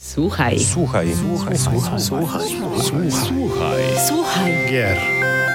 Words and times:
Słuchaj. 0.00 0.60
Słuchaj. 0.60 1.14
Słuchaj. 1.16 1.58
Słuchaj. 1.58 2.00
Słuchaj. 2.00 2.48
Słuchaj. 3.12 3.82
Słuchaj. 4.08 4.52
Gier. 4.70 4.98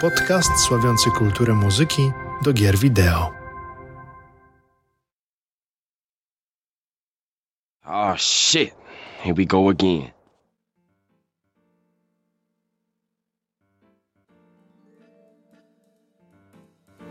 Podcast 0.02 0.50
sławiący 0.68 1.12
kulturę 1.12 1.54
muzyki 1.54 2.12
do 2.42 2.54
gier 2.54 2.78
wideo. 2.78 3.32
Oh 7.86 8.16
shit. 8.18 8.76
Here 9.24 9.34
we 9.34 9.46
go 9.46 9.70
again. 9.70 10.13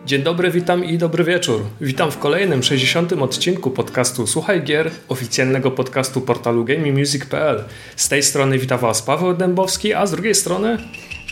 Dzień 0.07 0.23
dobry, 0.23 0.51
witam 0.51 0.85
i 0.85 0.99
dobry 0.99 1.25
wieczór. 1.25 1.63
Witam 1.81 2.11
w 2.11 2.19
kolejnym 2.19 2.63
60. 2.63 3.13
odcinku 3.13 3.71
podcastu 3.71 4.27
Słuchaj 4.27 4.63
Gier, 4.63 4.91
oficjalnego 5.09 5.71
podcastu 5.71 6.21
portalu 6.21 6.65
GamingMusic.pl. 6.65 7.65
Z 7.97 8.09
tej 8.09 8.23
strony 8.23 8.59
witam 8.59 8.79
Was 8.79 9.03
Paweł 9.03 9.35
Dębowski, 9.35 9.95
a 9.95 10.07
z 10.07 10.11
drugiej 10.11 10.35
strony 10.35 10.79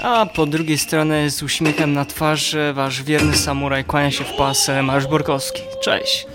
A 0.02 0.26
po 0.26 0.46
drugiej 0.46 0.78
stronie 0.78 1.30
z 1.30 1.42
uśmiechem 1.42 1.92
na 1.92 2.04
twarzy 2.04 2.72
wasz 2.72 3.02
wierny 3.02 3.36
samuraj 3.36 3.84
kłania 3.84 4.10
się 4.10 4.24
w 4.24 4.36
pasę 4.38 4.82
Mariusz 4.82 5.06
Borkowski. 5.06 5.62
Cześć. 5.82 6.26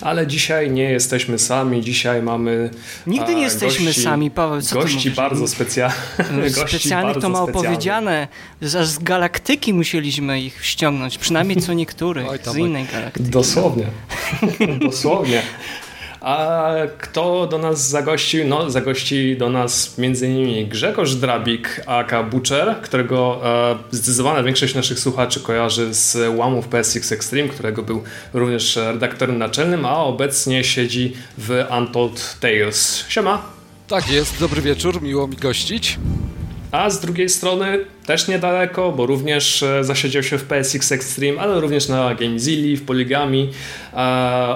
Ale 0.00 0.26
dzisiaj 0.26 0.70
nie 0.70 0.82
jesteśmy 0.82 1.38
sami, 1.38 1.80
dzisiaj 1.80 2.22
mamy 2.22 2.70
Nigdy 3.06 3.34
nie 3.34 3.40
a, 3.40 3.44
jesteśmy 3.44 3.86
gości, 3.86 4.02
sami, 4.02 4.30
Paweł, 4.30 4.62
co 4.62 4.74
Gości 4.74 5.10
bardzo 5.10 5.48
specjalnych. 5.48 6.16
Specjalnych 6.68 7.18
to 7.18 7.28
mało 7.28 7.48
powiedziane. 7.48 8.28
Aż 8.62 8.86
z 8.86 8.98
galaktyki 8.98 9.74
musieliśmy 9.74 10.40
ich 10.40 10.64
ściągnąć, 10.64 11.18
przynajmniej 11.18 11.62
co 11.62 11.72
niektórych, 11.72 12.26
z 12.52 12.56
innej 12.56 12.84
galaktyki. 12.84 13.30
Dosłownie. 13.30 13.86
Dosłownie. 14.86 15.42
A 16.20 16.72
kto 16.98 17.46
do 17.46 17.58
nas 17.58 17.88
zagościł? 17.88 18.46
No, 18.46 18.70
zagości 18.70 19.36
do 19.36 19.50
nas 19.50 19.98
m.in. 19.98 20.68
Grzegorz 20.68 21.14
Drabik, 21.14 21.82
aka 21.86 22.22
Butcher, 22.22 22.76
którego 22.82 23.40
e, 23.90 23.96
zdecydowana 23.96 24.42
większość 24.42 24.74
naszych 24.74 24.98
słuchaczy 24.98 25.40
kojarzy 25.40 25.94
z 25.94 26.36
łamów 26.36 26.68
PSX 26.68 27.12
Extreme, 27.12 27.48
którego 27.48 27.82
był 27.82 28.02
również 28.34 28.76
redaktorem 28.76 29.38
naczelnym, 29.38 29.84
a 29.84 29.96
obecnie 29.96 30.64
siedzi 30.64 31.16
w 31.38 31.64
Untold 31.78 32.36
Tales. 32.40 33.04
Siema! 33.08 33.42
Tak 33.88 34.10
jest, 34.10 34.40
dobry 34.40 34.62
wieczór, 34.62 35.02
miło 35.02 35.26
mi 35.28 35.36
gościć. 35.36 35.98
A 36.72 36.90
z 36.90 37.00
drugiej 37.00 37.28
strony 37.28 37.84
też 38.06 38.28
niedaleko, 38.28 38.92
bo 38.92 39.06
również 39.06 39.62
e, 39.62 39.84
zasiedział 39.84 40.22
się 40.22 40.38
w 40.38 40.44
PSX 40.44 40.92
Extreme, 40.92 41.40
ale 41.40 41.60
również 41.60 41.88
na 41.88 42.14
GameZilli, 42.14 42.76
w 42.76 42.84
Poligami, 42.84 43.50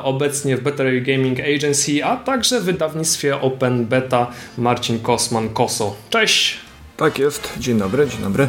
obecnie 0.03 0.57
w 0.57 0.63
Better 0.63 1.03
Gaming 1.03 1.39
Agency, 1.41 2.05
a 2.05 2.17
także 2.17 2.61
w 2.61 2.65
wydawnictwie 2.65 3.41
Open 3.41 3.87
Beta 3.87 4.31
Marcin 4.59 4.99
Kosman 4.99 5.49
Koso. 5.49 5.97
Cześć! 6.11 6.57
Tak 6.97 7.19
jest, 7.19 7.53
dzień 7.59 7.79
dobry, 7.79 8.09
dzień 8.09 8.21
dobry. 8.21 8.49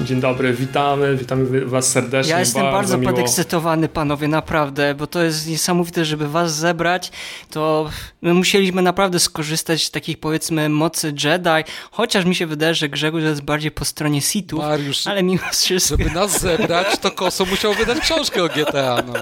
Dzień 0.00 0.20
dobry, 0.20 0.52
witamy, 0.52 1.16
witamy 1.16 1.66
Was 1.66 1.88
serdecznie. 1.88 2.32
Ja 2.32 2.40
jestem 2.40 2.62
bardzo 2.62 2.98
miło. 2.98 3.12
podekscytowany, 3.12 3.88
panowie, 3.88 4.28
naprawdę, 4.28 4.94
bo 4.94 5.06
to 5.06 5.22
jest 5.22 5.48
niesamowite, 5.48 6.04
żeby 6.04 6.28
was 6.28 6.54
zebrać, 6.54 7.12
to 7.50 7.90
my 8.22 8.34
musieliśmy 8.34 8.82
naprawdę 8.82 9.18
skorzystać 9.18 9.84
z 9.84 9.90
takich, 9.90 10.20
powiedzmy, 10.20 10.68
mocy 10.68 11.14
Jedi, 11.24 11.70
chociaż 11.90 12.24
mi 12.24 12.34
się 12.34 12.46
wydaje, 12.46 12.74
że 12.74 12.88
Grzegorz 12.88 13.22
jest 13.22 13.42
bardziej 13.42 13.70
po 13.70 13.84
stronie 13.84 14.20
Sithów, 14.20 14.60
Mariusz, 14.60 15.06
ale 15.06 15.22
mimo 15.22 15.42
wszystko... 15.52 15.96
żeby 15.96 16.10
nas 16.10 16.40
zebrać, 16.40 16.98
to 16.98 17.10
Koso 17.10 17.44
musiał 17.44 17.74
wydać 17.74 18.00
książkę 18.00 18.44
o 18.44 18.48
GTA, 18.48 19.02
no. 19.06 19.12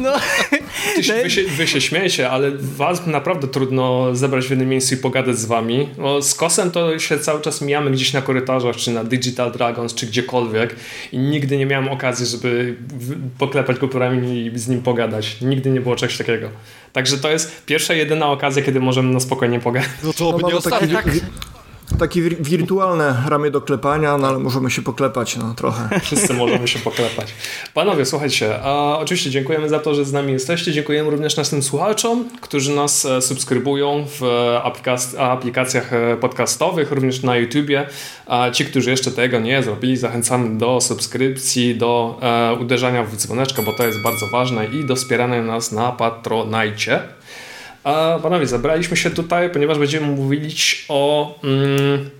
No, 0.00 0.12
Ty 0.94 1.04
się, 1.04 1.14
wy, 1.22 1.30
się, 1.30 1.42
wy 1.42 1.66
się 1.66 1.80
śmiejecie, 1.80 2.30
ale 2.30 2.50
was 2.56 3.06
naprawdę 3.06 3.48
trudno 3.48 4.16
zebrać 4.16 4.46
w 4.46 4.50
jednym 4.50 4.68
miejscu 4.68 4.94
i 4.94 4.98
pogadać 4.98 5.38
z 5.38 5.44
wami. 5.44 5.88
Bo 5.98 6.22
z 6.22 6.34
Kosem 6.34 6.70
to 6.70 6.98
się 6.98 7.18
cały 7.18 7.40
czas 7.40 7.60
mijamy 7.60 7.90
gdzieś 7.90 8.12
na 8.12 8.22
korytarzach, 8.22 8.76
czy 8.76 8.90
na 8.90 9.04
Digital 9.04 9.49
Dragons, 9.50 9.94
czy 9.94 10.06
gdziekolwiek 10.06 10.76
i 11.12 11.18
nigdy 11.18 11.56
nie 11.56 11.66
miałem 11.66 11.88
okazji, 11.88 12.26
żeby 12.26 12.76
poklepać 13.38 13.78
go 13.78 13.88
po 13.88 13.98
i 14.36 14.50
z 14.54 14.68
nim 14.68 14.82
pogadać. 14.82 15.40
Nigdy 15.40 15.70
nie 15.70 15.80
było 15.80 15.96
czegoś 15.96 16.18
takiego. 16.18 16.48
Także 16.92 17.18
to 17.18 17.30
jest 17.30 17.64
pierwsza, 17.66 17.94
jedyna 17.94 18.26
okazja, 18.30 18.62
kiedy 18.62 18.80
możemy 18.80 19.12
na 19.14 19.20
spokojnie 19.20 19.60
pogadać. 19.60 19.90
No 20.04 20.12
to 20.12 20.24
No, 20.24 20.36
nie 20.36 20.42
mamy 20.42 20.42
takie, 20.42 20.56
ostatni. 20.56 20.92
tak- 20.94 21.08
wi- 21.10 21.20
takie 21.98 22.22
wir- 22.22 22.42
wirtualne 22.42 23.22
ramię 23.28 23.50
do 23.50 23.60
klepania, 23.60 24.18
no 24.18 24.28
ale 24.28 24.38
możemy 24.38 24.70
się 24.70 24.82
poklepać 24.82 25.36
no, 25.36 25.54
trochę. 25.54 25.88
Wszyscy 26.02 26.34
możemy 26.34 26.68
się 26.68 26.78
poklepać. 26.78 27.34
Panowie, 27.74 28.04
słuchajcie, 28.04 28.62
a 28.62 28.98
oczywiście 28.98 29.30
dziękujemy 29.30 29.68
za 29.68 29.78
to, 29.78 29.94
że 29.94 30.04
z 30.04 30.12
nami 30.12 30.32
jesteście. 30.32 30.72
Dziękujemy 30.72 31.10
również 31.10 31.36
naszym 31.36 31.62
słuchaczom, 31.62 32.24
którzy 32.40 32.74
nas 32.74 33.04
e, 33.04 33.22
subskrybują 33.22 34.06
w 34.18 34.22
e, 34.22 34.26
aplikac- 34.68 35.18
aplikacjach 35.18 35.92
e, 35.92 36.16
podcastowych, 36.16 36.92
również 36.92 37.22
na 37.22 37.36
YouTubie. 37.36 37.86
A 38.26 38.50
ci, 38.50 38.64
którzy 38.64 38.90
jeszcze 38.90 39.10
tego 39.10 39.40
nie 39.40 39.62
zrobili, 39.62 39.96
zachęcamy 39.96 40.58
do 40.58 40.80
subskrypcji, 40.80 41.76
do 41.76 42.20
uderzania 42.60 43.04
w 43.04 43.16
dzwoneczkę, 43.16 43.62
bo 43.62 43.72
to 43.72 43.86
jest 43.86 44.02
bardzo 44.02 44.26
ważne 44.26 44.66
i 44.66 44.84
do 44.84 44.96
wspierania 44.96 45.42
nas 45.42 45.72
na 45.72 45.92
Patronajcie. 45.92 47.02
A 47.84 48.18
panowie, 48.22 48.46
zebraliśmy 48.46 48.96
się 48.96 49.10
tutaj, 49.10 49.50
ponieważ 49.50 49.78
będziemy 49.78 50.06
mówić 50.06 50.86
o 50.88 51.34
mm, 51.44 52.10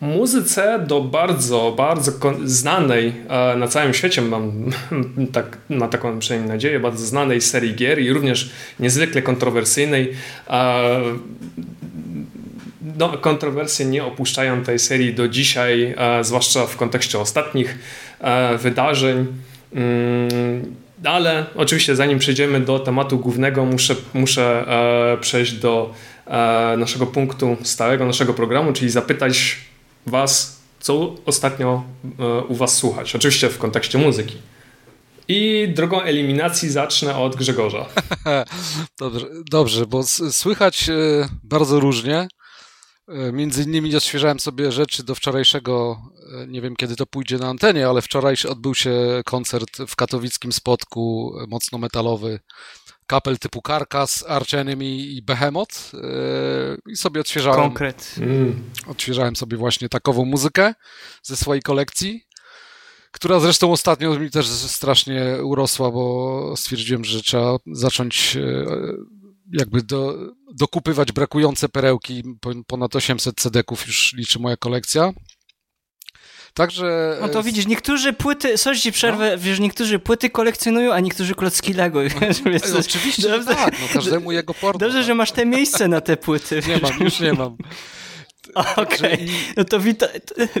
muzyce 0.00 0.84
do 0.86 1.00
bardzo, 1.00 1.74
bardzo 1.76 2.12
znanej 2.44 3.12
e, 3.28 3.56
na 3.56 3.68
całym 3.68 3.94
świecie, 3.94 4.22
mam 4.22 4.52
tak, 5.32 5.58
na 5.70 5.88
taką 5.88 6.18
przynajmniej 6.18 6.52
nadzieję, 6.52 6.80
bardzo 6.80 7.06
znanej 7.06 7.40
serii 7.40 7.74
gier 7.74 7.98
i 7.98 8.12
również 8.12 8.50
niezwykle 8.80 9.22
kontrowersyjnej. 9.22 10.12
E, 10.50 11.00
no, 12.98 13.08
kontrowersje 13.08 13.86
nie 13.86 14.04
opuszczają 14.04 14.64
tej 14.64 14.78
serii 14.78 15.14
do 15.14 15.28
dzisiaj, 15.28 15.94
e, 15.98 16.24
zwłaszcza 16.24 16.66
w 16.66 16.76
kontekście 16.76 17.18
ostatnich 17.18 17.78
e, 18.20 18.58
wydarzeń. 18.58 19.26
Mm, 19.74 20.87
ale 21.04 21.46
oczywiście, 21.54 21.96
zanim 21.96 22.18
przejdziemy 22.18 22.60
do 22.60 22.78
tematu 22.78 23.18
głównego, 23.18 23.64
muszę, 23.64 23.94
muszę 24.14 24.64
e, 25.12 25.18
przejść 25.20 25.52
do 25.52 25.94
e, 26.26 26.74
naszego 26.78 27.06
punktu 27.06 27.56
stałego, 27.62 28.06
naszego 28.06 28.34
programu, 28.34 28.72
czyli 28.72 28.90
zapytać 28.90 29.56
Was, 30.06 30.60
co 30.80 31.14
ostatnio 31.26 31.84
e, 32.18 32.40
u 32.44 32.54
Was 32.54 32.76
słuchać. 32.76 33.16
Oczywiście 33.16 33.48
w 33.48 33.58
kontekście 33.58 33.98
muzyki. 33.98 34.36
I 35.28 35.68
drogą 35.74 36.02
eliminacji 36.02 36.70
zacznę 36.70 37.16
od 37.16 37.36
Grzegorza. 37.36 37.86
Dobrze, 38.98 39.26
dobrze, 39.50 39.86
bo 39.86 40.02
słychać 40.30 40.90
bardzo 41.44 41.80
różnie. 41.80 42.28
Między 43.32 43.62
innymi 43.62 43.96
odświeżałem 43.96 44.40
sobie 44.40 44.72
rzeczy 44.72 45.04
do 45.04 45.14
wczorajszego, 45.14 46.02
nie 46.48 46.60
wiem 46.60 46.76
kiedy 46.76 46.96
to 46.96 47.06
pójdzie 47.06 47.38
na 47.38 47.48
antenie, 47.48 47.88
ale 47.88 48.02
wczoraj 48.02 48.36
odbył 48.48 48.74
się 48.74 49.22
koncert 49.24 49.76
w 49.88 49.96
katowickim 49.96 50.52
spotku 50.52 51.32
e, 51.42 51.46
mocno 51.46 51.78
metalowy 51.78 52.40
kapel 53.06 53.38
typu 53.38 53.60
Carcass, 53.66 54.24
Arch 54.28 54.54
Enemy 54.54 54.86
i 54.96 55.22
Behemoth 55.22 55.94
e, 55.94 55.98
i 56.92 56.96
sobie 56.96 57.20
odświeżałem 57.20 57.60
konkret. 57.60 58.14
Mm. 58.20 58.62
odświeżałem 58.86 59.36
sobie 59.36 59.56
właśnie 59.56 59.88
takową 59.88 60.24
muzykę 60.24 60.74
ze 61.22 61.36
swojej 61.36 61.62
kolekcji, 61.62 62.22
która 63.12 63.40
zresztą 63.40 63.72
ostatnio 63.72 64.18
mi 64.18 64.30
też 64.30 64.46
strasznie 64.46 65.24
urosła, 65.44 65.90
bo 65.90 66.54
stwierdziłem, 66.56 67.04
że 67.04 67.22
trzeba 67.22 67.56
zacząć 67.72 68.36
e, 68.36 68.66
jakby 69.52 69.82
do, 69.82 70.14
dokupywać 70.54 71.12
brakujące 71.12 71.68
perełki. 71.68 72.22
Po- 72.40 72.64
Ponad 72.66 72.96
800 72.96 73.36
CD-ków 73.36 73.86
już 73.86 74.12
liczy 74.12 74.38
moja 74.38 74.56
kolekcja. 74.56 75.12
Także... 76.58 77.16
No 77.20 77.28
to 77.28 77.40
e, 77.40 77.42
widzisz, 77.42 77.66
niektórzy 77.66 78.12
płyty, 78.12 78.58
sorry 78.58 78.78
ci 78.78 78.92
przerwę, 78.92 79.30
No. 79.32 79.38
wiesz, 79.38 79.60
niektórzy 79.60 79.98
płyty 79.98 80.30
kolekcjonują, 80.30 80.92
a 80.92 81.00
niektórzy 81.00 81.34
klocki 81.34 81.72
Lego. 81.72 82.00
To- 82.72 82.78
Oczywiście, 82.78 83.28
dobrze, 83.28 83.54
tak, 83.54 83.72
no 83.80 83.86
każdemu 83.92 84.32
jego 84.32 84.54
porno. 84.54 84.78
dobrze, 84.78 85.02
że 85.02 85.14
masz 85.14 85.32
te 85.32 85.46
miejsce 85.46 85.88
na 85.88 86.00
te 86.00 86.16
płyty. 86.16 86.60
Nie 86.68 86.78
mam, 86.78 87.00
już 87.00 87.20
nie 87.20 87.32
mam. 87.32 87.56
Okej, 88.76 89.24
i- 89.28 89.30
no 89.56 89.64
to 89.64 89.80
witaj, 89.80 90.08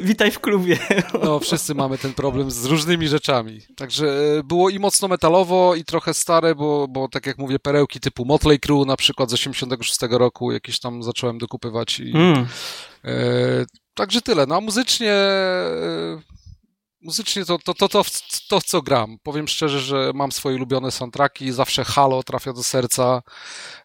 witaj 0.02 0.30
w 0.30 0.40
klubie. 0.40 0.78
No, 1.24 1.40
wszyscy 1.40 1.74
mamy 1.74 1.98
ten 1.98 2.14
problem 2.14 2.50
z 2.50 2.64
różnymi 2.64 3.08
rzeczami. 3.08 3.60
Także 3.76 4.06
e, 4.06 4.42
było 4.44 4.70
i 4.70 4.78
mocno 4.78 5.08
metalowo, 5.08 5.74
i 5.74 5.84
trochę 5.84 6.14
stare, 6.14 6.54
bo, 6.54 6.88
bo 6.88 7.08
tak 7.08 7.26
jak 7.26 7.38
mówię, 7.38 7.58
perełki 7.58 8.00
typu 8.00 8.24
Motley 8.24 8.60
Crue 8.60 8.84
na 8.86 8.96
przykład 8.96 9.30
z 9.30 9.32
86 9.34 9.98
roku 10.10 10.52
jakieś 10.52 10.80
tam 10.80 11.02
zacząłem 11.02 11.38
dokupywać. 11.38 12.00
I, 12.00 12.10
Mm. 12.16 12.46
e, 13.04 13.08
także 13.98 14.22
tyle. 14.22 14.46
No 14.46 14.56
a 14.56 14.60
muzycznie, 14.60 15.12
e, 15.12 16.20
muzycznie 17.00 17.44
to, 17.44 17.58
to, 17.58 17.74
to, 17.74 17.88
to, 17.88 18.02
to, 18.48 18.60
co 18.60 18.82
gram. 18.82 19.18
Powiem 19.22 19.48
szczerze, 19.48 19.80
że 19.80 20.12
mam 20.14 20.32
swoje 20.32 20.56
ulubione 20.56 20.90
soundtracki, 20.90 21.52
zawsze 21.52 21.84
Halo 21.84 22.22
trafia 22.22 22.52
do 22.52 22.62
serca, 22.62 23.22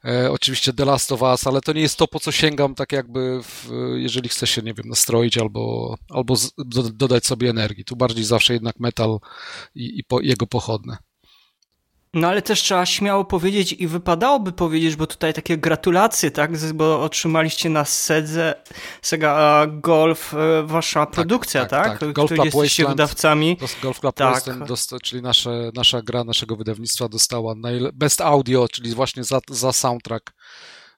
e, 0.06 0.31
oczywiście 0.31 0.74
The 0.74 0.86
Last 0.86 1.12
of 1.12 1.21
Us, 1.21 1.48
ale 1.48 1.62
to 1.62 1.74
nie 1.74 1.81
jest 1.81 1.98
to, 1.98 2.07
po 2.07 2.19
co 2.19 2.31
sięgam, 2.31 2.75
tak 2.75 2.92
jakby 2.92 3.44
w, 3.44 3.69
jeżeli 3.95 4.30
chcę 4.30 4.48
się, 4.48 4.62
nie 4.62 4.74
wiem, 4.74 4.89
nastroić 4.89 5.38
albo, 5.38 5.95
albo 6.10 6.36
z, 6.36 6.51
do, 6.57 6.83
dodać 6.83 7.25
sobie 7.25 7.50
energii. 7.50 7.86
Tu 7.86 7.95
bardziej 7.95 8.24
zawsze 8.24 8.54
jednak 8.54 8.80
metal 8.80 9.19
i, 9.75 10.00
i 10.00 10.04
po, 10.04 10.21
jego 10.21 10.48
pochodne. 10.48 10.98
No 12.13 12.27
ale 12.27 12.42
też 12.42 12.62
trzeba 12.62 12.86
śmiało 12.86 13.25
powiedzieć 13.25 13.74
i 13.74 13.88
wypadałoby 13.88 14.51
powiedzieć, 14.51 14.95
bo 14.95 15.07
tutaj 15.07 15.33
takie 15.33 15.57
gratulacje, 15.57 16.31
tak, 16.31 16.74
bo 16.74 17.04
otrzymaliście 17.04 17.69
na 17.69 17.86
Sedze 17.86 18.56
Sega 19.01 19.65
Golf 19.68 20.33
e, 20.33 20.63
wasza 20.63 21.06
tak, 21.06 21.15
produkcja, 21.15 21.65
tak? 21.65 21.88
tak? 21.88 22.00
tak. 22.00 22.13
Golf 22.13 22.31
Club 22.31 22.45
jesteście 22.45 22.88
wydawcami. 22.88 23.57
Golf 23.81 24.00
Club 24.00 24.15
tak. 24.15 24.33
Wasteland, 24.33 24.69
czyli 25.04 25.21
nasze, 25.21 25.71
nasza 25.75 26.01
gra 26.01 26.24
naszego 26.24 26.56
wydawnictwa 26.56 27.10
dostała 27.10 27.56
Best 27.94 28.21
Audio, 28.21 28.68
czyli 28.71 28.95
właśnie 28.95 29.24
za, 29.24 29.39
za 29.50 29.74
soundtrack 29.74 30.33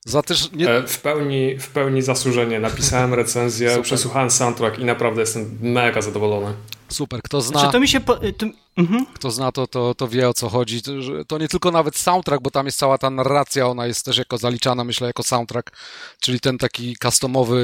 za 0.06 0.22
też 0.22 0.52
nie... 0.52 0.70
E, 0.70 0.88
w, 0.88 1.00
pełni, 1.02 1.60
w 1.60 1.68
pełni 1.68 2.02
zasłużenie. 2.02 2.60
Napisałem 2.60 3.14
recenzję, 3.24 3.82
przesłuchałem 3.82 4.32
soundtrack 4.32 4.80
i 4.80 4.86
naprawdę 4.86 5.22
jestem 5.22 5.58
mega 5.62 6.02
zadowolony. 6.02 6.54
Super, 6.90 7.22
kto 7.22 7.42
zna. 7.42 7.66
Czy 7.66 7.72
to 7.72 7.80
mi 7.80 7.88
się. 7.88 8.00
Po... 8.00 8.16
To... 8.16 8.46
Mhm. 8.78 9.06
Kto 9.14 9.32
zna 9.32 9.52
to, 9.52 9.68
to, 9.68 9.96
to 9.96 10.08
wie 10.08 10.30
o 10.30 10.34
co 10.34 10.50
chodzi. 10.50 10.82
To, 10.82 10.92
to, 11.28 11.38
nie 11.38 11.48
tylko 11.48 11.72
nawet 11.72 11.96
soundtrack, 11.96 12.44
bo 12.44 12.52
tam 12.52 12.66
jest 12.66 12.78
cała 12.78 12.98
ta 12.98 13.10
narracja, 13.10 13.68
ona 13.68 13.88
jest 13.88 14.06
też 14.06 14.18
jako 14.18 14.38
zaliczana, 14.38 14.84
myślę, 14.84 15.08
jako 15.08 15.24
soundtrack, 15.24 15.72
czyli 16.20 16.40
ten 16.40 16.58
taki 16.58 16.96
customowy 17.04 17.58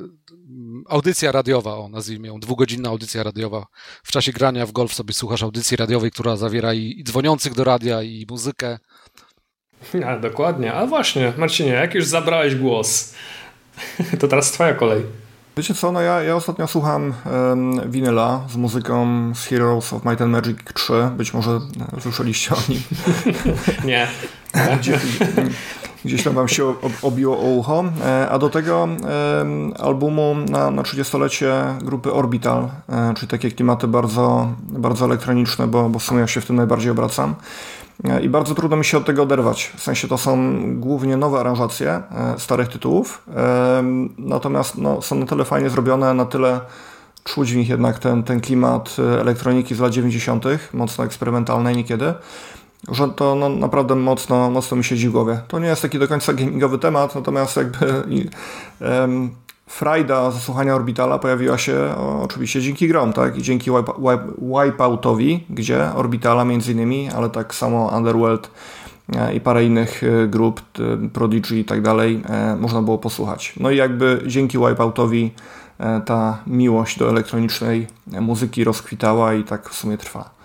yy, 0.00 0.82
audycja 0.88 1.32
radiowa, 1.32 1.76
o 1.76 1.88
nazwijmy 1.88 2.28
ją, 2.28 2.40
dwugodzinna 2.40 2.88
audycja 2.88 3.22
radiowa. 3.22 3.66
W 4.02 4.12
czasie 4.12 4.32
grania 4.32 4.66
w 4.66 4.72
golf 4.72 4.94
sobie 4.94 5.14
słuchasz 5.14 5.42
audycji 5.42 5.76
radiowej, 5.76 6.10
która 6.10 6.36
zawiera 6.36 6.74
i, 6.74 6.94
i 6.98 7.04
dzwoniących 7.04 7.54
do 7.54 7.64
radia, 7.64 8.02
i 8.02 8.26
muzykę. 8.30 8.78
Ja, 9.94 10.18
dokładnie. 10.18 10.74
A 10.74 10.86
właśnie, 10.86 11.32
Marcinie, 11.36 11.72
jak 11.72 11.94
już 11.94 12.06
zabrałeś 12.06 12.54
głos, 12.54 13.14
to 14.20 14.28
teraz 14.28 14.52
twoja 14.52 14.74
kolej. 14.74 15.02
Wiecie 15.56 15.74
co, 15.74 15.92
no 15.92 16.00
ja, 16.00 16.22
ja 16.22 16.36
ostatnio 16.36 16.66
słucham 16.66 17.14
um, 17.48 17.90
winyla 17.90 18.40
z 18.48 18.56
muzyką 18.56 19.06
z 19.34 19.44
Heroes 19.44 19.92
of 19.92 20.04
Might 20.04 20.22
and 20.22 20.32
Magic 20.32 20.58
3. 20.74 20.92
Być 21.16 21.34
może 21.34 21.50
e, 21.96 22.00
słyszeliście 22.00 22.54
o 22.54 22.58
nim. 22.68 22.82
Nie. 23.84 24.06
Gdzieś, 24.80 25.02
gdzieś 26.04 26.22
tam 26.22 26.34
wam 26.34 26.48
się 26.48 26.74
obiło 27.02 27.38
o 27.38 27.42
ucho. 27.42 27.84
E, 28.04 28.28
a 28.28 28.38
do 28.38 28.50
tego 28.50 28.88
albumu 29.78 30.36
na, 30.48 30.70
na 30.70 30.82
30-lecie 30.82 31.52
grupy 31.82 32.12
Orbital, 32.12 32.68
e, 32.88 33.14
czyli 33.14 33.28
takie 33.28 33.50
klimaty 33.50 33.88
bardzo, 33.88 34.52
bardzo 34.62 35.04
elektroniczne, 35.04 35.66
bo, 35.66 35.88
bo 35.88 35.98
w 35.98 36.02
sumie 36.02 36.20
ja 36.20 36.26
się 36.26 36.40
w 36.40 36.46
tym 36.46 36.56
najbardziej 36.56 36.90
obracam. 36.90 37.34
I 38.22 38.28
bardzo 38.28 38.54
trudno 38.54 38.76
mi 38.76 38.84
się 38.84 38.98
od 38.98 39.06
tego 39.06 39.22
oderwać. 39.22 39.72
W 39.76 39.82
sensie 39.82 40.08
to 40.08 40.18
są 40.18 40.56
głównie 40.80 41.16
nowe 41.16 41.40
aranżacje 41.40 41.90
e, 41.90 42.02
starych 42.38 42.68
tytułów, 42.68 43.22
natomiast 44.18 44.78
no, 44.78 45.02
są 45.02 45.16
na 45.16 45.26
tyle 45.26 45.44
fajnie 45.44 45.70
zrobione, 45.70 46.14
na 46.14 46.24
tyle 46.24 46.60
czuć 47.26 47.52
w 47.52 47.56
nich 47.56 47.68
jednak 47.68 47.98
ten, 47.98 48.22
ten 48.22 48.40
klimat 48.40 48.96
e, 48.98 49.20
elektroniki 49.20 49.74
z 49.74 49.80
lat 49.80 49.92
90., 49.92 50.44
mocno 50.72 51.04
eksperymentalnej 51.04 51.76
niekiedy, 51.76 52.14
że 52.88 53.08
to 53.08 53.34
no, 53.34 53.48
naprawdę 53.48 53.94
mocno, 53.94 54.50
mocno 54.50 54.76
mi 54.76 54.84
siedzi 54.84 55.08
w 55.08 55.12
głowie. 55.12 55.40
To 55.48 55.58
nie 55.58 55.68
jest 55.68 55.82
taki 55.82 55.98
do 55.98 56.08
końca 56.08 56.32
gamingowy 56.32 56.78
temat, 56.78 57.14
natomiast 57.14 57.56
jakby 57.56 58.02
um, 58.80 59.30
frajda 59.66 60.30
zasłuchania 60.30 60.74
Orbitala 60.74 61.18
pojawiła 61.18 61.58
się 61.58 61.94
oczywiście 62.22 62.60
dzięki 62.60 62.88
grom, 62.88 63.12
tak? 63.12 63.38
I 63.38 63.42
dzięki 63.42 63.70
wipe, 63.70 63.92
wipe, 63.98 64.66
Wipeoutowi, 64.66 65.44
gdzie 65.50 65.94
Orbitala 65.94 66.44
między 66.44 66.72
innymi, 66.72 67.08
ale 67.16 67.30
tak 67.30 67.54
samo 67.54 67.92
Underworld 67.96 68.50
e, 69.16 69.34
i 69.34 69.40
parę 69.40 69.64
innych 69.64 70.02
e, 70.04 70.26
grup, 70.26 70.60
Prodigy 71.12 71.58
i 71.58 71.64
tak 71.64 71.82
dalej, 71.82 72.22
e, 72.28 72.56
można 72.56 72.82
było 72.82 72.98
posłuchać. 72.98 73.54
No 73.60 73.70
i 73.70 73.76
jakby 73.76 74.22
dzięki 74.26 74.58
Wipeoutowi 74.58 75.30
ta 76.04 76.38
miłość 76.46 76.98
do 76.98 77.10
elektronicznej 77.10 77.86
muzyki 78.06 78.64
rozkwitała 78.64 79.34
i 79.34 79.44
tak 79.44 79.70
w 79.70 79.74
sumie 79.74 79.98
trwa. 79.98 80.35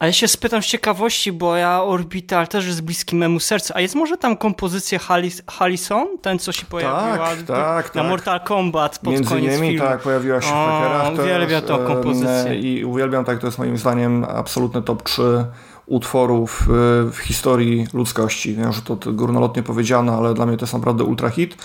A 0.00 0.06
ja 0.06 0.12
się 0.12 0.28
spytam 0.28 0.62
z 0.62 0.66
ciekawości, 0.66 1.32
bo 1.32 1.56
ja 1.56 1.82
Orbital 1.82 2.48
też 2.48 2.66
jest 2.66 2.82
bliski 2.82 3.16
memu 3.16 3.40
sercu. 3.40 3.72
A 3.76 3.80
jest 3.80 3.94
może 3.94 4.16
tam 4.16 4.36
kompozycja 4.36 4.98
Hallison? 5.46 6.06
Ten, 6.22 6.38
co 6.38 6.52
się 6.52 6.66
pojawiła 6.66 7.18
tak, 7.18 7.42
tak, 7.42 7.94
na 7.94 8.02
tak. 8.02 8.10
Mortal 8.10 8.40
Kombat 8.40 8.98
pod 8.98 9.12
Między 9.12 9.28
koniec 9.28 9.52
innymi, 9.52 9.68
filmu. 9.68 9.88
tak, 9.88 10.00
pojawiła 10.00 10.40
się 10.40 10.48
o, 10.48 10.66
w 10.66 10.70
Hackerach. 10.70 11.12
Uwielbiam 11.12 11.62
tą 11.62 11.78
kompozycję. 11.78 12.60
I 12.60 12.84
uwielbiam, 12.84 13.24
tak, 13.24 13.38
to 13.38 13.46
jest 13.46 13.58
moim 13.58 13.78
zdaniem 13.78 14.24
absolutny 14.24 14.82
top 14.82 15.02
3 15.02 15.44
utworów 15.90 16.62
y, 16.62 16.66
w 17.12 17.18
historii 17.18 17.86
ludzkości. 17.92 18.54
Wiem, 18.54 18.72
że 18.72 18.82
to 18.82 18.96
górnolotnie 19.12 19.62
powiedziane, 19.62 20.12
ale 20.12 20.34
dla 20.34 20.46
mnie 20.46 20.56
to 20.56 20.64
jest 20.64 20.74
naprawdę 20.74 21.04
ultra 21.04 21.30
hit. 21.30 21.56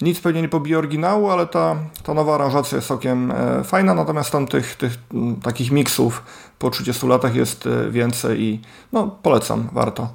Nic 0.00 0.20
pewnie 0.20 0.42
nie 0.42 0.48
pobije 0.48 0.78
oryginału, 0.78 1.30
ale 1.30 1.46
ta, 1.46 1.76
ta 2.02 2.14
nowa 2.14 2.34
aranżacja 2.34 2.76
jest 2.76 2.88
całkiem 2.88 3.30
e, 3.30 3.64
fajna, 3.64 3.94
natomiast 3.94 4.30
tam 4.30 4.46
tych, 4.46 4.76
tych 4.76 4.92
takich 5.42 5.70
miksów 5.70 6.22
po 6.58 6.70
30 6.70 7.06
latach 7.06 7.34
jest 7.34 7.66
e, 7.66 7.90
więcej 7.90 8.40
i 8.40 8.60
no, 8.92 9.18
polecam, 9.22 9.68
warto. 9.72 10.08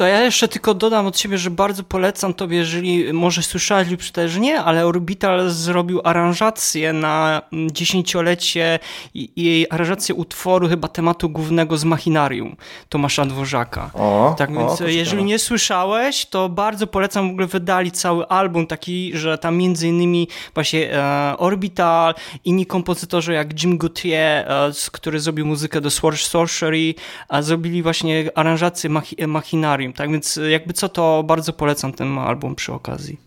To 0.00 0.06
ja 0.06 0.20
jeszcze 0.20 0.48
tylko 0.48 0.74
dodam 0.74 1.06
od 1.06 1.18
siebie, 1.18 1.38
że 1.38 1.50
bardzo 1.50 1.82
polecam 1.82 2.34
tobie, 2.34 2.56
jeżeli 2.56 3.12
może 3.12 3.42
słyszałeś 3.42 3.90
lub 3.90 4.04
też 4.04 4.36
nie, 4.36 4.60
ale 4.60 4.86
Orbital 4.86 5.50
zrobił 5.50 6.00
aranżację 6.04 6.92
na 6.92 7.42
dziesięciolecie 7.72 8.78
i, 9.14 9.32
i 9.36 9.66
aranżację 9.70 10.14
utworu 10.14 10.68
chyba 10.68 10.88
tematu 10.88 11.28
głównego 11.30 11.78
z 11.78 11.84
Machinarium 11.84 12.56
Tomasza 12.88 13.24
Dworzaka. 13.24 13.90
O, 13.94 14.34
tak 14.38 14.52
więc 14.52 14.80
o, 14.80 14.88
jeżeli 14.88 15.24
nie 15.24 15.38
słyszałeś, 15.38 16.26
to 16.26 16.48
bardzo 16.48 16.86
polecam, 16.86 17.28
w 17.28 17.30
ogóle 17.30 17.46
wydali 17.46 17.92
cały 17.92 18.28
album 18.28 18.66
taki, 18.66 19.10
że 19.14 19.38
tam 19.38 19.56
między 19.56 19.88
innymi 19.88 20.28
właśnie 20.54 20.94
e, 20.94 21.34
Orbital, 21.38 22.14
inni 22.44 22.66
kompozytorzy 22.66 23.32
jak 23.32 23.62
Jim 23.62 23.78
Gauthier, 23.78 24.52
e, 24.52 24.70
który 24.92 25.20
zrobił 25.20 25.46
muzykę 25.46 25.80
do 25.80 25.90
Sword 25.90 26.20
Sorcery, 26.20 26.94
a 27.28 27.42
zrobili 27.42 27.82
właśnie 27.82 28.30
aranżację 28.34 28.90
Mach 29.26 29.52
Machinarium 29.90 29.92
tak 29.92 30.10
więc 30.10 30.36
y, 30.36 30.50
jakby 30.50 30.72
co, 30.72 30.88
to 30.88 31.22
bardzo 31.26 31.52
polecam 31.52 31.92
ten 31.92 32.18
album 32.18 32.54
przy 32.54 32.72
okazji. 32.72 33.18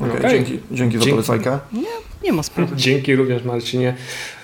Okay, 0.00 0.18
okay. 0.18 0.30
Dzięki, 0.30 0.60
dzięki 0.70 0.98
za 0.98 1.04
polecajkę. 1.10 1.58
Nie, 1.72 1.88
nie 2.22 2.32
ma 2.32 2.42
sprawy. 2.42 2.76
Dzięki 2.76 3.16
również 3.16 3.44
Marcinie. 3.44 3.94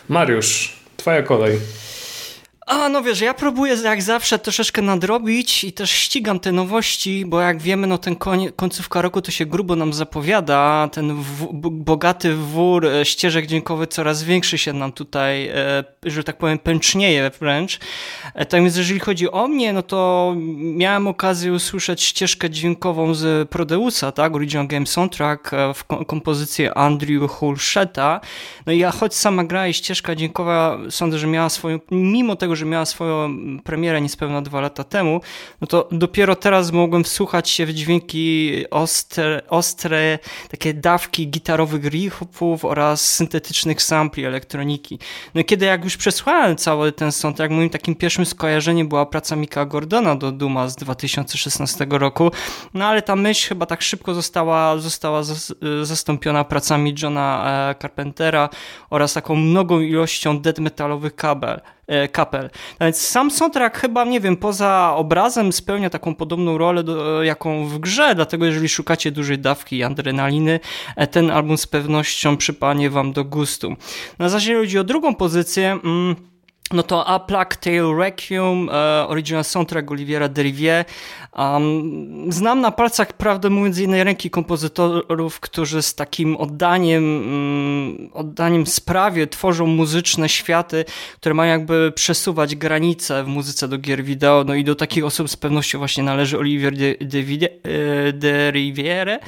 Mariusz, 0.08 0.76
twoja 0.96 1.22
kolej. 1.22 1.58
A 2.66 2.88
no 2.88 3.02
wiesz, 3.02 3.20
ja 3.20 3.34
próbuję 3.34 3.74
jak 3.74 4.02
zawsze 4.02 4.38
troszeczkę 4.38 4.82
nadrobić 4.82 5.64
i 5.64 5.72
też 5.72 5.90
ścigam 5.90 6.40
te 6.40 6.52
nowości, 6.52 7.24
bo 7.26 7.40
jak 7.40 7.62
wiemy, 7.62 7.86
no 7.86 7.98
ten 7.98 8.16
końcówka 8.56 9.02
roku 9.02 9.22
to 9.22 9.30
się 9.30 9.46
grubo 9.46 9.76
nam 9.76 9.92
zapowiada, 9.92 10.88
ten 10.92 11.14
w, 11.14 11.48
bogaty 11.70 12.34
wór 12.34 12.86
e, 12.86 13.04
ścieżek 13.04 13.46
dźwiękowy 13.46 13.86
coraz 13.86 14.22
większy 14.22 14.58
się 14.58 14.72
nam 14.72 14.92
tutaj, 14.92 15.48
e, 15.48 15.84
że 16.02 16.24
tak 16.24 16.38
powiem, 16.38 16.58
pęcznieje 16.58 17.30
wręcz. 17.40 17.78
E, 18.34 18.46
tak 18.46 18.60
więc 18.62 18.76
jeżeli 18.76 19.00
chodzi 19.00 19.30
o 19.30 19.48
mnie, 19.48 19.72
no 19.72 19.82
to 19.82 20.32
miałem 20.56 21.06
okazję 21.06 21.52
usłyszeć 21.52 22.02
ścieżkę 22.02 22.50
dźwiękową 22.50 23.14
z 23.14 23.48
Prodeusa, 23.48 24.12
tak, 24.12 24.34
Original 24.36 24.66
Game 24.66 24.86
Soundtrack 24.86 25.50
w 25.74 25.84
kompozycji 26.06 26.68
Andrew 26.74 27.30
Hulsheta. 27.30 28.20
No 28.66 28.72
i 28.72 28.78
ja 28.78 28.90
choć 28.90 29.14
sama 29.14 29.44
gra 29.44 29.68
i 29.68 29.74
ścieżka 29.74 30.14
dźwiękowa 30.14 30.78
sądzę, 30.90 31.18
że 31.18 31.26
miała 31.26 31.48
swoją, 31.48 31.80
mimo 31.90 32.36
tego, 32.36 32.53
że 32.56 32.66
miała 32.66 32.84
swoją 32.84 33.36
premierę 33.64 34.00
niespełna 34.00 34.42
dwa 34.42 34.60
lata 34.60 34.84
temu, 34.84 35.20
no 35.60 35.66
to 35.66 35.88
dopiero 35.92 36.36
teraz 36.36 36.72
mogłem 36.72 37.04
wsłuchać 37.04 37.50
się 37.50 37.66
w 37.66 37.72
dźwięki 37.72 38.52
ostre, 38.70 39.42
ostre 39.48 40.18
takie 40.50 40.74
dawki 40.74 41.28
gitarowych 41.28 41.84
riffów 41.84 42.64
oraz 42.64 43.14
syntetycznych 43.14 43.82
sampli 43.82 44.24
elektroniki. 44.24 44.98
No 45.34 45.40
i 45.40 45.44
kiedy 45.44 45.66
jak 45.66 45.84
już 45.84 45.96
przesłałem 45.96 46.56
cały 46.56 46.92
ten 46.92 47.12
soundtrack, 47.12 47.50
moim 47.50 47.70
takim 47.70 47.94
pierwszym 47.94 48.26
skojarzeniem 48.26 48.88
była 48.88 49.06
praca 49.06 49.36
Mika 49.36 49.64
Gordona 49.66 50.16
do 50.16 50.32
Duma 50.32 50.68
z 50.68 50.76
2016 50.76 51.86
roku, 51.90 52.30
no 52.74 52.84
ale 52.84 53.02
ta 53.02 53.16
myśl 53.16 53.48
chyba 53.48 53.66
tak 53.66 53.82
szybko 53.82 54.14
została, 54.14 54.78
została 54.78 55.22
zastąpiona 55.82 56.44
pracami 56.44 56.94
Johna 57.02 57.44
e, 57.70 57.74
Carpentera 57.82 58.48
oraz 58.90 59.12
taką 59.12 59.36
mnogą 59.36 59.80
ilością 59.80 60.40
dead 60.40 60.58
metalowych 60.58 61.14
kabel, 61.14 61.60
E, 61.86 62.08
kapel. 62.08 62.50
Więc 62.80 62.96
sam 62.96 63.30
soundtrack 63.30 63.78
chyba, 63.78 64.04
nie 64.04 64.20
wiem, 64.20 64.36
poza 64.36 64.92
obrazem 64.96 65.52
spełnia 65.52 65.90
taką 65.90 66.14
podobną 66.14 66.58
rolę, 66.58 66.82
do, 66.82 67.22
jaką 67.22 67.66
w 67.66 67.78
grze, 67.78 68.14
dlatego 68.14 68.46
jeżeli 68.46 68.68
szukacie 68.68 69.10
dużej 69.10 69.38
dawki 69.38 69.82
adrenaliny, 69.82 70.60
e, 70.96 71.06
ten 71.06 71.30
album 71.30 71.58
z 71.58 71.66
pewnością 71.66 72.36
przypanie 72.36 72.90
wam 72.90 73.12
do 73.12 73.24
gustu. 73.24 73.76
Na 74.18 74.28
zasadzie 74.28 74.56
chodzi 74.56 74.78
o 74.78 74.84
drugą 74.84 75.14
pozycję, 75.14 75.72
mm, 75.84 76.16
no 76.72 76.82
to 76.82 77.06
A 77.06 77.20
Plague 77.20 77.56
Tale 77.60 77.94
Requiem, 77.98 78.68
uh, 78.68 79.10
original 79.10 79.44
soundtrack 79.44 79.90
Oliviera 79.90 80.28
Derivier. 80.28 80.84
Um, 81.32 82.32
znam 82.32 82.60
na 82.60 82.70
palcach, 82.70 83.12
prawdę 83.12 83.50
mówiąc, 83.50 83.78
jednej 83.78 84.04
ręki 84.04 84.30
kompozytorów, 84.30 85.40
którzy 85.40 85.82
z 85.82 85.94
takim 85.94 86.36
oddaniem, 86.36 87.04
um, 87.04 88.10
oddaniem 88.12 88.66
sprawie 88.66 89.26
tworzą 89.26 89.66
muzyczne 89.66 90.28
światy, 90.28 90.84
które 91.16 91.34
mają 91.34 91.52
jakby 91.52 91.92
przesuwać 91.92 92.56
granice 92.56 93.24
w 93.24 93.26
muzyce 93.26 93.68
do 93.68 93.78
gier 93.78 94.04
wideo. 94.04 94.44
No 94.46 94.54
i 94.54 94.64
do 94.64 94.74
takich 94.74 95.04
osób 95.04 95.28
z 95.28 95.36
pewnością 95.36 95.78
właśnie 95.78 96.02
należy 96.02 96.38
Olivier 96.38 96.76
de, 96.76 96.94
de, 96.94 97.22
de, 97.22 97.48
de 98.12 98.50
Riviere. 98.50 99.18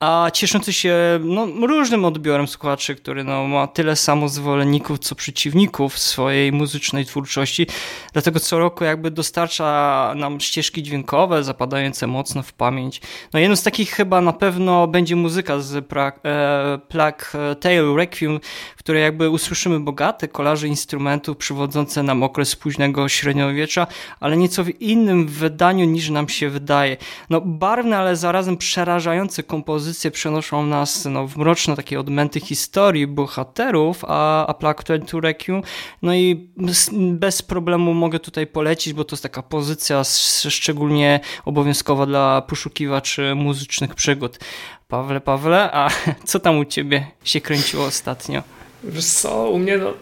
a 0.00 0.30
cieszący 0.32 0.72
się 0.72 0.96
no, 1.20 1.46
różnym 1.66 2.04
odbiorem 2.04 2.48
słuchaczy, 2.48 2.94
który 2.94 3.24
no, 3.24 3.46
ma 3.46 3.66
tyle 3.66 3.96
samo 3.96 4.28
zwolenników, 4.28 4.98
co 4.98 5.14
przeciwników 5.14 5.98
swojej 5.98 6.52
muzycznej 6.52 6.81
twórczości. 7.06 7.66
Dlatego 8.12 8.40
co 8.40 8.58
roku 8.58 8.84
jakby 8.84 9.10
dostarcza 9.10 10.12
nam 10.16 10.40
ścieżki 10.40 10.82
dźwiękowe, 10.82 11.44
zapadające 11.44 12.06
mocno 12.06 12.42
w 12.42 12.52
pamięć. 12.52 13.00
No 13.32 13.40
jedną 13.40 13.56
z 13.56 13.62
takich 13.62 13.90
chyba 13.90 14.20
na 14.20 14.32
pewno 14.32 14.86
będzie 14.86 15.16
muzyka 15.16 15.60
z 15.60 15.86
pra, 15.86 16.12
e, 16.24 16.78
Plague 16.88 17.24
Tale 17.60 17.96
Requiem, 17.96 18.40
w 18.76 18.78
której 18.78 19.02
jakby 19.02 19.30
usłyszymy 19.30 19.80
bogate 19.80 20.28
kolaże 20.28 20.68
instrumentów 20.68 21.36
przywodzące 21.36 22.02
nam 22.02 22.22
okres 22.22 22.56
późnego 22.56 23.08
średniowiecza, 23.08 23.86
ale 24.20 24.36
nieco 24.36 24.64
w 24.64 24.80
innym 24.80 25.26
wydaniu 25.26 25.84
niż 25.84 26.10
nam 26.10 26.28
się 26.28 26.50
wydaje. 26.50 26.96
No 27.30 27.40
barwne, 27.40 27.98
ale 27.98 28.16
zarazem 28.16 28.56
przerażające 28.56 29.42
kompozycje 29.42 30.10
przenoszą 30.10 30.66
nas 30.66 31.04
no, 31.04 31.26
w 31.26 31.36
mroczne 31.36 31.76
takie 31.76 32.00
odmęty 32.00 32.40
historii 32.40 33.06
bohaterów, 33.06 34.04
a, 34.08 34.46
a 34.46 34.54
Plague 34.54 34.82
Tale 34.82 35.20
Requiem, 35.20 35.62
no 36.02 36.14
i 36.14 36.50
bez 37.12 37.42
problemu 37.42 37.94
mogę 37.94 38.20
tutaj 38.20 38.46
polecić, 38.46 38.92
bo 38.92 39.04
to 39.04 39.16
jest 39.16 39.22
taka 39.22 39.42
pozycja 39.42 40.02
szczególnie 40.48 41.20
obowiązkowa 41.44 42.06
dla 42.06 42.42
poszukiwaczy 42.42 43.34
muzycznych 43.34 43.94
przygód. 43.94 44.38
Pawle, 44.88 45.20
Pawle, 45.20 45.70
a 45.72 45.90
co 46.28 46.40
tam 46.40 46.58
u 46.58 46.64
ciebie 46.64 47.06
się 47.24 47.40
kręciło 47.40 47.84
ostatnio? 47.84 48.42
Wiesz 48.84 49.04
co, 49.04 49.50
u 49.50 49.58
mnie 49.58 49.78
no, 49.78 49.92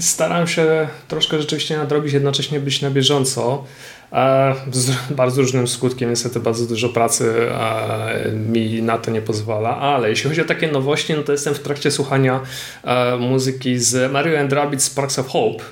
staram 0.00 0.46
się 0.46 0.88
troszkę 1.08 1.40
rzeczywiście 1.40 1.76
nadrobić, 1.76 2.12
jednocześnie 2.12 2.60
być 2.60 2.82
na 2.82 2.90
bieżąco. 2.90 3.64
E, 4.12 4.54
z 4.72 4.90
bardzo 5.20 5.42
różnym 5.42 5.68
skutkiem, 5.68 6.10
niestety 6.10 6.40
bardzo 6.40 6.66
dużo 6.66 6.88
pracy 6.88 7.50
e, 7.50 8.32
mi 8.32 8.82
na 8.82 8.98
to 8.98 9.10
nie 9.10 9.22
pozwala, 9.22 9.76
ale 9.76 10.10
jeśli 10.10 10.28
chodzi 10.28 10.40
o 10.40 10.44
takie 10.44 10.68
nowości, 10.68 11.14
no 11.14 11.22
to 11.22 11.32
jestem 11.32 11.54
w 11.54 11.58
trakcie 11.58 11.90
słuchania 11.90 12.40
e, 12.84 13.16
muzyki 13.16 13.78
z 13.78 14.12
Mario 14.12 14.40
and 14.40 14.52
Rabbit 14.52 14.82
Sparks 14.82 15.18
of 15.18 15.28
Hope, 15.28 15.64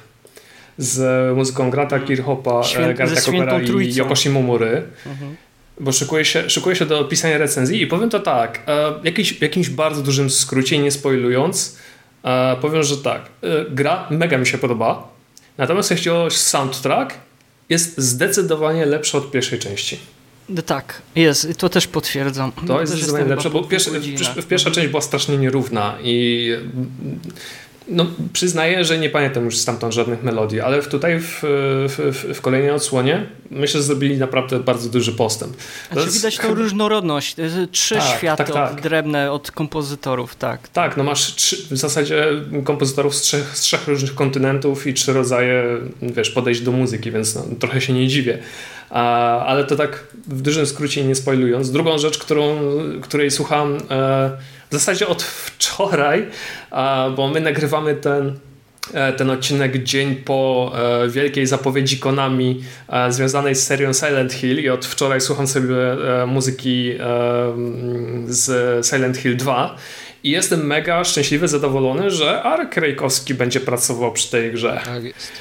z 0.80 1.36
muzyką 1.36 1.70
Granta 1.70 2.00
Kirchhoffa, 2.00 2.62
Świę 2.62 2.94
Garta 2.94 3.60
i 3.60 3.94
Yoko 3.94 4.16
Shimomury. 4.16 4.82
Mhm 5.06 5.36
bo 5.80 5.92
szykuję 5.92 6.24
się, 6.24 6.50
szykuję 6.50 6.76
się 6.76 6.86
do 6.86 7.04
pisania 7.04 7.38
recenzji 7.38 7.82
i 7.82 7.86
powiem 7.86 8.10
to 8.10 8.20
tak, 8.20 8.62
e, 8.66 8.92
jakiś, 9.04 9.34
w 9.34 9.42
jakimś 9.42 9.68
bardzo 9.68 10.02
dużym 10.02 10.30
skrócie, 10.30 10.78
nie 10.78 10.90
spoilując, 10.90 11.76
e, 12.24 12.56
powiem, 12.60 12.82
że 12.82 12.96
tak, 12.96 13.22
e, 13.42 13.70
gra 13.70 14.06
mega 14.10 14.38
mi 14.38 14.46
się 14.46 14.58
podoba, 14.58 15.08
natomiast 15.58 15.90
jeśli 15.90 16.10
chodzi 16.10 16.26
o 16.26 16.30
soundtrack, 16.30 17.14
jest 17.68 17.98
zdecydowanie 17.98 18.86
lepsza 18.86 19.18
od 19.18 19.30
pierwszej 19.30 19.58
części. 19.58 19.98
No 20.48 20.62
tak, 20.62 21.02
jest, 21.16 21.58
to 21.58 21.68
też 21.68 21.86
potwierdzam. 21.86 22.52
To 22.52 22.62
no, 22.64 22.80
jest 22.80 22.92
zdecydowanie 22.92 23.24
lepsze, 23.24 23.50
bo 23.50 23.64
pierwsza, 23.64 23.90
pierwsza 24.48 24.70
część 24.70 24.88
była 24.88 25.02
strasznie 25.02 25.38
nierówna 25.38 25.98
i 26.02 26.50
no, 27.90 28.06
przyznaję, 28.32 28.84
że 28.84 28.98
nie 28.98 29.10
pamiętam 29.10 29.44
już 29.44 29.58
stamtąd 29.58 29.94
żadnych 29.94 30.22
melodii, 30.22 30.60
ale 30.60 30.82
tutaj 30.82 31.20
w, 31.20 31.40
w, 31.88 32.34
w 32.34 32.40
kolejnej 32.40 32.70
odsłonie 32.70 33.26
myślę, 33.50 33.80
że 33.80 33.86
zrobili 33.86 34.16
naprawdę 34.16 34.60
bardzo 34.60 34.88
duży 34.88 35.12
postęp. 35.12 35.56
Znaczy, 35.92 36.06
jest... 36.06 36.16
Widać 36.16 36.38
tą 36.38 36.54
różnorodność. 36.54 37.36
Trzy 37.70 37.94
tak, 37.94 38.18
światy 38.18 38.44
tak, 38.44 38.52
tak. 38.52 38.78
odrębne 38.78 39.32
od 39.32 39.50
kompozytorów, 39.50 40.36
tak. 40.36 40.68
Tak, 40.68 40.96
no 40.96 41.04
masz 41.04 41.34
trzy, 41.34 41.56
w 41.56 41.76
zasadzie 41.76 42.26
kompozytorów 42.64 43.14
z 43.14 43.20
trzech, 43.20 43.56
z 43.56 43.60
trzech 43.60 43.88
różnych 43.88 44.14
kontynentów 44.14 44.86
i 44.86 44.94
trzy 44.94 45.12
rodzaje 45.12 45.64
wiesz, 46.02 46.30
podejść 46.30 46.60
do 46.60 46.72
muzyki, 46.72 47.10
więc 47.10 47.34
no, 47.34 47.44
trochę 47.58 47.80
się 47.80 47.92
nie 47.92 48.08
dziwię. 48.08 48.38
Ale 48.90 49.64
to 49.64 49.76
tak 49.76 50.04
w 50.26 50.42
dużym 50.42 50.66
skrócie 50.66 51.04
nie 51.04 51.14
spoilując. 51.14 51.70
Drugą 51.70 51.98
rzecz, 51.98 52.18
którą, 52.18 52.56
której 53.02 53.30
słucham 53.30 53.76
e, 53.76 53.78
w 54.70 54.72
zasadzie 54.72 55.08
od 55.08 55.22
wczoraj, 55.22 56.26
bo 57.16 57.28
my 57.28 57.40
nagrywamy 57.40 57.94
ten 57.94 58.38
e, 58.94 59.12
ten 59.12 59.30
odcinek 59.30 59.82
dzień 59.82 60.14
po 60.14 60.72
e, 60.74 61.08
wielkiej 61.08 61.46
zapowiedzi 61.46 61.98
Konami 61.98 62.64
związanej 63.08 63.54
z 63.54 63.66
serią 63.66 63.92
Silent 63.92 64.32
Hill 64.32 64.62
i 64.62 64.68
od 64.68 64.86
wczoraj 64.86 65.20
słucham 65.20 65.46
sobie 65.46 65.76
muzyki 66.26 66.94
z 68.26 68.86
Silent 68.86 69.16
Hill 69.16 69.36
2 69.36 69.76
i 70.24 70.30
jestem 70.30 70.66
mega 70.66 71.04
szczęśliwy, 71.04 71.48
zadowolony, 71.48 72.10
że 72.10 72.42
Ark 72.42 72.76
Rejkowski 72.76 73.34
będzie 73.34 73.60
pracował 73.60 74.12
przy 74.12 74.30
tej 74.30 74.52
grze. 74.52 74.80
Tak 74.84 75.04
jest. 75.04 75.32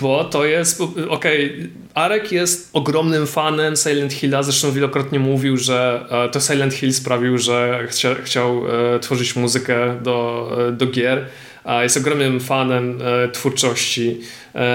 Bo 0.00 0.24
to 0.24 0.44
jest, 0.44 0.80
okej, 0.80 1.08
okay, 1.08 1.68
Arek 1.94 2.32
jest 2.32 2.70
ogromnym 2.72 3.26
fanem 3.26 3.76
Silent 3.76 4.12
Hilla, 4.12 4.42
zresztą 4.42 4.72
wielokrotnie 4.72 5.18
mówił, 5.18 5.56
że 5.56 6.06
e, 6.10 6.28
to 6.28 6.40
Silent 6.40 6.74
Hill 6.74 6.92
sprawił, 6.92 7.38
że 7.38 7.86
chcia, 7.88 8.14
chciał 8.24 8.62
e, 8.94 8.98
tworzyć 9.00 9.36
muzykę 9.36 10.00
do, 10.02 10.50
e, 10.68 10.72
do 10.72 10.86
gier. 10.86 11.26
Jest 11.82 11.96
ogromnym 11.96 12.40
fanem 12.40 12.98
twórczości 13.32 14.20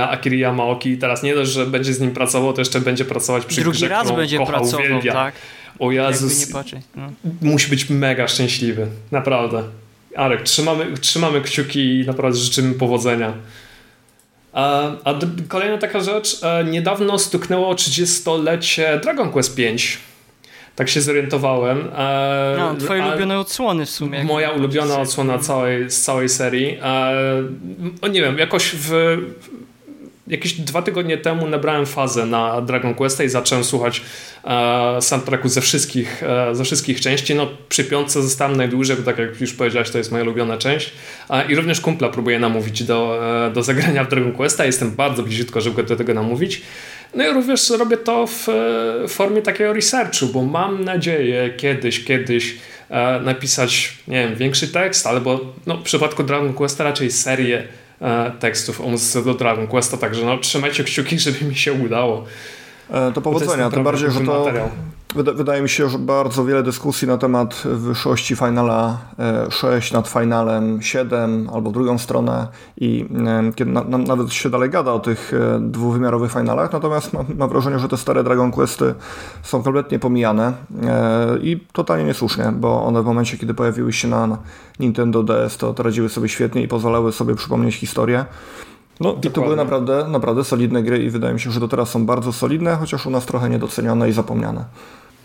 Akiri 0.09 0.39
Yamaoki. 0.39 0.97
Teraz 0.97 1.23
nie 1.23 1.35
dość, 1.35 1.51
że 1.51 1.65
będzie 1.65 1.93
z 1.93 1.99
nim 1.99 2.11
pracował, 2.11 2.53
to 2.53 2.61
jeszcze 2.61 2.81
będzie 2.81 3.05
pracować 3.05 3.45
przy 3.45 3.61
Drugi 3.61 3.77
grze, 3.77 3.87
raz 3.87 4.11
będzie 4.11 4.37
kocha, 4.37 4.51
pracował, 4.51 4.85
uwielbia. 4.85 5.13
tak. 5.13 5.35
O 5.79 5.91
Jezus, 5.91 6.53
no. 6.95 7.11
musi 7.41 7.69
być 7.69 7.89
mega 7.89 8.27
szczęśliwy, 8.27 8.87
naprawdę. 9.11 9.63
Arek, 10.15 10.41
trzymamy, 10.41 10.97
trzymamy 11.01 11.41
kciuki 11.41 11.99
i 11.99 12.05
naprawdę 12.05 12.39
życzymy 12.39 12.73
powodzenia. 12.73 13.33
A, 14.59 15.13
kolejna 15.47 15.77
taka 15.77 15.99
rzecz, 15.99 16.43
e, 16.43 16.63
niedawno 16.63 17.19
stuknęło 17.19 17.73
30-lecie 17.73 18.99
Dragon 19.03 19.31
Quest 19.31 19.55
V. 19.55 19.63
Tak 20.75 20.89
się 20.89 21.01
zorientowałem. 21.01 21.89
E, 21.97 22.55
no, 22.57 22.75
twoje 22.75 23.03
ulubione 23.03 23.39
odsłony 23.39 23.85
w 23.85 23.89
sumie. 23.89 24.23
Moja 24.23 24.51
ulubiona 24.51 24.99
odsłona 24.99 25.37
całej, 25.37 25.89
z 25.91 26.01
całej 26.01 26.29
serii. 26.29 26.77
O 28.01 28.07
nie 28.07 28.21
wiem, 28.21 28.37
jakoś 28.37 28.71
w, 28.75 29.17
jakieś 30.29 30.53
dwa 30.53 30.81
tygodnie 30.81 31.17
temu 31.17 31.47
nabrałem 31.47 31.85
fazę 31.85 32.25
na 32.25 32.61
Dragon 32.61 32.95
Quest 32.95 33.21
i 33.21 33.29
zacząłem 33.29 33.63
słuchać 33.63 34.01
e, 34.43 35.01
soundtracku 35.01 35.49
ze 35.49 35.61
wszystkich, 35.61 36.23
e, 36.23 36.55
ze 36.55 36.63
wszystkich 36.63 37.01
części. 37.01 37.35
No, 37.35 37.47
przy 37.69 37.83
piątce 37.83 38.21
zostałem 38.21 38.57
najdłużej, 38.57 38.95
bo 38.97 39.03
tak 39.03 39.17
jak 39.17 39.41
już 39.41 39.53
powiedziałeś, 39.53 39.89
to 39.89 39.97
jest 39.97 40.11
moja 40.11 40.23
ulubiona 40.23 40.57
część. 40.57 40.91
E, 41.29 41.51
I 41.51 41.55
również 41.55 41.81
kumpla 41.81 42.09
próbuję 42.09 42.39
namówić 42.39 42.83
do, 42.83 43.19
e, 43.47 43.51
do 43.51 43.63
zagrania 43.63 44.03
w 44.03 44.09
Dragon 44.09 44.31
Questa. 44.31 44.65
Jestem 44.65 44.91
bardzo 44.91 45.23
bliziutko, 45.23 45.61
żeby 45.61 45.75
go 45.75 45.83
do 45.83 45.95
tego 45.95 46.13
namówić. 46.13 46.61
No 47.13 47.27
i 47.27 47.33
również 47.33 47.69
robię 47.69 47.97
to 47.97 48.27
w, 48.27 48.49
e, 48.49 49.07
formie 49.07 49.41
takiego 49.41 49.73
researchu, 49.73 50.25
bo 50.25 50.45
mam 50.45 50.83
nadzieję 50.83 51.53
kiedyś, 51.57 52.03
kiedyś 52.03 52.55
e, 52.89 53.19
napisać, 53.19 53.97
nie 54.07 54.27
wiem, 54.27 54.35
większy 54.35 54.67
tekst, 54.67 55.07
albo 55.07 55.53
no, 55.65 55.77
w 55.77 55.83
przypadku 55.83 56.23
Dragon 56.23 56.53
Questa 56.53 56.83
raczej 56.83 57.11
serię 57.11 57.67
tekstów 58.39 58.81
o 58.81 58.87
muzyce 58.87 59.23
do 59.23 59.33
Dragon 59.33 59.67
Questa, 59.67 59.97
także 59.97 60.25
no, 60.25 60.37
trzymajcie 60.37 60.83
kciuki, 60.83 61.19
żeby 61.29 61.45
mi 61.45 61.55
się 61.55 61.73
udało. 61.73 62.25
E, 62.91 63.11
to 63.11 63.21
powodzenia, 63.21 63.69
tym 63.69 63.83
bardziej, 63.83 64.11
że 64.11 64.19
to 64.19 64.39
materiał. 64.39 64.69
Wydaje 65.15 65.61
mi 65.61 65.69
się, 65.69 65.89
że 65.89 65.99
bardzo 65.99 66.45
wiele 66.45 66.63
dyskusji 66.63 67.07
na 67.07 67.17
temat 67.17 67.63
wyższości 67.65 68.35
Finala 68.35 68.97
6 69.49 69.91
e, 69.91 69.95
nad 69.95 70.07
Finalem 70.07 70.81
7 70.81 71.49
albo 71.53 71.71
drugą 71.71 71.97
stronę 71.97 72.47
i 72.77 73.05
kiedy 73.55 73.71
na, 73.71 73.83
nawet 73.83 74.33
się 74.33 74.49
dalej 74.49 74.69
gada 74.69 74.93
o 74.93 74.99
tych 74.99 75.31
dwuwymiarowych 75.59 76.31
Finalach, 76.31 76.73
natomiast 76.73 77.13
mam, 77.13 77.25
mam 77.37 77.49
wrażenie, 77.49 77.79
że 77.79 77.87
te 77.87 77.97
stare 77.97 78.23
Dragon 78.23 78.51
Questy 78.51 78.95
są 79.43 79.63
kompletnie 79.63 79.99
pomijane 79.99 80.53
i 81.41 81.59
totalnie 81.73 82.03
niesłusznie, 82.03 82.51
bo 82.55 82.83
one 82.83 83.01
w 83.01 83.05
momencie, 83.05 83.37
kiedy 83.37 83.53
pojawiły 83.53 83.93
się 83.93 84.07
na 84.07 84.37
Nintendo 84.79 85.23
DS, 85.23 85.57
to 85.57 85.75
radziły 85.77 86.09
sobie 86.09 86.29
świetnie 86.29 86.63
i 86.63 86.67
pozwalały 86.67 87.11
sobie 87.11 87.35
przypomnieć 87.35 87.75
historię. 87.75 88.25
No 88.99 89.17
i 89.23 89.31
to 89.31 89.41
były 89.41 89.55
naprawdę, 89.55 90.07
naprawdę 90.07 90.43
solidne 90.43 90.83
gry 90.83 91.03
i 91.03 91.09
wydaje 91.09 91.33
mi 91.33 91.39
się, 91.39 91.51
że 91.51 91.59
do 91.59 91.67
teraz 91.67 91.89
są 91.89 92.05
bardzo 92.05 92.33
solidne, 92.33 92.75
chociaż 92.75 93.05
u 93.05 93.09
nas 93.09 93.25
trochę 93.25 93.49
niedocenione 93.49 94.09
i 94.09 94.11
zapomniane. 94.11 94.65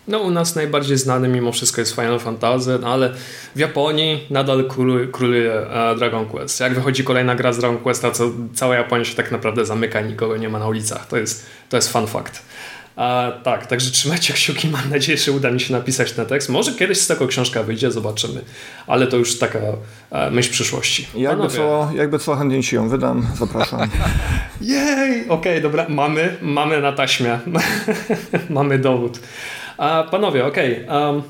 No 0.09 0.19
u 0.19 0.31
nas 0.31 0.57
najbardziej 0.57 0.99
znany 0.99 1.29
mimo 1.29 1.53
wszystko 1.53 1.81
jest 1.81 1.95
Final 1.95 2.19
Fantasy, 2.21 2.79
no 2.81 2.89
ale 2.89 3.15
w 3.57 3.59
Japonii 3.59 4.27
nadal 4.31 4.69
króluje, 4.69 5.07
króluje 5.07 5.67
Dragon 5.99 6.27
Quest. 6.27 6.61
Jak 6.61 6.75
wychodzi 6.75 7.05
kolejna 7.05 7.35
gra 7.35 7.53
z 7.53 7.59
Dragon 7.59 7.79
Questa, 7.79 8.11
to 8.11 8.31
cała 8.55 8.75
Japonia 8.75 9.05
się 9.05 9.15
tak 9.15 9.33
naprawdę 9.33 9.65
zamyka, 9.65 10.01
nikogo 10.01 10.37
nie 10.37 10.49
ma 10.49 10.59
na 10.59 10.67
ulicach. 10.69 11.07
To 11.07 11.17
jest, 11.17 11.47
to 11.69 11.77
jest 11.77 11.93
fun 11.93 12.07
fact. 12.07 12.43
A, 12.97 13.33
tak, 13.43 13.67
także 13.67 13.91
trzymajcie 13.91 14.33
kciuki, 14.33 14.69
mam 14.69 14.91
nadzieję, 14.91 15.19
że 15.19 15.33
uda 15.33 15.51
mi 15.51 15.61
się 15.61 15.73
napisać 15.73 16.13
ten 16.13 16.27
tekst. 16.27 16.49
Może 16.49 16.73
kiedyś 16.73 16.99
z 16.99 17.07
tego 17.07 17.27
książka 17.27 17.63
wyjdzie, 17.63 17.91
zobaczymy, 17.91 18.41
ale 18.87 19.07
to 19.07 19.17
już 19.17 19.39
taka 19.39 19.59
e, 20.11 20.31
myśl 20.31 20.51
przyszłości. 20.51 21.07
Jakby 21.15 21.49
co, 21.49 21.91
jakby 21.95 22.19
co, 22.19 22.37
chętnie 22.37 22.63
ci 22.63 22.77
ją 22.77 22.89
wydam, 22.89 23.27
zapraszam. 23.39 23.81
Jej, 24.61 25.21
okej, 25.21 25.29
okay, 25.29 25.61
dobra, 25.61 25.87
mamy, 25.89 26.37
mamy 26.43 26.81
na 26.81 26.93
taśmie, 26.93 27.39
mamy 28.51 28.79
dowód. 28.79 29.21
A, 29.79 30.05
panowie, 30.11 30.47
okej, 30.47 30.87
okay, 30.87 31.11
um, 31.11 31.23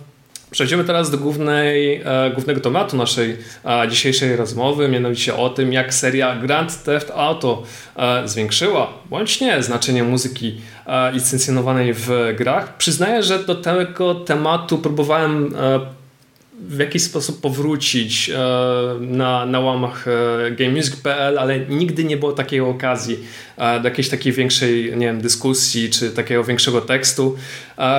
Przejdziemy 0.55 0.85
teraz 0.85 1.11
do 1.11 1.19
głównej, 1.19 2.03
e, 2.05 2.31
głównego 2.35 2.61
tematu 2.61 2.97
naszej 2.97 3.37
e, 3.65 3.89
dzisiejszej 3.89 4.37
rozmowy, 4.37 4.89
mianowicie 4.89 5.37
o 5.37 5.51
tym, 5.51 5.73
jak 5.73 5.95
seria 5.95 6.37
Grand 6.37 6.85
Theft 6.85 7.13
Auto 7.17 7.63
e, 7.97 8.29
zwiększyła, 8.29 8.93
bądź 9.11 9.41
nie, 9.41 9.63
znaczenie 9.63 10.05
muzyki 10.05 10.61
e, 10.87 11.13
licencjonowanej 11.13 11.95
w 11.95 12.35
grach. 12.39 12.77
Przyznaję, 12.77 13.23
że 13.23 13.45
do 13.45 13.55
tego 13.55 14.15
tematu 14.15 14.79
próbowałem 14.79 15.55
e, 15.57 15.81
w 16.59 16.79
jakiś 16.79 17.03
sposób 17.03 17.41
powrócić 17.41 18.31
e, 18.31 18.39
na, 19.01 19.47
na 19.47 19.61
łamach 19.61 20.09
e, 20.09 20.51
GameMusic.pl, 20.51 21.39
ale 21.39 21.61
nigdy 21.61 22.05
nie 22.05 22.17
było 22.17 22.33
takiej 22.33 22.61
okazji 22.61 23.19
e, 23.57 23.81
do 23.81 23.89
jakiejś 23.89 24.09
takiej 24.09 24.33
większej, 24.33 24.97
nie 24.97 25.07
wiem, 25.07 25.21
dyskusji 25.21 25.91
czy 25.91 26.11
takiego 26.11 26.45
większego 26.45 26.81
tekstu. 26.81 27.37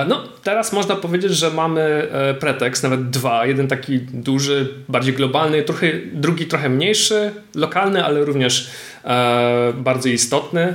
No, 0.08 0.22
teraz 0.42 0.72
można 0.72 0.96
powiedzieć, 0.96 1.32
że 1.32 1.50
mamy 1.50 2.08
pretekst, 2.40 2.82
nawet 2.82 3.10
dwa. 3.10 3.46
Jeden 3.46 3.68
taki 3.68 3.98
duży, 3.98 4.74
bardziej 4.88 5.14
globalny, 5.14 5.62
trochę, 5.62 5.92
drugi 6.12 6.46
trochę 6.46 6.68
mniejszy, 6.68 7.30
lokalny, 7.54 8.04
ale 8.04 8.24
również 8.24 8.70
bardzo 9.74 10.08
istotny. 10.08 10.74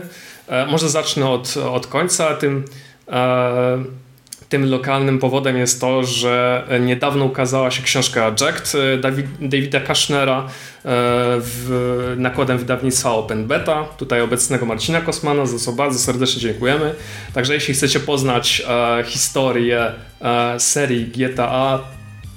Może 0.67 0.89
zacznę 0.89 1.29
od, 1.29 1.57
od 1.57 1.88
końca. 1.88 2.35
Tym 2.35 2.63
tym 4.51 4.70
lokalnym 4.70 5.20
powodem 5.20 5.58
jest 5.58 5.81
to, 5.81 6.03
że 6.03 6.63
niedawno 6.79 7.25
ukazała 7.25 7.72
się 7.72 7.84
książka 7.84 8.36
Jacked 8.41 8.74
e, 8.75 8.98
David, 8.98 9.25
Davida 9.41 9.79
Kashnera 9.79 10.39
e, 10.39 10.48
w, 11.39 12.13
nakładem 12.17 12.58
wydawnictwa 12.58 13.12
Open 13.12 13.48
Beta, 13.48 13.84
tutaj 13.98 14.22
obecnego 14.22 14.65
Marcina 14.65 15.01
Kosmana, 15.01 15.46
za 15.46 15.60
co 15.60 15.72
bardzo 15.72 16.00
serdecznie 16.00 16.41
dziękujemy. 16.41 16.93
Także 17.34 17.53
jeśli 17.53 17.74
chcecie 17.74 18.00
poznać 18.00 18.63
e, 18.67 19.03
historię 19.03 19.91
e, 20.22 20.60
serii 20.60 21.05
GTA, 21.05 21.79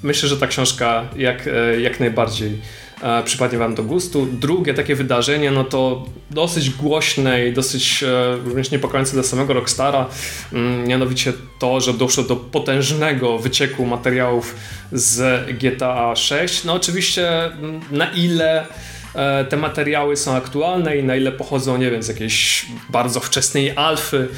myślę, 0.02 0.28
że 0.28 0.36
ta 0.36 0.46
książka 0.46 1.04
jak, 1.16 1.46
e, 1.46 1.80
jak 1.80 2.00
najbardziej 2.00 2.58
E, 3.02 3.22
przypadnie 3.22 3.58
Wam 3.58 3.74
do 3.74 3.82
gustu. 3.82 4.26
Drugie 4.26 4.74
takie 4.74 4.94
wydarzenie, 4.94 5.50
no 5.50 5.64
to 5.64 6.06
dosyć 6.30 6.70
głośne 6.70 7.46
i 7.46 7.52
dosyć 7.52 8.02
e, 8.02 8.36
również 8.44 8.70
niepokojące 8.70 9.12
dla 9.12 9.22
samego 9.22 9.52
Rockstara, 9.54 10.06
mm, 10.52 10.86
mianowicie 10.86 11.32
to, 11.58 11.80
że 11.80 11.94
doszło 11.94 12.24
do 12.24 12.36
potężnego 12.36 13.38
wycieku 13.38 13.86
materiałów 13.86 14.56
z 14.92 15.46
GTA 15.58 16.16
6. 16.16 16.64
No 16.64 16.72
oczywiście 16.72 17.44
mm, 17.44 17.80
na 17.90 18.10
ile 18.10 18.66
e, 19.14 19.44
te 19.44 19.56
materiały 19.56 20.16
są 20.16 20.36
aktualne 20.36 20.96
i 20.96 21.04
na 21.04 21.16
ile 21.16 21.32
pochodzą, 21.32 21.76
nie 21.76 21.90
wiem, 21.90 22.02
z 22.02 22.08
jakiejś 22.08 22.66
bardzo 22.90 23.20
wczesnej 23.20 23.76
alfy, 23.76 24.28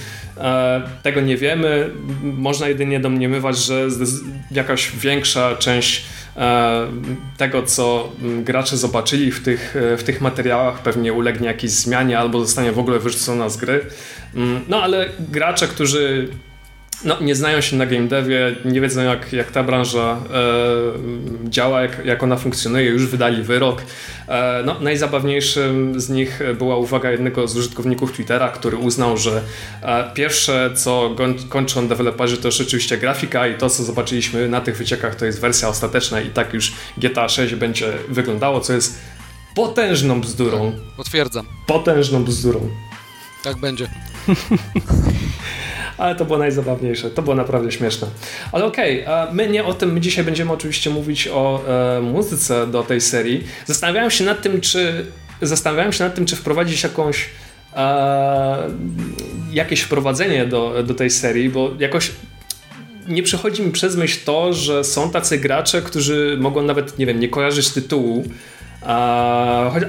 tego 1.03 1.21
nie 1.21 1.37
wiemy. 1.37 1.91
Można 2.23 2.69
jedynie 2.69 3.01
domniemywać, 3.01 3.59
że 3.59 3.89
jakaś 4.51 4.91
większa 4.91 5.57
część 5.57 6.05
tego, 7.37 7.63
co 7.63 8.13
gracze 8.43 8.77
zobaczyli 8.77 9.33
w 9.33 9.43
tych, 9.43 9.77
e, 9.77 9.97
w 9.97 10.05
tych 10.05 10.21
materiałach, 10.21 10.79
pewnie 10.79 11.13
ulegnie 11.13 11.47
jakiejś 11.47 11.73
zmianie 11.73 12.19
albo 12.19 12.41
zostanie 12.41 12.73
w 12.73 12.79
ogóle 12.79 12.99
wyrzucona 12.99 13.49
z 13.49 13.57
gry. 13.57 13.87
Mm, 14.35 14.61
no 14.69 14.83
ale 14.83 15.09
gracze, 15.19 15.69
którzy 15.69 16.29
no, 17.05 17.21
nie 17.21 17.35
znają 17.35 17.61
się 17.61 17.77
na 17.77 17.87
game 17.87 18.09
devie, 18.09 18.57
nie 18.65 18.81
wiedzą 18.81 19.03
jak, 19.03 19.33
jak 19.33 19.51
ta 19.51 19.63
branża 19.63 20.21
e, 20.35 21.51
działa, 21.51 21.83
jak, 21.83 22.07
jak 22.07 22.23
ona 22.23 22.37
funkcjonuje, 22.37 22.87
już 22.87 23.07
wydali 23.07 23.43
wyrok. 23.43 23.83
E, 24.29 24.63
no, 24.65 24.81
najzabawniejszym 24.81 26.01
z 26.01 26.09
nich 26.09 26.41
była 26.59 26.77
uwaga 26.77 27.11
jednego 27.11 27.49
z 27.49 27.57
użytkowników 27.57 28.13
Twittera, 28.13 28.49
który 28.49 28.77
uznał, 28.77 29.17
że 29.17 29.43
e, 29.83 30.11
pierwsze 30.15 30.71
co 30.75 31.17
kończą 31.49 31.89
deweloperzy 31.89 32.37
to 32.37 32.51
rzeczywiście 32.51 32.99
grafika 32.99 33.49
i 33.49 33.55
to 33.55 33.71
co 33.71 33.85
zobaczyliśmy 33.85 34.49
na 34.49 34.61
tych 34.61 34.77
wyciekach 34.77 35.15
to 35.15 35.27
jest 35.27 35.41
wersja 35.41 35.69
ostateczna 35.69 36.21
i 36.21 36.31
tak 36.31 36.55
już 36.55 36.73
GTA 36.99 37.29
6 37.29 37.55
będzie 37.55 37.93
wyglądało, 38.09 38.61
co 38.61 38.73
jest 38.73 38.99
potężną 39.55 40.21
bzdurą. 40.21 40.73
Potwierdzam. 40.97 41.47
Potężną 41.67 42.25
bzdurą. 42.25 42.71
Tak 43.45 43.57
będzie. 43.57 43.89
ale 45.99 46.15
to 46.15 46.25
było 46.25 46.39
najzabawniejsze. 46.39 47.11
To 47.11 47.23
było 47.23 47.37
naprawdę 47.37 47.73
śmieszne. 47.73 48.09
Ale 48.53 48.65
okej, 48.65 49.07
okay, 49.07 49.35
my 49.35 49.49
nie 49.49 49.65
o 49.65 49.75
tym, 49.75 49.93
my 49.93 50.01
dzisiaj 50.01 50.25
będziemy 50.25 50.53
oczywiście 50.53 50.91
mówić 50.91 51.29
o 51.29 51.63
e, 51.69 52.01
muzyce 52.01 52.67
do 52.67 52.83
tej 52.83 53.01
serii. 53.01 53.45
Zastanawiałem 53.67 54.11
się 54.11 54.25
nad 54.25 54.43
tym, 54.43 54.61
czy 54.61 55.07
zastanawiałem 55.43 55.93
się 55.93 56.05
nad 56.05 56.15
tym, 56.15 56.27
czy 56.27 56.37
wprowadzić 56.37 56.83
jakąś 56.83 57.29
e, 57.77 58.57
jakieś 59.53 59.81
wprowadzenie 59.81 60.47
do, 60.47 60.83
do 60.83 60.95
tej 60.95 61.11
serii, 61.11 61.49
bo 61.49 61.71
jakoś 61.79 62.11
nie 63.09 63.23
przychodzi 63.23 63.63
mi 63.63 63.73
przez 63.73 63.97
myśl 63.97 64.19
to, 64.25 64.53
że 64.53 64.85
są 64.85 65.11
tacy 65.11 65.39
gracze, 65.39 65.83
którzy 65.83 66.37
mogą 66.41 66.63
nawet, 66.63 66.99
nie 66.99 67.07
wiem, 67.07 67.21
nie 67.21 67.29
kojarzyć 67.29 67.71
tytułu, 67.71 68.25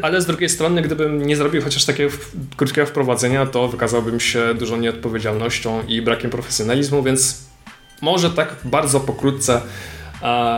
ale 0.01 0.21
z 0.21 0.25
drugiej 0.25 0.49
strony, 0.49 0.81
gdybym 0.81 1.27
nie 1.27 1.35
zrobił 1.35 1.61
chociaż 1.61 1.85
takiego 1.85 2.11
krótkiego 2.57 2.87
wprowadzenia, 2.87 3.45
to 3.45 3.67
wykazałbym 3.67 4.19
się 4.19 4.53
dużą 4.53 4.77
nieodpowiedzialnością 4.77 5.83
i 5.87 6.01
brakiem 6.01 6.31
profesjonalizmu, 6.31 7.03
więc 7.03 7.47
może 8.01 8.29
tak 8.29 8.55
bardzo 8.63 8.99
pokrótce 8.99 9.61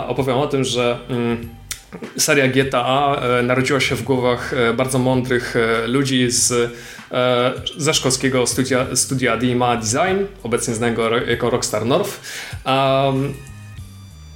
opowiem 0.07 0.37
o 0.37 0.47
tym, 0.47 0.63
że 0.63 0.97
mm, 1.09 1.49
seria 2.17 2.47
GTA 2.47 3.15
e, 3.15 3.43
narodziła 3.43 3.79
się 3.79 3.95
w 3.95 4.03
głowach 4.03 4.53
e, 4.53 4.73
bardzo 4.73 4.99
mądrych 4.99 5.55
e, 5.55 5.87
ludzi 5.87 6.31
z, 6.31 6.73
ze 7.77 7.93
szkolskiego 7.93 8.47
studia, 8.47 8.85
studia 8.95 9.37
DMA 9.37 9.77
Design, 9.77 10.25
obecnie 10.43 10.75
znanego 10.75 11.17
jako 11.17 11.49
Rockstar 11.49 11.85
North. 11.85 12.21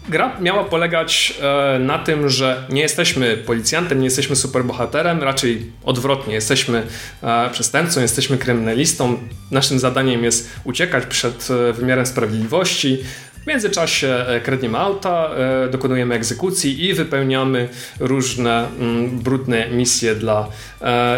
Gra 0.10 0.40
miała 0.40 0.64
polegać 0.64 1.34
e, 1.42 1.80
na 1.80 2.00
tym, 2.00 2.30
że 2.30 2.68
nie 2.70 2.82
jesteśmy 2.82 3.38
policjantem, 3.38 4.00
nie 4.00 4.06
jesteśmy 4.06 4.36
superbohaterem, 4.36 5.24
raczej 5.24 5.72
odwrotnie, 5.84 6.34
jesteśmy 6.34 6.84
e, 7.24 7.50
przestępcą, 7.50 8.02
jesteśmy 8.02 8.38
kryminalistą. 8.38 9.18
Naszym 9.52 9.80
zadaniem 9.80 10.24
jest 10.24 10.50
uciekać 10.64 11.06
przed 11.06 11.48
e, 11.52 11.74
wymiarem 11.74 12.06
sprawiedliwości. 12.06 13.04
W 13.44 13.48
międzyczasie 13.48 14.26
kradniemy 14.44 14.78
auta, 14.78 15.30
dokonujemy 15.72 16.16
egzekucji 16.16 16.86
i 16.86 16.94
wypełniamy 16.94 17.70
różne 18.00 18.68
mm, 18.80 19.20
brudne 19.20 19.70
misje 19.70 20.16
dla, 20.16 20.48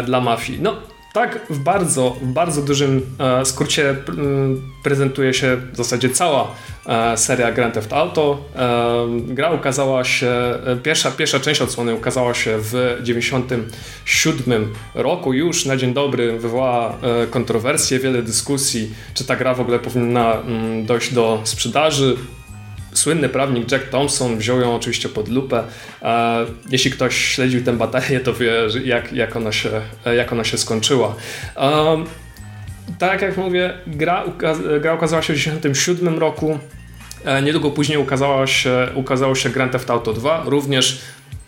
dla 0.06 0.20
mafii. 0.20 0.58
No, 0.62 0.76
tak, 1.16 1.40
w 1.50 1.58
bardzo, 1.58 2.16
w 2.22 2.32
bardzo 2.32 2.62
dużym 2.62 3.02
e, 3.18 3.44
skrócie 3.44 3.96
prezentuje 4.82 5.34
się 5.34 5.56
w 5.72 5.76
zasadzie 5.76 6.10
cała 6.10 6.54
e, 6.86 7.16
seria 7.16 7.52
Grand 7.52 7.74
Theft 7.74 7.92
Auto. 7.92 8.38
E, 8.56 9.06
gra 9.20 9.50
ukazała 9.50 10.04
się, 10.04 10.32
pierwsza, 10.82 11.10
pierwsza 11.10 11.40
część 11.40 11.60
odsłony 11.60 11.94
ukazała 11.94 12.34
się 12.34 12.58
w 12.58 12.98
97 13.02 14.72
roku. 14.94 15.32
Już 15.32 15.66
na 15.66 15.76
dzień 15.76 15.94
dobry 15.94 16.38
wywołała 16.38 16.98
kontrowersje, 17.30 17.98
wiele 17.98 18.22
dyskusji, 18.22 18.94
czy 19.14 19.24
ta 19.24 19.36
gra 19.36 19.54
w 19.54 19.60
ogóle 19.60 19.78
powinna 19.78 20.36
dojść 20.84 21.14
do 21.14 21.40
sprzedaży 21.44 22.16
słynny 22.98 23.28
prawnik 23.28 23.72
Jack 23.72 23.88
Thompson 23.88 24.38
wziął 24.38 24.60
ją 24.60 24.76
oczywiście 24.76 25.08
pod 25.08 25.28
lupę. 25.28 25.64
Jeśli 26.70 26.90
ktoś 26.90 27.16
śledził 27.16 27.64
tę 27.64 27.72
batalię, 27.72 28.20
to 28.20 28.34
wie, 28.34 28.52
jak, 28.84 29.12
jak, 29.12 29.36
ona, 29.36 29.52
się, 29.52 29.70
jak 30.16 30.32
ona 30.32 30.44
się 30.44 30.58
skończyła. 30.58 31.14
Tak 32.98 33.22
jak 33.22 33.36
mówię, 33.36 33.74
gra, 33.86 34.24
gra 34.80 34.92
okazała 34.92 35.22
się 35.22 35.32
w 35.32 35.36
1997 35.36 36.18
roku. 36.18 36.58
E, 37.24 37.42
niedługo 37.42 37.70
później 37.70 37.98
ukazała 37.98 38.46
się, 38.46 38.88
ukazało 38.94 39.34
się 39.34 39.50
Grand 39.50 39.72
Theft 39.72 39.90
Auto 39.90 40.12
2, 40.12 40.42
również 40.46 40.98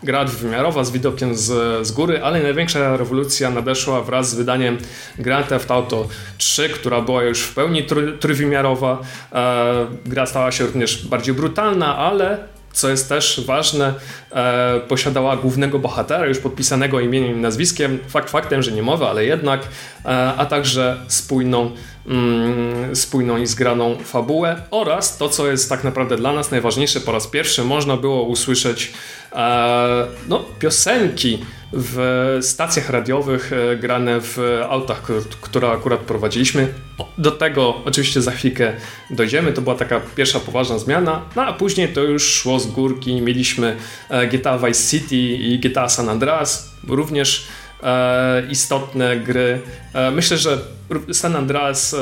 gra 0.02 0.24
dwuwymiarowa 0.24 0.84
z 0.84 0.90
widokiem 0.90 1.36
z, 1.36 1.86
z 1.86 1.92
góry, 1.92 2.22
ale 2.22 2.42
największa 2.42 2.96
rewolucja 2.96 3.50
nadeszła 3.50 4.02
wraz 4.02 4.30
z 4.30 4.34
wydaniem 4.34 4.78
Grand 5.18 5.48
Theft 5.48 5.70
Auto 5.70 6.08
3, 6.38 6.68
która 6.68 7.00
była 7.00 7.22
już 7.22 7.42
w 7.42 7.54
pełni 7.54 7.86
trójwymiarowa. 8.20 8.98
E, 9.32 9.86
gra 10.06 10.26
stała 10.26 10.52
się 10.52 10.66
również 10.66 11.06
bardziej 11.06 11.34
brutalna, 11.34 11.96
ale 11.96 12.38
co 12.72 12.90
jest 12.90 13.08
też 13.08 13.40
ważne, 13.46 13.94
e, 14.32 14.80
posiadała 14.88 15.36
głównego 15.36 15.78
bohatera, 15.78 16.26
już 16.26 16.38
podpisanego 16.38 17.00
imieniem 17.00 17.36
i 17.36 17.40
nazwiskiem, 17.40 17.98
fakt 18.08 18.30
faktem, 18.30 18.62
że 18.62 18.72
nie 18.72 18.82
mowa, 18.82 19.10
ale 19.10 19.24
jednak, 19.24 19.60
e, 20.04 20.08
a 20.36 20.46
także 20.46 20.96
spójną, 21.08 21.70
mm, 22.06 22.96
spójną 22.96 23.36
i 23.36 23.46
zgraną 23.46 23.96
fabułę 24.04 24.62
oraz 24.70 25.18
to, 25.18 25.28
co 25.28 25.50
jest 25.50 25.68
tak 25.68 25.84
naprawdę 25.84 26.16
dla 26.16 26.32
nas 26.32 26.50
najważniejsze, 26.50 27.00
po 27.00 27.12
raz 27.12 27.26
pierwszy 27.26 27.64
można 27.64 27.96
było 27.96 28.22
usłyszeć 28.22 28.92
no, 30.28 30.44
piosenki 30.58 31.38
w 31.72 32.38
stacjach 32.40 32.90
radiowych 32.90 33.52
e, 33.52 33.76
grane 33.76 34.20
w 34.20 34.38
autach, 34.68 35.02
które 35.40 35.70
akurat 35.70 36.00
prowadziliśmy. 36.00 36.74
Do 37.18 37.30
tego 37.30 37.84
oczywiście 37.84 38.22
za 38.22 38.30
chwilkę 38.30 38.72
dojdziemy. 39.10 39.52
To 39.52 39.62
była 39.62 39.74
taka 39.74 40.00
pierwsza 40.16 40.40
poważna 40.40 40.78
zmiana, 40.78 41.22
no 41.36 41.42
a 41.42 41.52
później 41.52 41.88
to 41.88 42.00
już 42.00 42.22
szło 42.22 42.60
z 42.60 42.66
górki. 42.66 43.22
Mieliśmy 43.22 43.76
e, 44.08 44.26
GTA 44.26 44.58
Vice 44.58 44.90
City 44.90 45.16
i 45.16 45.58
GTA 45.58 45.88
San 45.88 46.08
Andreas, 46.08 46.74
również 46.88 47.46
e, 47.46 47.57
istotne 48.50 49.16
gry. 49.16 49.60
E, 49.94 50.10
myślę, 50.10 50.38
że 50.38 50.58
San 51.12 51.36
Andreas, 51.36 51.94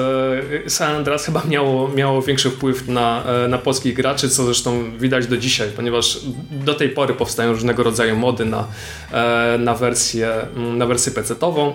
e, 0.66 0.70
San 0.70 0.94
Andreas 0.94 1.26
chyba 1.26 1.42
miało, 1.48 1.88
miało 1.88 2.22
większy 2.22 2.50
wpływ 2.50 2.88
na, 2.88 3.24
e, 3.24 3.48
na 3.48 3.58
polskich 3.58 3.94
graczy, 3.94 4.28
co 4.28 4.44
zresztą 4.44 4.98
widać 4.98 5.26
do 5.26 5.36
dzisiaj, 5.36 5.68
ponieważ 5.76 6.20
do 6.50 6.74
tej 6.74 6.88
pory 6.88 7.14
powstają 7.14 7.52
różnego 7.52 7.82
rodzaju 7.82 8.16
mody 8.16 8.44
na, 8.44 8.68
e, 9.12 9.58
na 9.58 9.74
wersję, 9.74 10.46
na 10.56 10.86
wersję 10.86 11.12
PC-ową. 11.12 11.72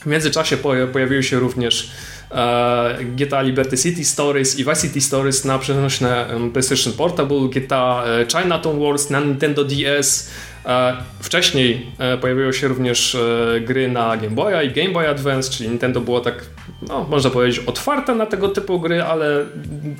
W 0.00 0.06
międzyczasie 0.06 0.56
pojawiły 0.92 1.22
się 1.22 1.38
również 1.38 1.90
e, 2.30 2.96
GTA 3.16 3.42
Liberty 3.42 3.78
City 3.78 4.04
Stories 4.04 4.58
i 4.58 4.64
Vice 4.64 4.82
City 4.82 5.00
Stories 5.00 5.44
na 5.44 5.58
przenośne 5.58 6.26
PlayStation 6.52 6.92
Portable, 6.92 7.48
GTA 7.54 8.04
e, 8.04 8.26
Chinatown 8.26 8.80
Wars 8.80 9.10
na 9.10 9.20
Nintendo 9.20 9.64
DS. 9.64 10.30
E, 10.66 10.96
wcześniej 11.20 11.86
pojawiły 12.20 12.52
się 12.52 12.68
również 12.68 13.16
gry 13.60 13.88
na 13.88 14.16
Game 14.16 14.34
Boya 14.34 14.62
i 14.62 14.70
Game 14.70 14.90
Boy 14.90 15.08
Advance, 15.08 15.50
czyli 15.50 15.68
Nintendo 15.68 16.00
było 16.00 16.20
tak, 16.20 16.44
no, 16.88 17.06
można 17.10 17.30
powiedzieć, 17.30 17.64
otwarte 17.66 18.14
na 18.14 18.26
tego 18.26 18.48
typu 18.48 18.80
gry, 18.80 19.02
ale 19.02 19.46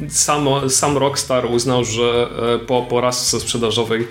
sam, 0.09 0.47
sam 0.69 0.97
Rockstar 0.97 1.47
uznał, 1.47 1.85
że 1.85 2.29
po 2.67 2.83
porażce 2.83 3.41
sprzedażowej 3.41 4.09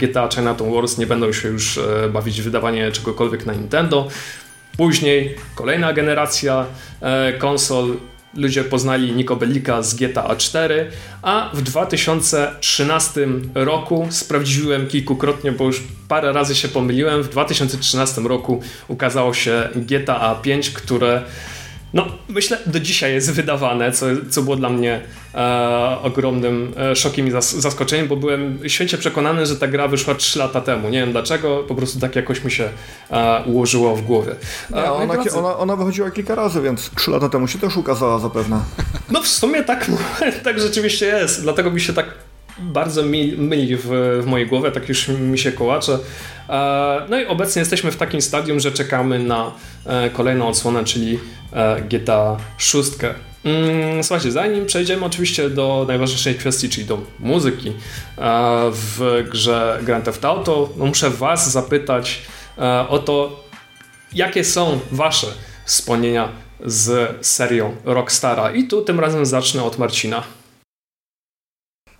GTA 0.00 0.28
Chinatown 0.34 0.74
Wars 0.74 0.98
nie 0.98 1.06
będą 1.06 1.32
się 1.32 1.48
już 1.48 1.80
bawić 2.12 2.40
w 2.40 2.44
wydawanie 2.44 2.92
czegokolwiek 2.92 3.46
na 3.46 3.52
Nintendo. 3.52 4.08
Później 4.76 5.36
kolejna 5.54 5.92
generacja 5.92 6.66
e, 7.00 7.32
konsol, 7.32 7.96
ludzie 8.36 8.64
poznali 8.64 9.12
Nico 9.12 9.36
Bellica 9.36 9.82
z 9.82 9.94
GTA 9.94 10.36
4, 10.36 10.90
a 11.22 11.50
w 11.54 11.62
2013 11.62 13.28
roku 13.54 14.06
sprawdziłem 14.10 14.86
kilkukrotnie, 14.86 15.52
bo 15.52 15.64
już 15.64 15.82
parę 16.08 16.32
razy 16.32 16.54
się 16.54 16.68
pomyliłem, 16.68 17.22
w 17.22 17.28
2013 17.28 18.20
roku 18.20 18.62
ukazało 18.88 19.34
się 19.34 19.68
GTA 19.74 20.34
5, 20.34 20.70
które 20.70 21.22
no, 21.94 22.06
myślę, 22.28 22.58
do 22.66 22.80
dzisiaj 22.80 23.14
jest 23.14 23.32
wydawane, 23.32 23.92
co, 23.92 24.06
co 24.30 24.42
było 24.42 24.56
dla 24.56 24.70
mnie 24.70 25.00
e, 25.34 25.98
ogromnym 26.02 26.72
e, 26.76 26.96
szokiem 26.96 27.26
i 27.26 27.30
zas 27.30 27.54
zaskoczeniem, 27.54 28.08
bo 28.08 28.16
byłem 28.16 28.58
święcie 28.68 28.98
przekonany, 28.98 29.46
że 29.46 29.56
ta 29.56 29.66
gra 29.66 29.88
wyszła 29.88 30.14
3 30.14 30.38
lata 30.38 30.60
temu. 30.60 30.88
Nie 30.88 31.00
wiem 31.00 31.12
dlaczego, 31.12 31.64
po 31.68 31.74
prostu 31.74 32.00
tak 32.00 32.16
jakoś 32.16 32.44
mi 32.44 32.50
się 32.50 32.68
e, 33.10 33.42
ułożyło 33.46 33.96
w 33.96 34.02
głowie. 34.02 34.34
Nie, 34.70 34.84
e, 34.84 34.92
ona, 34.92 35.14
ona, 35.34 35.56
ona, 35.56 35.76
wychodziła 35.76 36.10
kilka 36.10 36.34
razy, 36.34 36.62
więc 36.62 36.90
3 36.90 37.10
lata 37.10 37.28
temu 37.28 37.48
się 37.48 37.58
też 37.58 37.76
ukazała 37.76 38.18
zapewne. 38.18 38.60
No 39.10 39.22
w 39.22 39.28
sumie 39.28 39.64
tak, 39.64 39.90
tak 40.44 40.60
rzeczywiście 40.60 41.06
jest, 41.06 41.42
dlatego 41.42 41.70
mi 41.70 41.80
się 41.80 41.92
tak 41.92 42.06
bardzo 42.58 43.02
myli 43.36 43.76
w, 43.76 43.86
w 44.22 44.26
mojej 44.26 44.46
głowie, 44.46 44.70
tak 44.70 44.88
już 44.88 45.08
mi 45.08 45.38
się 45.38 45.52
kołacze. 45.52 45.98
E, 46.48 47.06
no 47.08 47.20
i 47.20 47.26
obecnie 47.26 47.60
jesteśmy 47.60 47.90
w 47.90 47.96
takim 47.96 48.22
stadium, 48.22 48.60
że 48.60 48.72
czekamy 48.72 49.18
na 49.18 49.52
e, 49.86 50.10
kolejną 50.10 50.48
odsłonę, 50.48 50.84
czyli 50.84 51.18
e, 51.52 51.80
GTA 51.80 52.36
6. 52.58 52.90
Mm, 53.44 54.04
słuchajcie, 54.04 54.32
zanim 54.32 54.66
przejdziemy 54.66 55.04
oczywiście 55.04 55.50
do 55.50 55.84
najważniejszej 55.88 56.34
kwestii, 56.34 56.68
czyli 56.68 56.86
do 56.86 56.98
muzyki 57.18 57.72
w 58.72 59.24
grze 59.30 59.80
Grand 59.82 60.04
Theft 60.04 60.24
Auto, 60.24 60.68
no 60.76 60.86
muszę 60.86 61.10
Was 61.10 61.52
zapytać 61.52 62.22
o 62.88 62.98
to, 62.98 63.44
jakie 64.12 64.44
są 64.44 64.80
Wasze 64.92 65.26
wspomnienia 65.64 66.28
z 66.64 67.16
serią 67.26 67.76
Rockstara. 67.84 68.50
I 68.50 68.64
tu 68.64 68.82
tym 68.82 69.00
razem 69.00 69.26
zacznę 69.26 69.64
od 69.64 69.78
Marcina. 69.78 70.22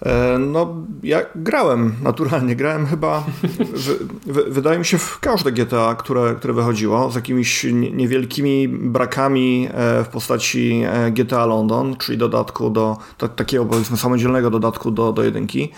E, 0.03 0.39
no, 0.39 0.75
ja 1.03 1.21
grałem 1.35 1.95
naturalnie, 2.03 2.57
grałem 2.57 2.87
chyba, 2.87 3.25
w, 3.59 4.07
w, 4.27 4.55
wydaje 4.55 4.79
mi 4.79 4.85
się, 4.85 4.99
w 4.99 5.21
każde 5.21 5.53
GTA, 5.53 5.95
które, 5.95 6.35
które 6.35 6.55
wychodziło, 6.55 7.11
z 7.11 7.15
jakimiś 7.15 7.67
niewielkimi 7.73 8.69
brakami 8.69 9.69
e, 9.75 10.05
w 10.05 10.09
postaci 10.09 10.83
e, 10.87 11.11
GTA 11.11 11.47
London, 11.47 11.97
czyli 11.97 12.19
dodatku 12.19 12.71
do, 12.71 12.97
takiego 13.37 13.65
powiedzmy 13.65 13.97
samodzielnego 13.97 14.51
dodatku 14.51 14.91
do, 14.91 15.13
do 15.13 15.25
jedynki. 15.25 15.73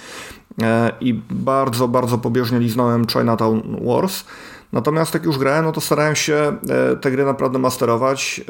I 1.00 1.14
bardzo, 1.30 1.88
bardzo 1.88 2.18
pobieżnie 2.18 2.58
liznąłem 2.58 3.06
Chinatown 3.06 3.62
Wars. 3.86 4.24
Natomiast 4.72 5.14
jak 5.14 5.24
już 5.24 5.38
grałem, 5.38 5.64
no 5.64 5.72
to 5.72 5.80
starałem 5.80 6.16
się 6.16 6.56
te 7.00 7.10
gry 7.10 7.24
naprawdę 7.24 7.58
masterować 7.58 8.40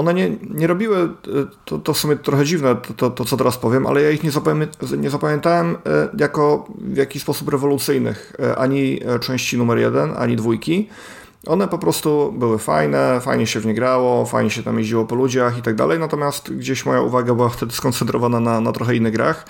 one 0.00 0.14
nie, 0.14 0.30
nie 0.50 0.66
robiły, 0.66 0.96
e, 0.98 1.08
to, 1.64 1.78
to 1.78 1.94
w 1.94 1.98
sumie 1.98 2.16
trochę 2.16 2.44
dziwne, 2.44 2.76
to, 2.96 3.10
to 3.10 3.24
co 3.24 3.36
teraz 3.36 3.58
powiem, 3.58 3.86
ale 3.86 4.02
ja 4.02 4.10
ich 4.10 4.22
nie, 4.22 4.30
zapamię, 4.30 4.68
nie 4.98 5.10
zapamiętałem 5.10 5.76
e, 5.86 6.08
jako 6.18 6.66
w 6.78 6.96
jakiś 6.96 7.22
sposób 7.22 7.48
rewolucyjnych. 7.48 8.32
E, 8.42 8.56
ani 8.56 9.00
części 9.20 9.58
numer 9.58 9.78
jeden, 9.78 10.12
ani 10.16 10.36
dwójki. 10.36 10.88
One 11.46 11.68
po 11.68 11.78
prostu 11.78 12.34
były 12.38 12.58
fajne, 12.58 13.20
fajnie 13.20 13.46
się 13.46 13.60
w 13.60 13.66
nie 13.66 13.74
grało, 13.74 14.26
fajnie 14.26 14.50
się 14.50 14.62
tam 14.62 14.78
jeździło 14.78 15.04
po 15.04 15.14
ludziach 15.14 15.58
i 15.58 15.62
tak 15.62 15.74
dalej, 15.74 15.98
natomiast 15.98 16.52
gdzieś 16.52 16.86
moja 16.86 17.00
uwaga 17.00 17.34
była 17.34 17.48
wtedy 17.48 17.72
skoncentrowana 17.72 18.40
na, 18.40 18.60
na 18.60 18.72
trochę 18.72 18.96
innych 18.96 19.12
grach. 19.12 19.46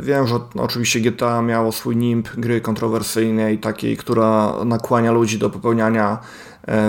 Wiem, 0.00 0.26
że 0.26 0.34
no, 0.54 0.62
oczywiście 0.62 1.00
GTA 1.00 1.42
miało 1.42 1.72
swój 1.72 1.96
nimb 1.96 2.28
gry 2.36 2.60
kontrowersyjnej, 2.60 3.58
takiej, 3.58 3.96
która 3.96 4.54
nakłania 4.64 5.12
ludzi 5.12 5.38
do 5.38 5.50
popełniania 5.50 6.18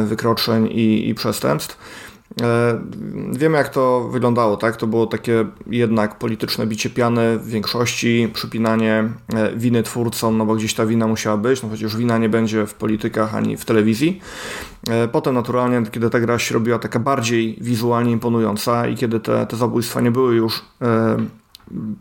wykroczeń 0.05 0.67
i, 0.67 1.09
i 1.09 1.15
przestępstw. 1.15 1.77
E, 2.41 2.79
wiemy, 3.31 3.57
jak 3.57 3.69
to 3.69 4.09
wyglądało, 4.11 4.57
tak? 4.57 4.75
To 4.75 4.87
było 4.87 5.07
takie 5.07 5.45
jednak 5.67 6.17
polityczne 6.17 6.67
bicie 6.67 6.89
piany 6.89 7.39
w 7.39 7.47
większości, 7.47 8.29
przypinanie 8.33 9.09
e, 9.33 9.55
winy 9.55 9.83
twórcom, 9.83 10.37
no 10.37 10.45
bo 10.45 10.55
gdzieś 10.55 10.73
ta 10.73 10.85
wina 10.85 11.07
musiała 11.07 11.37
być, 11.37 11.63
no 11.63 11.69
chociaż 11.69 11.97
wina 11.97 12.17
nie 12.17 12.29
będzie 12.29 12.67
w 12.67 12.73
politykach 12.73 13.35
ani 13.35 13.57
w 13.57 13.65
telewizji. 13.65 14.21
E, 14.89 15.07
potem 15.07 15.35
naturalnie, 15.35 15.83
kiedy 15.91 16.09
ta 16.09 16.19
gra 16.19 16.39
się 16.39 16.53
robiła 16.53 16.79
taka 16.79 16.99
bardziej 16.99 17.57
wizualnie 17.61 18.11
imponująca 18.11 18.87
i 18.87 18.95
kiedy 18.95 19.19
te, 19.19 19.45
te 19.45 19.55
zabójstwa 19.55 20.01
nie 20.01 20.11
były 20.11 20.35
już 20.35 20.65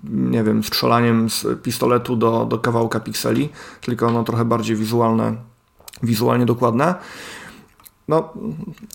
nie 0.05 0.45
wiem, 0.45 0.65
strzelaniem 0.65 1.31
z 1.31 1.47
pistoletu 1.63 2.17
do, 2.17 2.45
do 2.45 2.59
kawałka 2.59 3.01
pikseli, 3.01 3.49
tylko 3.81 4.11
no 4.11 4.25
trochę 4.25 4.45
bardziej 4.45 4.77
wizualne, 4.77 5.35
wizualnie 6.03 6.47
dokładne, 6.47 6.95
no, 8.09 8.33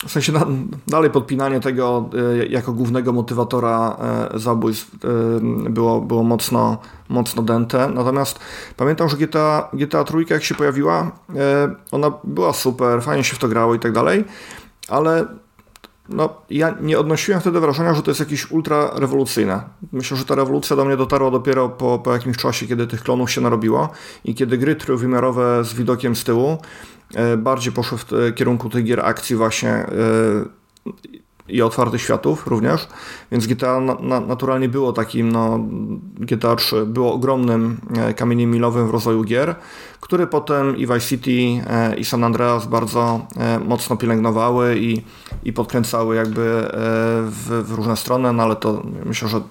w 0.08 0.12
sensie 0.12 0.32
na, 0.32 0.46
dalej 0.88 1.10
podpinanie 1.10 1.60
tego 1.60 2.10
y, 2.42 2.48
jako 2.48 2.74
głównego 2.74 3.14
motywatora 3.14 3.98
y, 4.36 4.40
zabójstw 4.40 4.94
y, 4.94 5.70
było, 5.70 6.02
było 6.02 6.24
mocno, 6.24 6.78
mocno 7.10 7.44
dęte. 7.44 7.90
Natomiast 7.90 8.40
pamiętam, 8.78 9.10
że 9.10 9.18
GTA, 9.18 9.70
GTA 9.74 10.04
trójka 10.04 10.34
jak 10.34 10.44
się 10.44 10.56
pojawiła, 10.56 11.12
ona 11.92 12.12
była 12.24 12.54
super, 12.54 13.02
fajnie 13.04 13.24
się 13.24 13.36
w 13.36 13.40
to 13.40 13.48
grało 13.48 13.76
i 13.76 13.80
tak 13.80 13.92
dalej, 13.92 14.26
ale 14.88 15.26
no, 16.10 16.30
ja 16.50 16.76
nie 16.82 17.00
odnosiłem 17.00 17.42
wtedy 17.42 17.60
wrażenia, 17.60 17.94
że 17.94 18.02
to 18.02 18.12
jest 18.12 18.20
jakieś 18.20 18.52
ultra 18.52 18.92
rewolucyjne. 18.94 19.62
Myślę, 19.92 20.18
że 20.18 20.26
ta 20.26 20.36
rewolucja 20.36 20.76
do 20.76 20.86
mnie 20.86 20.98
dotarła 20.98 21.32
dopiero 21.32 21.70
po, 21.70 22.00
po 22.00 22.14
jakimś 22.14 22.38
czasie, 22.38 22.68
kiedy 22.68 22.88
tych 22.88 23.04
klonów 23.04 23.32
się 23.32 23.42
narobiło 23.42 23.90
i 24.26 24.36
kiedy 24.36 24.58
gry 24.58 24.76
trójwymiarowe 24.76 25.64
z 25.64 25.74
widokiem 25.74 26.16
z 26.16 26.24
tyłu 26.24 26.58
E, 26.58 27.01
bardziej 27.38 27.74
poszły 27.74 27.98
w 27.98 28.06
kierunku 28.36 28.70
tych 28.70 28.84
gier 28.84 29.06
akcji 29.06 29.36
właśnie 29.36 29.70
e, 29.70 29.86
i 31.48 31.62
otwartych 31.62 32.02
światów 32.02 32.48
również, 32.48 32.88
więc 33.32 33.48
GTA 33.48 33.80
na, 33.80 33.96
na, 33.96 34.20
naturalnie 34.20 34.70
było 34.70 34.94
takim, 34.94 35.32
no 35.32 35.60
GTA 36.16 36.56
3 36.56 36.86
było 36.86 37.14
ogromnym 37.14 37.82
e, 37.98 38.14
kamieniem 38.14 38.52
milowym 38.52 38.88
w 38.88 38.90
rozwoju 38.90 39.24
gier, 39.24 39.56
który 40.00 40.28
potem 40.28 40.78
i 40.78 40.88
Vice 40.88 41.02
City 41.02 41.32
i 41.98 42.06
San 42.06 42.24
Andreas 42.24 42.68
bardzo 42.68 43.28
mocno 43.66 43.98
pielęgnowały 43.98 44.80
i, 44.80 45.02
i 45.44 45.54
podkręcały 45.54 46.16
jakby 46.16 46.68
w, 47.24 47.64
w 47.68 47.72
różne 47.72 47.98
strony, 47.98 48.34
no 48.34 48.44
ale 48.44 48.56
to 48.56 48.84
myślę, 49.06 49.28
że 49.28 49.42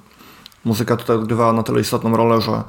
muzyka 0.65 0.97
tutaj 0.97 1.17
odgrywała 1.17 1.53
na 1.53 1.63
tyle 1.63 1.81
istotną 1.81 2.17
rolę, 2.17 2.41
że, 2.41 2.63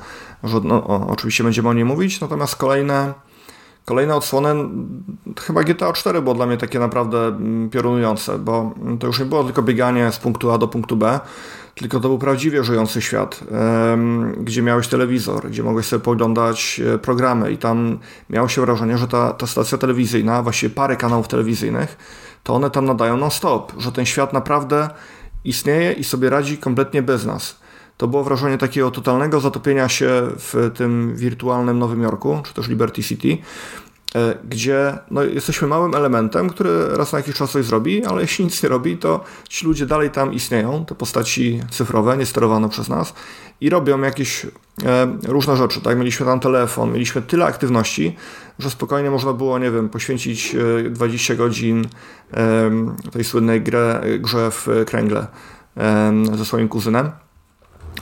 że 0.43 0.59
no, 0.63 0.87
o, 0.87 1.07
oczywiście 1.07 1.43
będziemy 1.43 1.69
o 1.69 1.73
niej 1.73 1.85
mówić, 1.85 2.21
natomiast 2.21 2.55
kolejne 2.55 3.13
Kolejne 3.85 4.15
odsłony, 4.15 4.55
chyba 5.39 5.63
GTA 5.63 5.93
4 5.93 6.21
było 6.21 6.35
dla 6.35 6.45
mnie 6.45 6.57
takie 6.57 6.79
naprawdę 6.79 7.39
piorunujące, 7.71 8.39
bo 8.39 8.73
to 8.99 9.07
już 9.07 9.19
nie 9.19 9.25
było 9.25 9.43
tylko 9.43 9.61
bieganie 9.61 10.11
z 10.11 10.19
punktu 10.19 10.51
A 10.51 10.57
do 10.57 10.67
punktu 10.67 10.97
B, 10.97 11.19
tylko 11.75 11.99
to 11.99 12.09
był 12.09 12.17
prawdziwie 12.17 12.63
żyjący 12.63 13.01
świat, 13.01 13.39
gdzie 14.37 14.61
miałeś 14.61 14.87
telewizor, 14.87 15.49
gdzie 15.49 15.63
mogłeś 15.63 15.85
sobie 15.85 16.03
poglądać 16.03 16.81
e, 16.93 16.97
programy 16.97 17.51
i 17.51 17.57
tam 17.57 17.99
miało 18.29 18.47
się 18.47 18.61
wrażenie, 18.61 18.97
że 18.97 19.07
ta, 19.07 19.33
ta 19.33 19.47
stacja 19.47 19.77
telewizyjna, 19.77 20.43
właściwie 20.43 20.75
parę 20.75 20.95
kanałów 20.95 21.27
telewizyjnych, 21.27 21.97
to 22.43 22.55
one 22.55 22.69
tam 22.69 22.85
nadają 22.85 23.17
non-stop, 23.17 23.73
że 23.77 23.91
ten 23.91 24.05
świat 24.05 24.33
naprawdę 24.33 24.89
istnieje 25.43 25.93
i 25.93 26.03
sobie 26.03 26.29
radzi 26.29 26.57
kompletnie 26.57 27.01
bez 27.01 27.25
nas 27.25 27.60
to 28.01 28.07
było 28.07 28.23
wrażenie 28.23 28.57
takiego 28.57 28.91
totalnego 28.91 29.39
zatopienia 29.39 29.89
się 29.89 30.21
w 30.37 30.71
tym 30.75 31.15
wirtualnym 31.15 31.79
Nowym 31.79 32.01
Jorku, 32.01 32.41
czy 32.43 32.53
też 32.53 32.67
Liberty 32.67 33.03
City. 33.03 33.37
E, 34.15 34.37
gdzie 34.49 34.97
no, 35.11 35.23
jesteśmy 35.23 35.67
małym 35.67 35.95
elementem, 35.95 36.49
który 36.49 36.87
raz 36.87 37.11
na 37.11 37.19
jakiś 37.19 37.35
czas 37.35 37.51
coś 37.51 37.65
zrobi, 37.65 38.05
ale 38.05 38.21
jeśli 38.21 38.45
nic 38.45 38.63
nie 38.63 38.69
robi, 38.69 38.97
to 38.97 39.23
ci 39.49 39.65
ludzie 39.65 39.85
dalej 39.85 40.09
tam 40.09 40.33
istnieją, 40.33 40.85
te 40.85 40.95
postaci 40.95 41.61
cyfrowe, 41.71 42.17
niesterowane 42.17 42.69
przez 42.69 42.89
nas 42.89 43.13
i 43.61 43.69
robią 43.69 44.01
jakieś 44.01 44.45
e, 44.45 44.49
różne 45.23 45.57
rzeczy. 45.57 45.81
Tak, 45.81 45.97
mieliśmy 45.97 46.25
tam 46.25 46.39
telefon, 46.39 46.91
mieliśmy 46.91 47.21
tyle 47.21 47.45
aktywności, 47.45 48.15
że 48.59 48.69
spokojnie 48.69 49.11
można 49.11 49.33
było, 49.33 49.59
nie 49.59 49.71
wiem, 49.71 49.89
poświęcić 49.89 50.55
20 50.89 51.33
e, 51.33 51.37
godzin 51.37 51.87
e, 52.33 52.71
tej 53.11 53.23
słynnej 53.23 53.61
grze, 53.61 54.03
grze 54.19 54.51
w 54.51 54.67
kręgle 54.85 55.27
e, 55.77 56.13
ze 56.37 56.45
swoim 56.45 56.67
kuzynem 56.67 57.11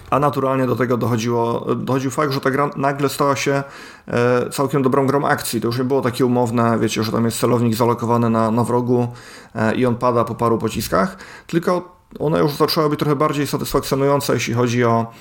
a 0.09 0.19
naturalnie 0.19 0.67
do 0.67 0.75
tego 0.75 0.97
dochodziło, 0.97 1.75
dochodził 1.75 2.11
fakt, 2.11 2.33
że 2.33 2.41
ta 2.41 2.51
gra 2.51 2.69
nagle 2.75 3.09
stała 3.09 3.35
się 3.35 3.63
e, 4.07 4.49
całkiem 4.49 4.81
dobrą 4.81 5.07
grą 5.07 5.25
akcji. 5.25 5.61
To 5.61 5.67
już 5.67 5.77
nie 5.77 5.83
było 5.83 6.01
takie 6.01 6.25
umowne, 6.25 6.79
wiecie, 6.79 7.03
że 7.03 7.11
tam 7.11 7.25
jest 7.25 7.39
celownik 7.39 7.75
zalokowany 7.75 8.29
na, 8.29 8.51
na 8.51 8.63
wrogu 8.63 9.07
e, 9.55 9.75
i 9.75 9.85
on 9.85 9.95
pada 9.95 10.23
po 10.23 10.35
paru 10.35 10.57
pociskach, 10.57 11.17
tylko 11.47 11.99
ona 12.19 12.39
już 12.39 12.51
zaczęła 12.51 12.89
być 12.89 12.99
trochę 12.99 13.15
bardziej 13.15 13.47
satysfakcjonująca, 13.47 14.33
jeśli 14.33 14.53
chodzi 14.53 14.83
o, 14.83 15.11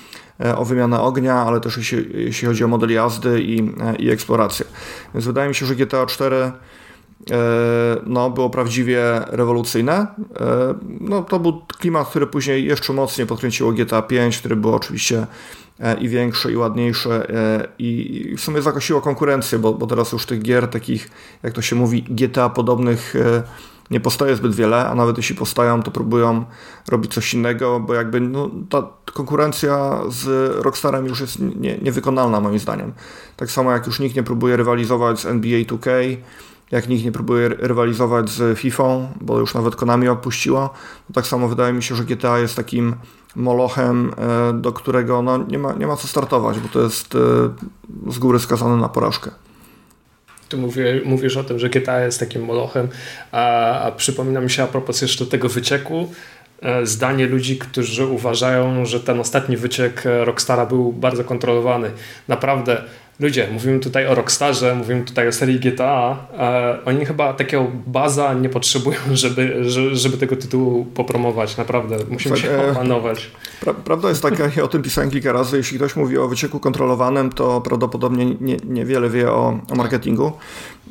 e, 0.41 0.57
o 0.57 0.65
wymianę 0.65 1.01
ognia, 1.01 1.35
ale 1.35 1.61
też 1.61 1.77
jeśli, 1.77 2.25
jeśli 2.25 2.49
chodzi 2.49 2.65
o 2.65 2.69
model 2.69 2.91
jazdy 2.91 3.43
i, 3.43 3.73
i 3.99 4.11
eksplorację. 4.11 4.67
Więc 5.15 5.27
wydaje 5.27 5.49
mi 5.49 5.55
się, 5.55 5.67
że 5.67 5.77
GTA 5.77 6.07
4 6.07 6.37
E, 6.37 6.53
no, 8.07 8.31
było 8.31 8.51
prawdziwie 8.51 9.03
rewolucyjne. 9.27 10.07
E, 10.41 10.75
no, 11.01 11.23
to 11.23 11.41
był 11.41 11.63
klimat, 11.79 12.09
który 12.09 12.27
później 12.27 12.65
jeszcze 12.65 12.93
mocniej 12.93 13.27
podkręciło 13.27 13.73
GTA 13.73 14.03
5, 14.03 14.39
który 14.39 14.57
był 14.57 14.75
oczywiście 14.75 15.27
e, 15.81 16.01
i 16.01 16.09
większy, 16.09 16.53
i 16.53 16.57
ładniejszy, 16.57 17.09
i 17.79 18.35
w 18.37 18.41
sumie 18.41 18.63
zakosiło 18.63 19.01
konkurencję, 19.01 19.59
bo, 19.59 19.75
bo 19.75 19.87
teraz 19.87 20.13
już 20.13 20.27
tych 20.27 20.43
gier 20.43 20.69
takich, 20.69 21.11
jak 21.43 21.53
to 21.53 21.63
się 21.63 21.77
mówi, 21.77 22.03
GTA 22.03 22.49
podobnych 22.49 23.15
nie 23.91 24.01
powstaje 24.01 24.37
zbyt 24.37 24.55
wiele, 24.55 24.89
a 24.89 24.95
nawet 24.95 25.17
jeśli 25.17 25.37
powstają, 25.37 25.83
to 25.83 25.91
próbują 25.91 26.45
robić 26.89 27.15
coś 27.15 27.35
innego, 27.35 27.81
bo 27.81 27.95
jakby 27.95 28.21
no, 28.21 28.51
ta 28.69 28.89
konkurencja 29.15 30.01
z 30.09 30.53
Rockstarem 30.65 31.07
już 31.07 31.21
jest 31.21 31.39
nie, 31.39 31.79
niewykonalna 31.79 32.41
moim 32.41 32.59
zdaniem. 32.59 32.93
Tak 33.37 33.51
samo 33.51 33.73
jak 33.73 33.87
już 33.87 34.01
nikt 34.01 34.17
nie 34.17 34.23
próbuje 34.23 34.57
rywalizować 34.57 35.21
z 35.21 35.27
NBA 35.27 35.61
2K, 35.61 36.17
jak 36.71 36.89
nikt 36.89 37.05
nie 37.05 37.13
próbuje 37.13 37.49
rywalizować 37.49 38.31
z 38.31 38.59
FIFA, 38.59 38.85
bo 39.21 39.39
już 39.39 39.55
nawet 39.55 39.77
Konami 39.77 40.09
opuściło, 40.09 40.75
to 41.07 41.13
tak 41.13 41.27
samo 41.27 41.49
wydaje 41.49 41.73
mi 41.73 41.83
się, 41.83 41.95
że 41.95 42.05
GTA 42.05 42.39
jest 42.39 42.57
takim 42.57 42.95
molochem, 43.37 44.15
e, 44.51 44.53
do 44.53 44.73
którego 44.73 45.23
no, 45.23 45.39
nie, 45.39 45.59
ma, 45.59 45.73
nie 45.73 45.87
ma 45.87 45.97
co 45.97 46.09
startować, 46.09 46.59
bo 46.59 46.69
to 46.69 46.81
jest 46.81 47.15
e, 47.15 47.19
z 48.13 48.19
góry 48.19 48.39
skazane 48.39 48.77
na 48.77 48.89
porażkę. 48.89 49.31
Tu 50.49 50.59
mówię, 50.59 51.01
mówisz 51.05 51.37
o 51.37 51.45
tym, 51.45 51.59
że 51.59 51.69
GTA 51.69 52.01
jest 52.01 52.21
takim 52.21 52.45
molochem, 52.45 52.89
a, 53.33 53.73
a 53.81 53.93
przypomina 53.93 54.41
mi 54.41 54.51
się 54.51 54.63
a 54.63 54.67
propos 54.67 55.03
jeszcze 55.03 55.27
tego 55.27 55.49
wycieku, 55.49 56.13
e, 56.63 56.87
zdanie 56.87 57.27
ludzi, 57.27 57.59
którzy 57.59 58.07
uważają, 58.07 58.87
że 58.87 59.01
ten 59.01 59.21
ostatni 59.21 59.57
wyciek 59.57 60.03
Rockstara 60.25 60.67
był 60.67 60.93
bardzo 60.93 61.25
kontrolowany. 61.25 61.91
Naprawdę 62.29 62.85
ludzie, 63.21 63.49
mówimy 63.53 63.81
tutaj 63.81 64.07
o 64.07 64.15
Rockstarze, 64.15 64.75
mówimy 64.75 65.05
tutaj 65.05 65.29
o 65.29 65.33
serii 65.33 65.61
GTA, 65.61 66.17
e, 66.39 66.79
oni 66.85 67.05
chyba 67.05 67.33
takiego 67.33 67.67
baza 67.87 68.35
nie 68.35 68.49
potrzebują, 68.49 68.99
żeby, 69.13 69.65
żeby 69.93 70.17
tego 70.17 70.37
tytułu 70.37 70.85
popromować, 70.85 71.57
naprawdę. 71.57 71.97
Musimy 72.11 72.35
tak, 72.35 72.45
się 72.45 72.51
e, 72.51 72.71
opanować. 72.71 73.31
Pra, 73.61 73.75
prawda 73.75 74.09
jest 74.09 74.23
taka, 74.23 74.51
ja 74.57 74.63
o 74.63 74.69
tym 74.69 74.83
pisałem 74.83 75.11
kilka 75.11 75.33
razy, 75.33 75.57
jeśli 75.57 75.79
ktoś 75.79 75.97
mówi 75.97 76.19
o 76.19 76.29
wycieku 76.29 76.61
kontrolowanym, 76.61 77.33
to 77.33 77.61
prawdopodobnie 77.61 78.27
nie, 78.41 78.57
niewiele 78.65 79.11
wie 79.11 79.31
o, 79.31 79.61
o 79.71 79.75
marketingu. 79.75 80.33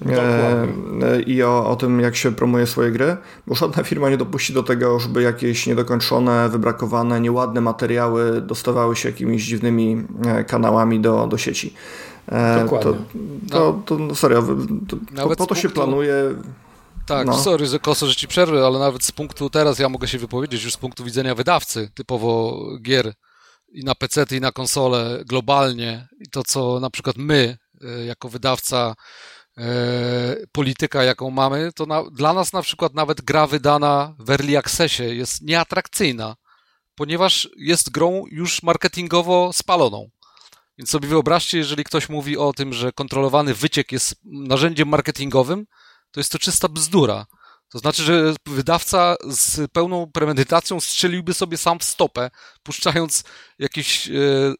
E, 0.05 1.21
i 1.21 1.43
o, 1.43 1.69
o 1.69 1.75
tym, 1.75 1.99
jak 1.99 2.15
się 2.15 2.31
promuje 2.31 2.67
swoje 2.67 2.91
gry, 2.91 3.17
bo 3.47 3.55
żadna 3.55 3.83
firma 3.83 4.10
nie 4.10 4.17
dopuści 4.17 4.53
do 4.53 4.63
tego, 4.63 4.99
żeby 4.99 5.21
jakieś 5.21 5.67
niedokończone, 5.67 6.49
wybrakowane, 6.49 7.21
nieładne 7.21 7.62
materiały 7.62 8.41
dostawały 8.41 8.95
się 8.95 9.10
jakimiś 9.10 9.45
dziwnymi 9.45 10.03
e, 10.25 10.43
kanałami 10.43 10.99
do, 10.99 11.27
do 11.27 11.38
sieci. 11.38 11.73
E, 12.31 12.63
Dokładnie. 12.63 12.91
To, 12.91 12.99
to, 13.49 13.81
to 13.86 13.97
no, 13.97 14.15
serio, 14.15 14.43
to, 15.15 15.36
po 15.36 15.45
to 15.45 15.55
się 15.55 15.69
planuje. 15.69 16.13
Tak, 17.05 17.27
no. 17.27 17.38
sorry, 17.38 17.67
że 17.67 17.79
koso, 17.79 18.07
że 18.07 18.15
ci 18.15 18.27
przerwę, 18.27 18.65
ale 18.65 18.79
nawet 18.79 19.03
z 19.03 19.12
punktu 19.12 19.49
teraz 19.49 19.79
ja 19.79 19.89
mogę 19.89 20.07
się 20.07 20.17
wypowiedzieć 20.17 20.63
już 20.63 20.73
z 20.73 20.77
punktu 20.77 21.03
widzenia 21.03 21.36
wydawcy, 21.36 21.89
typowo 21.93 22.60
gier 22.81 23.13
i 23.71 23.83
na 23.83 23.95
PC, 23.95 24.25
i 24.31 24.41
na 24.41 24.51
konsole 24.51 25.23
globalnie 25.25 26.07
i 26.19 26.29
to, 26.29 26.43
co 26.43 26.79
na 26.79 26.89
przykład 26.89 27.15
my 27.17 27.57
jako 28.05 28.29
wydawca 28.29 28.95
E, 28.95 28.95
polityka, 30.51 31.03
jaką 31.03 31.29
mamy, 31.29 31.71
to 31.75 31.85
na, 31.85 32.03
dla 32.11 32.33
nas 32.33 32.53
na 32.53 32.61
przykład 32.61 32.93
nawet 32.93 33.21
gra 33.21 33.47
wydana 33.47 34.15
w 34.19 34.29
Early 34.29 34.57
Accessie 34.57 35.03
jest 35.03 35.41
nieatrakcyjna, 35.41 36.35
ponieważ 36.95 37.49
jest 37.57 37.89
grą 37.89 38.23
już 38.31 38.63
marketingowo 38.63 39.53
spaloną. 39.53 40.09
Więc 40.77 40.89
sobie 40.89 41.07
wyobraźcie, 41.07 41.57
jeżeli 41.57 41.83
ktoś 41.83 42.09
mówi 42.09 42.37
o 42.37 42.53
tym, 42.53 42.73
że 42.73 42.91
kontrolowany 42.91 43.53
wyciek 43.53 43.91
jest 43.91 44.15
narzędziem 44.23 44.87
marketingowym, 44.87 45.65
to 46.11 46.19
jest 46.19 46.31
to 46.31 46.39
czysta 46.39 46.69
bzdura. 46.69 47.25
To 47.69 47.80
znaczy, 47.80 48.03
że 48.03 48.34
wydawca 48.45 49.15
z 49.30 49.71
pełną 49.71 50.12
premedytacją 50.12 50.80
strzeliłby 50.80 51.34
sobie 51.34 51.58
sam 51.58 51.80
w 51.80 51.84
stopę, 51.84 52.30
puszczając 52.63 53.23
jakieś, 53.60 54.08
e, 54.08 54.12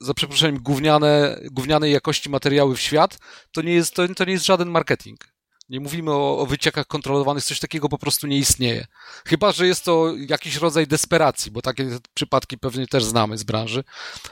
za 0.02 0.14
przeproszeniem, 0.14 0.60
gówniane, 0.64 1.40
gównianej 1.52 1.92
jakości 1.92 2.30
materiały 2.30 2.76
w 2.76 2.82
świat. 2.82 3.18
To 3.52 3.62
nie 3.62 3.74
jest, 3.74 3.94
to, 3.94 4.08
to 4.16 4.26
nie 4.26 4.32
jest 4.34 4.46
żaden 4.46 4.70
marketing. 4.70 5.38
Nie 5.70 5.80
mówimy 5.80 6.12
o, 6.12 6.40
o 6.40 6.46
wyciekach 6.46 6.88
kontrolowanych, 6.88 7.44
coś 7.44 7.60
takiego 7.60 7.90
po 7.90 7.98
prostu 7.98 8.28
nie 8.28 8.38
istnieje. 8.38 8.88
Chyba, 9.26 9.52
że 9.52 9.68
jest 9.68 9.86
to 9.86 10.14
jakiś 10.30 10.56
rodzaj 10.56 10.88
desperacji, 10.88 11.52
bo 11.52 11.62
takie 11.62 12.00
przypadki 12.14 12.58
pewnie 12.58 12.88
też 12.88 13.04
znamy 13.04 13.38
z 13.38 13.44
branży, 13.44 13.84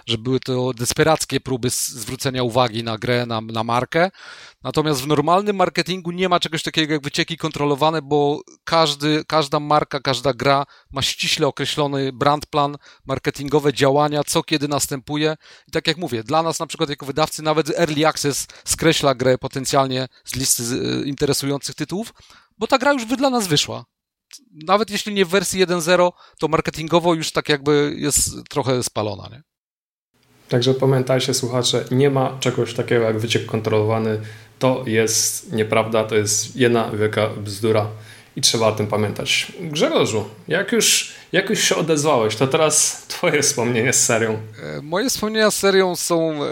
że 0.06 0.18
były 0.18 0.40
to 0.40 0.74
desperackie 0.74 1.40
próby 1.40 1.70
zwrócenia 1.70 2.44
uwagi 2.44 2.84
na 2.84 2.98
grę, 2.98 3.26
na, 3.26 3.42
na 3.42 3.64
markę. 3.64 4.12
Natomiast 4.66 5.02
w 5.02 5.08
normalnym 5.08 5.56
marketingu 5.56 6.12
nie 6.12 6.30
ma 6.30 6.40
czegoś 6.40 6.64
takiego 6.64 6.94
jak 6.94 7.04
wycieki 7.04 7.38
kontrolowane, 7.38 8.02
bo 8.02 8.42
każdy, 8.64 9.24
każda 9.28 9.60
marka, 9.60 10.00
każda 10.00 10.34
gra 10.34 10.66
ma 10.92 11.02
ściśle 11.02 11.48
określony 11.48 12.14
brand 12.14 12.46
plan, 12.46 12.78
marketingowe 13.06 13.74
działania, 13.74 14.24
co 14.24 14.44
kiedy 14.44 14.68
następuje. 14.68 15.36
I 15.68 15.72
tak 15.72 15.88
jak 15.88 15.98
mówię, 15.98 16.24
dla 16.24 16.44
nas 16.44 16.60
na 16.60 16.68
przykład 16.68 16.90
jako 16.90 17.06
wydawcy 17.06 17.44
nawet 17.44 17.80
Early 17.80 18.08
Access 18.08 18.48
skreśla 18.66 19.16
grę 19.16 19.38
potencjalnie 19.38 20.08
z 20.24 20.36
listy 20.36 20.64
interesujących 21.06 21.76
tytułów, 21.76 22.14
bo 22.58 22.68
ta 22.68 22.78
gra 22.78 22.94
już 22.94 23.06
dla 23.06 23.30
nas 23.30 23.48
wyszła. 23.48 23.86
Nawet 24.68 24.90
jeśli 24.90 25.14
nie 25.14 25.26
w 25.26 25.30
wersji 25.30 25.66
1.0, 25.66 26.12
to 26.40 26.48
marketingowo 26.48 27.14
już 27.14 27.32
tak 27.32 27.50
jakby 27.50 27.96
jest 27.98 28.30
trochę 28.50 28.84
spalona, 28.84 29.30
nie? 29.32 29.44
Także 30.50 30.74
pamiętajcie, 30.74 31.34
słuchacze, 31.34 31.86
nie 31.92 32.10
ma 32.10 32.38
czegoś 32.40 32.74
takiego 32.74 33.04
jak 33.04 33.20
wyciek 33.20 33.46
kontrolowany. 33.46 34.22
To 34.60 34.84
jest 34.88 35.54
nieprawda, 35.54 36.04
to 36.04 36.16
jest 36.16 36.56
jedna 36.56 36.92
wielka 36.92 37.30
bzdura 37.30 37.88
i 38.36 38.42
trzeba 38.42 38.68
o 38.68 38.72
tym 38.72 38.88
pamiętać. 38.88 39.52
Grzegorzu, 39.60 40.30
jak 40.48 40.72
już, 40.72 41.14
jak 41.32 41.50
już 41.50 41.60
się 41.60 41.76
odezwałeś, 41.76 42.36
to 42.36 42.48
teraz 42.48 43.06
twoje 43.08 43.42
wspomnienia 43.42 43.94
z 43.94 44.06
serią. 44.06 44.38
E, 44.64 44.82
moje 44.82 45.10
wspomnienia 45.10 45.52
z 45.52 45.58
serią 45.58 45.96
są 45.96 46.44
e, 46.44 46.48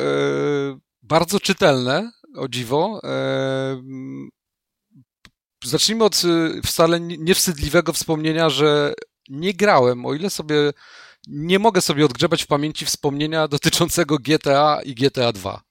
bardzo 1.04 1.40
czytelne, 1.40 2.12
o 2.38 2.48
dziwo. 2.48 3.02
E, 3.04 3.84
zacznijmy 5.64 6.04
od 6.04 6.24
y, 6.24 6.62
wcale 6.66 7.00
niewstydliwego 7.00 7.94
wspomnienia, 7.94 8.50
że 8.50 8.94
nie 9.30 9.54
grałem, 9.54 10.06
o 10.06 10.14
ile 10.14 10.30
sobie 10.30 10.56
nie 11.28 11.60
mogę 11.60 11.82
sobie 11.82 12.06
odgrzebać 12.06 12.44
w 12.44 12.48
pamięci 12.48 12.86
wspomnienia 12.86 13.48
dotyczącego 13.48 14.18
GTA 14.18 14.80
i 14.86 14.96
GTA 14.96 15.32
2. 15.32 15.62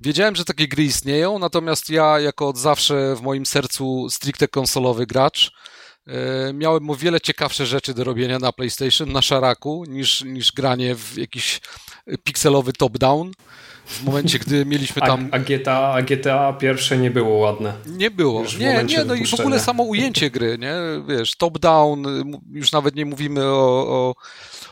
Wiedziałem, 0.00 0.36
że 0.36 0.44
takie 0.44 0.68
gry 0.68 0.84
istnieją, 0.84 1.38
natomiast 1.38 1.90
ja, 1.90 2.20
jako 2.20 2.48
od 2.48 2.58
zawsze 2.58 3.16
w 3.16 3.20
moim 3.22 3.46
sercu 3.46 4.10
stricte 4.10 4.48
konsolowy 4.48 5.06
gracz, 5.06 5.52
e, 6.06 6.52
miałem 6.52 6.90
o 6.90 6.94
wiele 6.94 7.20
ciekawsze 7.20 7.66
rzeczy 7.66 7.94
do 7.94 8.04
robienia 8.04 8.38
na 8.38 8.52
PlayStation, 8.52 9.12
na 9.12 9.22
szaraku, 9.22 9.84
niż, 9.88 10.24
niż 10.24 10.52
granie 10.52 10.94
w 10.94 11.16
jakiś 11.16 11.60
pikselowy 12.24 12.72
top-down 12.72 13.32
w 13.88 14.04
momencie, 14.04 14.38
gdy 14.38 14.66
mieliśmy 14.66 15.02
tam... 15.02 15.28
A, 15.32 15.36
a, 15.36 15.38
GTA, 15.38 15.92
a 15.92 16.02
GTA 16.02 16.52
pierwsze 16.52 16.98
nie 16.98 17.10
było 17.10 17.36
ładne. 17.36 17.72
Nie 17.86 18.10
było. 18.10 18.44
Nie, 18.58 18.84
nie, 18.84 19.04
no 19.04 19.14
i 19.14 19.26
w 19.26 19.40
ogóle 19.40 19.60
samo 19.60 19.82
ujęcie 19.82 20.30
gry, 20.30 20.58
nie? 20.58 20.74
Wiesz, 21.08 21.36
top-down, 21.36 22.04
już 22.52 22.72
nawet 22.72 22.94
nie 22.94 23.06
mówimy 23.06 23.44
o, 23.44 23.86
o, 23.88 24.14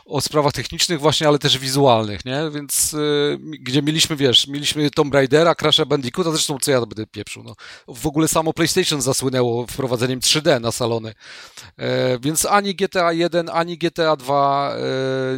o, 0.05 0.21
sprawach 0.21 0.53
technicznych 0.53 0.99
właśnie, 0.99 1.27
ale 1.27 1.39
też 1.39 1.57
wizualnych, 1.57 2.25
nie? 2.25 2.41
Więc 2.53 2.93
y, 2.93 3.37
gdzie 3.59 3.81
mieliśmy, 3.81 4.15
wiesz, 4.15 4.47
mieliśmy 4.47 4.89
Tomb 4.89 5.13
Raidera, 5.13 5.53
Crash'a 5.53 5.85
Bandicoota, 5.85 6.31
zresztą 6.31 6.57
co 6.61 6.71
ja 6.71 6.79
będę 6.79 7.07
pieprzył, 7.07 7.43
no. 7.43 7.55
W 7.87 8.07
ogóle 8.07 8.27
samo 8.27 8.53
PlayStation 8.53 9.01
zasłynęło 9.01 9.67
wprowadzeniem 9.67 10.19
3D 10.19 10.61
na 10.61 10.71
salony 10.71 11.13
E, 11.77 12.19
więc 12.19 12.45
ani 12.45 12.75
GTA 12.75 13.13
1, 13.13 13.49
ani 13.49 13.77
GTA 13.77 14.15
2 14.15 14.75
e, 14.75 14.81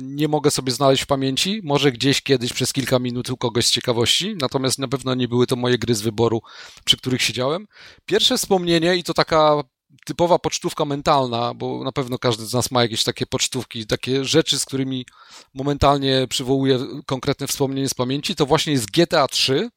nie 0.01 0.27
mogę 0.27 0.51
sobie 0.51 0.71
znaleźć 0.71 1.03
w 1.03 1.07
pamięci. 1.07 1.61
Może 1.63 1.91
gdzieś 1.91 2.21
kiedyś 2.21 2.53
przez 2.53 2.73
kilka 2.73 2.99
minut 2.99 3.29
u 3.29 3.37
kogoś 3.37 3.65
z 3.69 3.71
ciekawości, 3.71 4.35
natomiast 4.41 4.79
na 4.79 4.87
pewno 4.87 5.15
nie 5.15 5.27
były 5.27 5.47
to 5.47 5.55
moje 5.55 5.77
gry 5.77 5.95
z 5.95 6.01
wyboru, 6.01 6.41
przy 6.85 6.97
których 6.97 7.21
siedziałem. 7.21 7.67
Pierwsze 8.05 8.37
wspomnienie, 8.37 8.95
i 8.95 9.03
to 9.03 9.13
taka 9.13 9.63
typowa 10.05 10.39
pocztówka 10.39 10.85
mentalna, 10.85 11.53
bo 11.53 11.83
na 11.83 11.91
pewno 11.91 12.17
każdy 12.17 12.45
z 12.45 12.53
nas 12.53 12.71
ma 12.71 12.81
jakieś 12.81 13.03
takie 13.03 13.25
pocztówki, 13.25 13.87
takie 13.87 14.25
rzeczy, 14.25 14.59
z 14.59 14.65
którymi 14.65 15.05
momentalnie 15.53 16.27
przywołuje 16.29 16.79
konkretne 17.05 17.47
wspomnienie 17.47 17.89
z 17.89 17.93
pamięci, 17.93 18.35
to 18.35 18.45
właśnie 18.45 18.73
jest 18.73 18.91
GTA 18.91 19.27
3. 19.27 19.69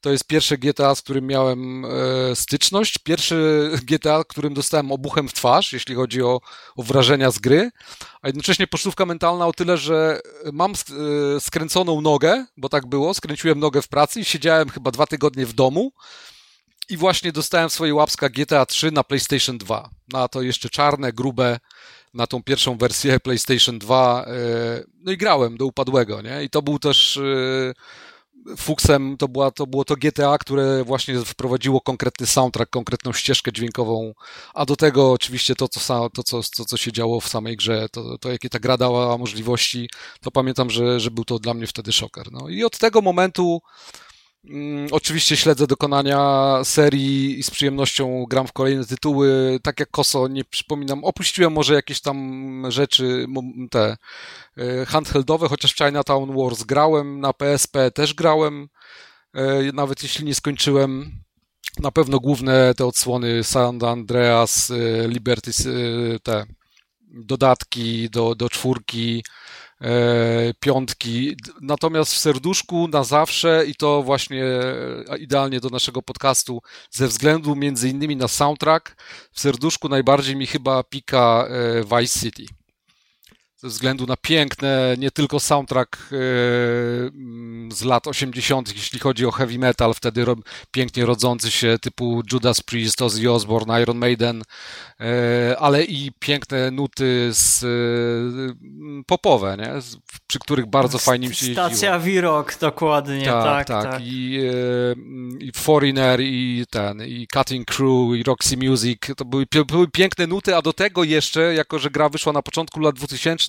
To 0.00 0.10
jest 0.10 0.26
pierwsze 0.26 0.58
GTA, 0.58 0.94
z 0.94 1.02
którym 1.02 1.26
miałem 1.26 1.84
e, 1.84 1.88
styczność. 2.36 2.98
Pierwszy 2.98 3.70
GTA, 3.82 4.24
którym 4.24 4.54
dostałem 4.54 4.92
obuchem 4.92 5.28
w 5.28 5.32
twarz, 5.32 5.72
jeśli 5.72 5.94
chodzi 5.94 6.22
o, 6.22 6.40
o 6.76 6.82
wrażenia 6.82 7.30
z 7.30 7.38
gry. 7.38 7.70
A 8.22 8.28
jednocześnie 8.28 8.66
pocztówka 8.66 9.06
mentalna 9.06 9.46
o 9.46 9.52
tyle, 9.52 9.76
że 9.76 10.20
mam 10.52 10.72
e, 10.72 11.40
skręconą 11.40 12.00
nogę, 12.00 12.46
bo 12.56 12.68
tak 12.68 12.86
było. 12.86 13.14
Skręciłem 13.14 13.60
nogę 13.60 13.82
w 13.82 13.88
pracy 13.88 14.20
i 14.20 14.24
siedziałem 14.24 14.68
chyba 14.68 14.90
dwa 14.90 15.06
tygodnie 15.06 15.46
w 15.46 15.52
domu. 15.52 15.92
I 16.88 16.96
właśnie 16.96 17.32
dostałem 17.32 17.70
swoje 17.70 17.94
łapska 17.94 18.28
GTA 18.28 18.66
3 18.66 18.90
na 18.90 19.04
PlayStation 19.04 19.58
2. 19.58 19.90
Na 20.12 20.28
to 20.28 20.42
jeszcze 20.42 20.68
czarne, 20.68 21.12
grube, 21.12 21.58
na 22.14 22.26
tą 22.26 22.42
pierwszą 22.42 22.78
wersję 22.78 23.20
PlayStation 23.20 23.78
2. 23.78 24.24
E, 24.24 24.30
no 24.94 25.12
i 25.12 25.16
grałem 25.16 25.56
do 25.56 25.66
upadłego, 25.66 26.22
nie? 26.22 26.44
I 26.44 26.50
to 26.50 26.62
był 26.62 26.78
też 26.78 27.20
fuksem, 28.56 29.16
to, 29.16 29.28
była, 29.28 29.50
to 29.50 29.66
było 29.66 29.84
to 29.84 29.96
GTA, 29.96 30.38
które 30.38 30.84
właśnie 30.84 31.20
wprowadziło 31.20 31.80
konkretny 31.80 32.26
soundtrack, 32.26 32.70
konkretną 32.70 33.12
ścieżkę 33.12 33.52
dźwiękową, 33.52 34.14
a 34.54 34.64
do 34.64 34.76
tego 34.76 35.12
oczywiście 35.12 35.54
to, 35.54 35.68
co, 35.68 36.10
to, 36.10 36.22
co, 36.22 36.40
to, 36.56 36.64
co 36.64 36.76
się 36.76 36.92
działo 36.92 37.20
w 37.20 37.28
samej 37.28 37.56
grze, 37.56 37.88
to, 37.92 38.18
to 38.18 38.30
jakie 38.32 38.48
ta 38.48 38.58
gra 38.58 38.76
dała 38.76 39.18
możliwości, 39.18 39.90
to 40.20 40.30
pamiętam, 40.30 40.70
że, 40.70 41.00
że 41.00 41.10
był 41.10 41.24
to 41.24 41.38
dla 41.38 41.54
mnie 41.54 41.66
wtedy 41.66 41.92
szoker. 41.92 42.32
No 42.32 42.48
i 42.48 42.64
od 42.64 42.78
tego 42.78 43.02
momentu 43.02 43.60
oczywiście 44.90 45.36
śledzę 45.36 45.66
dokonania 45.66 46.60
serii 46.64 47.38
i 47.38 47.42
z 47.42 47.50
przyjemnością 47.50 48.24
gram 48.30 48.46
w 48.46 48.52
kolejne 48.52 48.84
tytuły. 48.84 49.58
Tak 49.62 49.80
jak 49.80 49.90
Koso, 49.90 50.28
nie 50.28 50.44
przypominam, 50.44 51.04
opuściłem 51.04 51.52
może 51.52 51.74
jakieś 51.74 52.00
tam 52.00 52.64
rzeczy, 52.68 53.26
te 53.70 53.96
e, 54.56 54.86
handheldowe, 54.86 55.48
chociaż 55.48 55.74
Chinatown 55.74 56.36
Wars 56.36 56.62
grałem, 56.62 57.20
na 57.20 57.32
PSP 57.32 57.90
też 57.90 58.14
grałem, 58.14 58.68
e, 59.34 59.72
nawet 59.72 60.02
jeśli 60.02 60.24
nie 60.24 60.34
skończyłem. 60.34 61.10
Na 61.78 61.90
pewno 61.90 62.20
główne 62.20 62.74
te 62.74 62.86
odsłony 62.86 63.44
San 63.44 63.84
Andreas, 63.84 64.70
e, 64.70 65.08
Liberty, 65.08 65.50
te 66.22 66.46
dodatki 67.10 68.10
do, 68.10 68.34
do 68.34 68.48
czwórki, 68.48 69.24
piątki. 70.60 71.36
Natomiast 71.60 72.12
w 72.14 72.18
serduszku 72.18 72.88
na 72.88 73.04
zawsze 73.04 73.64
i 73.66 73.74
to 73.74 74.02
właśnie 74.02 74.44
e, 74.44 75.18
idealnie 75.18 75.60
do 75.60 75.68
naszego 75.68 76.02
podcastu 76.02 76.62
ze 76.90 77.08
względu 77.08 77.56
między 77.56 77.88
innymi 77.88 78.16
na 78.16 78.28
soundtrack, 78.28 78.96
w 79.32 79.40
serduszku 79.40 79.88
najbardziej 79.88 80.36
mi 80.36 80.46
chyba 80.46 80.82
pika 80.82 81.48
e, 81.48 82.00
Vice 82.00 82.20
City 82.20 82.58
ze 83.58 83.68
względu 83.68 84.06
na 84.06 84.16
piękne, 84.16 84.94
nie 84.98 85.10
tylko 85.10 85.40
soundtrack 85.40 85.96
e, 86.12 86.16
mm, 87.06 87.72
z 87.72 87.82
lat 87.82 88.06
80., 88.06 88.76
jeśli 88.76 88.98
chodzi 88.98 89.26
o 89.26 89.30
heavy 89.30 89.58
metal, 89.58 89.94
wtedy 89.94 90.26
pięknie 90.70 91.06
rodzący 91.06 91.50
się 91.50 91.76
typu 91.80 92.22
Judas 92.32 92.60
Priest, 92.60 93.02
Ozzy 93.02 93.30
Osbourne, 93.30 93.82
Iron 93.82 93.98
Maiden, 93.98 94.42
e, 95.00 95.56
ale 95.58 95.84
i 95.84 96.12
piękne 96.18 96.70
nuty 96.70 97.28
z, 97.32 97.64
e, 97.64 97.66
popowe, 99.06 99.56
nie? 99.58 99.72
przy 100.26 100.38
których 100.38 100.66
bardzo 100.66 100.98
fajnie 100.98 101.28
mi 101.28 101.34
się 101.34 101.46
jeździło. 101.46 101.66
Stacja 101.66 101.98
V-Rock, 101.98 102.58
dokładnie, 102.60 103.24
tak, 103.24 103.44
tak. 103.44 103.66
tak. 103.66 103.92
tak. 103.92 104.02
I, 104.04 104.38
I 105.40 105.52
Foreigner, 105.56 106.20
i 106.20 106.64
ten, 106.70 107.02
i 107.06 107.26
Cutting 107.34 107.66
Crew, 107.66 108.16
i 108.16 108.22
Roxy 108.22 108.56
Music, 108.56 108.98
to 109.16 109.24
były, 109.24 109.46
były 109.66 109.88
piękne 109.88 110.26
nuty, 110.26 110.56
a 110.56 110.62
do 110.62 110.72
tego 110.72 111.04
jeszcze, 111.04 111.54
jako 111.54 111.78
że 111.78 111.90
gra 111.90 112.08
wyszła 112.08 112.32
na 112.32 112.42
początku 112.42 112.80
lat 112.80 112.94
2000, 112.94 113.47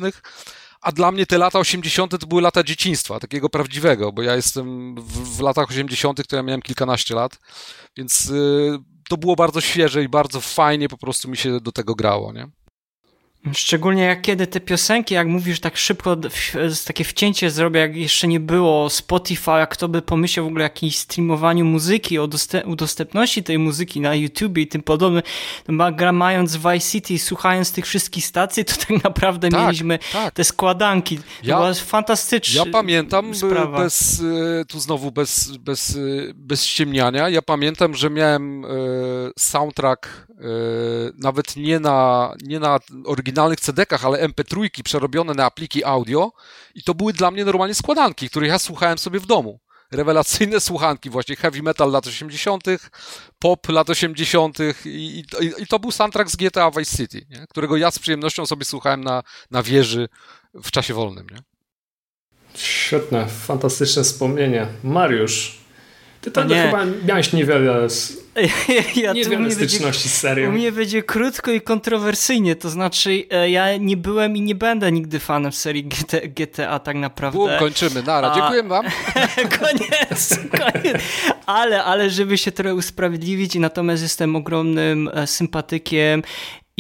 a 0.82 0.92
dla 0.92 1.12
mnie 1.12 1.26
te 1.26 1.38
lata 1.38 1.60
80. 1.60 2.20
to 2.20 2.28
były 2.28 2.42
lata 2.42 2.64
dzieciństwa, 2.64 3.20
takiego 3.20 3.50
prawdziwego, 3.50 4.12
bo 4.12 4.22
ja 4.22 4.36
jestem 4.36 4.96
w, 4.96 5.38
w 5.38 5.42
latach 5.42 5.70
80., 5.70 6.28
to 6.28 6.36
ja 6.36 6.44
miałem 6.44 6.62
kilkanaście 6.62 7.16
lat, 7.16 7.40
więc 7.98 8.30
y, 8.30 8.80
to 9.10 9.18
było 9.18 9.36
bardzo 9.36 9.62
świeże 9.62 10.04
i 10.04 10.10
bardzo 10.10 10.42
fajnie 10.42 10.90
po 10.90 10.98
prostu 10.98 11.30
mi 11.30 11.38
się 11.38 11.60
do 11.60 11.72
tego 11.72 11.96
grało, 11.96 12.34
nie? 12.34 12.48
Szczególnie 13.54 14.04
jak 14.04 14.22
kiedy 14.22 14.48
te 14.48 14.60
piosenki, 14.60 15.14
jak 15.14 15.28
mówisz 15.28 15.60
tak 15.60 15.78
szybko, 15.78 16.18
takie 16.86 17.04
wcięcie 17.04 17.52
zrobię, 17.52 17.80
jak 17.80 17.96
jeszcze 17.96 18.28
nie 18.28 18.40
było 18.40 18.90
Spotify, 18.90 19.52
jak 19.52 19.70
kto 19.70 19.88
by 19.88 20.02
pomyślał 20.02 20.46
w 20.46 20.50
ogóle 20.50 20.64
o 20.64 20.66
jakimś 20.66 20.98
streamowaniu 20.98 21.66
muzyki, 21.66 22.20
o 22.20 22.30
udostępności 22.66 23.44
tej 23.44 23.60
muzyki 23.60 24.02
na 24.02 24.16
YouTube 24.16 24.58
i 24.58 24.68
tym 24.68 24.84
podobne, 24.84 25.22
to 25.66 25.74
mając 26.14 26.56
Vice 26.56 26.80
City, 26.80 27.20
słuchając 27.20 27.72
tych 27.72 27.86
wszystkich 27.86 28.26
stacji, 28.26 28.66
to 28.66 28.74
tak 28.76 29.04
naprawdę 29.04 29.50
tak, 29.50 29.62
mieliśmy 29.62 30.00
tak. 30.14 30.34
te 30.34 30.44
składanki. 30.44 31.18
To 31.18 31.24
ja, 31.44 31.56
była 31.58 31.74
fantastyczna 31.74 32.64
Ja 32.66 32.72
pamiętam, 32.72 33.36
sprawa. 33.36 33.78
bez, 33.78 34.22
e, 34.62 34.66
tu 34.66 34.80
znowu 34.80 35.12
bez, 35.12 35.58
bez, 35.58 35.96
e, 35.96 36.00
bez 36.36 36.66
ściemniania, 36.66 37.30
ja 37.30 37.42
pamiętam, 37.42 37.96
że 37.96 38.10
miałem 38.10 38.66
e, 38.66 38.68
soundtrack 39.38 40.30
nawet 41.18 41.56
nie 41.56 41.80
na, 41.80 42.34
nie 42.44 42.60
na 42.60 42.80
oryginalnych 43.30 43.60
CD-kach, 43.60 44.06
ale 44.06 44.28
MP3 44.28 44.84
przerobione 44.84 45.34
na 45.34 45.46
apliki 45.46 45.84
audio 45.84 46.32
i 46.76 46.84
to 46.84 46.96
były 46.96 47.14
dla 47.14 47.32
mnie 47.32 47.46
normalnie 47.46 47.76
składanki, 47.76 48.30
które 48.30 48.48
ja 48.48 48.60
słuchałem 48.60 48.98
sobie 48.98 49.20
w 49.20 49.26
domu. 49.26 49.60
Rewelacyjne 49.92 50.60
słuchanki, 50.70 51.10
właśnie 51.10 51.36
heavy 51.36 51.62
metal 51.62 51.92
lat 51.92 52.08
80., 52.08 52.64
pop 53.40 53.70
lat 53.70 53.90
80. 53.90 54.58
I, 54.86 54.90
i, 54.90 55.24
i 55.58 55.68
to 55.68 55.80
był 55.80 55.92
soundtrack 55.92 56.30
z 56.30 56.36
GTA 56.36 56.72
Vice 56.72 56.98
City, 56.98 57.26
nie? 57.30 57.48
którego 57.50 57.78
ja 57.78 57.92
z 57.92 58.00
przyjemnością 58.00 58.46
sobie 58.46 58.66
słuchałem 58.66 59.04
na, 59.04 59.24
na 59.52 59.64
wieży 59.64 60.10
w 60.54 60.72
czasie 60.72 60.94
wolnym. 60.94 61.28
Nie? 61.32 61.38
Świetne, 62.56 63.28
fantastyczne 63.28 64.04
wspomnienie. 64.04 64.68
Mariusz, 64.84 65.59
ty 66.22 66.32
to 66.32 66.44
nie. 66.44 66.64
chyba 66.64 66.86
miałeś 67.08 67.34
niewiele, 67.34 67.90
z, 67.90 68.18
ja, 69.04 69.14
niewiele 69.14 69.52
styczności 69.52 69.84
będzie, 69.84 70.10
z 70.10 70.18
serią. 70.18 70.50
U 70.50 70.52
mnie 70.52 70.72
będzie 70.72 71.04
krótko 71.04 71.52
i 71.52 71.62
kontrowersyjnie, 71.62 72.56
to 72.56 72.70
znaczy 72.70 73.24
e, 73.32 73.50
ja 73.50 73.78
nie 73.78 73.98
byłem 73.98 74.38
i 74.38 74.42
nie 74.42 74.56
będę 74.56 74.92
nigdy 74.92 75.20
fanem 75.20 75.52
serii 75.52 75.84
GTA, 75.84 76.18
GTA 76.36 76.80
tak 76.80 76.96
naprawdę. 76.96 77.40
Bum, 77.40 77.50
kończymy, 77.60 78.04
nara, 78.04 78.32
A... 78.32 78.36
dziękuję 78.36 78.64
wam. 78.64 78.86
koniec, 79.60 80.40
koniec. 80.52 80.98
Ale, 81.46 81.84
ale 81.84 82.10
żeby 82.10 82.38
się 82.38 82.52
trochę 82.52 82.76
usprawiedliwić, 82.76 83.56
natomiast 83.56 84.04
jestem 84.04 84.36
ogromnym 84.36 85.10
e, 85.14 85.28
sympatykiem 85.28 86.24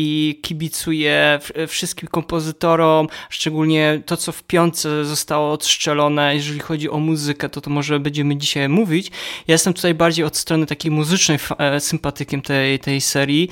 i 0.01 0.39
kibicuję 0.41 1.39
wszystkim 1.67 2.07
kompozytorom, 2.07 3.07
szczególnie 3.29 4.01
to, 4.05 4.17
co 4.17 4.31
w 4.31 4.43
piątce 4.43 5.05
zostało 5.05 5.51
odszczelone, 5.51 6.35
jeżeli 6.35 6.59
chodzi 6.59 6.89
o 6.89 6.99
muzykę, 6.99 7.49
to 7.49 7.61
to 7.61 7.69
może 7.69 7.99
będziemy 7.99 8.37
dzisiaj 8.37 8.69
mówić. 8.69 9.11
Ja 9.47 9.53
jestem 9.53 9.73
tutaj 9.73 9.93
bardziej 9.93 10.25
od 10.25 10.37
strony 10.37 10.65
takiej 10.65 10.91
muzycznej 10.91 11.37
e, 11.57 11.79
sympatykiem 11.79 12.41
tej, 12.41 12.79
tej 12.79 13.01
serii. 13.01 13.49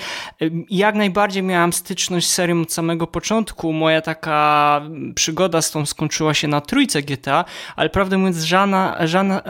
Jak 0.69 0.95
najbardziej 0.95 1.43
miałam 1.43 1.73
styczność 1.73 2.27
z 2.27 2.33
serią 2.33 2.61
od 2.61 2.73
samego 2.73 3.07
początku. 3.07 3.73
Moja 3.73 4.01
taka 4.01 4.81
przygoda 5.15 5.61
z 5.61 5.71
tą 5.71 5.85
skończyła 5.85 6.33
się 6.33 6.47
na 6.47 6.61
trójce 6.61 7.01
GTA, 7.01 7.45
ale 7.75 7.89
prawdę 7.89 8.17
mówiąc, 8.17 8.37
żadna, 8.37 9.07
żadna, 9.07 9.41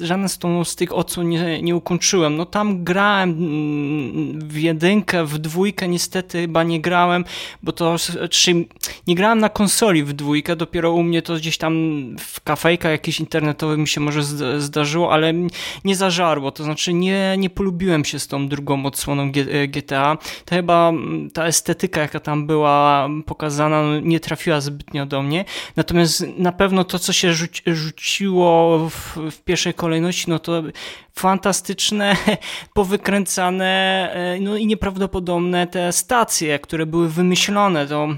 żadna 0.00 0.28
z, 0.28 0.38
tą, 0.38 0.64
z 0.64 0.76
tych 0.76 0.92
odsłon 0.92 1.28
nie, 1.28 1.62
nie 1.62 1.76
ukończyłem. 1.76 2.36
No 2.36 2.46
tam 2.46 2.84
grałem 2.84 3.30
mm, 3.30 4.48
w 4.48 4.58
jedynkę, 4.58 5.24
w 5.24 5.38
dwójkę 5.38 5.88
niestety 5.88 6.21
niestety 6.22 6.40
chyba 6.40 6.62
nie 6.62 6.80
grałem, 6.80 7.24
bo 7.62 7.72
to 7.72 7.96
czy 8.30 8.66
nie 9.06 9.14
grałem 9.14 9.38
na 9.38 9.48
konsoli 9.48 10.04
w 10.04 10.12
dwójkę, 10.12 10.56
dopiero 10.56 10.92
u 10.92 11.02
mnie 11.02 11.22
to 11.22 11.34
gdzieś 11.34 11.58
tam 11.58 11.74
w 12.18 12.40
kafejkach 12.40 12.92
jakiś 12.92 13.20
internetowy 13.20 13.78
mi 13.78 13.88
się 13.88 14.00
może 14.00 14.22
zdarzyło, 14.58 15.12
ale 15.12 15.32
nie 15.84 15.96
zażarło, 15.96 16.50
to 16.50 16.64
znaczy 16.64 16.94
nie, 16.94 17.34
nie 17.38 17.50
polubiłem 17.50 18.04
się 18.04 18.18
z 18.18 18.26
tą 18.26 18.48
drugą 18.48 18.86
odsłoną 18.86 19.32
GTA. 19.68 20.18
To 20.44 20.54
chyba 20.54 20.92
ta 21.34 21.46
estetyka, 21.46 22.00
jaka 22.00 22.20
tam 22.20 22.46
była 22.46 23.08
pokazana, 23.26 23.82
no, 23.82 24.00
nie 24.00 24.20
trafiła 24.20 24.60
zbytnio 24.60 25.06
do 25.06 25.22
mnie. 25.22 25.44
Natomiast 25.76 26.24
na 26.38 26.52
pewno 26.52 26.84
to, 26.84 26.98
co 26.98 27.12
się 27.12 27.32
rzuciło 27.66 28.78
w, 28.90 29.18
w 29.30 29.42
pierwszej 29.42 29.74
kolejności, 29.74 30.30
no 30.30 30.38
to 30.38 30.62
fantastyczne, 31.14 32.16
powykręcane 32.74 34.10
e, 34.14 34.40
no 34.40 34.56
i 34.56 34.66
nieprawdopodobne 34.66 35.66
te 35.66 35.92
stacje, 35.92 36.58
które 36.58 36.86
były 36.86 37.08
wymyślone. 37.08 37.86
To 37.86 38.08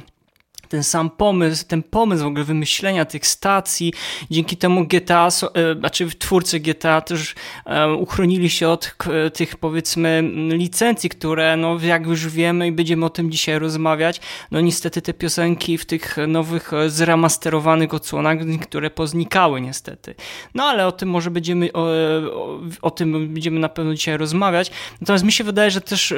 ten 0.74 0.84
sam 0.84 1.10
pomysł, 1.10 1.64
ten 1.68 1.82
pomysł 1.82 2.24
w 2.24 2.26
ogóle 2.26 2.44
wymyślenia 2.44 3.04
tych 3.04 3.26
stacji, 3.26 3.92
dzięki 4.30 4.56
temu 4.56 4.86
GTA, 4.86 5.28
e, 5.54 5.74
znaczy 5.78 6.08
twórcy 6.18 6.60
GTA 6.60 7.00
też 7.00 7.34
e, 7.66 7.92
uchronili 7.92 8.50
się 8.50 8.68
od 8.68 8.96
tych 9.34 9.56
powiedzmy 9.56 10.30
licencji, 10.50 11.10
które 11.10 11.56
no 11.56 11.78
jak 11.82 12.06
już 12.06 12.28
wiemy 12.28 12.66
i 12.66 12.72
będziemy 12.72 13.06
o 13.06 13.10
tym 13.10 13.30
dzisiaj 13.30 13.58
rozmawiać, 13.58 14.20
no 14.50 14.60
niestety 14.60 15.02
te 15.02 15.14
piosenki 15.14 15.78
w 15.78 15.86
tych 15.86 16.16
nowych 16.28 16.70
zremasterowanych 16.86 17.94
odsłonach, 17.94 18.38
które 18.62 18.90
poznikały 18.90 19.60
niestety. 19.60 20.14
No 20.54 20.64
ale 20.64 20.86
o 20.86 20.92
tym 20.92 21.08
może 21.08 21.30
będziemy, 21.30 21.72
o, 21.72 21.86
o, 22.32 22.60
o 22.82 22.90
tym 22.90 23.32
będziemy 23.32 23.60
na 23.60 23.68
pewno 23.68 23.94
dzisiaj 23.94 24.16
rozmawiać. 24.16 24.70
Natomiast 25.00 25.24
mi 25.24 25.32
się 25.32 25.44
wydaje, 25.44 25.70
że 25.70 25.80
też 25.80 26.14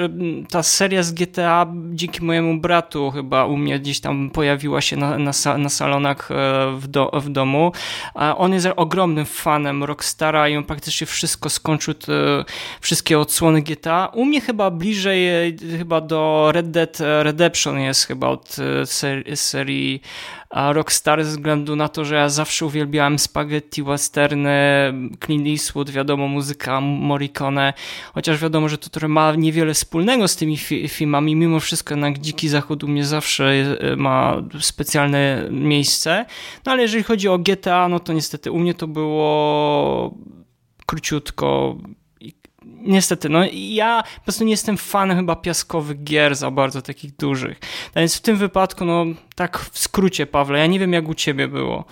ta 0.51 0.63
seria 0.63 1.03
z 1.03 1.13
GTA 1.13 1.67
dzięki 1.91 2.25
mojemu 2.25 2.61
bratu 2.61 3.11
chyba 3.11 3.47
u 3.47 3.57
mnie 3.57 3.81
gdzieś 3.81 4.01
tam 4.01 4.31
pojawiła 4.31 4.46
się 4.79 4.97
na, 4.97 5.19
na, 5.19 5.33
na 5.59 5.69
salonach 5.69 6.31
e, 6.31 6.35
w, 6.77 6.89
do, 6.89 7.11
w 7.15 7.29
domu. 7.29 7.73
On 8.15 8.53
jest 8.53 8.69
ogromnym 8.77 9.27
fanem 9.27 9.85
Rockstara 9.85 10.49
i 10.49 10.57
on 10.57 10.65
praktycznie 10.65 11.07
wszystko 11.07 11.51
skończył, 11.51 11.95
te, 11.95 12.13
wszystkie 12.81 13.19
odsłony 13.19 13.63
GTA. 13.63 14.11
U 14.15 14.25
mnie 14.25 14.41
chyba 14.41 14.71
bliżej 14.71 15.29
e, 15.29 15.53
chyba 15.79 16.01
do 16.01 16.51
Red 16.53 16.71
Dead 16.71 16.99
Redemption 17.23 17.81
jest 17.81 18.07
chyba 18.07 18.29
od 18.29 18.57
e, 18.59 19.37
serii, 19.37 20.03
serii 20.51 20.73
Rockstar 20.73 21.25
ze 21.25 21.31
względu 21.31 21.77
na 21.77 21.89
to, 21.89 22.05
że 22.05 22.15
ja 22.15 22.29
zawsze 22.29 22.67
uwielbiałem 22.67 23.19
spaghetti, 23.19 23.83
westerny, 23.83 24.93
Clint 25.25 25.47
Eastwood, 25.47 25.91
wiadomo, 25.91 26.29
muzyka 26.29 26.81
Morricone, 26.81 27.73
chociaż 28.15 28.43
wiadomo, 28.43 28.69
że 28.69 28.79
to 28.79 28.91
trochę 28.91 29.09
ma 29.09 29.35
niewiele 29.35 29.75
wspólnego 29.75 30.29
z 30.29 30.37
tymi 30.37 30.57
fi 30.57 30.89
filmami, 30.89 31.37
mimo 31.37 31.61
wszystko 31.61 31.95
jednak 31.95 32.19
Dziki 32.19 32.49
Zachód 32.49 32.85
u 32.85 32.89
mnie 32.89 33.05
zawsze 33.05 33.79
ma 33.97 34.43
specjalne 34.61 35.49
miejsce, 35.51 36.27
no 36.67 36.73
ale 36.73 36.83
jeżeli 36.83 37.05
chodzi 37.05 37.29
o 37.29 37.39
GTA, 37.39 37.89
no 37.89 38.01
to 38.01 38.13
niestety 38.13 38.51
u 38.51 38.59
mnie 38.59 38.75
to 38.75 38.87
było 38.87 40.15
króciutko, 40.87 41.77
niestety, 42.87 43.29
no 43.29 43.45
ja 43.53 44.03
po 44.17 44.23
prostu 44.23 44.45
nie 44.45 44.51
jestem 44.51 44.77
fanem 44.77 45.17
chyba 45.17 45.37
piaskowych 45.37 46.05
gier 46.05 46.37
za 46.37 46.51
bardzo 46.51 46.83
takich 46.83 47.17
dużych. 47.17 47.59
Więc 47.97 48.17
w 48.17 48.21
tym 48.21 48.37
wypadku, 48.37 48.85
no 48.85 49.05
tak 49.35 49.59
w 49.59 49.79
skrócie, 49.79 50.27
Pawle, 50.27 50.59
ja 50.59 50.67
nie 50.67 50.79
wiem 50.79 50.93
jak 50.93 51.09
u 51.09 51.15
ciebie 51.15 51.49
było. 51.49 51.85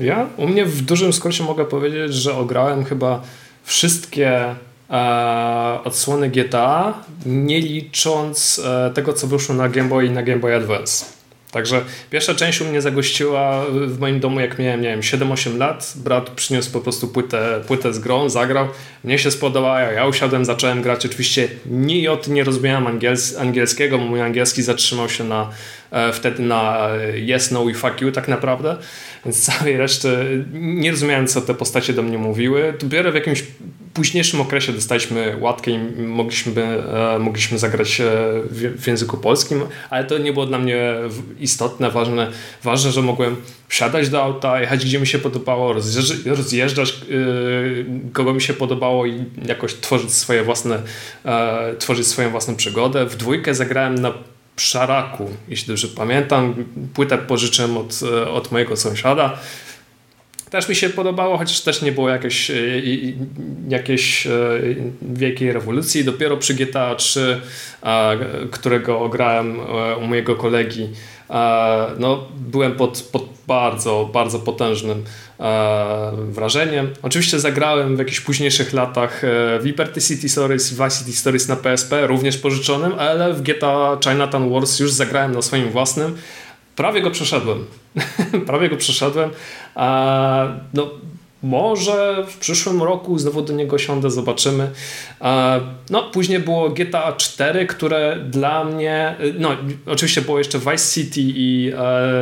Ja? 0.00 0.26
U 0.36 0.48
mnie 0.48 0.64
w 0.64 0.82
dużym 0.82 1.12
skrócie 1.12 1.44
mogę 1.44 1.64
powiedzieć, 1.64 2.14
że 2.14 2.34
ograłem 2.34 2.84
chyba 2.84 3.22
wszystkie 3.64 4.54
e, 4.90 5.78
odsłony 5.84 6.30
GTA, 6.30 6.94
nie 7.26 7.60
licząc 7.60 8.60
e, 8.64 8.90
tego, 8.94 9.12
co 9.12 9.26
wyszło 9.26 9.54
na 9.54 9.68
Game 9.68 9.88
Boy 9.88 10.06
i 10.06 10.10
na 10.10 10.22
Game 10.22 10.38
Boy 10.38 10.54
Advance. 10.56 11.19
Także 11.52 11.84
pierwsza 12.10 12.34
część 12.34 12.60
u 12.60 12.64
mnie 12.64 12.82
zagościła 12.82 13.64
w 13.86 13.98
moim 13.98 14.20
domu, 14.20 14.40
jak 14.40 14.58
miałem, 14.58 14.80
nie 14.80 14.88
wiem, 14.88 15.00
7-8 15.00 15.58
lat. 15.58 15.92
Brat 15.96 16.30
przyniósł 16.30 16.72
po 16.72 16.80
prostu 16.80 17.08
płytę, 17.08 17.60
płytę 17.66 17.92
z 17.92 17.98
grą, 17.98 18.28
zagrał. 18.28 18.68
Mnie 19.04 19.18
się 19.18 19.30
spodobała, 19.30 19.80
ja 19.80 20.06
usiadłem, 20.06 20.44
zacząłem 20.44 20.82
grać. 20.82 21.06
Oczywiście 21.06 21.48
nie 21.66 22.12
od 22.12 22.28
nie 22.28 22.44
rozumiałem 22.44 22.86
angiels 22.86 23.36
angielskiego, 23.36 23.98
bo 23.98 24.04
mój 24.04 24.20
angielski 24.20 24.62
zatrzymał 24.62 25.08
się 25.08 25.24
na, 25.24 25.50
wtedy 26.12 26.42
na 26.42 26.88
yes, 27.36 27.50
no 27.50 27.68
i 27.68 27.74
fuck 27.74 28.00
you 28.00 28.12
tak 28.12 28.28
naprawdę. 28.28 28.76
Więc 29.24 29.44
całej 29.46 29.76
reszty 29.76 30.44
nie 30.52 30.90
rozumiałem, 30.90 31.26
co 31.26 31.40
te 31.40 31.54
postacie 31.54 31.92
do 31.92 32.02
mnie 32.02 32.18
mówiły. 32.18 32.74
Dopiero 32.80 33.12
w 33.12 33.14
jakimś 33.14 33.44
późniejszym 33.94 34.40
okresie 34.40 34.72
dostaliśmy 34.72 35.36
łatkę 35.40 35.70
i 35.70 35.78
mogliśmy, 35.98 36.62
e, 37.14 37.18
mogliśmy 37.18 37.58
zagrać 37.58 38.00
e, 38.00 38.04
w, 38.50 38.86
języku 38.86 39.16
polskim, 39.16 39.62
ale 39.90 40.04
to 40.04 40.18
nie 40.18 40.32
było 40.32 40.46
dla 40.46 40.58
mnie 40.58 40.94
istotne, 41.40 41.90
ważne, 41.90 42.30
ważne, 42.62 42.90
że 42.90 43.02
mogłem 43.02 43.36
wsiadać 43.68 44.08
do 44.08 44.22
auta, 44.22 44.60
jechać 44.60 44.84
gdzie 44.84 45.00
mi 45.00 45.06
się 45.06 45.18
podobało, 45.18 45.74
rozjeżdżać, 46.26 46.90
e, 46.90 48.12
kogo 48.12 48.34
mi 48.34 48.42
się 48.42 48.54
podobało 48.54 49.06
i 49.06 49.24
jakoś 49.46 49.74
tworzyć 49.74 50.12
swoje 50.12 50.42
własne, 50.42 50.82
tworzyć 51.78 52.06
swoją 52.06 52.30
własną 52.30 52.56
przygodę. 52.56 53.06
W 53.06 53.16
dwójkę 53.16 53.54
zagrałem 53.54 53.94
na 53.94 54.12
Szaraku, 54.60 55.30
jeśli 55.48 55.68
dobrze 55.68 55.88
pamiętam. 55.88 56.54
Płytę 56.94 57.18
pożyczyłem 57.18 57.76
od, 57.76 58.00
od 58.32 58.52
mojego 58.52 58.76
sąsiada. 58.76 59.38
Też 60.50 60.68
mi 60.68 60.74
się 60.74 60.88
podobało, 60.88 61.38
chociaż 61.38 61.60
też 61.60 61.82
nie 61.82 61.92
było 61.92 62.08
jakiejś, 62.08 62.50
e, 62.50 62.54
jakiejś 63.68 64.26
e, 64.26 64.30
wielkiej 65.02 65.52
rewolucji. 65.52 66.04
Dopiero 66.04 66.36
przy 66.36 66.54
GTA 66.54 66.94
3, 66.94 67.40
którego 68.50 69.08
grałem 69.08 69.60
e, 69.60 69.96
u 69.96 70.06
mojego 70.06 70.36
kolegi, 70.36 70.88
no, 71.98 72.26
byłem 72.36 72.72
pod, 72.72 73.08
pod 73.12 73.28
bardzo, 73.46 74.10
bardzo 74.12 74.38
potężnym 74.38 75.04
wrażeniem. 76.28 76.90
Oczywiście 77.02 77.40
zagrałem 77.40 77.96
w 77.96 77.98
jakichś 77.98 78.20
późniejszych 78.20 78.72
latach 78.72 79.20
w 79.60 79.62
Liberty 79.64 80.00
City 80.00 80.28
Stories, 80.28 80.70
Vice 80.70 80.90
City 80.90 81.12
Stories 81.12 81.48
na 81.48 81.56
PSP, 81.56 82.06
również 82.06 82.38
pożyczonym, 82.38 82.92
ale 82.98 83.34
w 83.34 83.42
GTA 83.42 83.98
Chinatown 84.04 84.50
Wars 84.52 84.80
już 84.80 84.92
zagrałem 84.92 85.34
na 85.34 85.42
swoim 85.42 85.70
własnym. 85.70 86.16
Prawie 86.80 87.02
go 87.02 87.10
przeszedłem. 87.10 87.64
Prawie 88.46 88.68
go 88.68 88.76
przeszedłem. 88.76 89.30
A, 89.74 90.46
no, 90.74 90.90
może 91.42 92.26
w 92.28 92.36
przyszłym 92.38 92.82
roku 92.82 93.18
znowu 93.18 93.42
do 93.42 93.52
niego 93.52 93.78
siądę, 93.78 94.10
zobaczymy. 94.10 94.70
No, 95.90 96.02
później 96.12 96.38
było 96.38 96.70
GTA 96.70 97.12
4, 97.12 97.66
które 97.66 98.16
dla 98.30 98.64
mnie, 98.64 99.16
no, 99.38 99.56
oczywiście 99.86 100.22
było 100.22 100.38
jeszcze 100.38 100.58
Vice 100.58 100.94
City 100.94 101.20
i 101.20 101.72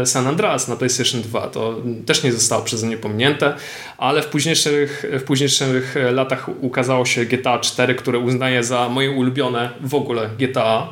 e, 0.00 0.06
San 0.06 0.26
Andreas 0.26 0.68
na 0.68 0.76
PlayStation 0.76 1.22
2. 1.22 1.46
To 1.46 1.76
też 2.06 2.22
nie 2.22 2.32
zostało 2.32 2.62
przeze 2.62 2.86
mnie 2.86 2.96
pominięte, 2.96 3.54
ale 3.98 4.22
w 4.22 4.26
późniejszych, 4.26 5.04
w 5.12 5.22
późniejszych 5.22 5.94
latach 6.12 6.48
ukazało 6.60 7.04
się 7.04 7.24
GTA 7.24 7.58
4, 7.58 7.94
które 7.94 8.18
uznaję 8.18 8.64
za 8.64 8.88
moje 8.88 9.10
ulubione 9.10 9.70
w 9.80 9.94
ogóle 9.94 10.30
GTA 10.38 10.88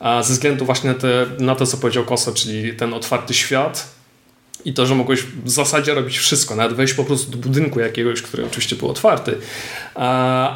ze 0.00 0.32
względu 0.32 0.64
właśnie 0.64 0.90
na, 0.90 0.98
te, 0.98 1.26
na 1.38 1.54
to, 1.54 1.66
co 1.66 1.76
powiedział 1.76 2.04
Koso, 2.04 2.32
czyli 2.32 2.74
ten 2.74 2.94
otwarty 2.94 3.34
świat 3.34 3.98
i 4.64 4.74
to, 4.74 4.86
że 4.86 4.94
mogłeś 4.94 5.22
w 5.22 5.50
zasadzie 5.50 5.94
robić 5.94 6.18
wszystko, 6.18 6.56
nawet 6.56 6.76
wejść 6.76 6.94
po 6.94 7.04
prostu 7.04 7.30
do 7.30 7.36
budynku 7.36 7.80
jakiegoś, 7.80 8.22
który 8.22 8.46
oczywiście 8.46 8.76
był 8.76 8.88
otwarty, 8.88 9.38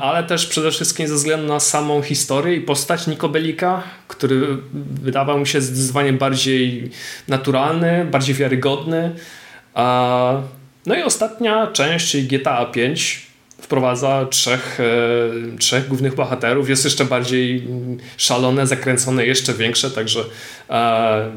ale 0.01 0.25
też 0.25 0.47
przede 0.47 0.71
wszystkim 0.71 1.09
ze 1.09 1.15
względu 1.15 1.47
na 1.47 1.61
samą 1.61 2.03
historię 2.03 2.57
i 2.57 2.61
postać 2.61 3.07
Nikobelika, 3.07 3.83
który 4.09 4.59
wydawał 5.03 5.39
mi 5.39 5.47
się 5.47 5.61
zdecydowanie 5.61 6.13
bardziej 6.13 6.91
naturalny, 7.29 8.05
bardziej 8.11 8.35
wiarygodny. 8.35 9.15
No 10.87 10.95
i 10.99 11.03
ostatnia 11.03 11.67
część, 11.67 12.11
czyli 12.11 12.29
GTA 12.29 12.67
5, 12.67 13.27
wprowadza 13.63 14.27
trzech, 14.31 14.79
e, 14.81 15.59
trzech 15.59 15.89
głównych 15.89 16.15
bohaterów. 16.15 16.69
Jest 16.69 16.85
jeszcze 16.85 17.05
bardziej 17.05 17.69
szalone, 18.17 18.67
zakręcone, 18.67 19.27
jeszcze 19.27 19.55
większe, 19.55 19.91
także 19.91 20.25
e, 20.71 21.31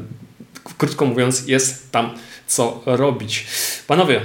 krótko 0.78 1.06
mówiąc, 1.06 1.48
jest 1.48 1.92
tam 1.92 2.10
co 2.46 2.82
robić. 2.86 3.46
Panowie, 3.86 4.20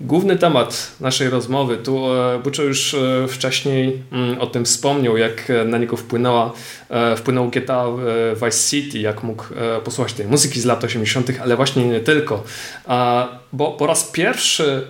główny 0.00 0.36
temat 0.36 0.92
naszej 1.00 1.30
rozmowy, 1.30 1.76
tu 1.76 2.14
e, 2.14 2.38
Buczo 2.38 2.62
już 2.62 2.94
e, 2.94 3.28
wcześniej 3.28 4.02
mm, 4.12 4.40
o 4.40 4.46
tym 4.46 4.64
wspomniał, 4.64 5.16
jak 5.16 5.52
na 5.64 5.78
niego 5.78 5.96
wpłynęła, 5.96 6.52
wpłynął 7.16 7.48
GTA 7.48 7.86
Vice 8.34 8.70
City, 8.70 8.98
jak 8.98 9.22
mógł 9.22 9.44
posłuchać 9.84 10.12
tej 10.12 10.26
muzyki 10.26 10.60
z 10.60 10.64
lat 10.64 10.84
80., 10.84 11.30
ale 11.42 11.56
właśnie 11.56 11.88
nie 11.88 12.00
tylko. 12.00 12.44
Bo 13.52 13.72
po 13.72 13.86
raz 13.86 14.04
pierwszy 14.04 14.86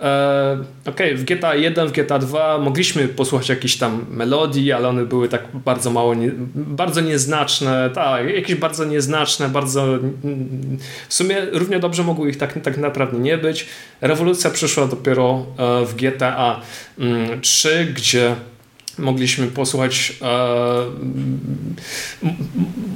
E, 0.00 0.58
okej, 0.86 1.12
okay, 1.12 1.16
w 1.16 1.24
GTA 1.24 1.54
1, 1.54 1.88
w 1.88 1.92
GTA 1.92 2.18
2 2.18 2.58
mogliśmy 2.58 3.08
posłuchać 3.08 3.48
jakichś 3.48 3.76
tam 3.76 4.06
melodii, 4.10 4.72
ale 4.72 4.88
one 4.88 5.04
były 5.04 5.28
tak 5.28 5.42
bardzo 5.54 5.90
mało, 5.90 6.14
nie, 6.14 6.30
bardzo 6.54 7.00
nieznaczne, 7.00 7.90
tak, 7.94 8.34
jakieś 8.34 8.54
bardzo 8.54 8.84
nieznaczne, 8.84 9.48
bardzo 9.48 9.98
w 11.08 11.14
sumie 11.14 11.36
równie 11.52 11.78
dobrze 11.78 12.04
mogło 12.04 12.26
ich 12.26 12.36
tak, 12.36 12.60
tak 12.62 12.78
naprawdę 12.78 13.18
nie 13.18 13.38
być. 13.38 13.66
Rewolucja 14.00 14.50
przyszła 14.50 14.86
dopiero 14.86 15.46
e, 15.58 15.86
w 15.86 15.94
GTA 15.94 16.60
3, 17.42 17.70
mm, 17.70 17.94
gdzie 17.94 18.34
mogliśmy 18.98 19.46
posłuchać 19.46 20.12
e, 20.22 20.84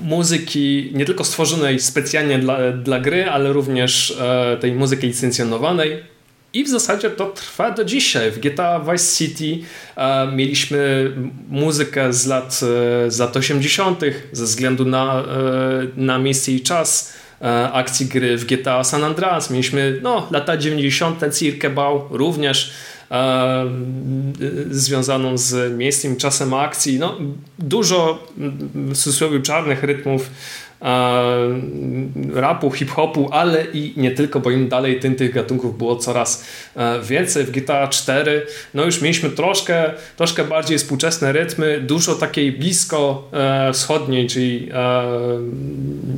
muzyki 0.03 0.91
nie 0.95 1.05
tylko 1.05 1.25
stworzonej 1.25 1.81
specjalnie 1.81 2.39
dla, 2.39 2.73
dla 2.73 3.01
gry, 3.01 3.31
ale 3.31 3.53
również 3.53 4.17
e, 4.21 4.57
tej 4.61 4.73
muzyki 4.73 5.07
licencjonowanej 5.07 6.14
i 6.55 6.65
w 6.65 6.69
zasadzie 6.69 7.11
to 7.11 7.27
trwa 7.27 7.71
do 7.71 7.85
dzisiaj. 7.85 8.31
W 8.31 8.39
GTA 8.39 8.81
Vice 8.81 9.17
City 9.17 9.67
e, 9.97 10.27
mieliśmy 10.33 11.13
muzykę 11.49 12.13
z 12.13 12.27
lat, 12.27 12.61
e, 13.07 13.11
z 13.11 13.19
lat 13.19 13.37
80. 13.37 14.01
ze 14.33 14.45
względu 14.45 14.85
na, 14.85 15.21
e, 15.21 15.25
na 15.97 16.19
miejsce 16.19 16.53
i 16.53 16.61
czas 16.61 17.13
e, 17.43 17.73
akcji 17.73 18.07
gry. 18.07 18.37
W 18.37 18.45
GTA 18.45 18.85
San 18.85 19.05
Andreas 19.05 19.51
mieliśmy 19.51 20.01
no, 20.03 20.29
lata 20.31 20.57
90. 20.57 21.21
Cirque 21.39 21.71
Bał 21.71 22.09
również 22.11 22.73
e, 23.11 23.67
związaną 24.71 25.39
z 25.39 25.79
miejscem 25.79 26.15
i 26.15 26.17
czasem 26.17 26.55
akcji. 26.55 26.99
No, 26.99 27.19
dużo 27.59 28.27
w 28.77 29.43
czarnych 29.43 29.83
rytmów 29.83 30.31
rapu, 32.35 32.71
hip-hopu, 32.71 33.29
ale 33.33 33.65
i 33.73 33.93
nie 33.97 34.11
tylko, 34.11 34.41
bo 34.41 34.51
im 34.51 34.69
dalej 34.69 35.01
tym 35.01 35.15
tych 35.15 35.35
gatunków 35.35 35.79
było 35.79 35.97
coraz 35.97 36.45
więcej. 37.03 37.45
W 37.45 37.51
GTA 37.51 37.89
4 37.89 38.47
no 38.75 38.85
już 38.85 39.01
mieliśmy 39.01 39.31
troszkę, 39.31 39.93
troszkę 40.17 40.45
bardziej 40.45 40.79
współczesne 40.79 41.33
rytmy, 41.33 41.81
dużo 41.81 42.15
takiej 42.15 42.53
blisko 42.53 43.31
wschodniej, 43.73 44.27
czyli 44.27 44.69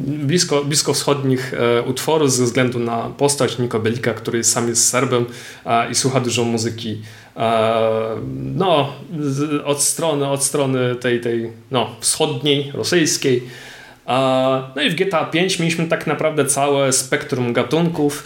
blisko, 0.06 0.64
blisko 0.64 0.92
wschodnich 0.92 1.54
utworów 1.86 2.32
ze 2.32 2.44
względu 2.44 2.78
na 2.78 3.10
postać 3.18 3.58
Niko 3.58 3.80
Belika, 3.80 4.14
który 4.14 4.44
sam 4.44 4.68
jest 4.68 4.88
Serbem 4.88 5.26
i 5.90 5.94
słucha 5.94 6.20
dużo 6.20 6.44
muzyki 6.44 7.00
no, 8.54 8.92
od 9.64 9.82
strony, 9.82 10.28
od 10.28 10.44
strony 10.44 10.94
tej, 10.94 11.20
tej 11.20 11.52
no, 11.70 11.90
wschodniej, 12.00 12.72
rosyjskiej. 12.74 13.42
No 14.76 14.82
i 14.82 14.90
w 14.90 14.94
GTA 14.94 15.24
5 15.24 15.58
mieliśmy 15.58 15.86
tak 15.86 16.06
naprawdę 16.06 16.44
całe 16.44 16.92
spektrum 16.92 17.52
gatunków. 17.52 18.24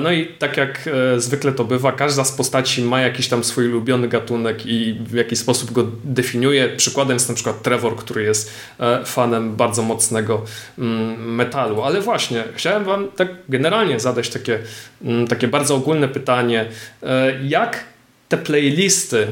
No 0.00 0.12
i 0.12 0.26
tak 0.26 0.56
jak 0.56 0.88
e, 1.16 1.20
zwykle 1.20 1.52
to 1.52 1.64
bywa, 1.64 1.92
każda 1.92 2.24
z 2.24 2.32
postaci 2.32 2.82
ma 2.82 3.00
jakiś 3.00 3.28
tam 3.28 3.44
swój 3.44 3.68
ulubiony 3.68 4.08
gatunek 4.08 4.66
i 4.66 4.96
w 5.00 5.14
jakiś 5.14 5.38
sposób 5.38 5.72
go 5.72 5.86
definiuje. 6.04 6.68
Przykładem 6.68 7.14
jest 7.14 7.28
na 7.28 7.34
przykład 7.34 7.62
Trevor, 7.62 7.96
który 7.96 8.22
jest 8.22 8.52
e, 8.80 9.04
fanem 9.04 9.56
bardzo 9.56 9.82
mocnego 9.82 10.44
mm, 10.78 11.34
metalu. 11.34 11.82
Ale 11.82 12.00
właśnie, 12.00 12.44
chciałem 12.54 12.84
wam 12.84 13.08
tak 13.16 13.28
generalnie 13.48 14.00
zadać 14.00 14.28
takie, 14.28 14.58
mm, 15.04 15.26
takie 15.26 15.48
bardzo 15.48 15.74
ogólne 15.74 16.08
pytanie. 16.08 16.66
E, 17.02 17.32
jak 17.44 17.84
te 18.28 18.36
playlisty 18.36 19.26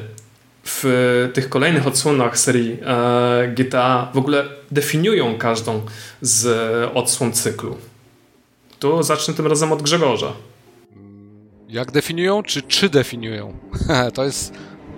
w 0.67 1.31
tych 1.35 1.49
kolejnych 1.49 1.87
odsłonach 1.87 2.39
serii 2.39 2.79
e, 2.87 3.49
GTA 3.57 4.11
w 4.14 4.19
ogóle 4.19 4.45
definiują 4.71 5.39
każdą 5.39 5.83
z 6.21 6.47
odsłon 6.95 7.33
cyklu. 7.33 7.77
Tu 8.79 9.03
zacznę 9.03 9.35
tym 9.35 9.47
razem 9.47 9.73
od 9.73 9.83
Grzegorza. 9.83 10.33
Jak 11.69 11.93
definiują, 11.93 12.43
czy 12.43 12.62
czy 12.62 12.89
definiują? 12.89 13.59
to, 14.14 14.25
jest, 14.25 14.53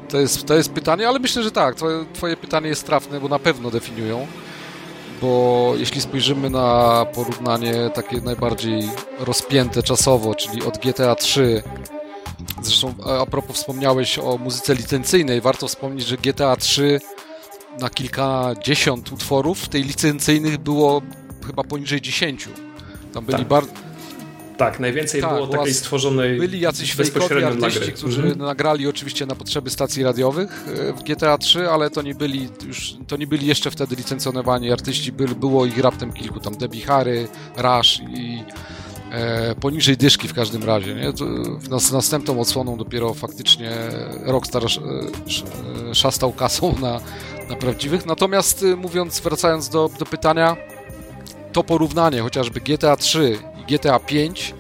to, 0.09 0.21
jest, 0.21 0.47
to 0.47 0.55
jest 0.55 0.73
pytanie, 0.73 1.09
ale 1.09 1.19
myślę, 1.19 1.43
że 1.43 1.51
tak. 1.51 1.75
Twoje, 1.75 2.05
twoje 2.13 2.37
pytanie 2.37 2.69
jest 2.69 2.87
trafne, 2.87 3.21
bo 3.21 3.29
na 3.29 3.39
pewno 3.39 3.71
definiują. 3.71 4.27
Bo 5.23 5.73
jeśli 5.79 6.01
spojrzymy 6.01 6.51
na 6.51 7.07
porównanie 7.15 7.91
takie 7.95 8.21
najbardziej 8.21 8.83
rozpięte 9.19 9.83
czasowo, 9.83 10.35
czyli 10.35 10.63
od 10.63 10.79
GTA 10.79 11.15
3 11.15 11.63
Zresztą 12.63 12.95
a 13.21 13.27
propos 13.27 13.57
wspomniałeś 13.57 14.19
o 14.19 14.39
muzyce 14.39 14.75
licencyjnej, 14.75 15.41
warto 15.41 15.69
wspomnieć, 15.69 16.07
że 16.07 16.17
GTA 16.17 16.57
3 16.57 17.01
na 17.81 17.91
kilkadziesiąt 17.91 19.13
utworów, 19.13 19.69
tej 19.69 19.85
licencyjnych 19.85 20.59
było 20.59 21.03
chyba 21.47 21.65
poniżej 21.65 22.01
10. 22.01 22.49
Tam 23.13 23.25
byli 23.25 23.39
tak. 23.39 23.49
bardzo... 23.49 23.73
Tak, 24.59 24.81
najwięcej 24.81 25.21
tak, 25.21 25.35
było 25.35 25.47
takiej 25.47 25.75
stworzonej 25.75 26.39
Byli 26.39 26.61
jacyś 26.61 26.95
fejkowi 26.95 27.45
artyści, 27.45 27.93
którzy 27.93 28.23
mhm. 28.23 28.39
nagrali 28.39 28.87
oczywiście 28.87 29.27
na 29.27 29.35
potrzeby 29.35 29.71
stacji 29.71 30.03
radiowych 30.03 30.65
e, 30.69 30.93
w 30.93 31.03
GTA 31.03 31.39
3, 31.39 31.71
ale 31.71 31.91
to 31.91 32.03
nie 32.03 32.15
byli 32.15 32.49
już, 32.67 32.95
to 33.07 33.17
nie 33.17 33.27
byli 33.27 33.47
jeszcze 33.47 33.71
wtedy 33.71 33.97
licencjonowani 33.97 34.73
artyści, 34.73 35.13
by, 35.13 35.27
było 35.29 35.67
ich 35.67 35.79
raptem 35.79 36.13
kilku, 36.13 36.41
tam 36.41 36.57
Debbie 36.57 36.87
Harry, 36.87 37.29
Rush 37.57 38.01
i 38.01 38.45
poniżej 39.61 39.97
dyszki 39.97 40.29
w 40.29 40.35
każdym 40.35 40.65
razie. 40.65 40.95
Nie? 40.95 41.13
Z 41.81 41.93
następną 41.93 42.41
odsłoną 42.41 42.77
dopiero 42.77 43.15
faktycznie 43.15 43.71
Rockstar 44.25 44.63
e, 44.65 45.95
szastał 45.95 46.33
kasą 46.33 46.75
na, 46.81 47.01
na 47.49 47.57
prawdziwych. 47.57 48.07
Natomiast 48.07 48.63
e, 48.63 48.77
mówiąc, 48.77 49.21
wracając 49.21 49.69
do, 49.69 49.91
do 49.99 50.07
pytania, 50.07 50.57
to 51.53 51.65
porównanie 51.65 52.23
chociażby 52.23 52.61
GTA 52.61 52.97
3 52.97 53.39
i 53.61 53.75
GTA 53.75 53.99
5 53.99 54.55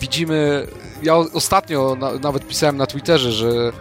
widzimy, 0.00 0.66
ja 1.02 1.16
ostatnio 1.16 1.96
na, 2.00 2.12
nawet 2.12 2.48
pisałem 2.48 2.76
na 2.76 2.86
Twitterze, 2.86 3.32
że 3.32 3.72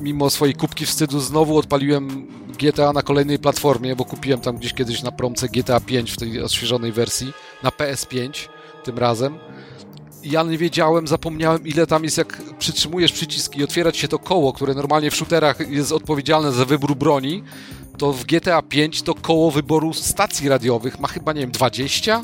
mimo 0.00 0.30
swojej 0.30 0.54
kubki 0.54 0.86
wstydu 0.86 1.20
znowu 1.20 1.58
odpaliłem 1.58 2.26
GTA 2.58 2.92
na 2.92 3.02
kolejnej 3.02 3.38
platformie, 3.38 3.96
bo 3.96 4.04
kupiłem 4.04 4.40
tam 4.40 4.56
gdzieś 4.56 4.74
kiedyś 4.74 5.02
na 5.02 5.12
promce 5.12 5.48
GTA 5.48 5.80
5 5.80 6.10
w 6.10 6.16
tej 6.16 6.42
odświeżonej 6.42 6.92
wersji 6.92 7.32
na 7.62 7.70
PS5 7.70 8.48
tym 8.90 8.98
razem. 8.98 9.38
Ja 10.22 10.42
nie 10.42 10.58
wiedziałem, 10.58 11.08
zapomniałem 11.08 11.66
ile 11.66 11.86
tam 11.86 12.04
jest, 12.04 12.18
jak 12.18 12.42
przytrzymujesz 12.58 13.12
przycisk 13.12 13.56
i 13.56 13.64
otwierać 13.64 13.96
się 13.96 14.08
to 14.08 14.18
koło, 14.18 14.52
które 14.52 14.74
normalnie 14.74 15.10
w 15.10 15.14
shooterach 15.14 15.70
jest 15.70 15.92
odpowiedzialne 15.92 16.52
za 16.52 16.64
wybór 16.64 16.96
broni, 16.96 17.42
to 17.98 18.12
w 18.12 18.24
GTA 18.24 18.62
5 18.62 19.02
to 19.02 19.14
koło 19.14 19.50
wyboru 19.50 19.92
stacji 19.94 20.48
radiowych 20.48 21.00
ma 21.00 21.08
chyba, 21.08 21.32
nie 21.32 21.40
wiem, 21.40 21.50
20? 21.50 22.22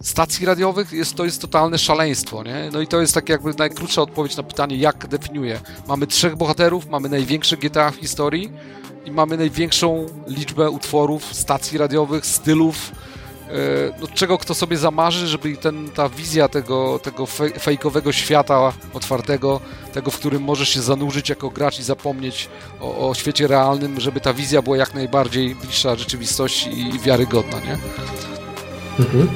stacji 0.00 0.46
radiowych 0.46 0.92
jest, 0.92 1.14
to 1.14 1.24
jest 1.24 1.40
totalne 1.40 1.78
szaleństwo, 1.78 2.42
nie? 2.42 2.70
No 2.72 2.80
i 2.80 2.86
to 2.86 3.00
jest 3.00 3.14
tak 3.14 3.28
jakby 3.28 3.54
najkrótsza 3.58 4.02
odpowiedź 4.02 4.36
na 4.36 4.42
pytanie, 4.42 4.76
jak 4.76 5.08
definiuję. 5.08 5.60
Mamy 5.88 6.06
trzech 6.06 6.36
bohaterów, 6.36 6.88
mamy 6.90 7.08
największe 7.08 7.56
GTA 7.56 7.90
w 7.90 7.96
historii 7.96 8.52
i 9.04 9.10
mamy 9.10 9.36
największą 9.36 10.06
liczbę 10.26 10.70
utworów, 10.70 11.34
stacji 11.34 11.78
radiowych, 11.78 12.26
stylów, 12.26 12.92
no, 14.00 14.06
czego 14.14 14.38
kto 14.38 14.54
sobie 14.54 14.76
zamarzy, 14.76 15.26
żeby 15.26 15.56
ten, 15.56 15.90
ta 15.90 16.08
wizja 16.08 16.48
tego, 16.48 17.00
tego 17.02 17.26
fejkowego 17.60 18.12
świata 18.12 18.72
otwartego, 18.94 19.60
tego, 19.92 20.10
w 20.10 20.18
którym 20.18 20.42
możesz 20.42 20.68
się 20.68 20.82
zanurzyć 20.82 21.28
jako 21.28 21.50
gracz 21.50 21.78
i 21.78 21.82
zapomnieć 21.82 22.48
o, 22.80 23.08
o 23.08 23.14
świecie 23.14 23.46
realnym, 23.46 24.00
żeby 24.00 24.20
ta 24.20 24.34
wizja 24.34 24.62
była 24.62 24.76
jak 24.76 24.94
najbardziej 24.94 25.54
bliższa 25.54 25.96
rzeczywistości 25.96 26.80
i 26.80 26.98
wiarygodna, 26.98 27.60
nie? 27.60 27.78
Mhm. 28.98 29.28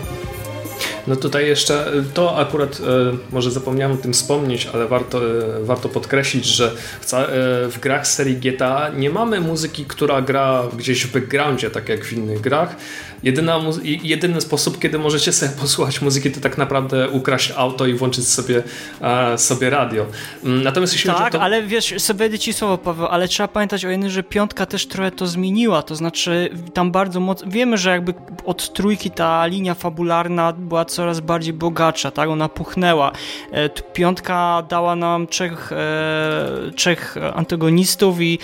No 1.07 1.17
tutaj 1.17 1.47
jeszcze 1.47 1.93
to 2.15 2.39
akurat 2.39 2.81
e, 2.81 3.17
może 3.31 3.51
zapomniałem 3.51 3.97
o 3.97 4.01
tym 4.01 4.13
wspomnieć, 4.13 4.69
ale 4.75 4.87
warto, 4.87 5.19
e, 5.19 5.65
warto 5.65 5.89
podkreślić, 5.89 6.45
że 6.45 6.67
e, 6.67 6.73
w, 7.69 7.79
grach 7.81 8.07
serii 8.07 8.37
GTA 8.37 8.91
nie 8.97 9.11
mamy 9.11 9.41
muzyki, 9.41 9.85
która 9.85 10.23
gra 10.23 10.63
gdzieś 10.77 11.07
w 11.07 11.13
backgroundzie, 11.13 11.71
tak 11.71 11.89
jak 11.89 12.05
w 12.05 12.13
innych 12.13 12.41
grach. 12.41 12.77
Jedyna, 13.23 13.61
jedyny 13.83 14.41
sposób, 14.41 14.79
kiedy 14.79 14.99
możecie 14.99 15.33
sobie 15.33 15.53
posłuchać 15.61 16.03
muzyki, 16.03 16.31
to 16.31 16.41
tak 16.41 16.59
naprawdę 16.59 17.09
ukraść 17.09 17.53
auto 17.57 17.87
i 17.87 17.95
włączyć 17.95 18.29
sobie, 18.29 18.63
sobie 19.37 19.71
radio. 19.71 20.07
Mm, 20.45 20.63
natomiast 20.63 20.93
jeśli 20.93 21.11
Tak, 21.11 21.33
to... 21.33 21.43
ale 21.43 21.63
wiesz, 21.63 21.95
sobie 21.99 22.39
ci 22.39 22.53
słowo, 22.53 22.79
Paweł, 22.79 23.07
ale 23.07 23.29
trzeba 23.29 23.49
pamiętać 23.49 23.85
o 23.85 23.89
jednym, 23.89 24.11
że 24.11 24.23
piątka 24.23 24.67
też 24.67 24.87
trochę 24.87 25.11
to 25.11 25.27
zmieniła, 25.27 25.83
to 25.83 25.97
znaczy 25.97 26.51
tam 26.75 26.93
bardzo 26.93 27.21
mocno, 27.21 27.51
wiemy, 27.51 27.79
że 27.79 27.91
jakby 27.91 28.15
od 28.45 28.73
trójki 28.73 29.11
ta 29.11 29.47
linia 29.47 29.75
fabularna 29.75 30.53
była 30.53 30.85
coraz 30.85 31.21
bardziej 31.21 31.53
bogatsza, 31.53 32.11
tak? 32.11 32.29
Ona 32.29 32.49
puchnęła. 32.49 33.13
E, 33.53 33.69
piątka 33.69 34.63
dała 34.69 34.97
nam 34.97 35.27
trzech, 35.27 35.73
e, 35.73 36.71
trzech 36.77 37.17
antagonistów 37.35 38.21
i 38.21 38.39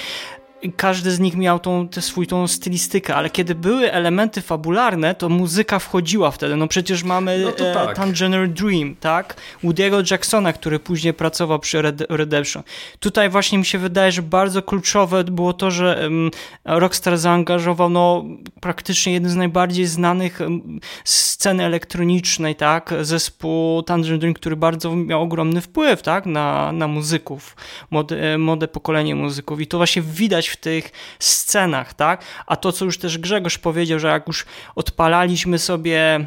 każdy 0.77 1.11
z 1.11 1.21
nich 1.21 1.37
miał 1.37 1.59
tą, 1.59 1.89
tę 1.89 2.03
swój 2.03 2.27
tą 2.27 2.49
stylistykę, 2.49 3.15
ale 3.15 3.31
kiedy 3.31 3.55
były 3.55 3.93
elementy 3.93 4.43
fabularne, 4.43 5.15
to 5.15 5.29
muzyka 5.29 5.79
wchodziła 5.79 6.31
wtedy. 6.31 6.57
No 6.57 6.69
przecież 6.69 7.03
mamy 7.03 7.39
no 7.39 7.67
e, 7.67 7.75
tak. 7.75 7.97
Tangerine 7.97 8.49
Dream, 8.49 8.97
tak? 9.01 9.37
Woody'ego 9.65 10.11
Jacksona, 10.11 10.53
który 10.53 10.79
później 10.79 11.15
pracował 11.15 11.59
przy 11.59 11.83
Red 11.83 12.01
Redemption. 12.09 12.63
Tutaj 13.01 13.31
właśnie 13.31 13.59
mi 13.59 13.65
się 13.65 13.79
wydaje, 13.79 14.13
że 14.13 14.23
bardzo 14.23 14.63
kluczowe 14.63 15.25
było 15.25 15.53
to, 15.53 15.71
że 15.71 16.01
um, 16.03 16.31
Rockstar 16.65 17.19
zaangażował 17.19 17.89
no, 17.89 18.25
praktycznie 18.61 19.13
jeden 19.13 19.31
z 19.31 19.35
najbardziej 19.37 19.87
znanych 19.87 20.41
um, 20.41 20.81
sceny 21.05 21.65
elektronicznej, 21.65 22.55
tak? 22.55 22.95
Zespół 23.01 23.83
Tangerine 23.83 24.19
Dream, 24.19 24.35
który 24.35 24.57
bardzo 24.57 24.97
miał 24.97 25.23
ogromny 25.23 25.61
wpływ, 25.61 26.03
tak? 26.03 26.27
Na, 26.27 26.73
na 26.73 26.89
muzyków, 26.89 27.57
młode, 27.91 28.39
młode 28.39 28.69
pokolenie 28.69 29.15
muzyków 29.15 29.61
i 29.61 29.67
to 29.67 29.77
właśnie 29.77 30.03
widać 30.03 30.49
w 30.49 30.56
tych 30.57 30.93
scenach, 31.19 31.95
tak? 31.95 32.25
A 32.47 32.57
to, 32.57 32.73
co 32.73 32.85
już 32.85 32.99
też 32.99 33.19
Grzegorz 33.19 33.59
powiedział, 33.59 33.99
że 33.99 34.09
jak 34.09 34.27
już 34.27 34.47
odpalaliśmy 34.75 35.59
sobie 35.59 36.27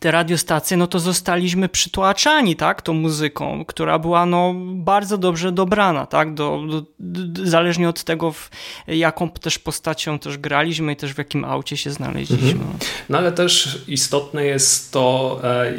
te 0.00 0.10
radiostacje, 0.10 0.76
no 0.76 0.86
to 0.86 0.98
zostaliśmy 0.98 1.68
przytłaczani, 1.68 2.56
tak, 2.56 2.82
tą 2.82 2.92
muzyką, 2.92 3.64
która 3.64 3.98
była, 3.98 4.26
no, 4.26 4.54
bardzo 4.74 5.18
dobrze 5.18 5.52
dobrana, 5.52 6.06
tak, 6.06 6.34
do, 6.34 6.62
do, 6.98 7.46
zależnie 7.46 7.88
od 7.88 8.04
tego, 8.04 8.32
w, 8.32 8.50
jaką 8.88 9.30
też 9.30 9.58
postacią 9.58 10.18
też 10.18 10.38
graliśmy 10.38 10.92
i 10.92 10.96
też 10.96 11.14
w 11.14 11.18
jakim 11.18 11.44
aucie 11.44 11.76
się 11.76 11.90
znaleźliśmy. 11.90 12.50
Mhm. 12.50 12.78
No 13.08 13.18
ale 13.18 13.32
też 13.32 13.84
istotne 13.88 14.44
jest 14.44 14.92
to, 14.92 15.40
e, 15.44 15.72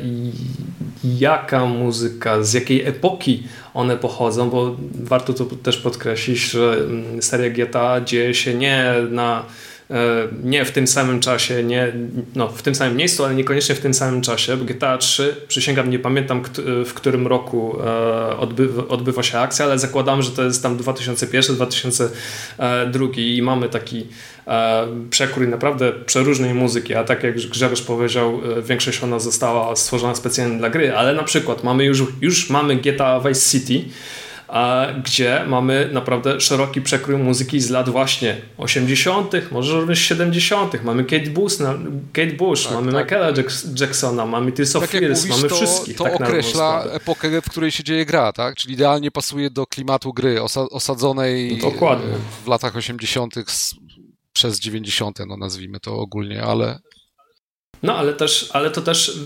jaka 1.04 1.66
muzyka, 1.66 2.44
z 2.44 2.54
jakiej 2.54 2.86
epoki 2.88 3.44
one 3.74 3.98
pochodzą, 3.98 4.50
bo 4.50 4.76
warto 4.94 5.34
to 5.34 5.46
też 5.46 5.78
podkreślić, 5.78 6.40
że 6.40 6.74
mm, 6.74 7.22
seria 7.22 7.50
GTA 7.50 8.02
dzieje 8.02 8.34
się 8.34 8.54
nie 8.54 8.94
na 9.10 9.46
nie 10.44 10.66
w 10.66 10.72
tym 10.72 10.88
samym 10.88 11.20
czasie, 11.20 11.64
nie, 11.64 11.94
no, 12.36 12.48
w 12.48 12.62
tym 12.62 12.76
samym 12.76 12.98
miejscu, 12.98 13.26
ale 13.26 13.36
niekoniecznie 13.36 13.76
w 13.76 13.80
tym 13.80 13.94
samym 13.94 14.22
czasie. 14.22 14.58
GTA 14.58 14.98
3, 14.98 15.36
przysięgam, 15.48 15.90
nie 15.90 16.00
pamiętam 16.00 16.44
w 16.86 16.94
którym 16.94 17.28
roku 17.28 17.78
odbywa, 18.40 18.88
odbywa 18.88 19.24
się 19.24 19.40
akcja, 19.40 19.66
ale 19.66 19.80
zakładam, 19.80 20.22
że 20.22 20.32
to 20.32 20.44
jest 20.44 20.64
tam 20.64 20.78
2001-2002 20.78 22.10
i 23.18 23.42
mamy 23.42 23.70
taki 23.70 24.08
przekrój 25.10 25.48
naprawdę 25.48 25.92
przeróżnej 26.06 26.54
muzyki, 26.54 26.96
a 26.96 27.04
tak 27.04 27.24
jak 27.24 27.36
Grzegorz 27.36 27.82
powiedział, 27.82 28.42
większość 28.64 29.04
ona 29.04 29.20
została 29.20 29.76
stworzona 29.76 30.16
specjalnie 30.16 30.58
dla 30.58 30.70
gry, 30.70 30.96
ale 30.96 31.14
na 31.14 31.24
przykład 31.24 31.64
mamy 31.64 31.86
już, 31.86 32.04
już 32.22 32.50
mamy 32.50 32.76
GTA 32.76 33.20
Vice 33.20 33.42
City, 33.50 33.90
gdzie 35.04 35.46
mamy 35.48 35.90
naprawdę 35.94 36.42
szeroki 36.42 36.82
przekrój 36.82 37.18
muzyki 37.18 37.60
z 37.60 37.70
lat 37.70 37.90
właśnie 37.90 38.38
80., 38.58 39.52
może 39.52 39.80
również 39.80 40.00
70. 40.00 40.84
Mamy 40.84 41.04
Kate 41.04 41.30
Bush, 41.30 41.58
Kate 42.14 42.34
Bush 42.34 42.64
tak, 42.64 42.74
mamy 42.74 42.92
tak. 42.92 43.06
Michaela 43.06 43.34
Jacksona, 43.80 44.26
mamy 44.26 44.52
Tears 44.52 44.76
of 44.76 44.82
tak 44.82 44.92
Fears, 44.92 45.26
mamy 45.26 45.50
to, 45.50 45.56
wszystkich. 45.56 45.98
To 45.98 46.04
tak 46.04 46.16
określa 46.16 46.84
epokę, 46.84 47.42
w 47.42 47.50
której 47.50 47.72
się 47.72 47.84
dzieje 47.84 48.06
gra, 48.06 48.34
tak? 48.34 48.56
Czyli 48.56 48.74
idealnie 48.74 49.12
pasuje 49.12 49.50
do 49.50 49.66
klimatu 49.66 50.14
gry 50.14 50.42
osadzonej 50.72 51.58
Dokładnie. 51.58 52.14
w 52.46 52.48
latach 52.48 52.76
80. 52.76 53.36
przez 54.34 54.60
90., 54.60 55.20
no 55.28 55.38
nazwijmy 55.38 55.80
to 55.80 55.96
ogólnie, 55.96 56.44
ale 56.44 56.80
no 57.84 57.96
ale 57.98 58.14
też, 58.14 58.50
ale 58.54 58.72
to 58.72 58.82
też, 58.82 59.20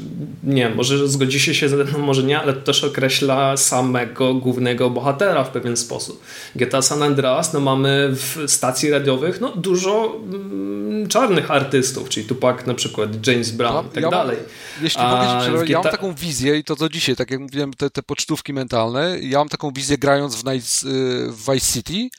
nie 0.44 0.70
może 0.70 1.08
zgodzi 1.08 1.40
się 1.40 1.56
się 1.56 1.70
ze 1.70 1.76
mną, 1.76 2.00
może 2.00 2.24
nie, 2.24 2.40
ale 2.40 2.54
to 2.54 2.62
też 2.62 2.84
określa 2.84 3.58
samego 3.58 4.34
głównego 4.34 4.90
bohatera 4.90 5.44
w 5.44 5.50
pewien 5.50 5.78
sposób. 5.78 6.24
GTA 6.56 6.82
San 6.82 7.04
Andreas, 7.04 7.54
no 7.54 7.60
mamy 7.60 8.10
w 8.12 8.44
stacji 8.48 8.90
radiowych 8.90 9.42
no, 9.42 9.52
dużo 9.56 10.22
mm, 10.34 11.08
czarnych 11.08 11.52
artystów, 11.52 12.10
czyli 12.10 12.28
Tupac 12.28 12.66
na 12.66 12.74
przykład, 12.74 13.28
James 13.28 13.52
Brown 13.52 13.86
i 13.86 13.90
tak 13.90 14.04
ja 14.04 14.10
dalej. 14.10 14.38
Mam, 14.38 14.84
jeśli 14.84 15.02
A, 15.02 15.50
mogę 15.52 15.64
GTA... 15.64 15.72
ja 15.72 15.82
mam 15.82 15.92
taką 15.92 16.14
wizję 16.14 16.58
i 16.58 16.64
to 16.64 16.76
co 16.76 16.90
dzisiaj, 16.90 17.16
tak 17.16 17.32
jak 17.32 17.40
mówiłem, 17.40 17.74
te, 17.74 17.90
te 17.90 18.04
pocztówki 18.04 18.54
mentalne, 18.54 19.20
ja 19.22 19.38
mam 19.38 19.50
taką 19.50 19.72
wizję 19.72 19.98
grając 19.98 20.36
w, 20.36 20.46
Night, 20.46 20.84
y, 20.84 21.32
w 21.32 21.52
Vice 21.52 21.74
City, 21.74 22.10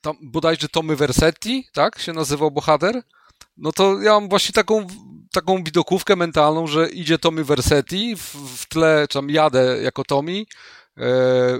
tam 0.00 0.16
bodajże 0.22 0.68
Tommy 0.68 0.96
Versetti, 0.96 1.64
tak 1.72 1.98
się 1.98 2.12
nazywał 2.12 2.50
bohater, 2.50 3.02
no 3.56 3.72
to 3.72 4.00
ja 4.00 4.12
mam 4.12 4.28
właśnie 4.28 4.52
taką 4.52 4.86
taką 5.32 5.64
widokówkę 5.64 6.16
mentalną, 6.16 6.66
że 6.66 6.88
idzie 6.88 7.18
Tommy 7.18 7.44
Versetti, 7.44 8.16
w, 8.16 8.34
w 8.56 8.68
tle, 8.68 9.06
tam 9.08 9.30
jadę 9.30 9.78
jako 9.82 10.04
Tommy, 10.04 10.38
e, 10.38 10.44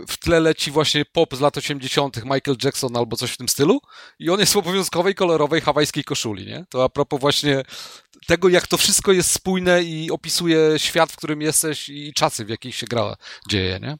w 0.08 0.16
tle 0.20 0.40
leci 0.40 0.70
właśnie 0.70 1.04
pop 1.04 1.36
z 1.36 1.40
lat 1.40 1.56
80., 1.56 2.24
Michael 2.24 2.56
Jackson 2.64 2.96
albo 2.96 3.16
coś 3.16 3.32
w 3.32 3.36
tym 3.36 3.48
stylu 3.48 3.80
i 4.18 4.30
on 4.30 4.40
jest 4.40 4.52
w 4.52 4.56
obowiązkowej, 4.56 5.14
kolorowej, 5.14 5.60
hawajskiej 5.60 6.04
koszuli, 6.04 6.46
nie? 6.46 6.64
To 6.68 6.84
a 6.84 6.88
propos 6.88 7.20
właśnie 7.20 7.62
tego, 8.26 8.48
jak 8.48 8.66
to 8.66 8.76
wszystko 8.76 9.12
jest 9.12 9.30
spójne 9.30 9.82
i 9.82 10.10
opisuje 10.10 10.78
świat, 10.78 11.12
w 11.12 11.16
którym 11.16 11.42
jesteś 11.42 11.88
i 11.88 12.12
czasy, 12.12 12.44
w 12.44 12.48
jakich 12.48 12.74
się 12.74 12.86
gra 12.86 13.14
dzieje, 13.48 13.78
nie? 13.82 13.96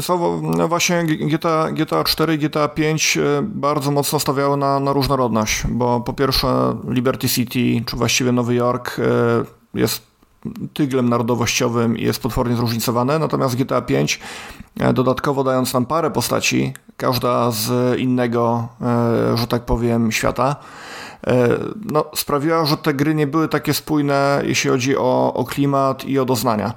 Słowo, 0.00 0.40
no 0.42 0.68
właśnie 0.68 1.04
GTA, 1.04 1.70
GTA 1.72 2.04
4 2.04 2.34
i 2.34 2.38
GTA 2.38 2.68
5 2.68 3.18
bardzo 3.42 3.90
mocno 3.90 4.20
stawiały 4.20 4.56
na, 4.56 4.80
na 4.80 4.92
różnorodność, 4.92 5.62
bo 5.68 6.00
po 6.00 6.12
pierwsze 6.12 6.76
Liberty 6.88 7.28
City, 7.28 7.84
czy 7.86 7.96
właściwie 7.96 8.32
Nowy 8.32 8.54
Jork 8.54 8.98
e, 8.98 9.02
jest 9.78 10.02
tyglem 10.74 11.08
narodowościowym 11.08 11.98
i 11.98 12.02
jest 12.02 12.22
potwornie 12.22 12.56
zróżnicowane, 12.56 13.18
natomiast 13.18 13.56
GTA 13.56 13.82
5 13.82 14.20
e, 14.80 14.92
dodatkowo 14.92 15.44
dając 15.44 15.74
nam 15.74 15.86
parę 15.86 16.10
postaci, 16.10 16.72
każda 16.96 17.50
z 17.50 17.98
innego, 17.98 18.68
e, 18.80 19.36
że 19.36 19.46
tak 19.46 19.64
powiem, 19.64 20.12
świata, 20.12 20.56
E, 20.56 20.93
no, 21.84 22.04
sprawiła, 22.14 22.64
że 22.64 22.76
te 22.76 22.94
gry 22.94 23.14
nie 23.14 23.26
były 23.26 23.48
takie 23.48 23.74
spójne, 23.74 24.42
jeśli 24.44 24.70
chodzi 24.70 24.96
o, 24.96 25.34
o 25.34 25.44
klimat 25.44 26.04
i 26.04 26.18
o 26.18 26.24
doznania. 26.24 26.72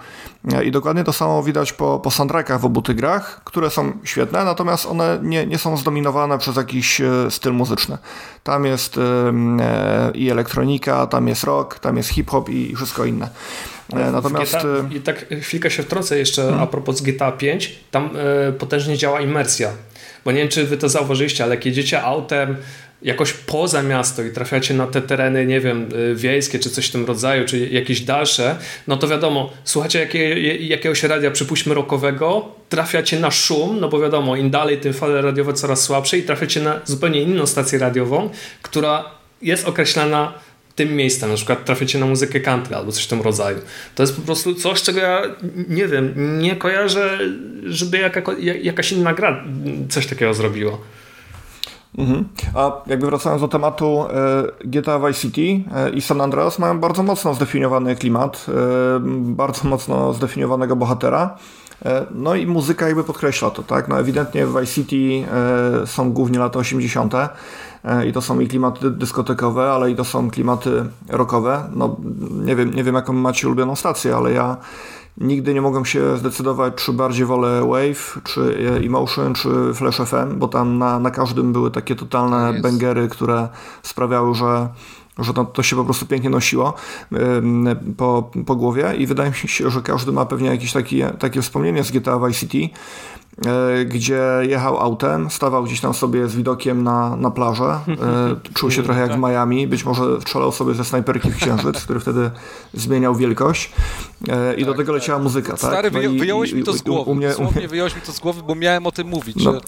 E, 0.54 0.64
I 0.64 0.72
dokładnie 0.72 1.04
to 1.04 1.14
samo 1.14 1.44
widać 1.44 1.74
po, 1.74 2.00
po 2.00 2.12
soundtrackach 2.12 2.62
w 2.62 2.66
obu 2.66 2.82
tych 2.82 2.96
grach, 2.96 3.42
które 3.44 3.70
są 3.70 3.92
świetne, 4.04 4.46
natomiast 4.46 4.86
one 4.86 5.20
nie, 5.24 5.46
nie 5.46 5.58
są 5.58 5.78
zdominowane 5.78 6.38
przez 6.38 6.56
jakiś 6.56 7.02
e, 7.02 7.12
styl 7.30 7.54
muzyczny. 7.54 7.98
Tam 8.44 8.66
jest 8.66 9.00
i 10.14 10.30
elektronika, 10.30 11.08
tam 11.08 11.28
jest 11.28 11.44
rock, 11.44 11.80
tam 11.80 11.98
jest 11.98 12.10
hip-hop 12.10 12.50
i 12.50 12.76
wszystko 12.76 13.06
inne. 13.06 13.30
Natomiast... 14.12 14.56
GTA, 14.56 14.96
I 14.96 15.02
tak 15.02 15.26
chwilkę 15.42 15.72
się 15.72 15.84
wtrącę 15.84 16.18
jeszcze 16.18 16.42
hmm. 16.42 16.62
a 16.62 16.68
propos 16.68 17.02
GTA 17.02 17.32
5, 17.32 17.80
tam 17.92 18.10
potężnie 18.60 18.98
działa 18.98 19.22
imersja. 19.22 19.70
Bo 20.26 20.32
nie 20.32 20.40
wiem, 20.40 20.48
czy 20.48 20.66
wy 20.66 20.78
to 20.78 20.90
zauważyliście, 20.90 21.44
ale 21.44 21.56
jak 21.56 21.66
jedziecie 21.66 22.02
autem 22.02 22.56
jakoś 23.02 23.34
poza 23.34 23.84
miasto 23.84 24.24
i 24.24 24.32
trafiacie 24.32 24.74
na 24.74 24.88
te 24.88 25.02
tereny, 25.02 25.46
nie 25.46 25.60
wiem, 25.60 25.90
y, 26.12 26.16
wiejskie 26.16 26.60
czy 26.60 26.70
coś 26.70 26.88
w 26.88 26.92
tym 26.92 27.06
rodzaju, 27.06 27.46
czy 27.46 27.60
jakieś 27.60 28.02
dalsze, 28.02 28.56
no 28.88 28.98
to 28.98 29.08
wiadomo, 29.08 29.54
słuchacie 29.64 30.00
jakie, 30.00 30.42
jakiegoś 30.68 31.04
radia, 31.04 31.32
przypuśćmy 31.32 31.74
rokowego, 31.74 32.52
trafiacie 32.70 33.20
na 33.20 33.32
szum, 33.32 33.80
no 33.80 33.90
bo 33.90 34.00
wiadomo, 34.00 34.36
im 34.36 34.50
dalej, 34.50 34.78
tym 34.78 34.94
fale 34.94 35.22
radiowe 35.22 35.54
coraz 35.54 35.82
słabsze 35.82 36.18
i 36.18 36.24
trafiacie 36.24 36.62
na 36.62 36.80
zupełnie 36.86 37.22
inną 37.22 37.48
stację 37.48 37.80
radiową, 37.80 38.30
która 38.62 39.06
jest 39.42 39.68
określana 39.68 40.34
tym 40.78 40.96
miejscem, 40.96 41.30
na 41.30 41.36
przykład 41.36 41.66
trafiacie 41.66 42.00
na 42.00 42.06
muzykę 42.06 42.40
country 42.40 42.76
albo 42.76 42.92
coś 42.92 43.04
w 43.04 43.08
tym 43.08 43.22
rodzaju. 43.22 43.58
To 43.96 44.04
jest 44.04 44.16
po 44.16 44.22
prostu 44.22 44.56
coś, 44.56 44.82
czego 44.82 45.00
ja 45.00 45.22
nie 45.70 45.88
wiem, 45.88 46.14
nie 46.40 46.56
kojarzę, 46.56 47.20
żeby 47.64 47.98
jaka, 47.98 48.22
jakaś 48.62 48.92
inna 48.92 49.14
gra 49.14 49.44
coś 49.90 50.08
takiego 50.08 50.34
zrobiła. 50.34 50.78
Mhm. 51.98 52.28
A 52.56 52.72
jakby 52.88 53.06
wracając 53.06 53.42
do 53.42 53.48
tematu, 53.48 54.06
e, 54.10 54.44
GTA 54.66 55.00
Vice 55.00 55.20
City 55.20 55.72
e, 55.76 55.90
i 55.90 56.02
San 56.02 56.22
Andreas 56.22 56.60
mają 56.60 56.80
bardzo 56.80 57.04
mocno 57.04 57.34
zdefiniowany 57.34 57.96
klimat, 57.96 58.46
e, 58.50 58.52
bardzo 59.20 59.68
mocno 59.68 60.14
zdefiniowanego 60.14 60.76
bohatera. 60.76 61.38
No 62.12 62.36
i 62.36 62.48
muzyka 62.48 62.88
jakby 62.88 63.04
podkreśla 63.04 63.50
to, 63.50 63.64
tak? 63.64 63.88
No 63.88 64.00
ewidentnie 64.00 64.46
w 64.46 64.60
Vice 64.60 64.74
City 64.74 65.26
są 65.86 66.12
głównie 66.12 66.40
lata 66.40 66.60
80. 66.60 67.14
i 68.08 68.14
to 68.14 68.22
są 68.22 68.40
i 68.40 68.48
klimaty 68.48 68.92
dyskotekowe, 68.92 69.72
ale 69.72 69.92
i 69.92 69.96
to 69.96 70.04
są 70.04 70.32
klimaty 70.32 70.86
rockowe. 71.10 71.70
No 71.76 71.96
nie 72.32 72.56
wiem, 72.56 72.74
nie 72.74 72.84
wiem 72.84 72.96
jaką 72.96 73.14
macie 73.14 73.48
ulubioną 73.48 73.76
stację, 73.76 74.16
ale 74.16 74.32
ja 74.32 74.58
Nigdy 75.18 75.54
nie 75.54 75.62
mogłem 75.62 75.86
się 75.86 76.18
zdecydować, 76.18 76.74
czy 76.76 76.94
bardziej 76.94 77.26
wolę 77.26 77.62
Wave, 77.62 78.22
czy 78.24 78.58
Emotion, 78.86 79.34
czy 79.34 79.50
Flash 79.74 79.98
FM, 79.98 80.40
bo 80.40 80.48
tam 80.48 80.78
na, 80.78 81.00
na 81.00 81.12
każdym 81.12 81.54
były 81.54 81.72
takie 81.72 81.96
totalne 81.96 82.54
tak 82.54 82.62
bangery, 82.62 83.08
które 83.08 83.48
sprawiały, 83.84 84.36
że 84.36 84.68
że 85.20 85.34
to, 85.34 85.46
to 85.46 85.64
się 85.64 85.76
po 85.76 85.86
prostu 85.86 86.06
pięknie 86.06 86.30
nosiło 86.30 86.74
po, 87.98 88.32
po 88.46 88.56
głowie 88.56 88.94
i 88.98 89.08
wydaje 89.08 89.30
mi 89.30 89.36
się, 89.36 89.70
że 89.70 89.82
każdy 89.82 90.12
ma 90.12 90.26
pewnie 90.26 90.50
jakieś 90.50 90.74
takie, 90.74 91.10
takie 91.20 91.42
wspomnienie 91.42 91.84
z 91.84 91.92
GTA 91.92 92.20
Vice 92.20 92.40
City, 92.40 92.70
E, 93.46 93.86
gdzie 93.86 94.22
jechał 94.42 94.78
autem, 94.78 95.30
stawał 95.30 95.64
gdzieś 95.64 95.82
tam 95.82 95.94
sobie 95.94 96.28
z 96.28 96.36
widokiem 96.36 96.84
na, 96.84 97.16
na 97.16 97.32
plażę, 97.32 97.64
e, 97.64 97.80
czuł 98.56 98.72
się 98.72 98.84
trochę 98.84 99.02
jak 99.02 99.14
w 99.14 99.18
Miami, 99.18 99.68
być 99.68 99.86
może 99.86 100.22
strzelał 100.22 100.52
sobie 100.52 100.74
ze 100.74 100.86
snajperki 100.86 101.32
w 101.32 101.36
księżyc, 101.36 101.84
który 101.84 102.00
wtedy 102.00 102.32
zmieniał 102.74 103.16
wielkość 103.16 103.72
e, 104.30 104.54
i 104.54 104.58
tak, 104.58 104.66
do 104.66 104.72
tego 104.72 104.94
tak. 104.94 105.02
leciała 105.02 105.20
muzyka. 105.20 105.50
Tak? 105.50 105.60
Stary, 105.60 105.92
tak? 105.92 106.04
no 106.04 106.10
wyjąłeś 106.10 106.52
i, 106.52 106.56
mi 106.56 106.64
to 106.64 106.74
z 106.74 106.82
głowy, 106.82 107.12
u 107.12 107.16
mnie, 107.16 107.36
u 107.38 107.52
mnie... 107.52 107.68
wyjąłeś 107.68 107.96
mi 107.96 108.02
to 108.02 108.12
z 108.12 108.20
głowy, 108.20 108.42
bo 108.48 108.56
miałem 108.56 108.88
o 108.88 108.92
tym 108.92 109.08
mówić, 109.08 109.36
no. 109.36 109.54
że 109.54 109.62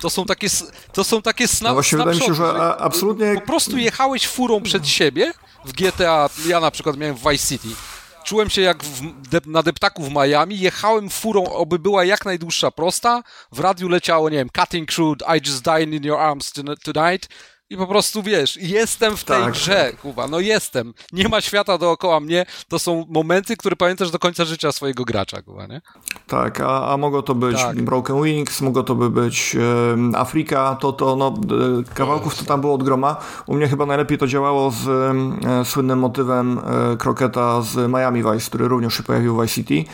to 0.00 0.10
są 0.10 0.24
takie, 0.24 0.48
to 0.92 1.04
są 1.04 1.22
takie 1.22 1.48
sna, 1.48 1.68
no 1.68 1.74
właśnie 1.74 1.98
wydaje 1.98 2.18
mi 2.18 2.26
się, 2.26 2.34
że 2.34 2.76
absolutnie... 2.76 3.34
Po 3.34 3.40
prostu 3.40 3.78
jechałeś 3.78 4.28
furą 4.28 4.62
przed 4.62 4.88
siebie 4.88 5.32
w 5.64 5.72
GTA, 5.72 6.30
ja 6.46 6.60
na 6.60 6.70
przykład 6.70 6.96
miałem 6.96 7.16
w 7.16 7.30
Vice 7.30 7.46
City, 7.46 7.68
Czułem 8.24 8.50
się 8.50 8.62
jak 8.62 8.84
w, 8.84 9.02
na 9.46 9.62
deptaku 9.62 10.02
w 10.02 10.10
Miami, 10.10 10.58
jechałem 10.58 11.10
furą, 11.10 11.44
oby 11.44 11.78
była 11.78 12.04
jak 12.04 12.24
najdłuższa 12.24 12.70
prosta, 12.70 13.22
w 13.52 13.60
radiu 13.60 13.88
leciało, 13.88 14.30
nie 14.30 14.36
wiem, 14.36 14.48
Cutting 14.60 14.92
Crude, 14.92 15.26
I 15.36 15.48
Just 15.48 15.64
Died 15.64 15.92
in 15.92 16.04
Your 16.04 16.18
Arms 16.18 16.52
Tonight 16.82 17.28
i 17.70 17.76
po 17.76 17.86
prostu 17.86 18.22
wiesz, 18.22 18.56
jestem 18.56 19.16
w 19.16 19.24
tej 19.24 19.42
tak. 19.42 19.52
grze, 19.52 19.92
Kuba, 20.02 20.28
no 20.28 20.40
jestem. 20.40 20.94
Nie 21.12 21.28
ma 21.28 21.40
świata 21.40 21.78
dookoła 21.78 22.20
mnie. 22.20 22.46
To 22.68 22.78
są 22.78 23.06
momenty, 23.08 23.56
które 23.56 23.76
pamiętasz 23.76 24.10
do 24.10 24.18
końca 24.18 24.44
życia 24.44 24.72
swojego 24.72 25.04
gracza, 25.04 25.42
Kuba, 25.42 25.66
nie? 25.66 25.80
Tak, 26.26 26.60
a, 26.60 26.92
a 26.92 26.96
mogło 26.96 27.22
to 27.22 27.34
być 27.34 27.56
tak. 27.56 27.82
Broken 27.82 28.22
Wings, 28.22 28.60
mogło 28.60 28.82
to 28.82 28.94
by 28.94 29.10
być 29.10 29.56
e, 30.14 30.18
Afrika, 30.18 30.76
to, 30.80 30.92
to 30.92 31.16
no, 31.16 31.28
e, 31.28 31.94
kawałków 31.94 32.38
to 32.38 32.44
tam 32.44 32.60
było 32.60 32.74
od 32.74 32.82
groma. 32.82 33.16
U 33.46 33.54
mnie 33.54 33.68
chyba 33.68 33.86
najlepiej 33.86 34.18
to 34.18 34.26
działało 34.26 34.70
z 34.70 34.88
e, 34.88 35.64
słynnym 35.64 35.98
motywem 35.98 36.58
e, 36.58 36.96
Kroketa 36.96 37.62
z 37.62 37.90
Miami 37.90 38.22
Vice, 38.22 38.46
który 38.46 38.68
również 38.68 38.94
się 38.94 39.02
pojawił 39.02 39.36
w 39.36 39.42
Vice 39.42 39.54
City. 39.54 39.90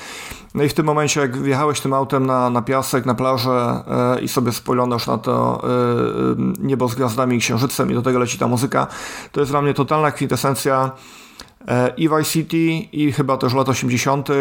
No 0.54 0.62
i 0.62 0.68
w 0.68 0.74
tym 0.74 0.86
momencie, 0.86 1.20
jak 1.20 1.36
wjechałeś 1.36 1.80
tym 1.80 1.92
autem 1.92 2.26
na, 2.26 2.50
na 2.50 2.62
piasek, 2.62 3.06
na 3.06 3.14
plażę 3.14 3.82
e, 4.16 4.20
i 4.20 4.28
sobie 4.28 4.52
spoglądasz 4.52 5.06
na 5.06 5.18
to 5.18 5.62
e, 5.64 5.68
niebo 6.58 6.88
z 6.88 6.94
gwiazdami 6.94 7.36
i 7.36 7.40
księżycem 7.40 7.90
i 7.90 7.94
do 7.94 8.02
tego 8.02 8.18
leci 8.18 8.38
ta 8.38 8.48
muzyka, 8.48 8.86
to 9.32 9.40
jest 9.40 9.52
dla 9.52 9.62
mnie 9.62 9.74
totalna 9.74 10.10
kwintesencja 10.10 10.90
e, 11.68 11.92
i 11.96 12.08
Vice 12.08 12.24
City 12.24 12.58
i 12.92 13.12
chyba 13.12 13.36
też 13.36 13.54
lat 13.54 13.68
80. 13.68 14.30
E, 14.30 14.34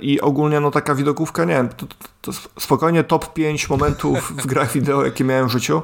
i 0.00 0.20
ogólnie 0.20 0.60
no 0.60 0.70
taka 0.70 0.94
widokówka, 0.94 1.44
nie 1.44 1.54
wiem, 1.54 1.68
to, 1.68 1.86
to 2.20 2.32
spokojnie 2.58 3.04
top 3.04 3.32
5 3.32 3.70
momentów 3.70 4.32
w 4.36 4.46
grach 4.46 4.72
wideo, 4.72 5.04
jakie 5.04 5.24
miałem 5.24 5.48
w 5.48 5.52
życiu, 5.52 5.82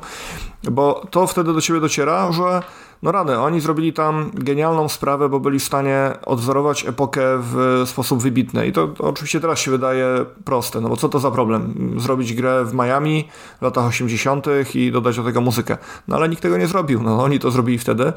bo 0.70 1.06
to 1.10 1.26
wtedy 1.26 1.52
do 1.52 1.60
ciebie 1.60 1.80
dociera, 1.80 2.32
że 2.32 2.62
no 3.02 3.12
rany, 3.12 3.38
oni 3.38 3.60
zrobili 3.60 3.92
tam 3.92 4.30
genialną 4.34 4.88
sprawę, 4.88 5.28
bo 5.28 5.40
byli 5.40 5.58
w 5.58 5.64
stanie 5.64 6.10
odwzorować 6.26 6.86
epokę 6.86 7.20
w 7.38 7.82
sposób 7.86 8.22
wybitny. 8.22 8.66
I 8.66 8.72
to, 8.72 8.88
to, 8.88 9.04
oczywiście 9.04 9.40
teraz 9.40 9.58
się 9.58 9.70
wydaje 9.70 10.06
proste, 10.44 10.80
no 10.80 10.88
bo 10.88 10.96
co 10.96 11.08
to 11.08 11.18
za 11.18 11.30
problem? 11.30 11.74
Zrobić 11.96 12.34
grę 12.34 12.64
w 12.64 12.74
Miami 12.74 13.28
w 13.58 13.62
latach 13.62 13.86
80. 13.86 14.46
i 14.74 14.92
dodać 14.92 15.16
do 15.16 15.24
tego 15.24 15.40
muzykę. 15.40 15.78
No 16.08 16.16
ale 16.16 16.28
nikt 16.28 16.42
tego 16.42 16.56
nie 16.56 16.66
zrobił, 16.66 17.02
no 17.02 17.22
oni 17.22 17.38
to 17.38 17.50
zrobili 17.50 17.78
wtedy. 17.78 18.12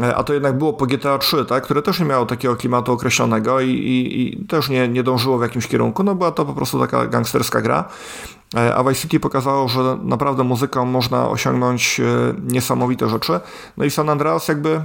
E, 0.00 0.16
a 0.16 0.24
to 0.24 0.34
jednak 0.34 0.58
było 0.58 0.72
po 0.72 0.86
GTA 0.86 1.18
3, 1.18 1.44
tak, 1.44 1.64
które 1.64 1.82
też 1.82 2.00
nie 2.00 2.06
miało 2.06 2.26
takiego 2.26 2.56
klimatu 2.56 2.92
określonego 2.92 3.60
i, 3.60 3.70
i, 3.70 4.22
i 4.22 4.46
też 4.46 4.68
nie, 4.68 4.88
nie 4.88 5.02
dążyło 5.02 5.38
w 5.38 5.42
jakimś 5.42 5.68
kierunku, 5.68 6.02
no 6.02 6.14
była 6.14 6.32
to 6.32 6.44
po 6.44 6.52
prostu 6.52 6.80
taka 6.80 7.06
gangsterska 7.06 7.60
gra. 7.60 7.84
E, 8.54 8.74
a 8.74 8.84
Vice 8.84 9.00
City 9.00 9.20
pokazało, 9.20 9.68
że 9.68 9.98
naprawdę 10.02 10.44
muzyką 10.44 10.84
można 10.84 11.28
osiągnąć 11.28 12.00
e, 12.00 12.04
niesamowite 12.52 13.08
rzeczy. 13.08 13.40
No 13.76 13.84
i 13.84 13.90
San 13.90 14.08
Andreas 14.08 14.48
jakby 14.48 14.82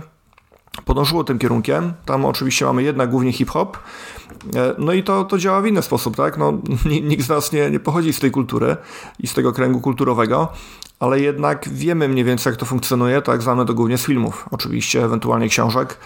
podążyło 0.85 1.23
tym 1.23 1.39
kierunkiem. 1.39 1.93
Tam 2.05 2.25
oczywiście 2.25 2.65
mamy 2.65 2.83
jednak 2.83 3.09
głównie 3.09 3.33
hip-hop. 3.33 3.77
No 4.77 4.93
i 4.93 5.03
to, 5.03 5.25
to 5.25 5.37
działa 5.37 5.61
w 5.61 5.67
inny 5.67 5.81
sposób, 5.81 6.15
tak? 6.15 6.37
No, 6.37 6.53
nikt 7.09 7.25
z 7.25 7.29
nas 7.29 7.51
nie, 7.51 7.71
nie 7.71 7.79
pochodzi 7.79 8.13
z 8.13 8.19
tej 8.19 8.31
kultury 8.31 8.77
i 9.19 9.27
z 9.27 9.33
tego 9.33 9.53
kręgu 9.53 9.81
kulturowego, 9.81 10.47
ale 10.99 11.19
jednak 11.19 11.69
wiemy 11.69 12.07
mniej 12.09 12.25
więcej, 12.25 12.51
jak 12.51 12.59
to 12.59 12.65
funkcjonuje, 12.65 13.21
tak 13.21 13.41
znamy 13.41 13.65
to 13.65 13.73
głównie 13.73 13.97
z 13.97 14.05
filmów, 14.05 14.45
oczywiście, 14.51 15.03
ewentualnie 15.05 15.49
książek, 15.49 15.97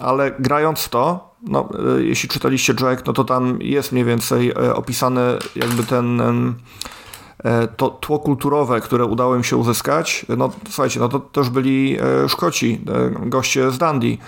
ale 0.00 0.34
grając 0.38 0.88
to, 0.88 1.35
no, 1.46 1.68
e, 1.98 2.02
jeśli 2.02 2.28
czytaliście 2.28 2.74
Jack, 2.80 3.06
no 3.06 3.12
to 3.12 3.24
tam 3.24 3.58
jest 3.60 3.92
mniej 3.92 4.04
więcej 4.04 4.50
e, 4.50 4.74
opisany 4.74 5.20
jakby 5.56 5.84
ten 5.84 6.20
e, 6.20 7.68
to 7.76 7.88
tło 7.88 8.18
kulturowe, 8.18 8.80
które 8.80 9.04
udało 9.04 9.36
im 9.36 9.44
się 9.44 9.56
uzyskać, 9.56 10.26
no 10.36 10.50
słuchajcie, 10.70 11.00
no 11.00 11.08
to 11.08 11.18
też 11.18 11.50
byli 11.50 11.96
Szkoci, 12.28 12.80
goście 13.26 13.70
z 13.70 13.78
Dundee 13.78 14.18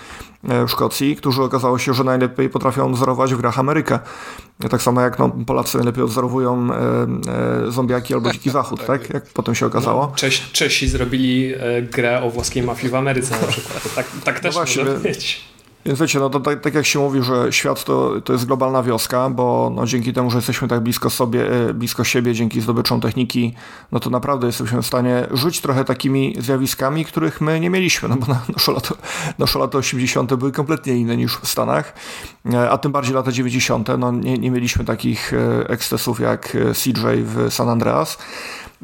w 0.43 0.69
Szkocji, 0.69 1.15
którzy 1.15 1.43
okazało 1.43 1.79
się, 1.79 1.93
że 1.93 2.03
najlepiej 2.03 2.49
potrafią 2.49 2.93
wzorować 2.93 3.33
w 3.33 3.37
grach 3.37 3.59
Amerykę. 3.59 3.99
Tak 4.69 4.81
samo 4.81 5.01
jak 5.01 5.19
no, 5.19 5.29
Polacy 5.29 5.77
najlepiej 5.77 6.03
odzorowują 6.03 6.67
zombiaki 7.67 8.13
albo 8.13 8.31
Dziki 8.31 8.49
Zachód, 8.59 8.85
tak? 8.85 9.09
Jak 9.09 9.25
potem 9.25 9.55
się 9.55 9.65
okazało. 9.65 10.01
No, 10.01 10.15
Czesi, 10.15 10.43
Czesi 10.51 10.87
zrobili 10.87 11.53
grę 11.91 12.21
o 12.21 12.29
włoskiej 12.29 12.63
mafii 12.63 12.91
w 12.91 12.95
Ameryce 12.95 13.41
na 13.41 13.47
przykład. 13.47 13.95
tak, 13.95 14.05
tak 14.23 14.35
no 14.35 14.41
też 14.41 14.55
no 14.55 14.59
właśnie, 14.61 14.83
może 14.83 14.99
być. 14.99 15.49
Więc 15.85 15.99
wiecie, 15.99 16.19
no 16.19 16.29
to 16.29 16.39
tak, 16.39 16.61
tak, 16.61 16.73
jak 16.73 16.85
się 16.85 16.99
mówi, 16.99 17.23
że 17.23 17.53
świat 17.53 17.83
to, 17.83 18.21
to 18.21 18.33
jest 18.33 18.45
globalna 18.45 18.83
wioska, 18.83 19.29
bo 19.29 19.71
no 19.75 19.85
dzięki 19.85 20.13
temu, 20.13 20.31
że 20.31 20.37
jesteśmy 20.37 20.67
tak 20.67 20.79
blisko 20.79 21.09
sobie, 21.09 21.51
e, 21.69 21.73
blisko 21.73 22.03
siebie, 22.03 22.33
dzięki 22.33 22.61
zdobyczom 22.61 23.01
techniki, 23.01 23.53
no 23.91 23.99
to 23.99 24.09
naprawdę 24.09 24.47
jesteśmy 24.47 24.81
w 24.81 24.85
stanie 24.85 25.27
żyć 25.31 25.61
trochę 25.61 25.85
takimi 25.85 26.35
zjawiskami, 26.39 27.05
których 27.05 27.41
my 27.41 27.59
nie 27.59 27.69
mieliśmy, 27.69 28.09
no 28.09 28.15
bo 28.15 28.25
nasze 28.53 28.71
lata, 28.71 28.95
nasze 29.37 29.59
lata 29.59 29.77
80. 29.77 30.35
były 30.35 30.51
kompletnie 30.51 30.97
inne 30.97 31.17
niż 31.17 31.37
w 31.37 31.47
Stanach, 31.47 31.93
e, 32.53 32.69
a 32.69 32.77
tym 32.77 32.91
bardziej 32.91 33.13
lata 33.15 33.31
90. 33.31 33.87
No 33.97 34.11
nie, 34.11 34.37
nie 34.37 34.51
mieliśmy 34.51 34.85
takich 34.85 35.33
e, 35.33 35.69
ekscesów 35.69 36.19
jak 36.19 36.57
CJ 36.73 37.01
w 37.23 37.47
San 37.49 37.69
Andreas. 37.69 38.17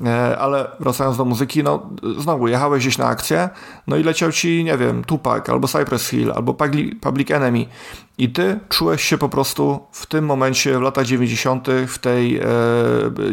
E, 0.03 0.37
ale 0.37 0.67
wracając 0.79 1.17
do 1.17 1.25
muzyki, 1.25 1.63
no 1.63 1.89
znowu 2.17 2.47
jechałeś 2.47 2.83
gdzieś 2.83 2.97
na 2.97 3.05
akcję, 3.05 3.49
no 3.87 3.97
i 3.97 4.03
leciał 4.03 4.31
ci, 4.31 4.63
nie 4.63 4.77
wiem, 4.77 5.03
Tupac, 5.03 5.49
albo 5.49 5.67
Cypress 5.67 6.09
Hill, 6.09 6.31
albo 6.31 6.53
Public 7.01 7.31
Enemy 7.31 7.65
i 8.17 8.29
ty 8.29 8.59
czułeś 8.69 9.03
się 9.03 9.17
po 9.17 9.29
prostu 9.29 9.79
w 9.91 10.05
tym 10.05 10.25
momencie, 10.25 10.79
w 10.79 10.81
latach 10.81 11.05
90., 11.05 11.67
w 11.87 11.97
tej 11.97 12.37
e, 12.37 12.43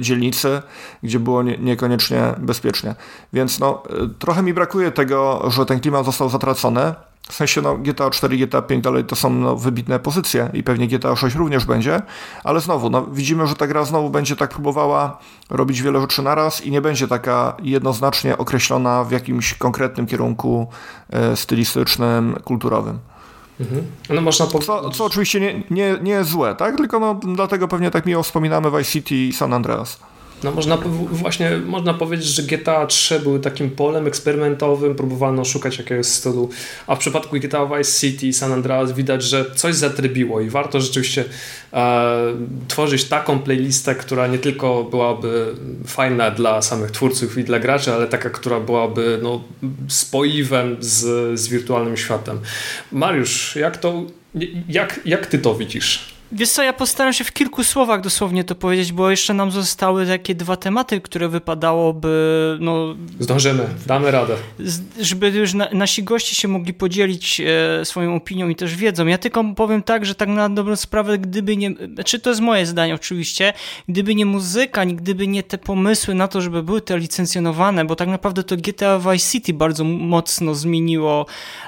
dzielnicy, 0.00 0.62
gdzie 1.02 1.20
było 1.20 1.42
nie, 1.42 1.58
niekoniecznie 1.58 2.34
bezpiecznie. 2.38 2.94
Więc 3.32 3.58
no, 3.58 3.82
e, 3.90 4.08
trochę 4.18 4.42
mi 4.42 4.54
brakuje 4.54 4.92
tego, 4.92 5.50
że 5.50 5.66
ten 5.66 5.80
klimat 5.80 6.04
został 6.04 6.28
zatracony, 6.28 6.94
w 7.28 7.34
sensie 7.34 7.62
no, 7.62 7.78
GTA 7.78 8.10
4 8.10 8.36
GTA 8.36 8.62
5 8.62 8.84
dalej 8.84 9.04
to 9.04 9.16
są 9.16 9.30
no, 9.30 9.56
wybitne 9.56 9.98
pozycje 9.98 10.50
i 10.54 10.62
pewnie 10.62 10.88
GTA 10.88 11.16
6 11.16 11.36
również 11.36 11.64
będzie, 11.64 12.02
ale 12.44 12.60
znowu 12.60 12.90
no, 12.90 13.06
widzimy, 13.06 13.46
że 13.46 13.54
ta 13.54 13.66
gra 13.66 13.84
znowu 13.84 14.10
będzie 14.10 14.36
tak 14.36 14.50
próbowała 14.50 15.18
robić 15.50 15.82
wiele 15.82 16.00
rzeczy 16.00 16.22
naraz 16.22 16.64
i 16.64 16.70
nie 16.70 16.80
będzie 16.80 17.08
taka 17.08 17.56
jednoznacznie 17.62 18.38
określona 18.38 19.04
w 19.04 19.10
jakimś 19.10 19.54
konkretnym 19.54 20.06
kierunku 20.06 20.68
e, 21.10 21.36
stylistycznym, 21.36 22.36
kulturowym. 22.44 22.98
Mhm. 23.60 23.84
No 24.10 24.20
można 24.20 24.46
co, 24.46 24.90
co 24.90 25.04
oczywiście 25.04 25.40
nie, 25.40 25.62
nie, 25.70 25.98
nie 26.02 26.12
jest 26.12 26.30
złe, 26.30 26.54
tak? 26.54 26.76
Tylko 26.76 26.98
no, 26.98 27.20
dlatego 27.34 27.68
pewnie 27.68 27.90
tak 27.90 28.06
miło 28.06 28.22
wspominamy 28.22 28.70
Vice 28.70 28.84
City 28.84 29.14
i 29.14 29.32
San 29.32 29.52
Andreas. 29.52 30.00
No 30.44 30.50
można 30.50 30.78
właśnie 31.10 31.56
można 31.66 31.94
powiedzieć, 31.94 32.26
że 32.26 32.42
GTA 32.42 32.86
3 32.86 33.20
były 33.20 33.40
takim 33.40 33.70
polem 33.70 34.06
eksperymentowym, 34.06 34.94
próbowano 34.94 35.44
szukać 35.44 35.78
jakiegoś 35.78 36.06
stylu, 36.06 36.50
a 36.86 36.96
w 36.96 36.98
przypadku 36.98 37.36
GTA 37.36 37.66
Vice 37.66 38.00
City 38.00 38.32
San 38.32 38.52
Andreas 38.52 38.92
widać, 38.92 39.22
że 39.22 39.44
coś 39.54 39.74
zatrybiło 39.74 40.40
i 40.40 40.50
warto 40.50 40.80
rzeczywiście 40.80 41.24
e, 41.72 42.16
tworzyć 42.68 43.04
taką 43.04 43.38
playlistę, 43.38 43.94
która 43.94 44.26
nie 44.26 44.38
tylko 44.38 44.84
byłaby 44.84 45.54
fajna 45.86 46.30
dla 46.30 46.62
samych 46.62 46.90
twórców 46.90 47.38
i 47.38 47.44
dla 47.44 47.58
graczy, 47.58 47.92
ale 47.92 48.06
taka, 48.06 48.30
która 48.30 48.60
byłaby 48.60 49.18
no, 49.22 49.44
spoiwem 49.88 50.76
z, 50.80 51.40
z 51.40 51.48
wirtualnym 51.48 51.96
światem. 51.96 52.40
Mariusz, 52.92 53.56
jak 53.56 53.76
to, 53.76 54.02
jak, 54.68 55.00
jak 55.04 55.26
ty 55.26 55.38
to 55.38 55.54
widzisz? 55.54 56.12
Wiesz 56.34 56.48
co, 56.48 56.62
ja 56.62 56.72
postaram 56.72 57.12
się 57.12 57.24
w 57.24 57.32
kilku 57.32 57.64
słowach 57.64 58.00
dosłownie 58.00 58.44
to 58.44 58.54
powiedzieć, 58.54 58.92
bo 58.92 59.10
jeszcze 59.10 59.34
nam 59.34 59.50
zostały 59.50 60.06
takie 60.06 60.34
dwa 60.34 60.56
tematy, 60.56 61.00
które 61.00 61.28
wypadałoby, 61.28 62.56
no... 62.60 62.94
Zdążymy, 63.20 63.66
damy 63.86 64.10
radę. 64.10 64.34
Żeby 65.00 65.28
już 65.28 65.54
na, 65.54 65.68
nasi 65.72 66.02
goście 66.02 66.34
się 66.34 66.48
mogli 66.48 66.74
podzielić 66.74 67.40
e, 67.40 67.84
swoją 67.84 68.16
opinią 68.16 68.48
i 68.48 68.56
też 68.56 68.76
wiedzą. 68.76 69.06
Ja 69.06 69.18
tylko 69.18 69.44
powiem 69.56 69.82
tak, 69.82 70.06
że 70.06 70.14
tak 70.14 70.28
na 70.28 70.48
dobrą 70.48 70.76
sprawę, 70.76 71.18
gdyby 71.18 71.56
nie... 71.56 71.70
Znaczy 71.94 72.20
to 72.20 72.30
jest 72.30 72.42
moje 72.42 72.66
zdanie 72.66 72.94
oczywiście, 72.94 73.52
gdyby 73.88 74.14
nie 74.14 74.26
muzyka, 74.26 74.86
gdyby 74.86 75.26
nie 75.26 75.42
te 75.42 75.58
pomysły 75.58 76.14
na 76.14 76.28
to, 76.28 76.40
żeby 76.40 76.62
były 76.62 76.80
te 76.80 76.98
licencjonowane, 76.98 77.84
bo 77.84 77.96
tak 77.96 78.08
naprawdę 78.08 78.44
to 78.44 78.56
GTA 78.56 78.98
Vice 78.98 79.30
City 79.30 79.52
bardzo 79.54 79.84
mocno 79.84 80.54
zmieniło 80.54 81.26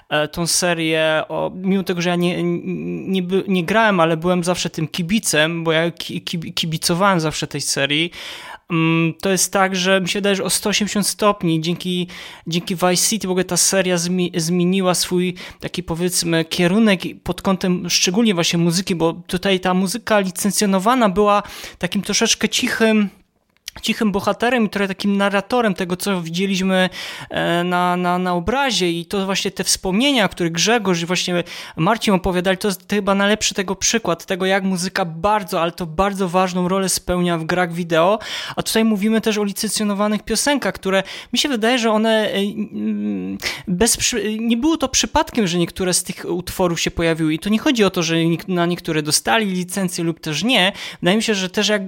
e, 0.09 0.29
tą 0.29 0.47
serię, 0.47 1.23
o, 1.29 1.53
mimo 1.55 1.83
tego, 1.83 2.03
że 2.03 2.09
ja 2.09 2.17
nie, 2.17 2.43
nie, 2.43 3.21
nie, 3.21 3.43
nie 3.49 3.65
grałem, 3.65 4.01
ale 4.01 4.17
byłem 4.17 4.45
za 4.45 4.54
zawsze 4.55 4.71
tym 4.71 4.89
kibicem, 4.89 5.65
bo 5.65 5.73
ja 5.73 5.91
kibicowałem 6.55 7.21
zawsze 7.21 7.47
tej 7.47 7.61
serii, 7.61 8.11
mm, 8.71 9.15
to 9.21 9.31
jest 9.31 9.53
tak, 9.53 9.77
że 9.77 10.01
mi 10.01 10.09
się 10.09 10.19
wydaje, 10.19 10.37
że 10.37 10.45
o 10.45 10.51
180 10.51 11.07
stopni 11.07 11.61
dzięki, 11.61 12.07
dzięki 12.47 12.75
Vice 12.75 12.97
City 12.97 13.29
w 13.29 13.31
ogóle 13.31 13.45
ta 13.45 13.57
seria 13.57 13.99
zmi, 13.99 14.33
zmieniła 14.37 14.95
swój 14.95 15.35
taki 15.61 15.83
powiedzmy 15.83 16.45
kierunek 16.45 17.01
pod 17.23 17.43
kątem 17.43 17.91
szczególnie 17.91 18.35
właśnie 18.35 18.59
muzyki, 18.59 18.95
bo 18.95 19.13
tutaj 19.13 19.61
ta 19.61 19.75
muzyka 19.75 20.21
licencjonowana 20.21 21.09
była 21.09 21.43
takim 21.79 22.03
troszeczkę 22.03 22.49
cichym 22.49 23.09
cichym 23.83 24.13
bohaterem 24.13 24.65
i 24.65 24.69
trochę 24.69 24.89
takim 24.89 25.17
narratorem 25.17 25.75
tego, 25.75 25.97
co 25.97 26.23
widzieliśmy 26.23 26.91
e, 27.31 27.65
na, 27.65 27.97
na, 27.97 28.19
na 28.19 28.35
obrazie. 28.35 28.91
I 28.91 29.07
to 29.07 29.27
właśnie 29.27 29.51
te 29.51 29.65
wspomnienia, 29.65 30.29
które 30.29 30.51
Grzegorz 30.51 31.03
i 31.03 31.07
właśnie 31.07 31.45
Marcin 31.77 32.15
opowiadali, 32.15 32.59
to 32.59 32.69
jest 32.69 32.91
chyba 32.91 33.15
najlepszy 33.15 33.55
tego 33.55 33.77
przykład, 33.77 34.27
tego 34.27 34.47
jak 34.47 34.65
muzyka 34.65 35.05
bardzo, 35.05 35.63
ale 35.63 35.73
to 35.73 35.87
bardzo 35.87 36.29
ważną 36.29 36.69
rolę 36.69 36.89
spełnia 36.89 37.39
w 37.39 37.45
grach 37.45 37.73
wideo, 37.73 38.19
a 38.57 38.63
tutaj 38.63 38.85
mówimy 38.85 39.21
też 39.21 39.39
o 39.39 39.45
licencjonowanych 39.45 40.23
piosenkach, 40.23 40.75
które 40.75 41.03
mi 41.33 41.39
się 41.39 41.49
wydaje, 41.49 41.79
że 41.79 41.91
one 41.91 42.31
e, 42.31 42.39
bez, 43.69 44.15
nie 44.39 44.57
było 44.57 44.77
to 44.77 44.89
przypadkiem, 44.89 45.47
że 45.47 45.59
niektóre 45.59 45.95
z 45.95 46.03
tych 46.03 46.25
utworów 46.29 46.81
się 46.81 46.91
pojawiły. 46.91 47.35
I 47.35 47.39
to 47.39 47.49
nie 47.51 47.59
chodzi 47.59 47.85
o 47.85 47.91
to, 47.91 48.03
że 48.03 48.17
na 48.49 48.67
niektóre 48.67 49.03
dostali 49.03 49.47
licencję 49.47 50.05
lub 50.05 50.21
też 50.21 50.45
nie, 50.45 50.73
wydaje 51.01 51.17
mi 51.17 51.23
się, 51.23 51.35
że 51.35 51.51
też 51.51 51.69
jak, 51.69 51.83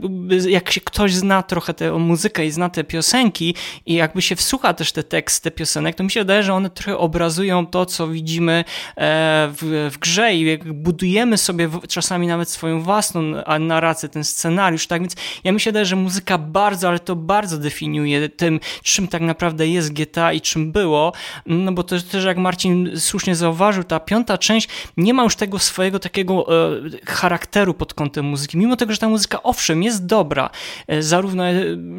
jak 0.48 0.72
się 0.72 0.80
ktoś 0.80 1.14
zna 1.14 1.42
trochę 1.42 1.74
tę 1.76 1.92
muzykę 1.92 2.46
i 2.46 2.50
zna 2.50 2.68
te 2.68 2.84
piosenki 2.84 3.54
i 3.86 3.94
jakby 3.94 4.22
się 4.22 4.36
wsłucha 4.36 4.74
też 4.74 4.92
te 4.92 5.02
teksty 5.02 5.50
piosenek, 5.50 5.96
to 5.96 6.04
mi 6.04 6.10
się 6.10 6.20
wydaje, 6.20 6.42
że 6.42 6.54
one 6.54 6.70
trochę 6.70 6.98
obrazują 6.98 7.66
to, 7.66 7.86
co 7.86 8.08
widzimy 8.08 8.52
e, 8.52 9.48
w, 9.52 9.90
w 9.94 9.98
grze 9.98 10.34
i 10.34 10.44
jak 10.44 10.72
budujemy 10.72 11.38
sobie 11.38 11.68
czasami 11.88 12.26
nawet 12.26 12.50
swoją 12.50 12.82
własną 12.82 13.22
narrację, 13.60 14.08
ten 14.08 14.24
scenariusz, 14.24 14.86
tak? 14.86 15.00
Więc 15.00 15.16
ja 15.44 15.52
mi 15.52 15.60
się 15.60 15.70
wydaje, 15.70 15.86
że 15.86 15.96
muzyka 15.96 16.38
bardzo, 16.38 16.88
ale 16.88 16.98
to 16.98 17.16
bardzo 17.16 17.58
definiuje 17.58 18.28
tym, 18.28 18.60
czym 18.82 19.08
tak 19.08 19.22
naprawdę 19.22 19.68
jest 19.68 19.92
GTA 19.92 20.32
i 20.32 20.40
czym 20.40 20.72
było, 20.72 21.12
no 21.46 21.72
bo 21.72 21.82
to 21.82 22.00
też 22.00 22.24
jak 22.24 22.38
Marcin 22.38 22.90
słusznie 22.96 23.36
zauważył, 23.36 23.84
ta 23.84 24.00
piąta 24.00 24.38
część 24.38 24.68
nie 24.96 25.14
ma 25.14 25.22
już 25.22 25.36
tego 25.36 25.58
swojego 25.58 25.98
takiego 25.98 26.46
e, 26.48 26.80
charakteru 27.06 27.74
pod 27.74 27.94
kątem 27.94 28.24
muzyki, 28.24 28.58
mimo 28.58 28.76
tego, 28.76 28.92
że 28.92 28.98
ta 28.98 29.08
muzyka 29.08 29.42
owszem 29.42 29.82
jest 29.82 30.06
dobra, 30.06 30.50
e, 30.88 31.02
zarówno 31.02 31.44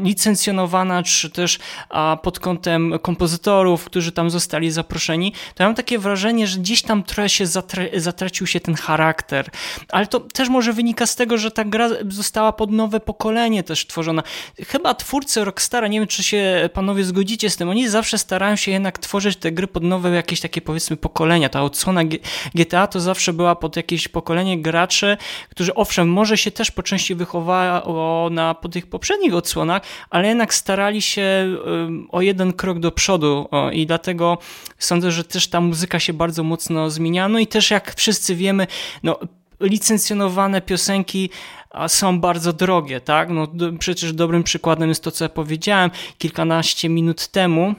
licencjonowana, 0.04 1.04
czy 1.04 1.30
też 1.30 1.60
a 1.90 2.18
pod 2.24 2.40
kątem 2.40 3.00
kompozytorów, 3.02 3.86
którzy 3.86 4.12
tam 4.12 4.30
zostali 4.30 4.72
zaproszeni, 4.72 5.32
to 5.32 5.64
ja 5.64 5.66
mam 5.66 5.76
takie 5.76 6.00
wrażenie, 6.00 6.48
że 6.48 6.60
gdzieś 6.60 6.82
tam 6.82 7.04
trochę 7.04 7.30
się 7.30 7.46
zatracił 7.94 8.48
się 8.48 8.60
ten 8.60 8.76
charakter. 8.76 9.50
Ale 9.90 10.08
to 10.08 10.20
też 10.20 10.50
może 10.50 10.74
wynika 10.74 11.06
z 11.06 11.16
tego, 11.16 11.38
że 11.38 11.52
ta 11.52 11.64
gra 11.64 11.90
została 12.10 12.52
pod 12.52 12.72
nowe 12.72 13.00
pokolenie 13.00 13.64
też 13.64 13.88
tworzona. 13.88 14.24
Chyba 14.68 14.94
twórcy 14.94 15.46
Rockstara, 15.46 15.88
nie 15.88 16.00
wiem 16.00 16.08
czy 16.08 16.24
się 16.24 16.70
panowie 16.74 17.04
zgodzicie 17.04 17.50
z 17.50 17.58
tym, 17.58 17.70
oni 17.70 17.90
zawsze 17.90 18.18
starają 18.18 18.56
się 18.56 18.72
jednak 18.72 19.00
tworzyć 19.00 19.38
te 19.38 19.52
gry 19.52 19.68
pod 19.68 19.84
nowe 19.84 20.10
jakieś 20.10 20.40
takie 20.42 20.62
powiedzmy 20.62 20.98
pokolenia. 20.98 21.50
Ta 21.50 21.64
odsłona 21.64 22.02
GTA 22.56 22.88
to 22.88 23.00
zawsze 23.00 23.34
była 23.34 23.56
pod 23.56 23.76
jakieś 23.76 24.08
pokolenie 24.08 24.62
graczy, 24.62 25.18
którzy 25.50 25.76
owszem, 25.76 26.10
może 26.10 26.38
się 26.38 26.52
też 26.52 26.72
po 26.72 26.84
części 26.84 27.16
wychowało 27.16 28.30
na 28.30 28.54
po 28.54 28.70
tych 28.70 28.88
poprzednich 28.88 29.34
odsłonach, 29.34 29.57
ale 30.10 30.28
jednak 30.28 30.54
starali 30.54 31.02
się 31.02 31.58
o 32.10 32.22
jeden 32.22 32.54
krok 32.54 32.80
do 32.80 32.92
przodu 32.92 33.50
i 33.72 33.86
dlatego 33.86 34.38
sądzę, 34.80 35.12
że 35.12 35.24
też 35.24 35.48
ta 35.48 35.62
muzyka 35.62 36.00
się 36.00 36.14
bardzo 36.14 36.44
mocno 36.44 36.90
zmienia. 36.90 37.30
No 37.30 37.40
i 37.40 37.48
też 37.48 37.72
jak 37.72 37.96
wszyscy 37.96 38.36
wiemy, 38.36 38.68
no 39.04 39.20
licencjonowane 39.60 40.62
piosenki 40.62 41.30
są 41.88 42.20
bardzo 42.20 42.54
drogie, 42.54 43.02
tak? 43.02 43.30
No, 43.30 43.48
przecież 43.80 44.14
dobrym 44.14 44.44
przykładem 44.44 44.90
jest 44.90 45.04
to, 45.04 45.12
co 45.12 45.26
ja 45.26 45.30
powiedziałem 45.30 45.92
kilkanaście 46.18 46.90
minut 46.90 47.28
temu, 47.28 47.76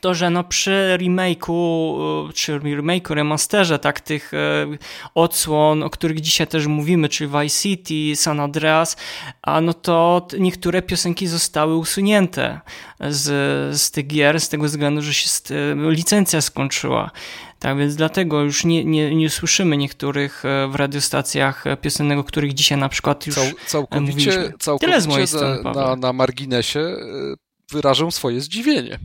to, 0.00 0.14
że 0.14 0.30
no 0.30 0.44
przy 0.44 0.96
remake'u, 1.00 2.32
czy 2.34 2.60
remake'u, 2.60 3.14
remasterze, 3.14 3.78
tak, 3.78 4.00
tych 4.00 4.34
e, 4.34 4.66
odsłon, 5.14 5.82
o 5.82 5.90
których 5.90 6.20
dzisiaj 6.20 6.46
też 6.46 6.66
mówimy, 6.66 7.08
czyli 7.08 7.30
Vice 7.30 7.58
City, 7.62 8.16
San 8.16 8.40
Andreas, 8.40 8.96
a 9.42 9.60
no 9.60 9.74
to 9.74 10.28
niektóre 10.38 10.82
piosenki 10.82 11.26
zostały 11.26 11.76
usunięte 11.76 12.60
z, 13.08 13.26
z 13.80 13.90
tych 13.90 14.06
gier, 14.06 14.40
z 14.40 14.48
tego 14.48 14.64
względu, 14.64 15.02
że 15.02 15.14
się 15.14 15.28
licencja 15.90 16.40
skończyła. 16.40 17.10
Tak 17.58 17.78
więc 17.78 17.96
dlatego 17.96 18.42
już 18.42 18.64
nie, 18.64 18.84
nie, 18.84 19.14
nie 19.14 19.30
słyszymy 19.30 19.76
niektórych 19.76 20.42
w 20.70 20.74
radiostacjach 20.74 21.64
piosenek, 21.80 22.18
o 22.18 22.24
których 22.24 22.54
dzisiaj 22.54 22.78
na 22.78 22.88
przykład 22.88 23.26
już 23.26 23.36
Cał, 23.36 23.46
całkowicie, 23.66 24.12
mówiliśmy. 24.12 24.52
Całkowicie 24.58 24.86
Tyle 24.86 25.00
z 25.00 25.06
mojej 25.06 25.26
strony, 25.26 25.62
na, 25.74 25.96
na 25.96 26.12
marginesie 26.12 26.80
e, 26.80 26.96
wyrażę 27.72 28.10
swoje 28.10 28.40
zdziwienie 28.40 28.98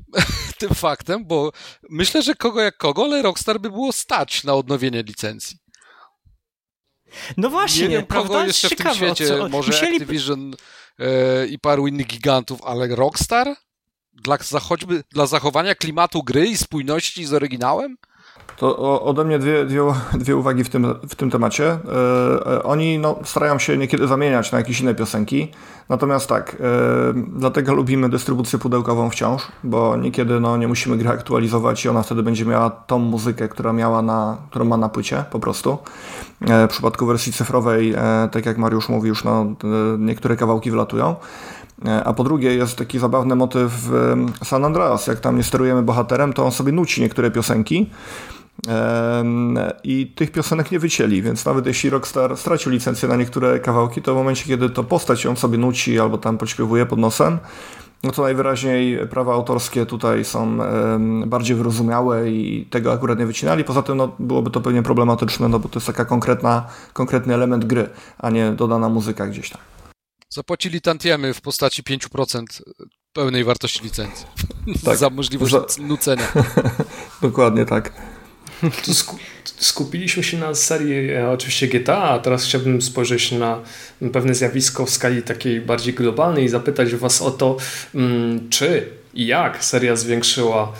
tym 0.67 0.75
faktem, 0.75 1.25
bo 1.25 1.51
myślę, 1.89 2.21
że 2.21 2.35
kogo 2.35 2.61
jak 2.61 2.77
kogo, 2.77 3.03
ale 3.03 3.21
Rockstar 3.21 3.59
by 3.59 3.69
było 3.69 3.91
stać 3.91 4.43
na 4.43 4.53
odnowienie 4.53 5.03
licencji. 5.03 5.57
No 7.37 7.49
właśnie, 7.49 7.81
nie 7.81 7.89
wiem 7.89 8.05
prawda? 8.05 8.33
kogo 8.33 8.45
jeszcze 8.45 8.69
Ciekawe, 8.69 8.95
w 8.95 8.99
tym 8.99 9.15
świecie, 9.15 9.27
co... 9.27 9.49
może 9.49 9.71
Musieli... 9.71 9.95
Activision 9.95 10.55
e, 10.99 11.47
i 11.47 11.59
paru 11.59 11.87
innych 11.87 12.07
gigantów, 12.07 12.61
ale 12.61 12.87
Rockstar? 12.87 13.55
Dla, 14.13 14.37
choćby 14.61 15.03
dla 15.11 15.25
zachowania 15.25 15.75
klimatu 15.75 16.23
gry 16.23 16.47
i 16.47 16.57
spójności 16.57 17.25
z 17.25 17.33
oryginałem? 17.33 17.97
To 18.57 19.01
ode 19.01 19.23
mnie 19.23 19.39
dwie, 19.39 19.65
dwie, 19.65 19.81
dwie 20.13 20.35
uwagi 20.35 20.63
w 20.63 20.69
tym, 20.69 20.95
w 21.09 21.15
tym 21.15 21.31
temacie. 21.31 21.77
E, 22.45 22.63
oni 22.63 22.99
no, 22.99 23.19
starają 23.23 23.59
się 23.59 23.77
niekiedy 23.77 24.07
zamieniać 24.07 24.51
na 24.51 24.57
jakieś 24.57 24.81
inne 24.81 24.95
piosenki. 24.95 25.51
Natomiast 25.89 26.29
tak, 26.29 26.57
e, 26.59 27.13
dlatego 27.27 27.73
lubimy 27.73 28.09
dystrybucję 28.09 28.59
pudełkową 28.59 29.09
wciąż, 29.09 29.47
bo 29.63 29.97
niekiedy 29.97 30.39
no, 30.39 30.57
nie 30.57 30.67
musimy 30.67 30.97
gry 30.97 31.09
aktualizować 31.09 31.85
i 31.85 31.89
ona 31.89 32.03
wtedy 32.03 32.23
będzie 32.23 32.45
miała 32.45 32.69
tą 32.69 32.99
muzykę, 32.99 33.49
która 33.49 33.73
miała 33.73 34.01
na, 34.01 34.37
którą 34.49 34.65
ma 34.65 34.77
na 34.77 34.89
płycie 34.89 35.23
po 35.31 35.39
prostu. 35.39 35.77
w 36.41 36.67
przypadku 36.67 37.05
wersji 37.05 37.33
cyfrowej, 37.33 37.95
tak 38.31 38.45
jak 38.45 38.57
Mariusz 38.57 38.89
mówi, 38.89 39.07
już 39.07 39.23
no, 39.23 39.45
niektóre 39.97 40.35
kawałki 40.35 40.71
wlatują. 40.71 41.15
A 42.05 42.13
po 42.13 42.23
drugie 42.23 42.55
jest 42.55 42.77
taki 42.77 42.99
zabawny 42.99 43.35
motyw 43.35 43.71
San 44.43 44.65
Andreas. 44.65 45.07
Jak 45.07 45.19
tam 45.19 45.37
nie 45.37 45.43
sterujemy 45.43 45.83
bohaterem, 45.83 46.33
to 46.33 46.45
on 46.45 46.51
sobie 46.51 46.71
nuci 46.71 47.01
niektóre 47.01 47.31
piosenki 47.31 47.89
i 49.83 50.07
tych 50.15 50.31
piosenek 50.31 50.71
nie 50.71 50.79
wycięli, 50.79 51.21
więc 51.21 51.45
nawet 51.45 51.65
jeśli 51.65 51.89
Rockstar 51.89 52.37
stracił 52.37 52.71
licencję 52.71 53.09
na 53.09 53.15
niektóre 53.15 53.59
kawałki, 53.59 54.01
to 54.01 54.13
w 54.13 54.17
momencie, 54.17 54.45
kiedy 54.45 54.69
to 54.69 54.83
postać 54.83 55.23
ją 55.23 55.35
sobie 55.35 55.57
nuci 55.57 55.99
albo 55.99 56.17
tam 56.17 56.37
podśpiewuje 56.37 56.85
pod 56.85 56.99
nosem, 56.99 57.39
no 58.03 58.11
to 58.11 58.21
najwyraźniej 58.21 59.07
prawa 59.07 59.33
autorskie 59.33 59.85
tutaj 59.85 60.25
są 60.25 60.57
bardziej 61.25 61.55
wyrozumiałe 61.55 62.31
i 62.31 62.65
tego 62.65 62.93
akurat 62.93 63.19
nie 63.19 63.25
wycinali. 63.25 63.63
Poza 63.63 63.83
tym 63.83 63.97
no, 63.97 64.15
byłoby 64.19 64.51
to 64.51 64.61
pewnie 64.61 64.83
problematyczne, 64.83 65.49
no 65.49 65.59
bo 65.59 65.69
to 65.69 65.79
jest 65.79 65.87
taka 65.87 66.05
konkretna, 66.05 66.67
konkretny 66.93 67.33
element 67.33 67.65
gry, 67.65 67.89
a 68.17 68.29
nie 68.29 68.51
dodana 68.51 68.89
muzyka 68.89 69.27
gdzieś 69.27 69.49
tam. 69.49 69.61
Zapłacili 70.29 70.81
tantiemy 70.81 71.33
w 71.33 71.41
postaci 71.41 71.83
5% 71.83 72.43
pełnej 73.13 73.43
wartości 73.43 73.83
licencji 73.83 74.25
tak. 74.85 74.97
za 75.03 75.09
możliwość 75.09 75.51
za... 75.51 75.83
nucenia. 75.83 76.27
Dokładnie 77.21 77.65
tak. 77.65 77.93
Skupiliśmy 79.57 80.23
się 80.23 80.37
na 80.37 80.55
serii 80.55 81.09
e, 81.09 81.29
oczywiście 81.29 81.67
GTA, 81.67 82.03
a 82.03 82.19
teraz 82.19 82.45
chciałbym 82.45 82.81
spojrzeć 82.81 83.31
na 83.31 83.59
pewne 84.13 84.35
zjawisko 84.35 84.85
w 84.85 84.89
skali 84.89 85.23
takiej 85.23 85.61
bardziej 85.61 85.93
globalnej 85.93 86.45
i 86.45 86.49
zapytać 86.49 86.95
Was 86.95 87.21
o 87.21 87.31
to, 87.31 87.57
mm, 87.95 88.49
czy 88.49 88.85
i 89.13 89.27
jak 89.27 89.65
seria 89.65 89.95
zwiększyła 89.95 90.73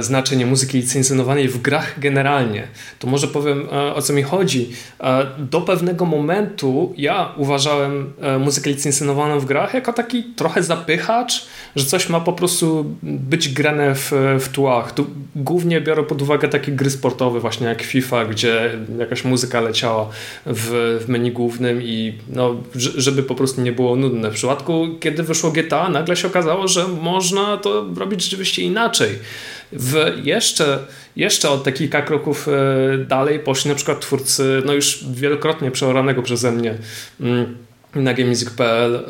znaczenie 0.00 0.46
muzyki 0.46 0.78
licencjonowanej 0.78 1.48
w 1.48 1.62
grach 1.62 2.00
generalnie. 2.00 2.68
To 2.98 3.06
może 3.06 3.28
powiem 3.28 3.66
e, 3.72 3.94
o 3.94 4.02
co 4.02 4.12
mi 4.12 4.22
chodzi. 4.22 4.70
E, 5.00 5.26
do 5.38 5.60
pewnego 5.60 6.04
momentu 6.04 6.94
ja 6.96 7.32
uważałem 7.36 8.12
muzykę 8.38 8.70
licencjonowaną 8.70 9.40
w 9.40 9.44
grach 9.44 9.74
jako 9.74 9.92
taki 9.92 10.22
trochę 10.22 10.62
zapychacz, 10.62 11.46
że 11.76 11.84
coś 11.84 12.08
ma 12.08 12.20
po 12.20 12.32
prostu 12.32 12.96
być 13.02 13.48
grane 13.48 13.94
w, 13.94 14.12
w 14.40 14.48
tłach. 14.48 14.92
Tu 14.92 15.06
głównie 15.36 15.80
biorę 15.80 16.02
pod 16.02 16.22
uwagę 16.22 16.48
takie 16.48 16.72
gry 16.72 16.90
sportowe 16.90 17.40
właśnie 17.40 17.66
jak 17.66 17.82
FIFA, 17.82 18.24
gdzie 18.24 18.78
jakaś 18.98 19.24
muzyka 19.24 19.60
leciała 19.60 20.08
w, 20.46 20.98
w 21.04 21.08
menu 21.08 21.32
głównym 21.32 21.82
i 21.82 22.14
no, 22.28 22.56
żeby 22.74 23.22
po 23.22 23.34
prostu 23.34 23.60
nie 23.60 23.72
było 23.72 23.96
nudne. 23.96 24.30
W 24.30 24.34
przypadku 24.34 24.88
kiedy 25.00 25.22
wyszło 25.22 25.50
GTA 25.50 25.88
nagle 25.88 26.16
się 26.16 26.28
okazało, 26.28 26.68
że 26.68 26.88
można 26.88 27.56
to 27.56 27.86
robić 27.96 28.22
rzeczywiście 28.22 28.62
inaczej. 28.62 29.10
W 29.72 30.12
jeszcze, 30.22 30.78
jeszcze 31.16 31.50
od 31.50 31.74
kilka 31.74 32.02
kroków 32.02 32.48
e, 32.48 32.98
dalej 32.98 33.38
poszli 33.38 33.68
na 33.68 33.74
przykład 33.74 34.00
twórcy, 34.00 34.62
no 34.66 34.72
już 34.72 35.04
wielokrotnie 35.12 35.70
przeoranego 35.70 36.22
przeze 36.22 36.52
mnie 36.52 36.74
mm, 37.20 37.56
na 37.94 38.14
gamemusic.pl 38.14 39.04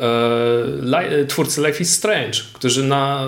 e, 1.11 1.25
twórcy 1.25 1.61
Life 1.61 1.83
is 1.83 1.93
Strange, 1.93 2.39
którzy 2.53 2.83
na 2.83 3.23
e, 3.23 3.27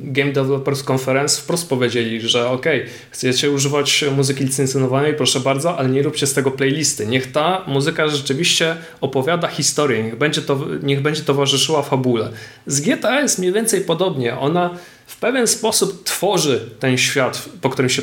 Game 0.00 0.32
Developers 0.32 0.90
Conference 0.90 1.40
wprost 1.40 1.68
powiedzieli, 1.68 2.28
że 2.28 2.48
ok, 2.48 2.66
chcecie 3.10 3.50
używać 3.50 4.04
muzyki 4.16 4.44
licencjonowanej, 4.44 5.14
proszę 5.14 5.40
bardzo, 5.40 5.78
ale 5.78 5.88
nie 5.88 6.02
róbcie 6.02 6.26
z 6.26 6.34
tego 6.34 6.50
playlisty. 6.50 7.06
Niech 7.06 7.32
ta 7.32 7.64
muzyka 7.66 8.08
rzeczywiście 8.08 8.76
opowiada 9.00 9.48
historię, 9.48 10.02
niech 10.02 10.18
będzie, 10.18 10.42
to, 10.42 10.60
niech 10.82 11.02
będzie 11.02 11.22
towarzyszyła 11.22 11.82
fabule. 11.82 12.30
Z 12.66 12.80
GTA 12.80 13.20
jest 13.20 13.38
mniej 13.38 13.52
więcej 13.52 13.80
podobnie. 13.80 14.38
Ona 14.38 14.70
w 15.06 15.16
pewien 15.16 15.46
sposób 15.46 16.04
tworzy 16.04 16.70
ten 16.80 16.98
świat, 16.98 17.48
po 17.60 17.70
którym 17.70 17.88
się 17.88 18.02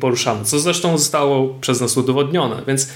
poruszamy, 0.00 0.44
co 0.44 0.58
zresztą 0.58 0.98
zostało 0.98 1.54
przez 1.60 1.80
nas 1.80 1.96
udowodnione, 1.96 2.62
więc 2.66 2.88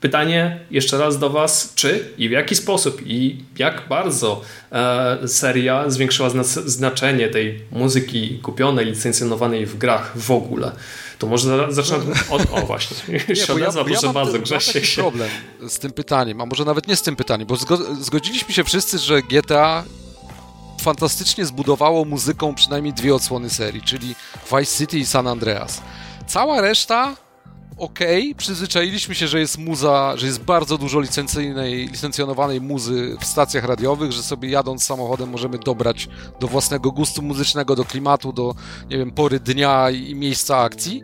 Pytanie 0.00 0.60
jeszcze 0.70 0.98
raz 0.98 1.18
do 1.18 1.30
Was, 1.30 1.72
czy 1.74 2.12
i 2.18 2.28
w 2.28 2.32
jaki 2.32 2.54
sposób 2.54 3.02
i 3.06 3.44
jak 3.58 3.88
bardzo 3.88 4.40
e, 4.72 5.28
seria 5.28 5.90
zwiększyła 5.90 6.30
znaczenie 6.44 7.28
tej 7.28 7.62
muzyki 7.70 8.38
kupionej, 8.38 8.86
licencjonowanej 8.86 9.66
w 9.66 9.78
grach 9.78 10.18
w 10.18 10.30
ogóle? 10.30 10.72
To 11.18 11.26
może 11.26 11.66
zacznę 11.72 11.96
od, 12.30 12.42
o 12.52 12.66
właśnie, 12.66 12.96
nie, 13.08 13.46
bo 13.48 13.58
ja, 13.58 14.12
bardzo 14.12 14.38
grzecznie 14.38 14.84
się. 14.84 15.02
problem 15.02 15.28
z 15.68 15.78
tym 15.78 15.92
pytaniem, 15.92 16.40
a 16.40 16.46
może 16.46 16.64
nawet 16.64 16.88
nie 16.88 16.96
z 16.96 17.02
tym 17.02 17.16
pytaniem, 17.16 17.46
bo 17.46 17.56
zgodziliśmy 18.00 18.54
się 18.54 18.64
wszyscy, 18.64 18.98
że 18.98 19.22
GTA 19.22 19.84
fantastycznie 20.82 21.46
zbudowało 21.46 22.04
muzyką 22.04 22.54
przynajmniej 22.54 22.92
dwie 22.92 23.14
odsłony 23.14 23.50
serii, 23.50 23.82
czyli 23.82 24.14
Vice 24.50 24.78
City 24.78 24.98
i 24.98 25.06
San 25.06 25.26
Andreas. 25.26 25.82
Cała 26.26 26.60
reszta 26.60 27.16
ok, 27.78 27.98
przyzwyczailiśmy 28.36 29.14
się, 29.14 29.28
że 29.28 29.40
jest 29.40 29.58
muza, 29.58 30.16
że 30.16 30.26
jest 30.26 30.42
bardzo 30.42 30.78
dużo 30.78 31.00
licencyjnej, 31.00 31.88
licencjonowanej 31.88 32.60
muzy 32.60 33.16
w 33.20 33.24
stacjach 33.24 33.64
radiowych, 33.64 34.12
że 34.12 34.22
sobie 34.22 34.50
jadąc 34.50 34.84
samochodem 34.84 35.30
możemy 35.30 35.58
dobrać 35.58 36.08
do 36.40 36.48
własnego 36.48 36.90
gustu 36.92 37.22
muzycznego, 37.22 37.76
do 37.76 37.84
klimatu, 37.84 38.32
do, 38.32 38.54
nie 38.90 38.98
wiem, 38.98 39.10
pory 39.10 39.40
dnia 39.40 39.90
i 39.90 40.14
miejsca 40.14 40.58
akcji. 40.58 41.02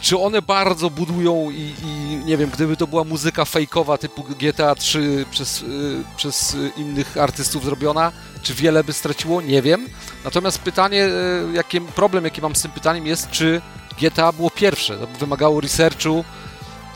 Czy 0.00 0.18
one 0.18 0.42
bardzo 0.42 0.90
budują 0.90 1.50
i, 1.50 1.74
i 1.84 2.16
nie 2.24 2.36
wiem, 2.36 2.50
gdyby 2.50 2.76
to 2.76 2.86
była 2.86 3.04
muzyka 3.04 3.44
fejkowa 3.44 3.98
typu 3.98 4.22
GTA 4.22 4.74
3 4.74 5.24
przez, 5.30 5.60
yy, 5.60 6.04
przez 6.16 6.56
innych 6.76 7.16
artystów 7.16 7.64
zrobiona, 7.64 8.12
czy 8.42 8.54
wiele 8.54 8.84
by 8.84 8.92
straciło? 8.92 9.40
Nie 9.40 9.62
wiem. 9.62 9.88
Natomiast 10.24 10.58
pytanie, 10.58 10.98
yy, 10.98 11.52
jakie, 11.52 11.80
problem 11.80 12.24
jaki 12.24 12.42
mam 12.42 12.56
z 12.56 12.62
tym 12.62 12.70
pytaniem 12.70 13.06
jest, 13.06 13.30
czy 13.30 13.60
GTA 14.00 14.32
było 14.32 14.50
pierwsze, 14.50 14.98
wymagało 15.18 15.60
researchu, 15.60 16.24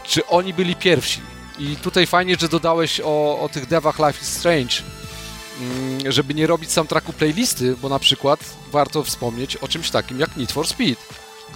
czy 0.04 0.26
oni 0.26 0.54
byli 0.54 0.76
pierwsi. 0.76 1.20
I 1.58 1.76
tutaj 1.76 2.06
fajnie, 2.06 2.36
że 2.40 2.48
dodałeś 2.48 3.00
o, 3.04 3.40
o 3.40 3.48
tych 3.48 3.66
devach 3.66 3.98
Life 3.98 4.22
is 4.22 4.28
Strange, 4.28 4.74
mm, 5.60 6.12
żeby 6.12 6.34
nie 6.34 6.46
robić 6.46 6.72
soundtracku 6.72 7.12
playlisty, 7.12 7.76
bo 7.76 7.88
na 7.88 7.98
przykład 7.98 8.40
warto 8.72 9.04
wspomnieć 9.04 9.56
o 9.56 9.68
czymś 9.68 9.90
takim 9.90 10.20
jak 10.20 10.36
Need 10.36 10.52
for 10.52 10.66
Speed, 10.66 11.02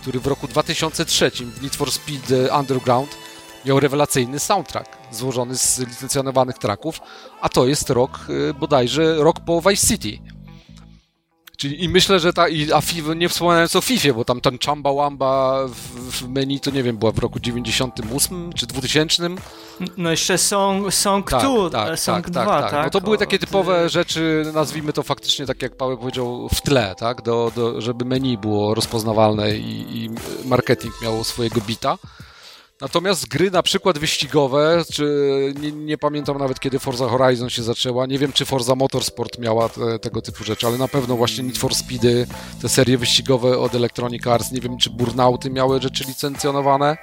który 0.05 0.21
w 0.21 0.27
roku 0.27 0.49
2003 0.49 1.31
w 1.31 1.63
Need 1.63 1.77
for 1.77 1.93
Speed 1.93 2.55
Underground 2.61 3.17
miał 3.65 3.81
rewelacyjny 3.81 4.39
soundtrack 4.39 4.99
złożony 5.13 5.57
z 5.57 5.79
licencjonowanych 5.79 6.59
tracków, 6.59 7.01
a 7.41 7.49
to 7.49 7.67
jest 7.67 7.91
rok 7.91 8.27
y, 8.51 8.55
bodajże 8.55 9.17
rok 9.17 9.41
po 9.41 9.61
Vice 9.61 9.87
City. 9.87 10.34
Czyli 11.57 11.85
i 11.85 11.89
myślę, 11.89 12.21
że 12.21 12.33
ta, 12.33 12.49
i, 12.49 12.73
a 12.73 12.81
FIFA, 12.81 13.15
nie 13.15 13.29
wspominając 13.29 13.77
o 13.77 13.81
FIFA, 13.81 14.13
bo 14.13 14.25
tam 14.25 14.41
ten 14.41 14.59
Chamba 14.67 14.93
Wamba 14.93 15.59
w, 15.67 15.73
w, 16.11 16.29
menu, 16.29 16.61
to 16.61 16.71
nie 16.71 16.83
wiem, 16.83 16.97
była 16.97 17.13
w 17.13 17.19
roku 17.19 17.41
98 17.41 18.53
czy 18.53 18.67
2000. 18.67 19.29
No 19.97 20.11
jeszcze 20.11 20.39
Song, 20.39 20.95
song 20.95 21.31
tak, 21.31 21.43
2, 21.43 21.71
tak, 21.71 21.99
Song 21.99 22.25
tak, 22.25 22.31
2, 22.31 22.45
tak, 22.45 22.63
tak, 22.63 22.71
tak. 22.71 22.85
No 22.85 22.91
to 22.91 23.01
były 23.01 23.19
takie 23.19 23.39
typowe 23.39 23.89
rzeczy, 23.89 24.51
nazwijmy 24.55 24.93
to 24.93 25.03
faktycznie, 25.03 25.47
tak 25.47 25.63
jak 25.63 25.77
Paweł 25.77 25.99
powiedział, 25.99 26.49
w 26.49 26.61
tle, 26.61 26.95
tak, 26.99 27.23
do, 27.23 27.53
do, 27.57 27.81
żeby 27.81 28.05
menu 28.05 28.39
było 28.39 28.75
rozpoznawalne 28.75 29.57
i, 29.57 30.05
i 30.05 30.11
marketing 30.45 30.95
miał 31.03 31.25
swojego 31.25 31.61
bita. 31.61 31.99
Natomiast 32.81 33.29
gry 33.29 33.51
na 33.51 33.63
przykład 33.63 33.99
wyścigowe, 33.99 34.85
czy 34.93 35.55
nie, 35.61 35.73
nie 35.73 35.99
pamiętam 35.99 36.39
nawet 36.39 36.61
kiedy 36.61 36.79
Forza 36.79 37.09
Horizon 37.09 37.51
się 37.51 37.63
zaczęła, 37.63 38.07
nie 38.07 38.19
wiem 38.19 38.33
czy 38.33 38.45
Forza 38.45 38.75
Motorsport 38.75 39.39
miała 39.39 39.69
te, 39.69 39.99
tego 39.99 40.23
typu 40.23 40.45
rzeczy, 40.45 40.67
ale 40.67 40.79
na 40.79 40.89
pewno 40.89 41.17
właśnie 41.17 41.45
Need 41.45 41.59
for 41.59 41.75
Speedy, 41.75 42.27
te 42.63 42.69
serie 42.69 42.99
wyścigowe 42.99 43.59
od 43.59 43.75
Electronic 43.75 44.27
Arts, 44.27 44.53
nie 44.53 44.61
wiem 44.61 44.79
czy 44.79 44.91
Burnouty 44.91 45.51
miały 45.51 45.83
rzeczy 45.83 46.05
licencjonowane. 46.05 46.97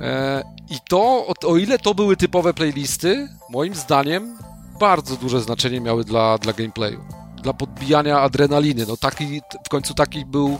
E, 0.00 0.42
I 0.70 0.76
to, 0.88 1.26
o, 1.26 1.32
o 1.46 1.56
ile 1.56 1.78
to 1.78 1.94
były 1.94 2.16
typowe 2.16 2.54
playlisty, 2.54 3.28
moim 3.50 3.74
zdaniem 3.74 4.38
bardzo 4.80 5.16
duże 5.16 5.40
znaczenie 5.40 5.80
miały 5.80 6.04
dla, 6.04 6.38
dla 6.38 6.52
gameplayu, 6.52 7.04
dla 7.42 7.52
podbijania 7.52 8.20
adrenaliny. 8.20 8.84
No 8.88 8.96
taki, 8.96 9.40
w 9.66 9.68
końcu 9.68 9.94
taki 9.94 10.26
był 10.26 10.58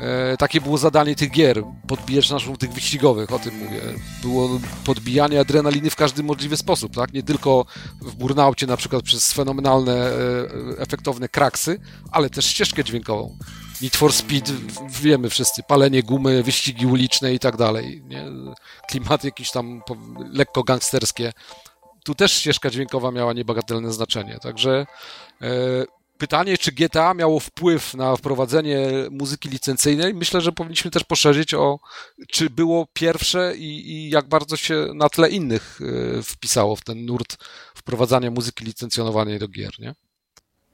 E, 0.00 0.36
takie 0.36 0.60
było 0.60 0.78
zadanie 0.78 1.14
tych 1.14 1.30
gier, 1.30 1.62
podbijać 1.88 2.30
naszą 2.30 2.56
tych 2.56 2.72
wyścigowych, 2.72 3.32
o 3.32 3.38
tym 3.38 3.58
mówię. 3.58 3.80
Było 4.22 4.60
podbijanie 4.84 5.40
adrenaliny 5.40 5.90
w 5.90 5.96
każdy 5.96 6.22
możliwy 6.22 6.56
sposób, 6.56 6.94
tak? 6.94 7.12
Nie 7.12 7.22
tylko 7.22 7.64
w 8.00 8.14
Burnaucie 8.14 8.66
na 8.66 8.76
przykład 8.76 9.02
przez 9.02 9.32
fenomenalne, 9.32 9.92
e, 9.92 10.12
efektowne 10.78 11.28
kraksy, 11.28 11.80
ale 12.12 12.30
też 12.30 12.46
ścieżkę 12.46 12.84
dźwiękową. 12.84 13.36
Need 13.80 13.96
for 13.96 14.12
Speed, 14.12 14.52
wiemy 14.88 15.30
wszyscy, 15.30 15.62
palenie 15.62 16.02
gumy, 16.02 16.42
wyścigi 16.42 16.86
uliczne 16.86 17.34
i 17.34 17.38
tak 17.38 17.56
dalej, 17.56 18.02
nie? 18.08 18.24
Klimaty 18.88 19.26
jakieś 19.26 19.50
tam 19.50 19.82
lekko 20.32 20.62
gangsterskie. 20.62 21.32
Tu 22.04 22.14
też 22.14 22.32
ścieżka 22.32 22.70
dźwiękowa 22.70 23.10
miała 23.10 23.32
niebagatelne 23.32 23.92
znaczenie, 23.92 24.38
także 24.42 24.86
e, 25.42 25.46
pytanie, 26.20 26.58
czy 26.58 26.72
GTA 26.72 27.14
miało 27.14 27.40
wpływ 27.40 27.94
na 27.94 28.16
wprowadzenie 28.16 28.88
muzyki 29.10 29.48
licencyjnej, 29.48 30.14
myślę, 30.14 30.40
że 30.40 30.52
powinniśmy 30.52 30.90
też 30.90 31.04
poszerzyć 31.04 31.54
o, 31.54 31.78
czy 32.28 32.50
było 32.50 32.86
pierwsze 32.92 33.56
i, 33.56 33.90
i 33.92 34.10
jak 34.10 34.28
bardzo 34.28 34.56
się 34.56 34.86
na 34.94 35.08
tle 35.08 35.30
innych 35.30 35.80
e, 36.18 36.22
wpisało 36.22 36.76
w 36.76 36.84
ten 36.84 37.06
nurt 37.06 37.36
wprowadzania 37.74 38.30
muzyki 38.30 38.64
licencjonowanej 38.64 39.38
do 39.38 39.48
gier, 39.48 39.72
nie? 39.78 39.94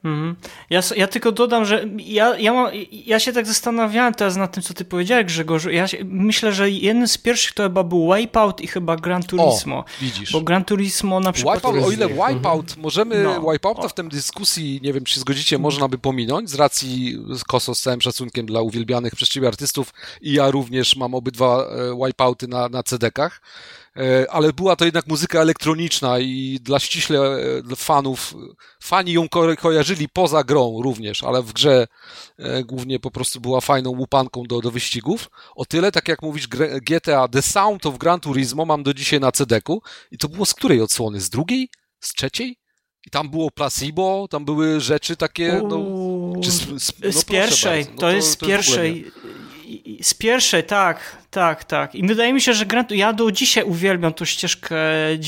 Mhm. 0.07 0.37
Ja, 0.71 0.81
ja 0.97 1.07
tylko 1.07 1.33
dodam, 1.33 1.65
że 1.65 1.85
ja, 1.99 2.39
ja, 2.39 2.53
mam, 2.53 2.71
ja 3.07 3.21
się 3.21 3.33
tak 3.33 3.47
zastanawiałem 3.47 4.15
teraz 4.15 4.37
nad 4.37 4.53
tym, 4.53 4.63
co 4.63 4.75
ty 4.75 4.85
powiedziałeś, 4.85 5.25
Grzegorzu. 5.25 5.71
Ja 5.71 5.89
się, 5.89 5.99
myślę, 6.05 6.53
że 6.53 6.71
jeden 6.71 7.09
z 7.09 7.19
pierwszych 7.19 7.53
to 7.53 7.63
chyba 7.63 7.85
był 7.85 8.15
Wipeout 8.15 8.61
i 8.61 8.67
chyba 8.67 8.97
Gran 8.97 9.23
Turismo. 9.23 9.79
O, 9.79 9.85
widzisz. 10.01 10.33
Bo 10.33 10.41
Gran 10.41 10.65
Turismo 10.65 11.21
na 11.21 11.33
przykład... 11.33 11.57
Wipeout, 11.57 11.85
o 11.85 11.91
ile 11.91 12.09
Wipeout, 12.09 12.77
możemy 12.77 13.23
No. 13.23 13.53
Wipeouta 13.53 13.89
w 13.89 13.95
tym 13.95 14.09
dyskusji, 14.09 14.81
nie 14.83 14.93
wiem 14.93 15.05
czy 15.05 15.15
się 15.15 15.21
zgodzicie, 15.21 15.59
można 15.59 15.89
by 15.89 15.99
pominąć 15.99 16.51
z 16.51 16.55
racji 16.55 17.19
Koso 17.47 17.75
z 17.75 17.81
całym 17.81 18.01
szacunkiem 18.01 18.47
dla 18.47 18.61
uwielbianych 18.61 19.15
przez 19.15 19.29
ciebie 19.29 19.49
artystów 19.49 19.95
i 20.21 20.33
ja 20.33 20.51
również 20.51 20.97
mam 20.97 21.15
obydwa 21.15 21.65
e, 21.65 22.07
Wipeouty 22.07 22.49
na, 22.49 22.69
na 22.69 22.83
CD-kach, 22.83 23.41
ale 24.31 24.53
była 24.53 24.77
to 24.77 24.85
jednak 24.85 25.07
muzyka 25.07 25.41
elektroniczna 25.41 26.19
i 26.19 26.59
dla 26.63 26.79
ściśle 26.79 27.21
e, 27.73 27.77
fanów, 27.77 28.35
fani 28.83 29.13
ją 29.13 29.29
ko 29.29 29.57
kojarzyli 29.57 30.09
poza 30.09 30.45
grą 30.45 30.83
również, 30.83 31.23
ale 31.23 31.43
w 31.43 31.53
grze 31.53 31.87
e, 32.39 32.65
głównie 32.65 33.01
po 33.01 33.11
prostu 33.11 33.41
była 33.41 33.61
fajną 33.61 33.91
łupanką 33.91 34.43
do, 34.43 34.61
do 34.61 34.71
wyścigów. 34.71 35.31
O 35.55 35.65
tyle, 35.65 35.93
tak 35.93 36.09
jak 36.09 36.23
mówisz, 36.23 36.49
GTA 36.83 37.29
The 37.29 37.43
Sound 37.43 37.87
of 37.87 37.99
Gran 37.99 38.21
Turismo 38.21 38.65
mam 38.65 38.83
do 38.83 38.95
dzisiaj 38.95 39.21
na 39.21 39.33
CD-ku 39.33 39.83
i 40.11 40.19
to 40.19 40.29
było 40.29 40.47
z 40.47 40.55
której 40.55 40.81
odsłony? 40.81 41.21
Z 41.21 41.31
drugiej? 41.31 41.69
Z 42.01 42.13
trzeciej? 42.13 42.57
I 43.07 43.11
tam 43.11 43.31
było 43.31 43.51
placebo, 43.51 44.29
tam 44.31 44.45
były 44.45 44.81
rzeczy 44.81 45.17
takie, 45.17 45.63
no, 45.69 45.79
z, 46.43 46.83
z, 46.83 46.93
no 47.03 47.13
z 47.13 47.25
pierwszej, 47.25 47.87
no 47.91 48.01
to, 48.01 48.11
jest 48.11 48.31
z 48.31 48.37
pierwszej. 48.37 49.13
Z 50.03 50.15
pierwszej, 50.15 50.65
tak, 50.65 51.17
tak, 51.31 51.65
tak. 51.65 51.95
I 51.95 52.07
wydaje 52.07 52.33
mi 52.33 52.41
się, 52.41 52.55
że 52.55 52.67
Gran, 52.67 52.85
ja 52.91 53.13
do 53.13 53.33
dzisiaj 53.33 53.65
uwielbiam 53.65 54.13
tą 54.15 54.25
ścieżkę, 54.25 54.77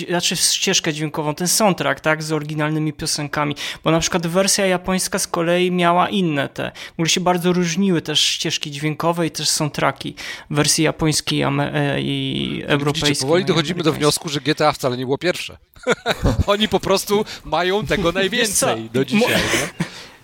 znaczy 0.08 0.36
ścieżkę 0.36 0.92
dźwiękową, 0.92 1.34
ten 1.34 1.48
soundtrack, 1.48 2.00
tak, 2.00 2.22
z 2.22 2.32
oryginalnymi 2.32 2.92
piosenkami, 2.92 3.56
bo 3.84 3.90
na 3.90 4.00
przykład 4.00 4.26
wersja 4.26 4.66
japońska 4.66 5.18
z 5.18 5.26
kolei 5.26 5.72
miała 5.72 6.08
inne 6.08 6.48
te, 6.48 6.72
w 6.88 6.92
ogóle 6.92 7.08
się 7.08 7.20
bardzo 7.20 7.52
różniły 7.52 8.02
też 8.02 8.20
ścieżki 8.20 8.70
dźwiękowe 8.70 9.26
i 9.26 9.30
też 9.30 9.48
soundtracki 9.48 10.14
wersji 10.50 10.84
japońskiej 10.84 11.42
e, 11.42 12.00
i 12.00 12.62
europejskiej. 12.66 13.08
Widzicie, 13.08 13.26
powoli 13.26 13.42
no 13.42 13.48
dochodzimy 13.48 13.82
do 13.82 13.92
wniosku, 13.92 14.28
że 14.28 14.40
GTA 14.40 14.72
wcale 14.72 14.96
nie 14.96 15.04
było 15.04 15.18
pierwsze. 15.18 15.58
Oni 16.46 16.68
po 16.68 16.80
prostu 16.80 17.24
mają 17.44 17.86
tego 17.86 18.12
najwięcej 18.12 18.90
do 18.90 19.04
dzisiaj. 19.04 19.30
Nie? 19.30 19.84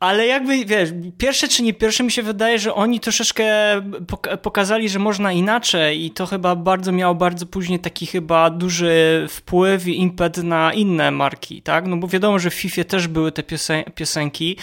Ale 0.00 0.26
jakby, 0.26 0.64
wiesz, 0.64 0.90
pierwsze 1.18 1.48
czy 1.48 1.62
nie 1.62 1.74
pierwsze, 1.74 2.04
mi 2.04 2.12
się 2.12 2.22
wydaje, 2.22 2.58
że 2.58 2.74
oni 2.74 3.00
troszeczkę 3.00 3.44
pok- 4.06 4.36
pokazali, 4.36 4.88
że 4.88 4.98
można 4.98 5.32
inaczej 5.32 6.04
i 6.04 6.10
to 6.10 6.26
chyba 6.26 6.56
bardzo 6.56 6.92
miało 6.92 7.14
bardzo 7.14 7.46
później 7.46 7.78
taki 7.78 8.06
chyba 8.06 8.50
duży 8.50 9.26
wpływ 9.30 9.88
i 9.88 10.00
impet 10.00 10.36
na 10.36 10.72
inne 10.72 11.10
marki, 11.10 11.62
tak? 11.62 11.86
No 11.86 11.96
bo 11.96 12.08
wiadomo, 12.08 12.38
że 12.38 12.50
w 12.50 12.54
FIFA 12.54 12.84
też 12.84 13.08
były 13.08 13.32
te 13.32 13.42
piosen- 13.42 13.90
piosenki, 13.94 14.56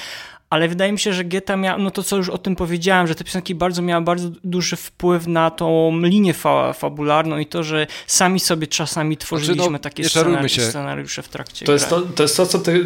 ale 0.54 0.68
wydaje 0.68 0.92
mi 0.92 1.00
się, 1.00 1.14
że 1.14 1.24
GTA 1.24 1.58
miał, 1.58 1.80
no 1.80 1.92
to 1.92 2.04
co 2.04 2.18
już 2.18 2.30
o 2.30 2.38
tym 2.38 2.56
powiedziałem, 2.56 3.08
że 3.08 3.16
te 3.16 3.24
piosenki 3.24 3.56
bardzo 3.56 3.82
miały 3.82 4.04
bardzo 4.04 4.30
duży 4.44 4.76
wpływ 4.76 5.28
na 5.28 5.52
tą 5.52 6.00
linię 6.02 6.34
fa- 6.34 6.74
fabularną 6.74 7.38
i 7.38 7.46
to, 7.46 7.64
że 7.64 7.88
sami 8.08 8.40
sobie 8.40 8.68
czasami 8.68 9.18
tworzyliśmy 9.18 9.72
no, 9.72 9.80
takie 9.80 10.04
nie 10.04 10.10
czarujmy 10.10 10.38
scenari- 10.40 10.48
się. 10.50 10.62
scenariusze 10.62 11.22
w 11.24 11.30
trakcie 11.30 11.66
To 11.66 11.74
jest 11.74 11.90
to, 11.90 12.02
to 12.02 12.24
jest 12.24 12.38
to, 12.38 12.46
co 12.46 12.60
ty, 12.60 12.86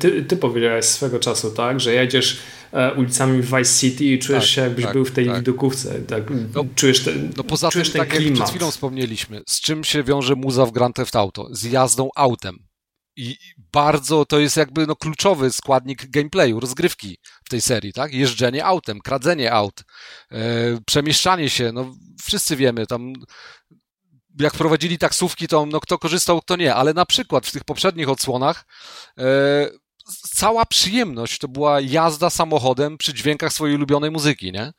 ty, 0.00 0.22
ty, 0.22 0.36
powiedziałeś 0.36 0.84
swego 0.84 1.18
czasu, 1.18 1.50
tak? 1.50 1.80
Że 1.80 1.94
jedziesz 1.94 2.38
e, 2.72 2.94
ulicami 2.94 3.42
Vice 3.42 3.64
City 3.80 4.04
i 4.04 4.18
czujesz 4.18 4.44
Tak, 4.44 4.50
się, 4.52 4.60
jakbyś 4.60 4.84
tak, 4.84 4.92
był 4.94 5.04
w 5.04 5.10
tej 5.10 5.26
tak. 5.26 5.36
widokówce. 5.36 5.94
Tak? 6.00 6.22
No, 6.54 6.64
czujesz 6.74 7.00
ten, 7.04 7.32
No 7.36 7.44
poza 7.44 7.66
tym, 7.68 7.72
czujesz 7.72 7.90
ten 7.90 7.98
tak 8.00 8.08
jak 8.08 8.18
klimat. 8.18 8.38
przed 8.38 8.50
chwilą 8.50 8.70
wspomnieliśmy, 8.70 9.40
z 9.46 9.60
czym 9.60 9.84
się 9.84 10.02
wiąże 10.02 10.34
muza 10.34 10.66
w 10.66 10.72
Grand 10.72 10.96
Theft 10.96 11.16
Auto? 11.16 11.48
Z 11.50 11.64
jazdą 11.64 12.08
autem. 12.16 12.67
I 13.18 13.36
bardzo 13.72 14.24
to 14.24 14.38
jest 14.38 14.56
jakby 14.56 14.86
no, 14.86 14.96
kluczowy 14.96 15.52
składnik 15.52 16.10
gameplayu, 16.10 16.60
rozgrywki 16.60 17.18
w 17.44 17.48
tej 17.48 17.60
serii, 17.60 17.92
tak? 17.92 18.12
Jeżdżenie 18.12 18.64
autem, 18.64 19.00
kradzenie 19.00 19.52
aut, 19.52 19.84
e, 20.32 20.38
przemieszczanie 20.86 21.50
się, 21.50 21.72
no 21.72 21.94
wszyscy 22.22 22.56
wiemy, 22.56 22.86
tam 22.86 23.12
jak 24.40 24.52
prowadzili 24.52 24.98
taksówki, 24.98 25.48
to 25.48 25.66
no, 25.66 25.80
kto 25.80 25.98
korzystał, 25.98 26.40
kto 26.40 26.56
nie, 26.56 26.74
ale 26.74 26.94
na 26.94 27.06
przykład 27.06 27.46
w 27.46 27.52
tych 27.52 27.64
poprzednich 27.64 28.08
odsłonach 28.08 28.64
e, 29.18 29.24
cała 30.34 30.66
przyjemność 30.66 31.38
to 31.38 31.48
była 31.48 31.80
jazda 31.80 32.30
samochodem 32.30 32.98
przy 32.98 33.14
dźwiękach 33.14 33.52
swojej 33.52 33.76
ulubionej 33.76 34.10
muzyki, 34.10 34.52
nie? 34.52 34.72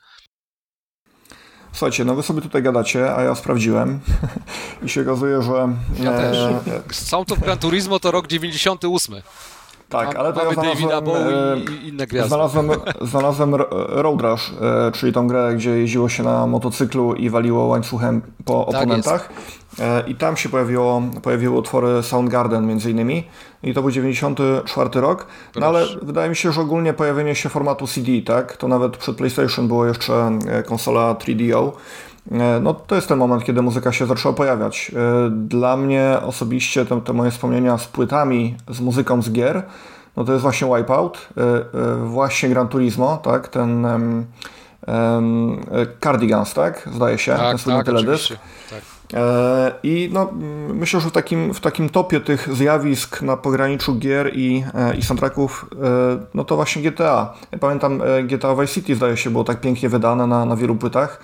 Słuchajcie, 1.71 2.05
no 2.05 2.15
wy 2.15 2.23
sobie 2.23 2.41
tutaj 2.41 2.63
gadacie, 2.63 3.15
a 3.15 3.23
ja 3.23 3.35
sprawdziłem 3.35 3.99
i 4.85 4.89
się 4.89 5.01
okazuje, 5.01 5.41
że... 5.41 5.69
Ja 6.03 6.11
też. 6.11 6.37
e, 6.37 6.81
Sound 6.91 7.31
of 7.31 7.39
Gran 7.39 7.57
Turismo 7.57 7.99
to 7.99 8.11
rok 8.11 8.27
98. 8.27 9.15
tak, 9.89 10.15
ale 10.15 10.33
to 10.33 10.43
ja 10.45 10.53
znalazłem... 10.53 11.15
E, 11.15 11.57
i, 11.83 11.87
inne 11.87 12.07
gwiazdy. 12.07 12.27
Znalazłem, 12.29 12.69
znalazłem 13.11 13.55
Ro- 13.55 13.67
Road 13.89 14.21
Rush, 14.21 14.51
e, 14.61 14.91
czyli 14.91 15.13
tą 15.13 15.27
grę, 15.27 15.53
gdzie 15.55 15.69
jeździło 15.69 16.09
się 16.09 16.23
na 16.23 16.47
motocyklu 16.47 17.13
i 17.13 17.29
waliło 17.29 17.65
łańcuchem 17.65 18.21
po 18.45 18.65
Tak 18.71 18.81
oponentach. 18.81 19.29
E, 19.79 20.03
I 20.07 20.15
tam 20.15 20.37
się 20.37 20.49
pojawiło, 20.49 21.01
pojawiły 21.21 21.57
utwory 21.57 22.03
Soundgarden 22.03 22.67
między 22.67 22.91
innymi. 22.91 23.23
I 23.63 23.73
to 23.73 23.81
był 23.81 23.91
94 23.91 25.01
rok. 25.01 25.27
No 25.55 25.65
ale 25.67 25.85
wydaje 26.01 26.29
mi 26.29 26.35
się, 26.35 26.51
że 26.51 26.61
ogólnie 26.61 26.93
pojawienie 26.93 27.35
się 27.35 27.49
formatu 27.49 27.87
CD, 27.87 28.11
tak? 28.25 28.57
To 28.57 28.67
nawet 28.67 28.97
przed 28.97 29.17
PlayStation 29.17 29.67
było 29.67 29.85
jeszcze 29.85 30.39
e, 30.47 30.63
konsola 30.63 31.13
3DO. 31.13 31.71
E, 32.31 32.59
No 32.59 32.73
to 32.73 32.95
jest 32.95 33.07
ten 33.07 33.17
moment, 33.17 33.43
kiedy 33.43 33.61
muzyka 33.61 33.91
się 33.91 34.05
zaczęła 34.05 34.35
pojawiać. 34.35 34.91
E, 34.95 35.29
Dla 35.29 35.77
mnie 35.77 36.17
osobiście 36.25 36.85
te, 36.85 37.01
te 37.01 37.13
moje 37.13 37.31
wspomnienia 37.31 37.77
z 37.77 37.87
płytami, 37.87 38.55
z 38.69 38.81
muzyką 38.81 39.21
z 39.21 39.31
gier, 39.31 39.63
no 40.17 40.23
to 40.23 40.31
jest 40.31 40.41
właśnie 40.41 40.67
Wipeout, 40.77 41.29
e, 41.37 42.05
właśnie 42.05 42.49
Gran 42.49 42.67
Turismo, 42.67 43.17
tak? 43.17 43.47
Ten 43.47 43.85
em, 43.85 44.25
e, 44.87 45.85
Cardigans, 46.03 46.53
tak? 46.53 46.89
Zdaje 46.93 47.17
się, 47.17 47.31
ten 47.31 47.41
tak, 47.41 47.59
słynny 47.59 47.79
tak, 47.79 47.85
teledysk. 47.85 48.29
Tak. 48.69 48.79
I 49.83 50.09
no, 50.13 50.29
myślę, 50.73 50.99
że 50.99 51.09
w 51.09 51.11
takim, 51.11 51.53
w 51.53 51.59
takim 51.59 51.89
topie 51.89 52.19
tych 52.19 52.55
zjawisk 52.55 53.21
na 53.21 53.37
pograniczu 53.37 53.95
gier 53.95 54.31
i, 54.35 54.63
i 54.97 55.01
soundtracków, 55.03 55.65
no 56.33 56.43
to 56.43 56.55
właśnie 56.55 56.81
GTA. 56.81 57.33
Ja 57.51 57.57
pamiętam 57.57 58.01
GTA 58.23 58.55
Vice 58.55 58.73
City 58.73 58.95
zdaje 58.95 59.17
się 59.17 59.29
było 59.29 59.43
tak 59.43 59.61
pięknie 59.61 59.89
wydane 59.89 60.27
na, 60.27 60.45
na 60.45 60.55
wielu 60.55 60.75
płytach. 60.75 61.19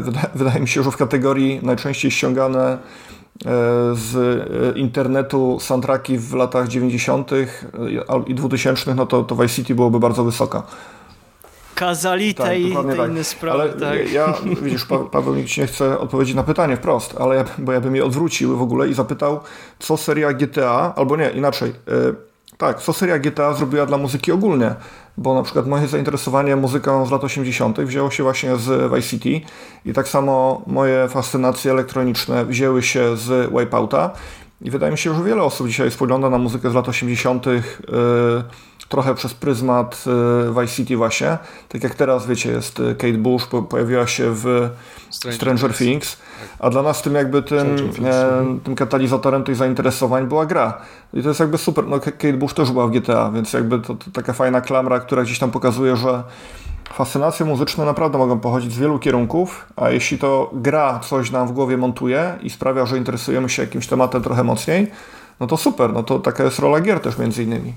Wydaje, 0.00 0.26
wydaje 0.34 0.60
mi 0.60 0.68
się, 0.68 0.82
że 0.82 0.90
w 0.90 0.96
kategorii 0.96 1.60
najczęściej 1.62 2.10
ściągane 2.10 2.78
z 3.92 4.14
internetu 4.76 5.58
soundtracki 5.60 6.18
w 6.18 6.34
latach 6.34 6.68
90. 6.68 7.30
i 8.26 8.34
2000, 8.34 8.94
no 8.94 9.06
to, 9.06 9.22
to 9.22 9.36
Vice 9.36 9.48
City 9.54 9.74
byłoby 9.74 10.00
bardzo 10.00 10.24
wysoka. 10.24 10.62
Kazalite 11.74 12.42
tak, 12.42 12.58
i 12.58 12.72
te 12.72 12.96
tak. 12.96 13.10
inne 13.10 13.24
sprawy. 13.24 13.62
Ale 13.62 13.72
tak. 13.72 14.12
ja, 14.12 14.34
widzisz, 14.62 14.84
pa 14.84 14.98
Paweł 14.98 15.34
nikt 15.34 15.56
nie 15.56 15.66
chce 15.66 15.98
odpowiedzieć 15.98 16.34
na 16.34 16.42
pytanie 16.42 16.76
wprost, 16.76 17.14
ale 17.20 17.36
ja, 17.36 17.44
bo 17.58 17.72
ja 17.72 17.80
bym 17.80 17.96
je 17.96 18.04
odwrócił 18.04 18.56
w 18.56 18.62
ogóle 18.62 18.88
i 18.88 18.94
zapytał, 18.94 19.40
co 19.78 19.96
seria 19.96 20.32
GTA, 20.32 20.94
albo 20.96 21.16
nie, 21.16 21.30
inaczej, 21.30 21.72
tak, 22.58 22.82
co 22.82 22.92
seria 22.92 23.18
GTA 23.18 23.54
zrobiła 23.54 23.86
dla 23.86 23.98
muzyki 23.98 24.32
ogólnie, 24.32 24.74
bo 25.16 25.34
na 25.34 25.42
przykład 25.42 25.66
moje 25.66 25.88
zainteresowanie 25.88 26.56
muzyką 26.56 27.06
z 27.06 27.10
lat 27.10 27.24
80. 27.24 27.80
wzięło 27.80 28.10
się 28.10 28.22
właśnie 28.22 28.56
z 28.56 28.92
Vice 28.92 29.08
City 29.08 29.40
i 29.84 29.92
tak 29.92 30.08
samo 30.08 30.62
moje 30.66 31.08
fascynacje 31.08 31.70
elektroniczne 31.70 32.44
wzięły 32.44 32.82
się 32.82 33.16
z 33.16 33.50
Wipeouta 33.50 34.10
i 34.60 34.70
wydaje 34.70 34.92
mi 34.92 34.98
się, 34.98 35.14
że 35.14 35.24
wiele 35.24 35.42
osób 35.42 35.66
dzisiaj 35.68 35.90
spogląda 35.90 36.30
na 36.30 36.38
muzykę 36.38 36.70
z 36.70 36.74
lat 36.74 36.88
80. 36.88 37.46
Yy, 37.46 37.62
trochę 38.88 39.14
przez 39.14 39.34
pryzmat 39.34 40.04
y, 40.06 40.60
Vice 40.60 40.74
City 40.74 40.96
właśnie. 40.96 41.38
Tak 41.68 41.82
jak 41.82 41.94
teraz, 41.94 42.26
wiecie, 42.26 42.50
jest 42.50 42.82
Kate 42.98 43.12
Bush, 43.12 43.46
pojawiła 43.68 44.06
się 44.06 44.34
w 44.34 44.70
Stranger, 45.10 45.36
Stranger 45.36 45.74
Things, 45.74 46.16
a 46.58 46.70
dla 46.70 46.82
nas 46.82 47.02
tym 47.02 47.14
jakby 47.14 47.42
tym, 47.42 47.76
e, 48.04 48.58
tym 48.64 48.74
katalizatorem 48.74 49.44
tych 49.44 49.56
zainteresowań 49.56 50.26
była 50.26 50.46
gra. 50.46 50.78
I 51.14 51.22
to 51.22 51.28
jest 51.28 51.40
jakby 51.40 51.58
super. 51.58 51.86
No, 51.86 52.00
Kate 52.00 52.32
Bush 52.32 52.54
też 52.54 52.72
była 52.72 52.86
w 52.86 52.90
GTA, 52.90 53.30
więc 53.30 53.52
jakby 53.52 53.78
to, 53.78 53.94
to 53.94 54.10
taka 54.12 54.32
fajna 54.32 54.60
klamra, 54.60 55.00
która 55.00 55.22
gdzieś 55.22 55.38
tam 55.38 55.50
pokazuje, 55.50 55.96
że 55.96 56.22
fascynacje 56.92 57.46
muzyczne 57.46 57.84
naprawdę 57.84 58.18
mogą 58.18 58.40
pochodzić 58.40 58.72
z 58.72 58.78
wielu 58.78 58.98
kierunków, 58.98 59.66
a 59.76 59.90
jeśli 59.90 60.18
to 60.18 60.50
gra 60.52 60.98
coś 60.98 61.30
nam 61.30 61.48
w 61.48 61.52
głowie 61.52 61.76
montuje 61.76 62.38
i 62.42 62.50
sprawia, 62.50 62.86
że 62.86 62.98
interesujemy 62.98 63.48
się 63.48 63.62
jakimś 63.62 63.86
tematem 63.86 64.22
trochę 64.22 64.44
mocniej, 64.44 64.90
no 65.40 65.46
to 65.46 65.56
super, 65.56 65.92
no 65.92 66.02
to 66.02 66.18
taka 66.18 66.44
jest 66.44 66.58
rola 66.58 66.80
gier 66.80 67.00
też 67.00 67.18
między 67.18 67.42
innymi 67.42 67.72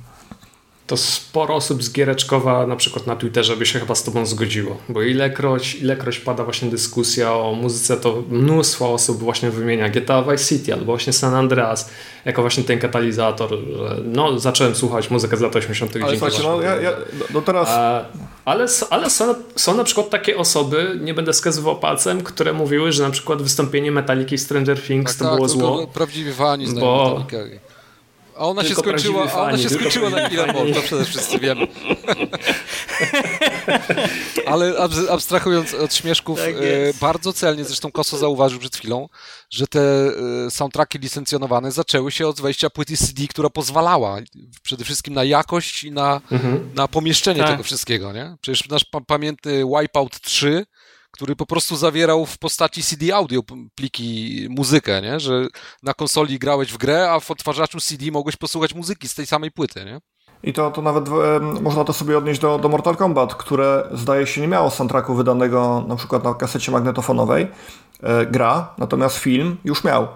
to 0.88 0.98
sporo 0.98 1.56
osób 1.56 1.84
z 1.84 1.92
Giereczkowa 1.92 2.68
na 2.68 2.76
przykład 2.76 3.08
na 3.08 3.16
Twitterze 3.16 3.58
by 3.58 3.66
się 3.66 3.80
chyba 3.80 3.96
z 3.96 4.04
tobą 4.04 4.26
zgodziło, 4.26 4.78
bo 4.90 5.02
ilekroć, 5.02 5.76
ilekroć 5.76 6.20
pada 6.20 6.44
właśnie 6.44 6.70
dyskusja 6.70 7.34
o 7.34 7.54
muzyce, 7.54 7.98
to 7.98 8.24
mnóstwo 8.30 8.94
osób 8.94 9.20
właśnie 9.20 9.50
wymienia 9.50 9.90
GTA 9.90 10.24
Vice 10.24 10.46
City 10.46 10.74
albo 10.74 10.86
właśnie 10.86 11.14
San 11.14 11.36
Andreas 11.36 11.90
jako 12.26 12.42
właśnie 12.42 12.64
ten 12.64 12.80
katalizator, 12.80 13.50
że 13.50 13.98
no 14.04 14.40
zacząłem 14.40 14.76
słuchać 14.76 15.10
muzykę 15.10 15.38
z 15.38 15.42
lat 15.42 15.56
80. 15.56 15.96
Ale 15.96 16.18
słuchajcie, 16.18 16.44
no 16.44 16.62
ja, 16.62 16.76
ja 16.76 16.92
no 17.34 17.42
teraz... 17.42 17.68
A, 17.70 18.06
ale 18.46 18.68
ale 18.90 19.10
są, 19.10 19.36
są 19.56 19.78
na 19.78 19.84
przykład 19.84 20.10
takie 20.10 20.38
osoby, 20.38 21.00
nie 21.02 21.14
będę 21.14 21.34
wskazywał 21.34 21.80
palcem, 21.80 22.24
które 22.24 22.54
mówiły, 22.54 22.92
że 22.92 23.04
na 23.04 23.10
przykład 23.10 23.42
wystąpienie 23.42 23.92
Metaliki 23.92 24.38
w 24.38 24.42
Stranger 24.42 24.82
Things 24.82 25.18
tak, 25.18 25.20
to 25.20 25.26
tak, 25.26 25.36
było 25.36 25.48
zło. 25.48 25.88
Prawdziwi 25.88 26.34
fani 26.34 26.68
znają 26.68 26.86
bo... 26.86 27.20
Metalikę. 27.20 27.71
A 28.42 28.46
ona 28.46 28.64
tylko 28.64 28.76
się 28.76 28.82
skończyła, 28.82 29.28
fani, 29.28 29.42
a 29.42 29.44
ona 29.44 29.58
się 29.58 29.70
skończyła 29.70 30.10
na 30.10 30.28
chwilę 30.28 30.54
to 30.74 30.82
przede 30.82 31.06
wszystkim 31.06 31.40
wiemy. 31.40 31.68
Ale 34.46 34.74
abstrahując 35.10 35.74
od 35.74 35.94
śmieszków, 35.94 36.40
tak 36.40 36.56
e, 36.56 36.94
bardzo 37.02 37.34
celnie, 37.34 37.66
zresztą 37.66 37.92
Koso 37.92 38.18
zauważył 38.18 38.60
przed 38.60 38.76
chwilą, 38.76 39.10
że 39.50 39.68
te 39.68 39.80
e, 39.80 40.12
soundtracki 40.52 41.00
licencjonowane 41.00 41.72
zaczęły 41.72 42.12
się 42.12 42.28
od 42.28 42.42
wejścia 42.42 42.70
płyty 42.70 42.98
CD, 42.98 43.28
która 43.28 43.50
pozwalała 43.50 44.18
przede 44.64 44.84
wszystkim 44.84 45.14
na 45.14 45.24
jakość 45.24 45.84
i 45.84 45.92
na, 45.92 46.22
mhm. 46.32 46.72
na 46.76 46.88
pomieszczenie 46.88 47.40
tak. 47.40 47.50
tego 47.50 47.64
wszystkiego, 47.64 48.14
nie? 48.14 48.36
Przecież 48.42 48.70
nasz 48.70 48.86
pamiętny 49.08 49.64
Wipeout 49.66 50.22
3 50.22 50.66
który 51.22 51.36
po 51.36 51.46
prostu 51.46 51.76
zawierał 51.76 52.26
w 52.26 52.38
postaci 52.38 52.84
CD 52.84 53.16
audio 53.16 53.42
pliki 53.76 54.48
muzykę, 54.50 55.02
nie? 55.02 55.20
że 55.20 55.48
na 55.84 55.94
konsoli 55.94 56.40
grałeś 56.40 56.74
w 56.74 56.78
grę, 56.78 57.12
a 57.12 57.20
w 57.20 57.32
odtwarzaczu 57.32 57.80
CD 57.80 58.12
mogłeś 58.12 58.36
posłuchać 58.36 58.74
muzyki 58.74 59.08
z 59.08 59.16
tej 59.16 59.26
samej 59.26 59.52
płyty. 59.52 59.86
Nie? 59.86 60.00
I 60.44 60.54
to, 60.54 60.72
to 60.72 60.82
nawet 60.82 61.08
e, 61.08 61.12
można 61.62 61.84
to 61.84 61.94
sobie 61.94 62.18
odnieść 62.18 62.42
do, 62.42 62.58
do 62.58 62.70
Mortal 62.70 62.96
Kombat, 62.96 63.36
które 63.36 63.88
zdaje 63.92 64.28
się 64.28 64.42
nie 64.42 64.48
miało 64.48 64.70
soundtracku 64.70 65.16
wydanego 65.16 65.86
na 65.88 65.96
przykład 65.96 66.24
na 66.24 66.34
kasecie 66.34 66.72
magnetofonowej, 66.72 67.48
e, 68.04 68.26
gra, 68.26 68.74
natomiast 68.78 69.18
film 69.18 69.58
już 69.64 69.84
miał. 69.84 70.08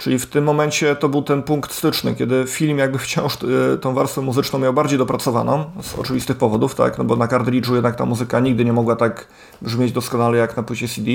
Czyli 0.00 0.18
w 0.18 0.26
tym 0.26 0.44
momencie 0.44 0.96
to 0.96 1.08
był 1.08 1.22
ten 1.22 1.42
punkt 1.42 1.72
styczny, 1.72 2.14
kiedy 2.14 2.44
film 2.46 2.78
jakby 2.78 2.98
wciąż 2.98 3.34
e, 3.34 3.78
tą 3.78 3.94
warstwę 3.94 4.20
muzyczną 4.20 4.58
miał 4.58 4.72
bardziej 4.72 4.98
dopracowaną, 4.98 5.64
z 5.82 5.94
oczywistych 5.94 6.36
powodów, 6.36 6.74
tak, 6.74 6.98
no 6.98 7.04
bo 7.04 7.16
na 7.16 7.28
kartridżu 7.28 7.74
jednak 7.74 7.96
ta 7.96 8.06
muzyka 8.06 8.40
nigdy 8.40 8.64
nie 8.64 8.72
mogła 8.72 8.96
tak 8.96 9.28
brzmieć 9.62 9.92
doskonale 9.92 10.38
jak 10.38 10.56
na 10.56 10.62
płycie 10.62 10.88
CD, 10.88 11.10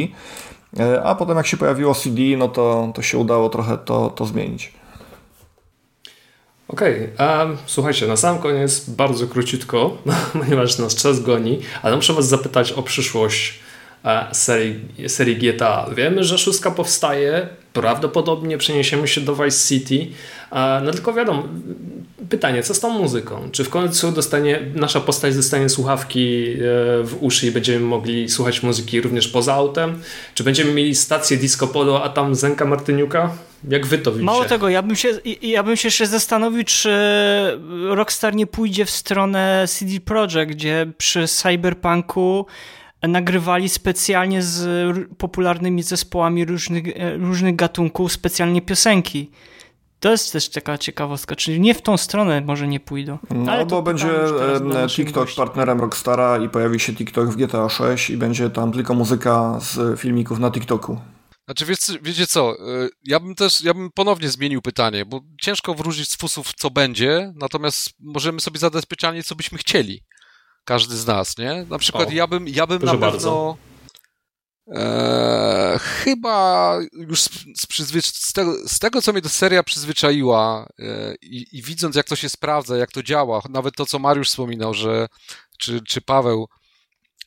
e, 0.79 1.03
a 1.03 1.15
potem 1.15 1.38
jak 1.38 1.47
się 1.47 1.57
pojawiło 1.57 1.95
CD, 1.95 2.21
no 2.38 2.47
to, 2.47 2.91
to 2.95 3.01
się 3.01 3.17
udało 3.17 3.49
trochę 3.49 3.77
to, 3.77 4.09
to 4.09 4.25
zmienić. 4.25 4.73
Okej, 6.67 7.09
okay, 7.13 7.57
słuchajcie, 7.65 8.07
na 8.07 8.17
sam 8.17 8.39
koniec 8.39 8.89
bardzo 8.89 9.27
króciutko, 9.27 9.97
ponieważ 10.39 10.79
nas 10.79 10.95
czas 10.95 11.19
goni, 11.19 11.59
ale 11.81 11.95
muszę 11.95 12.13
Was 12.13 12.27
zapytać 12.27 12.71
o 12.71 12.83
przyszłość 12.83 13.64
serii, 14.31 14.79
serii 15.07 15.35
GTA. 15.35 15.89
Wiemy, 15.95 16.23
że 16.23 16.37
szóstka 16.37 16.71
powstaje, 16.71 17.47
prawdopodobnie 17.73 18.57
przeniesiemy 18.57 19.07
się 19.07 19.21
do 19.21 19.35
Vice 19.35 19.67
City. 19.67 20.07
No 20.83 20.91
tylko 20.91 21.13
wiadomo, 21.13 21.43
pytanie, 22.29 22.63
co 22.63 22.73
z 22.73 22.79
tą 22.79 22.89
muzyką? 22.89 23.49
Czy 23.51 23.63
w 23.63 23.69
końcu 23.69 24.11
dostanie, 24.11 24.61
nasza 24.75 24.99
postać 24.99 25.35
dostanie 25.35 25.69
słuchawki 25.69 26.53
e, 26.53 26.57
w 27.03 27.17
uszy 27.19 27.47
i 27.47 27.51
będziemy 27.51 27.79
mogli 27.79 28.29
słuchać 28.29 28.63
muzyki 28.63 29.01
również 29.01 29.27
poza 29.27 29.53
autem? 29.53 30.01
Czy 30.33 30.43
będziemy 30.43 30.73
mieli 30.73 30.95
stację 30.95 31.37
Disco 31.37 31.67
Polo, 31.67 32.03
a 32.03 32.09
tam 32.09 32.35
Zenka 32.35 32.65
Martyniuka? 32.65 33.29
Jak 33.69 33.85
wy 33.85 33.97
to 33.97 34.11
widzicie? 34.11 34.25
Mało 34.25 34.45
tego, 34.45 34.69
ja 34.69 34.81
bym 34.81 34.95
się, 34.95 35.09
ja 35.41 35.63
bym 35.63 35.77
się 35.77 35.87
jeszcze 35.87 36.07
zastanowił, 36.07 36.63
czy 36.63 36.91
Rockstar 37.87 38.35
nie 38.35 38.47
pójdzie 38.47 38.85
w 38.85 38.89
stronę 38.89 39.65
CD 39.67 39.99
Projekt, 39.99 40.51
gdzie 40.51 40.85
przy 40.97 41.27
Cyberpunku 41.27 42.45
nagrywali 43.07 43.69
specjalnie 43.69 44.41
z 44.41 44.67
popularnymi 45.17 45.83
zespołami 45.83 46.45
różnych, 46.45 46.83
e, 46.87 47.17
różnych 47.17 47.55
gatunków 47.55 48.11
specjalnie 48.11 48.61
piosenki. 48.61 49.31
To 49.99 50.11
jest 50.11 50.33
też 50.33 50.49
taka 50.49 50.77
ciekawostka, 50.77 51.35
czyli 51.35 51.59
nie 51.59 51.73
w 51.73 51.81
tą 51.81 51.97
stronę 51.97 52.41
może 52.41 52.67
nie 52.67 52.79
pójdą. 52.79 53.17
No, 53.29 53.51
Ale 53.51 53.65
bo 53.65 53.81
będzie 53.81 54.07
TikTok 54.87 55.29
partnerem 55.35 55.79
Rockstara 55.79 56.37
i 56.37 56.49
pojawi 56.49 56.79
się 56.79 56.95
TikTok 56.95 57.29
w 57.29 57.35
GTA 57.35 57.69
6 57.69 58.09
i 58.09 58.17
będzie 58.17 58.49
tam 58.49 58.71
tylko 58.71 58.93
muzyka 58.93 59.59
z 59.59 59.99
filmików 59.99 60.39
na 60.39 60.51
TikToku. 60.51 60.99
Znaczy, 61.45 61.65
wiecie, 61.65 61.93
wiecie 62.01 62.27
co, 62.27 62.51
e, 62.51 62.89
ja 63.03 63.19
bym 63.19 63.35
też, 63.35 63.63
ja 63.63 63.73
bym 63.73 63.91
ponownie 63.91 64.29
zmienił 64.29 64.61
pytanie, 64.61 65.05
bo 65.05 65.21
ciężko 65.41 65.73
wróżyć 65.73 66.09
z 66.09 66.17
fusów, 66.17 66.53
co 66.55 66.71
będzie, 66.71 67.33
natomiast 67.35 67.89
możemy 67.99 68.41
sobie 68.41 68.59
zadać 68.59 68.85
pytanie, 68.85 69.23
co 69.23 69.35
byśmy 69.35 69.57
chcieli 69.57 70.03
każdy 70.66 70.97
z 70.97 71.07
nas, 71.07 71.38
nie? 71.38 71.66
Na 71.70 71.78
przykład 71.78 72.09
o, 72.09 72.11
ja 72.11 72.28
bym, 72.28 72.47
ja 72.47 72.68
bym 72.68 72.80
na 72.80 72.91
pewno... 72.91 73.07
Bardzo. 73.11 73.57
E, 74.72 75.80
chyba 75.80 76.80
już 76.93 77.22
z, 77.22 77.30
z, 77.57 78.05
z, 78.05 78.34
tego, 78.34 78.68
z, 78.68 78.80
tego, 78.80 79.01
co 79.01 79.13
mnie 79.13 79.22
ta 79.22 79.30
seria 79.30 79.63
przyzwyczaiła 79.63 80.68
e, 80.80 81.16
i, 81.22 81.57
i, 81.57 81.61
widząc, 81.61 81.95
jak 81.95 82.07
to 82.07 82.16
się 82.16 82.30
sprawdza, 82.30 82.78
jak 82.78 82.91
to 82.91 83.03
działa, 83.03 83.41
nawet 83.49 83.76
to, 83.76 83.86
co 83.86 83.99
Mariusz 83.99 84.30
wspominał, 84.30 84.74
że, 84.74 85.07
czy, 85.59 85.82
czy 85.82 86.01
Paweł, 86.01 86.47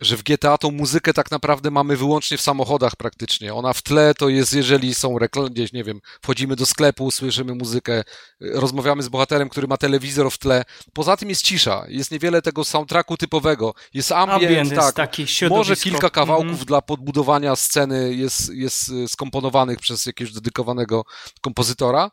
że 0.01 0.17
w 0.17 0.23
GTA 0.23 0.59
tą 0.59 0.71
muzykę 0.71 1.13
tak 1.15 1.31
naprawdę 1.31 1.71
mamy 1.71 1.97
wyłącznie 1.97 2.37
w 2.37 2.41
samochodach 2.41 2.97
praktycznie. 2.97 3.55
Ona 3.55 3.73
w 3.73 3.83
tle 3.83 4.15
to 4.15 4.29
jest, 4.29 4.53
jeżeli 4.53 4.95
są 4.95 5.19
reklamy, 5.19 5.51
gdzieś, 5.51 5.73
nie 5.73 5.85
wiem, 5.85 6.01
wchodzimy 6.23 6.57
do 6.57 6.67
sklepu, 6.67 7.11
słyszymy 7.11 7.55
muzykę, 7.55 8.05
rozmawiamy 8.41 9.03
z 9.03 9.09
bohaterem, 9.09 9.49
który 9.49 9.67
ma 9.67 9.77
telewizor 9.77 10.31
w 10.31 10.39
tle. 10.39 10.65
Poza 10.93 11.17
tym 11.17 11.29
jest 11.29 11.43
cisza, 11.43 11.85
jest 11.89 12.11
niewiele 12.11 12.43
tego 12.43 12.65
soundtracku 12.65 13.17
typowego. 13.17 13.75
Jest 13.95 14.13
ambient, 14.13 14.43
ambient 14.43 14.75
tak, 14.75 14.95
taki 14.95 15.27
może 15.51 15.77
kilka 15.77 16.11
kawałków 16.11 16.47
mm. 16.47 16.65
dla 16.65 16.83
podbudowania 16.83 17.57
sceny 17.57 18.15
jest, 18.15 18.51
jest 18.55 18.93
skomponowanych 19.09 19.79
przez 19.79 20.07
jakiegoś 20.07 20.33
dedykowanego 20.33 21.05
kompozytora, 21.41 22.11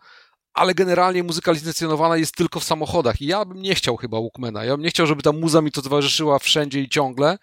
ale 0.56 0.74
generalnie 0.74 1.24
muzyka 1.24 1.52
licencjonowana 1.52 2.18
jest 2.18 2.36
tylko 2.36 2.60
w 2.60 2.64
samochodach 2.64 3.22
i 3.22 3.26
ja 3.26 3.46
bym 3.46 3.62
nie 3.62 3.76
chciał 3.76 3.98
chyba 3.98 4.22
Walkmana. 4.22 4.66
Ja 4.66 4.72
bym 4.72 4.82
nie 4.82 4.90
chciał, 4.90 5.08
żeby 5.08 5.22
ta 5.22 5.32
muza 5.32 5.62
mi 5.62 5.72
to 5.72 5.82
towarzyszyła 5.82 6.40
wszędzie 6.40 6.82
i 6.82 6.90
ciągle, 6.90 7.38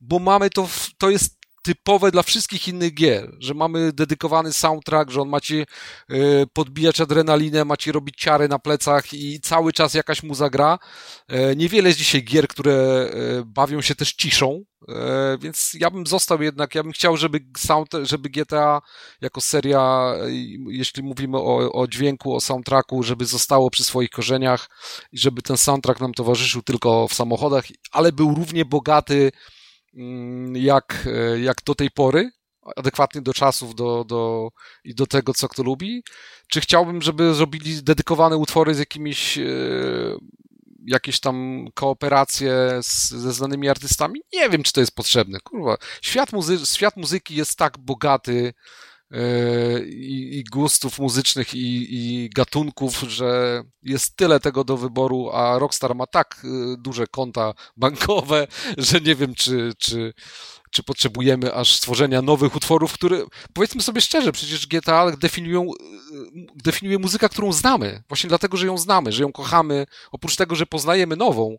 bo 0.00 0.18
mamy 0.18 0.50
to, 0.50 0.66
w, 0.66 0.90
to 0.98 1.10
jest 1.10 1.39
typowe 1.62 2.10
dla 2.10 2.22
wszystkich 2.22 2.68
innych 2.68 2.94
gier, 2.94 3.36
że 3.38 3.54
mamy 3.54 3.92
dedykowany 3.92 4.52
soundtrack, 4.52 5.10
że 5.10 5.20
on 5.20 5.28
macie 5.28 5.66
e, 6.08 6.14
podbijać 6.52 7.00
adrenalinę, 7.00 7.64
macie 7.64 7.92
robić 7.92 8.16
ciary 8.16 8.48
na 8.48 8.58
plecach 8.58 9.14
i 9.14 9.40
cały 9.40 9.72
czas 9.72 9.94
jakaś 9.94 10.22
muza 10.22 10.50
gra. 10.50 10.78
E, 11.28 11.56
niewiele 11.56 11.88
jest 11.88 11.98
dzisiaj 11.98 12.24
gier, 12.24 12.48
które 12.48 12.72
e, 12.72 13.08
bawią 13.46 13.80
się 13.80 13.94
też 13.94 14.12
ciszą, 14.12 14.64
więc 15.40 15.70
ja 15.74 15.90
bym 15.90 16.06
został 16.06 16.42
jednak, 16.42 16.74
ja 16.74 16.82
bym 16.82 16.92
chciał, 16.92 17.16
żeby 17.16 17.40
sound, 17.56 17.88
żeby 18.02 18.28
GTA 18.30 18.80
jako 19.20 19.40
seria, 19.40 20.14
jeśli 20.68 21.02
mówimy 21.02 21.38
o, 21.38 21.72
o 21.72 21.88
dźwięku, 21.88 22.34
o 22.34 22.40
soundtracku, 22.40 23.02
żeby 23.02 23.26
zostało 23.26 23.70
przy 23.70 23.84
swoich 23.84 24.10
korzeniach 24.10 24.68
i 25.12 25.18
żeby 25.18 25.42
ten 25.42 25.56
soundtrack 25.56 26.00
nam 26.00 26.14
towarzyszył 26.14 26.62
tylko 26.62 27.08
w 27.08 27.14
samochodach, 27.14 27.64
ale 27.92 28.12
był 28.12 28.34
równie 28.34 28.64
bogaty 28.64 29.32
jak, 30.54 31.06
e, 31.06 31.40
jak 31.40 31.56
do 31.64 31.74
tej 31.74 31.90
pory, 31.90 32.30
adekwatny 32.76 33.22
do 33.22 33.34
czasów 33.34 33.74
do, 33.74 34.04
do, 34.04 34.48
i 34.84 34.94
do 34.94 35.06
tego, 35.06 35.34
co 35.34 35.48
kto 35.48 35.62
lubi? 35.62 36.02
Czy 36.48 36.60
chciałbym, 36.60 37.02
żeby 37.02 37.34
zrobili 37.34 37.82
dedykowane 37.82 38.36
utwory 38.36 38.74
z 38.74 38.78
jakimiś 38.78 39.38
e, 39.38 39.44
jakieś 40.86 41.20
tam 41.20 41.66
kooperacje 41.74 42.52
z, 42.82 43.10
ze 43.10 43.32
znanymi 43.32 43.68
artystami? 43.68 44.20
Nie 44.32 44.48
wiem, 44.48 44.62
czy 44.62 44.72
to 44.72 44.80
jest 44.80 44.94
potrzebne. 44.94 45.40
Kurwa, 45.40 45.76
świat, 46.02 46.32
muzy 46.32 46.66
świat 46.66 46.96
muzyki 46.96 47.34
jest 47.34 47.58
tak 47.58 47.78
bogaty 47.78 48.54
i, 49.86 50.38
i 50.38 50.44
gustów 50.44 50.98
muzycznych 50.98 51.54
i, 51.54 51.86
i, 51.90 52.30
gatunków, 52.30 53.04
że 53.08 53.62
jest 53.82 54.16
tyle 54.16 54.40
tego 54.40 54.64
do 54.64 54.76
wyboru, 54.76 55.30
a 55.32 55.58
Rockstar 55.58 55.94
ma 55.94 56.06
tak 56.06 56.42
duże 56.78 57.06
konta 57.06 57.54
bankowe, 57.76 58.46
że 58.78 59.00
nie 59.00 59.14
wiem, 59.14 59.34
czy, 59.34 59.72
czy, 59.78 60.12
czy 60.70 60.82
potrzebujemy 60.82 61.54
aż 61.54 61.76
stworzenia 61.76 62.22
nowych 62.22 62.56
utworów, 62.56 62.92
które, 62.92 63.24
powiedzmy 63.52 63.82
sobie 63.82 64.00
szczerze, 64.00 64.32
przecież 64.32 64.66
GTA 64.66 65.16
definiują, 65.16 65.70
definiuje 66.64 66.98
muzykę, 66.98 67.28
którą 67.28 67.52
znamy. 67.52 68.02
Właśnie 68.08 68.28
dlatego, 68.28 68.56
że 68.56 68.66
ją 68.66 68.78
znamy, 68.78 69.12
że 69.12 69.22
ją 69.22 69.32
kochamy. 69.32 69.86
Oprócz 70.12 70.36
tego, 70.36 70.56
że 70.56 70.66
poznajemy 70.66 71.16
nową, 71.16 71.56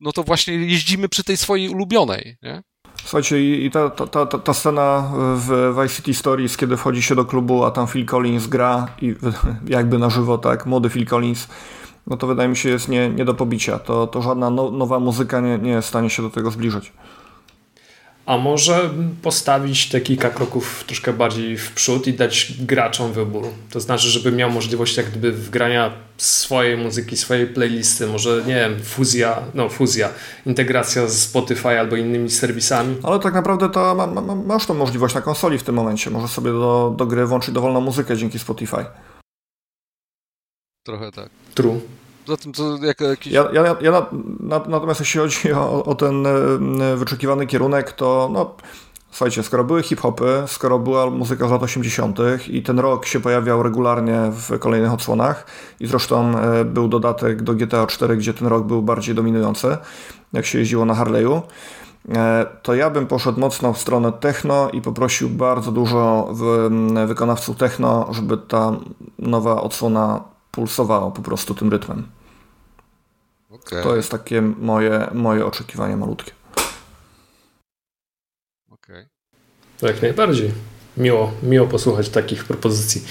no 0.00 0.12
to 0.12 0.22
właśnie 0.22 0.54
jeździmy 0.54 1.08
przy 1.08 1.24
tej 1.24 1.36
swojej 1.36 1.68
ulubionej, 1.68 2.36
nie? 2.42 2.62
Słuchajcie, 3.10 3.56
i 3.66 3.70
ta, 3.70 3.90
ta, 3.90 4.26
ta, 4.26 4.38
ta 4.38 4.54
scena 4.54 5.12
w 5.36 5.74
Vice 5.82 5.94
City 5.94 6.14
Stories, 6.14 6.56
kiedy 6.56 6.76
wchodzi 6.76 7.02
się 7.02 7.14
do 7.14 7.24
klubu, 7.24 7.64
a 7.64 7.70
tam 7.70 7.86
Phil 7.86 8.06
Collins 8.06 8.46
gra 8.46 8.86
i 9.02 9.14
jakby 9.76 9.98
na 9.98 10.10
żywo, 10.10 10.38
tak, 10.38 10.66
młody 10.66 10.90
Phil 10.90 11.06
Collins, 11.06 11.48
no 12.06 12.16
to 12.16 12.26
wydaje 12.26 12.48
mi 12.48 12.56
się 12.56 12.68
jest 12.68 12.88
nie, 12.88 13.08
nie 13.08 13.24
do 13.24 13.34
pobicia. 13.34 13.78
To, 13.78 14.06
to 14.06 14.22
żadna 14.22 14.50
no, 14.50 14.70
nowa 14.70 15.00
muzyka 15.00 15.40
nie, 15.40 15.58
nie 15.58 15.70
jest 15.70 15.86
w 15.86 15.88
stanie 15.88 16.10
się 16.10 16.22
do 16.22 16.30
tego 16.30 16.50
zbliżyć. 16.50 16.92
A 18.30 18.36
może 18.36 18.90
postawić 19.22 19.88
te 19.88 20.00
kilka 20.00 20.30
kroków 20.30 20.84
troszkę 20.86 21.12
bardziej 21.12 21.58
w 21.58 21.72
przód 21.72 22.06
i 22.06 22.14
dać 22.14 22.52
graczom 22.60 23.12
wybór. 23.12 23.44
To 23.70 23.80
znaczy, 23.80 24.08
żeby 24.08 24.32
miał 24.32 24.50
możliwość 24.50 24.96
jak 24.96 25.10
gdyby 25.10 25.32
wgrania 25.32 25.92
swojej 26.16 26.76
muzyki, 26.76 27.16
swojej 27.16 27.46
playlisty, 27.46 28.06
może 28.06 28.42
nie 28.46 28.54
wiem, 28.54 28.82
fuzja, 28.82 29.42
no 29.54 29.68
fuzja, 29.68 30.08
integracja 30.46 31.06
z 31.06 31.18
Spotify 31.18 31.80
albo 31.80 31.96
innymi 31.96 32.30
serwisami. 32.30 32.96
Ale 33.02 33.18
tak 33.18 33.34
naprawdę 33.34 33.70
to 33.70 33.94
ma, 33.94 34.06
ma, 34.06 34.34
masz 34.34 34.66
tą 34.66 34.74
możliwość 34.74 35.14
na 35.14 35.20
konsoli 35.20 35.58
w 35.58 35.62
tym 35.62 35.74
momencie. 35.74 36.10
Możesz 36.10 36.30
sobie 36.30 36.50
do, 36.50 36.94
do 36.96 37.06
gry 37.06 37.26
włączyć 37.26 37.54
dowolną 37.54 37.80
muzykę 37.80 38.16
dzięki 38.16 38.38
Spotify. 38.38 38.84
Trochę 40.86 41.12
tak. 41.12 41.30
True. 41.54 41.80
Zatem 42.30 42.52
to 42.52 42.76
jak, 42.86 43.00
jakiś... 43.00 43.32
Ja, 43.32 43.48
ja, 43.52 43.76
ja 43.80 43.90
na, 43.90 44.06
na, 44.40 44.60
natomiast 44.68 45.00
jeśli 45.00 45.20
chodzi 45.20 45.52
o, 45.52 45.84
o, 45.84 45.94
ten 45.94 46.26
e, 46.26 46.96
wyczekiwany 46.96 47.46
kierunek, 47.46 47.92
to 47.92 48.30
no, 48.32 48.54
słuchajcie, 49.10 49.42
skoro 49.42 49.64
były 49.64 49.82
hip-hopy, 49.82 50.42
skoro 50.46 50.78
była 50.78 51.10
muzyka 51.10 51.48
z 51.48 51.50
lat 51.50 51.62
80. 51.62 52.18
i 52.48 52.62
ten 52.62 52.78
rok 52.78 53.06
się 53.06 53.20
pojawiał 53.20 53.62
regularnie 53.62 54.18
w 54.30 54.58
kolejnych 54.58 54.92
odsłonach 54.92 55.46
i 55.80 55.86
zresztą 55.86 56.38
e, 56.38 56.64
był 56.64 56.88
dodatek 56.88 57.42
do 57.42 57.54
GTA 57.54 57.86
4, 57.86 58.16
gdzie 58.16 58.34
ten 58.34 58.48
rok 58.48 58.64
był 58.64 58.82
bardziej 58.82 59.14
dominujący, 59.14 59.76
jak 60.32 60.46
się 60.46 60.58
jeździło 60.58 60.84
na 60.84 60.94
Harley'u, 60.94 61.40
e, 62.14 62.46
to 62.62 62.74
ja 62.74 62.90
bym 62.90 63.06
poszedł 63.06 63.40
mocno 63.40 63.72
w 63.72 63.78
stronę 63.78 64.12
techno 64.12 64.70
i 64.70 64.80
poprosił 64.82 65.28
bardzo 65.28 65.72
dużo 65.72 66.28
wykonawców 67.06 67.56
techno, 67.56 68.08
żeby 68.10 68.36
ta 68.36 68.72
nowa 69.18 69.62
odsłona 69.62 70.24
pulsowała 70.50 71.10
po 71.10 71.22
prostu 71.22 71.54
tym 71.54 71.70
rytmem. 71.70 72.19
Okay. 73.66 73.82
To 73.82 73.96
jest 73.96 74.10
takie 74.10 74.42
moje, 74.42 75.08
moje 75.14 75.46
oczekiwanie 75.46 75.96
malutkie. 75.96 76.32
Okej. 78.70 79.06
Okay. 79.78 79.90
Jak 79.92 80.02
najbardziej. 80.02 80.52
Miło, 80.96 81.32
miło 81.42 81.66
posłuchać 81.66 82.08
takich 82.08 82.44
propozycji. 82.44 83.04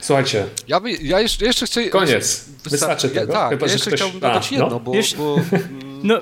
Słuchajcie. 0.00 0.46
Ja, 0.68 0.80
by, 0.80 0.90
ja 0.90 1.20
jeszcze, 1.20 1.44
jeszcze 1.44 1.66
chcę. 1.66 1.88
Koniec. 1.88 2.44
Wystarczy 2.70 3.06
ja, 3.06 3.14
tego. 3.20 3.32
Tak, 3.32 3.50
Chyba, 3.50 3.66
ja 3.66 3.72
jeszcze 3.72 3.90
ktoś... 3.90 4.00
chciałbym 4.00 4.20
dodać 4.20 4.48
A, 4.52 4.54
jedno, 4.54 4.70
no. 4.70 4.80
bo. 4.80 4.92
bo 5.16 5.40
no 6.02 6.20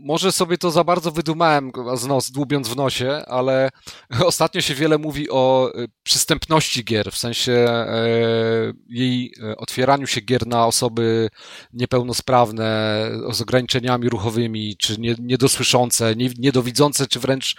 może 0.00 0.32
sobie 0.32 0.58
to 0.58 0.70
za 0.70 0.84
bardzo 0.84 1.10
wydumałem 1.10 1.72
z 1.94 2.06
nos, 2.06 2.30
dłubiąc 2.30 2.68
w 2.68 2.76
nosie, 2.76 3.22
ale 3.26 3.70
ostatnio 4.24 4.60
się 4.60 4.74
wiele 4.74 4.98
mówi 4.98 5.30
o 5.30 5.72
e, 5.74 5.86
przystępności 6.02 6.84
gier, 6.84 7.12
w 7.12 7.18
sensie 7.18 7.52
e, 7.52 8.72
jej 8.88 9.34
e, 9.42 9.56
otwieraniu 9.56 10.06
się 10.06 10.20
gier 10.20 10.46
na 10.46 10.66
osoby 10.66 11.28
niepełnosprawne, 11.72 13.10
z 13.30 13.40
ograniczeniami 13.40 14.08
ruchowymi, 14.08 14.76
czy 14.76 15.00
nie, 15.00 15.14
niedosłyszące, 15.18 16.16
nie, 16.16 16.30
niedowidzące, 16.38 17.06
czy 17.06 17.20
wręcz 17.20 17.56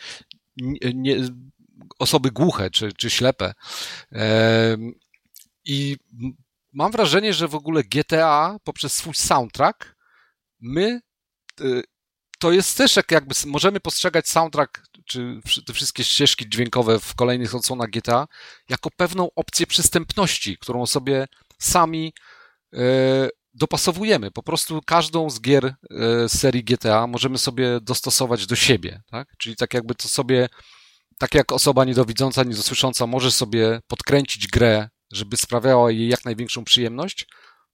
nie, 0.93 1.17
osoby 1.99 2.31
głuche, 2.31 2.69
czy, 2.69 2.93
czy 2.93 3.09
ślepe. 3.09 3.53
E, 4.11 4.77
I 5.65 5.97
mam 6.73 6.91
wrażenie, 6.91 7.33
że 7.33 7.47
w 7.47 7.55
ogóle 7.55 7.83
GTA 7.83 8.57
poprzez 8.63 8.93
swój 8.93 9.13
soundtrack 9.13 9.95
my 10.59 11.01
e, 11.61 11.63
to 12.41 12.51
jest 12.51 12.77
też 12.77 12.95
jak 12.95 13.11
jakby 13.11 13.35
możemy 13.45 13.79
postrzegać 13.79 14.27
soundtrack 14.29 14.83
czy 15.05 15.41
te 15.65 15.73
wszystkie 15.73 16.03
ścieżki 16.03 16.49
dźwiękowe 16.49 16.99
w 16.99 17.15
kolejnych 17.15 17.55
odsłonach 17.55 17.89
GTA 17.89 18.27
jako 18.69 18.89
pewną 18.97 19.29
opcję 19.35 19.67
przystępności, 19.67 20.57
którą 20.57 20.85
sobie 20.85 21.27
sami 21.59 22.13
e, 22.73 22.79
dopasowujemy. 23.53 24.31
Po 24.31 24.43
prostu 24.43 24.81
każdą 24.85 25.29
z 25.29 25.41
gier 25.41 25.65
e, 25.65 26.29
serii 26.29 26.63
GTA 26.63 27.07
możemy 27.07 27.37
sobie 27.37 27.79
dostosować 27.81 28.47
do 28.47 28.55
siebie, 28.55 29.01
tak? 29.11 29.27
Czyli 29.37 29.55
tak 29.55 29.73
jakby 29.73 29.95
to 29.95 30.07
sobie, 30.07 30.49
tak 31.17 31.35
jak 31.35 31.51
osoba 31.51 31.85
niedowidząca, 31.85 32.43
niedosłysząca 32.43 33.07
może 33.07 33.31
sobie 33.31 33.79
podkręcić 33.87 34.47
grę, 34.47 34.89
żeby 35.11 35.37
sprawiała 35.37 35.91
jej 35.91 36.07
jak 36.07 36.25
największą 36.25 36.63
przyjemność, 36.63 37.27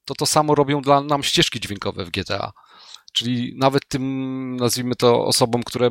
to 0.05 0.15
to 0.15 0.25
samo 0.25 0.55
robią 0.55 0.81
dla 0.81 1.01
nam 1.01 1.23
ścieżki 1.23 1.59
dźwiękowe 1.59 2.05
w 2.05 2.09
GTA. 2.09 2.51
Czyli 3.13 3.53
nawet 3.57 3.87
tym, 3.87 4.55
nazwijmy 4.55 4.95
to, 4.95 5.25
osobom, 5.25 5.63
które 5.63 5.89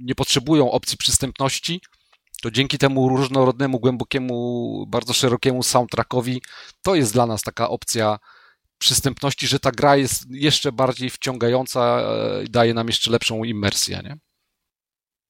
nie 0.00 0.14
potrzebują 0.14 0.70
opcji 0.70 0.98
przystępności, 0.98 1.80
to 2.42 2.50
dzięki 2.50 2.78
temu 2.78 3.08
różnorodnemu, 3.08 3.80
głębokiemu, 3.80 4.86
bardzo 4.88 5.12
szerokiemu 5.12 5.62
soundtrackowi, 5.62 6.42
to 6.82 6.94
jest 6.94 7.12
dla 7.12 7.26
nas 7.26 7.42
taka 7.42 7.68
opcja 7.68 8.18
przystępności, 8.78 9.46
że 9.46 9.60
ta 9.60 9.70
gra 9.70 9.96
jest 9.96 10.30
jeszcze 10.30 10.72
bardziej 10.72 11.10
wciągająca 11.10 12.00
e, 12.00 12.44
i 12.44 12.50
daje 12.50 12.74
nam 12.74 12.86
jeszcze 12.86 13.10
lepszą 13.10 13.44
immersję, 13.44 14.00
nie? 14.04 14.16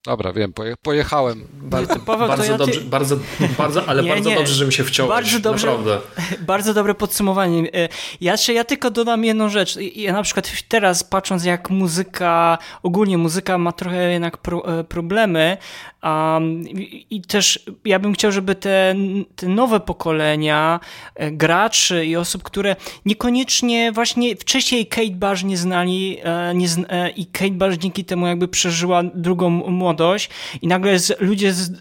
Dobra, 0.05 0.33
wiem, 0.33 0.53
pojechałem. 0.83 1.49
Bardzo, 1.53 1.97
Paweł, 1.97 2.29
bardzo 2.29 2.45
ja 2.45 2.59
dobrze, 2.59 2.81
ty... 2.81 2.87
bardzo, 2.87 3.17
bardzo, 3.59 3.87
ale 3.87 4.03
nie, 4.03 4.11
bardzo 4.11 4.31
nie. 4.31 4.37
dobrze, 4.37 4.55
że 4.55 4.67
mi 4.67 4.73
się 4.73 4.85
wciąłeś. 4.85 5.11
Bardzo 5.11 5.39
dobrze, 5.41 5.67
naprawdę. 5.67 5.99
Bardzo 6.47 6.75
dobre 6.75 6.95
podsumowanie. 6.95 7.73
E, 7.75 7.89
ja, 8.21 8.35
ja 8.55 8.65
tylko 8.65 8.91
dodam 8.91 9.25
jedną 9.25 9.49
rzecz. 9.49 9.79
Ja 9.95 10.13
na 10.13 10.23
przykład 10.23 10.53
teraz 10.69 11.05
patrząc 11.05 11.45
jak 11.45 11.71
muzyka, 11.71 12.59
ogólnie 12.83 13.19
muzyka 13.19 13.59
ma 13.59 13.73
trochę 13.73 14.13
jednak 14.13 14.39
pro, 14.39 14.79
e, 14.79 14.85
problemy 14.85 15.57
um, 16.03 16.65
i 17.11 17.23
też 17.29 17.67
ja 17.85 17.99
bym 17.99 18.13
chciał, 18.13 18.33
żeby 18.33 18.55
te, 18.55 18.95
te 19.37 19.49
nowe 19.49 19.81
pokolenia 19.81 20.81
e, 21.15 21.31
graczy 21.31 22.07
i 22.07 22.17
osób, 22.17 22.43
które 22.43 22.77
niekoniecznie 23.07 23.93
właśnie 23.93 24.37
wcześniej 24.37 24.87
Kate 24.87 25.11
Bush 25.11 25.45
nie 25.45 25.57
znali 25.57 26.19
nie 26.55 26.69
zna, 26.69 27.09
i 27.17 27.27
Kate 27.27 27.51
Bush 27.51 27.77
dzięki 27.77 28.05
temu 28.05 28.27
jakby 28.27 28.49
przeżyła 28.49 29.03
drugą 29.03 29.51
młodość 29.51 30.31
i 30.63 30.67
nagle 30.67 30.99
z, 30.99 31.21
ludzie 31.21 31.53
z, 31.53 31.73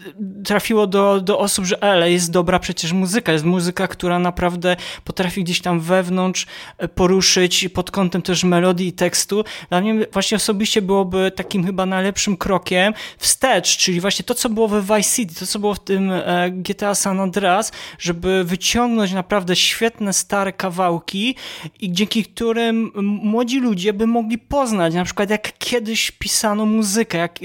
trafiło 0.44 0.86
do, 0.86 1.20
do 1.20 1.38
osób, 1.38 1.64
że 1.64 1.84
ale 1.84 2.12
jest 2.12 2.30
dobra 2.30 2.58
przecież 2.58 2.92
muzyka, 2.92 3.32
jest 3.32 3.44
muzyka, 3.44 3.88
która 3.88 4.18
naprawdę 4.18 4.76
potrafi 5.04 5.44
gdzieś 5.44 5.60
tam 5.60 5.80
wewnątrz 5.80 6.46
e, 6.78 6.88
poruszyć 6.88 7.68
pod 7.68 7.90
kątem 7.90 8.22
też 8.22 8.44
melodii 8.44 8.88
i 8.88 8.92
tekstu. 8.92 9.44
Dla 9.68 9.80
mnie 9.80 10.06
właśnie 10.12 10.36
osobiście 10.36 10.82
byłoby 10.82 11.32
takim 11.36 11.66
chyba 11.66 11.86
najlepszym 11.86 12.36
krokiem 12.36 12.94
wstecz, 13.18 13.76
czyli 13.76 14.00
właśnie 14.00 14.09
to, 14.24 14.34
co 14.34 14.48
było 14.48 14.68
we 14.68 14.82
Vice 14.82 15.16
City, 15.16 15.34
to, 15.34 15.46
co 15.46 15.58
było 15.58 15.74
w 15.74 15.84
tym 15.84 16.12
e, 16.12 16.50
GTA 16.50 16.94
San 16.94 17.20
Andreas, 17.20 17.72
żeby 17.98 18.44
wyciągnąć 18.44 19.12
naprawdę 19.12 19.56
świetne, 19.56 20.12
stare 20.12 20.52
kawałki 20.52 21.34
i 21.80 21.92
dzięki 21.92 22.24
którym 22.24 22.92
młodzi 23.22 23.60
ludzie 23.60 23.92
by 23.92 24.06
mogli 24.06 24.38
poznać 24.38 24.94
na 24.94 25.04
przykład 25.04 25.30
jak 25.30 25.58
kiedyś 25.58 26.10
pisano 26.10 26.66
muzykę, 26.66 27.18
jak 27.18 27.38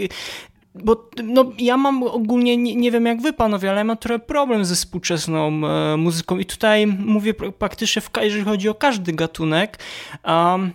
bo 0.84 1.10
no, 1.24 1.52
ja 1.58 1.78
mam 1.78 2.04
ogólnie, 2.04 2.58
nie, 2.58 2.76
nie, 2.76 2.92
wiem 2.92 3.06
jak 3.06 3.22
wy 3.22 3.34
panowie, 3.34 3.70
ale 3.70 3.78
ja 3.78 3.84
mam 3.84 3.98
trochę 3.98 4.20
problem 4.20 4.66
ze 4.66 4.76
współczesną 4.76 5.68
e, 5.68 5.98
muzyką 5.98 6.38
i 6.38 6.46
tutaj 6.46 6.88
mówię 6.88 7.34
praktycznie, 7.34 8.02
w, 8.02 8.10
jeżeli 8.22 8.44
chodzi 8.44 8.70
o 8.70 8.74
każdy 8.74 9.14
gatunek. 9.14 9.80
Um, 10.28 10.72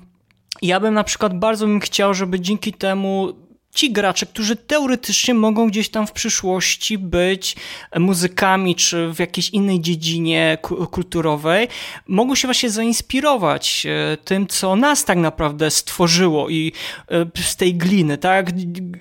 ja 0.62 0.80
bym 0.80 0.94
na 0.94 1.04
przykład 1.04 1.38
bardzo 1.38 1.66
bym 1.66 1.80
chciał, 1.80 2.14
żeby 2.14 2.40
dzięki 2.40 2.72
temu 2.72 3.32
ci 3.74 3.92
gracze, 3.92 4.26
którzy 4.26 4.56
teoretycznie 4.56 5.34
mogą 5.34 5.68
gdzieś 5.68 5.88
tam 5.88 6.06
w 6.06 6.12
przyszłości 6.12 6.98
być 6.98 7.56
muzykami, 7.98 8.74
czy 8.74 9.12
w 9.12 9.18
jakiejś 9.18 9.50
innej 9.50 9.80
dziedzinie 9.80 10.58
kulturowej, 10.90 11.68
mogą 12.06 12.34
się 12.34 12.48
właśnie 12.48 12.70
zainspirować 12.70 13.86
e, 13.86 14.16
tym, 14.16 14.46
co 14.46 14.76
nas 14.76 15.04
tak 15.04 15.18
naprawdę 15.18 15.70
stworzyło 15.70 16.48
i 16.48 16.72
e, 17.10 17.42
z 17.42 17.56
tej 17.56 17.74
gliny, 17.74 18.18
tak? 18.18 18.50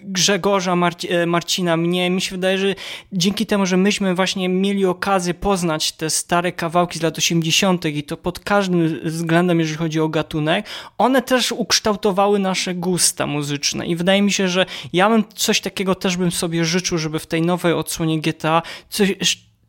Grzegorza, 0.04 0.76
Marci 0.76 1.12
e, 1.12 1.26
Marcina, 1.26 1.78
mnie, 1.78 2.10
mi 2.10 2.22
się 2.22 2.32
wydaje, 2.32 2.58
że 2.58 2.76
dzięki 3.12 3.46
temu, 3.46 3.66
że 3.66 3.78
myśmy 3.78 4.16
właśnie 4.16 4.50
mieli 4.50 4.86
okazję 4.86 5.34
poznać 5.34 5.92
te 5.92 6.10
stare 6.10 6.52
kawałki 6.52 7.00
z 7.00 7.02
lat 7.02 7.18
80. 7.18 7.86
i 7.86 8.04
to 8.04 8.18
pod 8.18 8.40
każdym 8.40 9.00
względem, 9.04 9.60
jeżeli 9.60 9.78
chodzi 9.78 10.00
o 10.00 10.10
gatunek, 10.10 10.66
one 10.98 11.22
też 11.22 11.52
ukształtowały 11.52 12.40
nasze 12.40 12.76
gusta 12.76 13.28
muzyczne 13.28 13.88
i 13.88 13.96
wydaje 13.96 14.22
mi 14.22 14.32
się, 14.32 14.48
że 14.48 14.59
że 14.60 14.66
ja 14.94 15.10
bym 15.10 15.24
coś 15.36 15.62
takiego 15.62 15.96
też 15.96 16.18
bym 16.18 16.32
sobie 16.32 16.66
życzył, 16.66 16.98
żeby 16.98 17.20
w 17.20 17.28
tej 17.28 17.42
nowej 17.42 17.74
odsłonie 17.74 18.22
GTA 18.22 18.62
coś, 18.90 19.14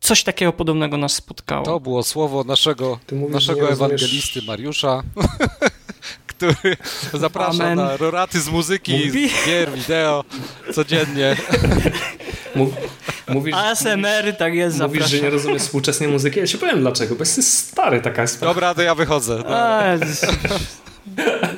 coś 0.01 0.23
takiego 0.23 0.53
podobnego 0.53 0.97
nas 0.97 1.13
spotkało. 1.13 1.65
To 1.65 1.79
było 1.79 2.03
słowo 2.03 2.43
naszego, 2.43 2.99
naszego 3.11 3.71
ewangelisty 3.71 4.41
Mariusza, 4.41 5.03
który 6.27 6.77
zaprasza 7.13 7.63
Amen. 7.63 7.77
na 7.77 7.97
roraty 7.97 8.41
z 8.41 8.49
muzyki, 8.49 9.05
Mówi... 9.05 9.29
z 9.29 9.45
gier, 9.45 9.71
wideo 9.71 10.23
codziennie. 10.73 11.35
Mów, 12.55 12.69
mówisz, 13.27 13.55
ASMR 13.55 14.37
tak 14.37 14.53
jest, 14.53 14.79
Mówisz, 14.79 14.93
zapraszam. 14.93 15.17
że 15.17 15.23
nie 15.23 15.29
rozumiesz 15.29 15.61
współczesnej 15.61 16.09
muzyki. 16.09 16.39
Ja 16.39 16.47
się 16.47 16.57
powiem 16.57 16.79
dlaczego, 16.79 17.15
bo 17.15 17.21
jesteś 17.21 17.45
stary, 17.45 18.01
taka 18.01 18.21
jest 18.21 18.41
Dobra, 18.41 18.73
to 18.73 18.81
ja 18.81 18.95
wychodzę. 18.95 19.43
No. 19.49 19.55
A, 19.55 19.83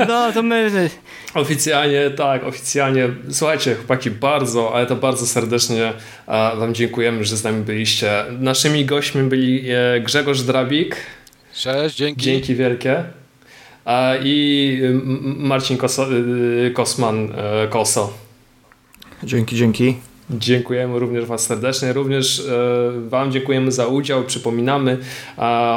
no, 0.07 0.31
to 0.33 0.43
my... 0.43 0.89
Oficjalnie, 1.33 2.09
tak, 2.09 2.43
oficjalnie. 2.43 3.09
Słuchajcie, 3.29 3.75
chłopaki, 3.75 4.11
bardzo, 4.11 4.75
ale 4.75 4.85
to 4.85 4.95
bardzo 4.95 5.27
serdecznie 5.27 5.93
Wam 6.27 6.73
dziękujemy, 6.73 7.23
że 7.23 7.37
z 7.37 7.43
nami 7.43 7.63
byliście. 7.63 8.25
Naszymi 8.39 8.85
gośćmi 8.85 9.23
byli 9.23 9.69
e, 9.71 10.01
Grzegorz 10.01 10.41
Drabik. 10.41 10.95
Cześć, 11.53 11.95
dzięki. 11.95 12.21
Dzięki 12.21 12.55
wielkie. 12.55 13.03
I 14.23 14.79
Marcin 15.37 15.77
Koso, 15.77 16.07
Kosman 16.73 17.29
e, 17.35 17.67
Koso. 17.67 18.13
Dzięki, 19.23 19.55
dzięki. 19.55 20.12
Dziękujemy 20.39 20.99
również 20.99 21.25
Was 21.25 21.45
serdecznie. 21.45 21.93
Również 21.93 22.39
e, 22.39 23.09
Wam 23.09 23.31
dziękujemy 23.31 23.71
za 23.71 23.87
udział. 23.87 24.23
Przypominamy 24.23 24.97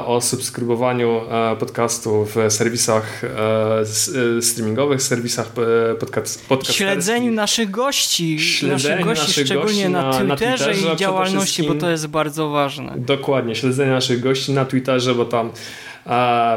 o 0.06 0.20
subskrybowaniu 0.20 1.20
e, 1.30 1.56
podcastu 1.56 2.24
w 2.24 2.52
serwisach 2.52 3.22
e, 3.24 4.42
streamingowych, 4.42 5.02
serwisach 5.02 5.52
podcast, 5.98 6.46
Śledzeniu 6.70 7.32
naszych 7.32 7.70
gości, 7.70 8.40
Śledzeniu 8.40 8.96
naszych 8.96 9.04
gości, 9.04 9.26
naszych 9.26 9.46
szczególnie 9.46 9.68
gości 9.68 9.88
na, 9.88 10.02
na, 10.02 10.36
Twitterze, 10.36 10.66
na 10.66 10.74
Twitterze 10.74 10.94
i 10.94 10.96
działalności, 10.96 11.62
bo 11.62 11.74
to 11.74 11.90
jest 11.90 12.06
bardzo 12.06 12.48
ważne. 12.48 12.94
Dokładnie, 12.96 13.54
śledzenie 13.54 13.90
naszych 13.90 14.20
gości 14.20 14.52
na 14.52 14.64
Twitterze, 14.64 15.14
bo 15.14 15.24
tam 15.24 15.50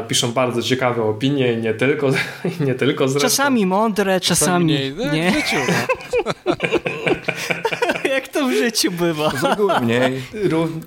piszą 0.08 0.32
bardzo 0.32 0.62
ciekawe 0.62 1.02
opinie, 1.02 1.56
nie 1.56 1.74
tylko, 1.74 2.10
nie 2.66 2.74
tylko 2.74 3.08
zresztą. 3.08 3.28
Czasami 3.28 3.66
mądre, 3.66 4.20
czasami, 4.20 4.78
czasami 4.78 5.12
nie. 5.12 5.32
nie. 5.32 5.42
Życiu, 8.64 8.92
bywa. 8.92 9.30
Z 9.30 9.44
reguły 9.44 9.80
mniej. 9.80 10.22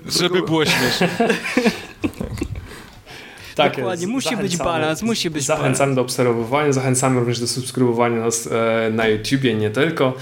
Żeby 0.06 0.42
było 0.42 0.64
śmieszne. 0.64 1.08
Tak 3.54 3.76
Dokładnie, 3.76 4.02
jest. 4.02 4.12
musi 4.12 4.24
zachęcamy, 4.24 4.48
być 4.48 4.56
balans, 4.56 5.02
musi 5.02 5.30
być 5.30 5.44
Zachęcamy 5.44 5.78
balans. 5.78 5.94
do 5.96 6.02
obserwowania, 6.02 6.72
zachęcamy 6.72 7.18
również 7.20 7.40
do 7.40 7.46
subskrybowania 7.46 8.20
nas 8.20 8.46
e, 8.52 8.90
na 8.90 9.06
YouTubie, 9.08 9.54
nie 9.54 9.70
tylko. 9.70 10.12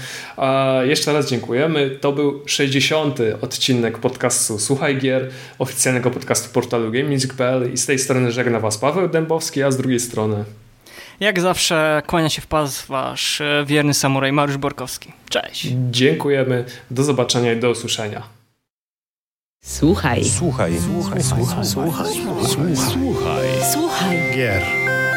Jeszcze 0.83 1.13
raz 1.13 1.29
dziękujemy. 1.29 1.97
To 2.01 2.11
był 2.11 2.41
60. 2.45 3.19
odcinek 3.41 3.97
podcastu 3.97 4.59
Słuchaj 4.59 4.97
Gier, 4.97 5.29
oficjalnego 5.59 6.11
podcastu 6.11 6.49
portalu 6.53 6.91
GameMusic.pl 6.91 7.73
i 7.73 7.77
z 7.77 7.85
tej 7.85 7.99
strony 7.99 8.31
żegna 8.31 8.59
Was 8.59 8.77
Paweł 8.77 9.07
Dębowski, 9.09 9.63
a 9.63 9.71
z 9.71 9.77
drugiej 9.77 9.99
strony 9.99 10.43
jak 11.23 11.41
zawsze 11.41 12.01
kłania 12.07 12.29
się 12.29 12.41
w 12.41 12.47
pas 12.47 12.85
wasz 12.85 13.41
e, 13.41 13.63
wierny 13.67 13.93
samuraj 13.93 14.31
Mariusz 14.31 14.57
Borkowski. 14.57 15.11
Cześć. 15.29 15.67
Dziękujemy, 15.91 16.65
do 16.91 17.03
zobaczenia 17.03 17.53
i 17.53 17.59
do 17.59 17.69
usłyszenia. 17.69 18.23
Słuchaj. 19.65 20.25
Słuchaj. 20.25 20.73
Słuchaj. 20.79 21.23
Słuchaj. 21.23 21.65
Słuchaj. 21.65 22.05
Słuchaj. 22.45 22.75
Słuchaj. 22.75 23.47
Słuchaj. 23.73 24.17
Gier. 24.35 24.63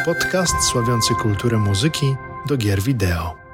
Podcast 0.05 0.63
sławiący 0.71 1.13
kulturę 1.15 1.57
muzyki 1.57 2.15
do 2.45 2.57
gier 2.57 2.81
wideo. 2.81 3.46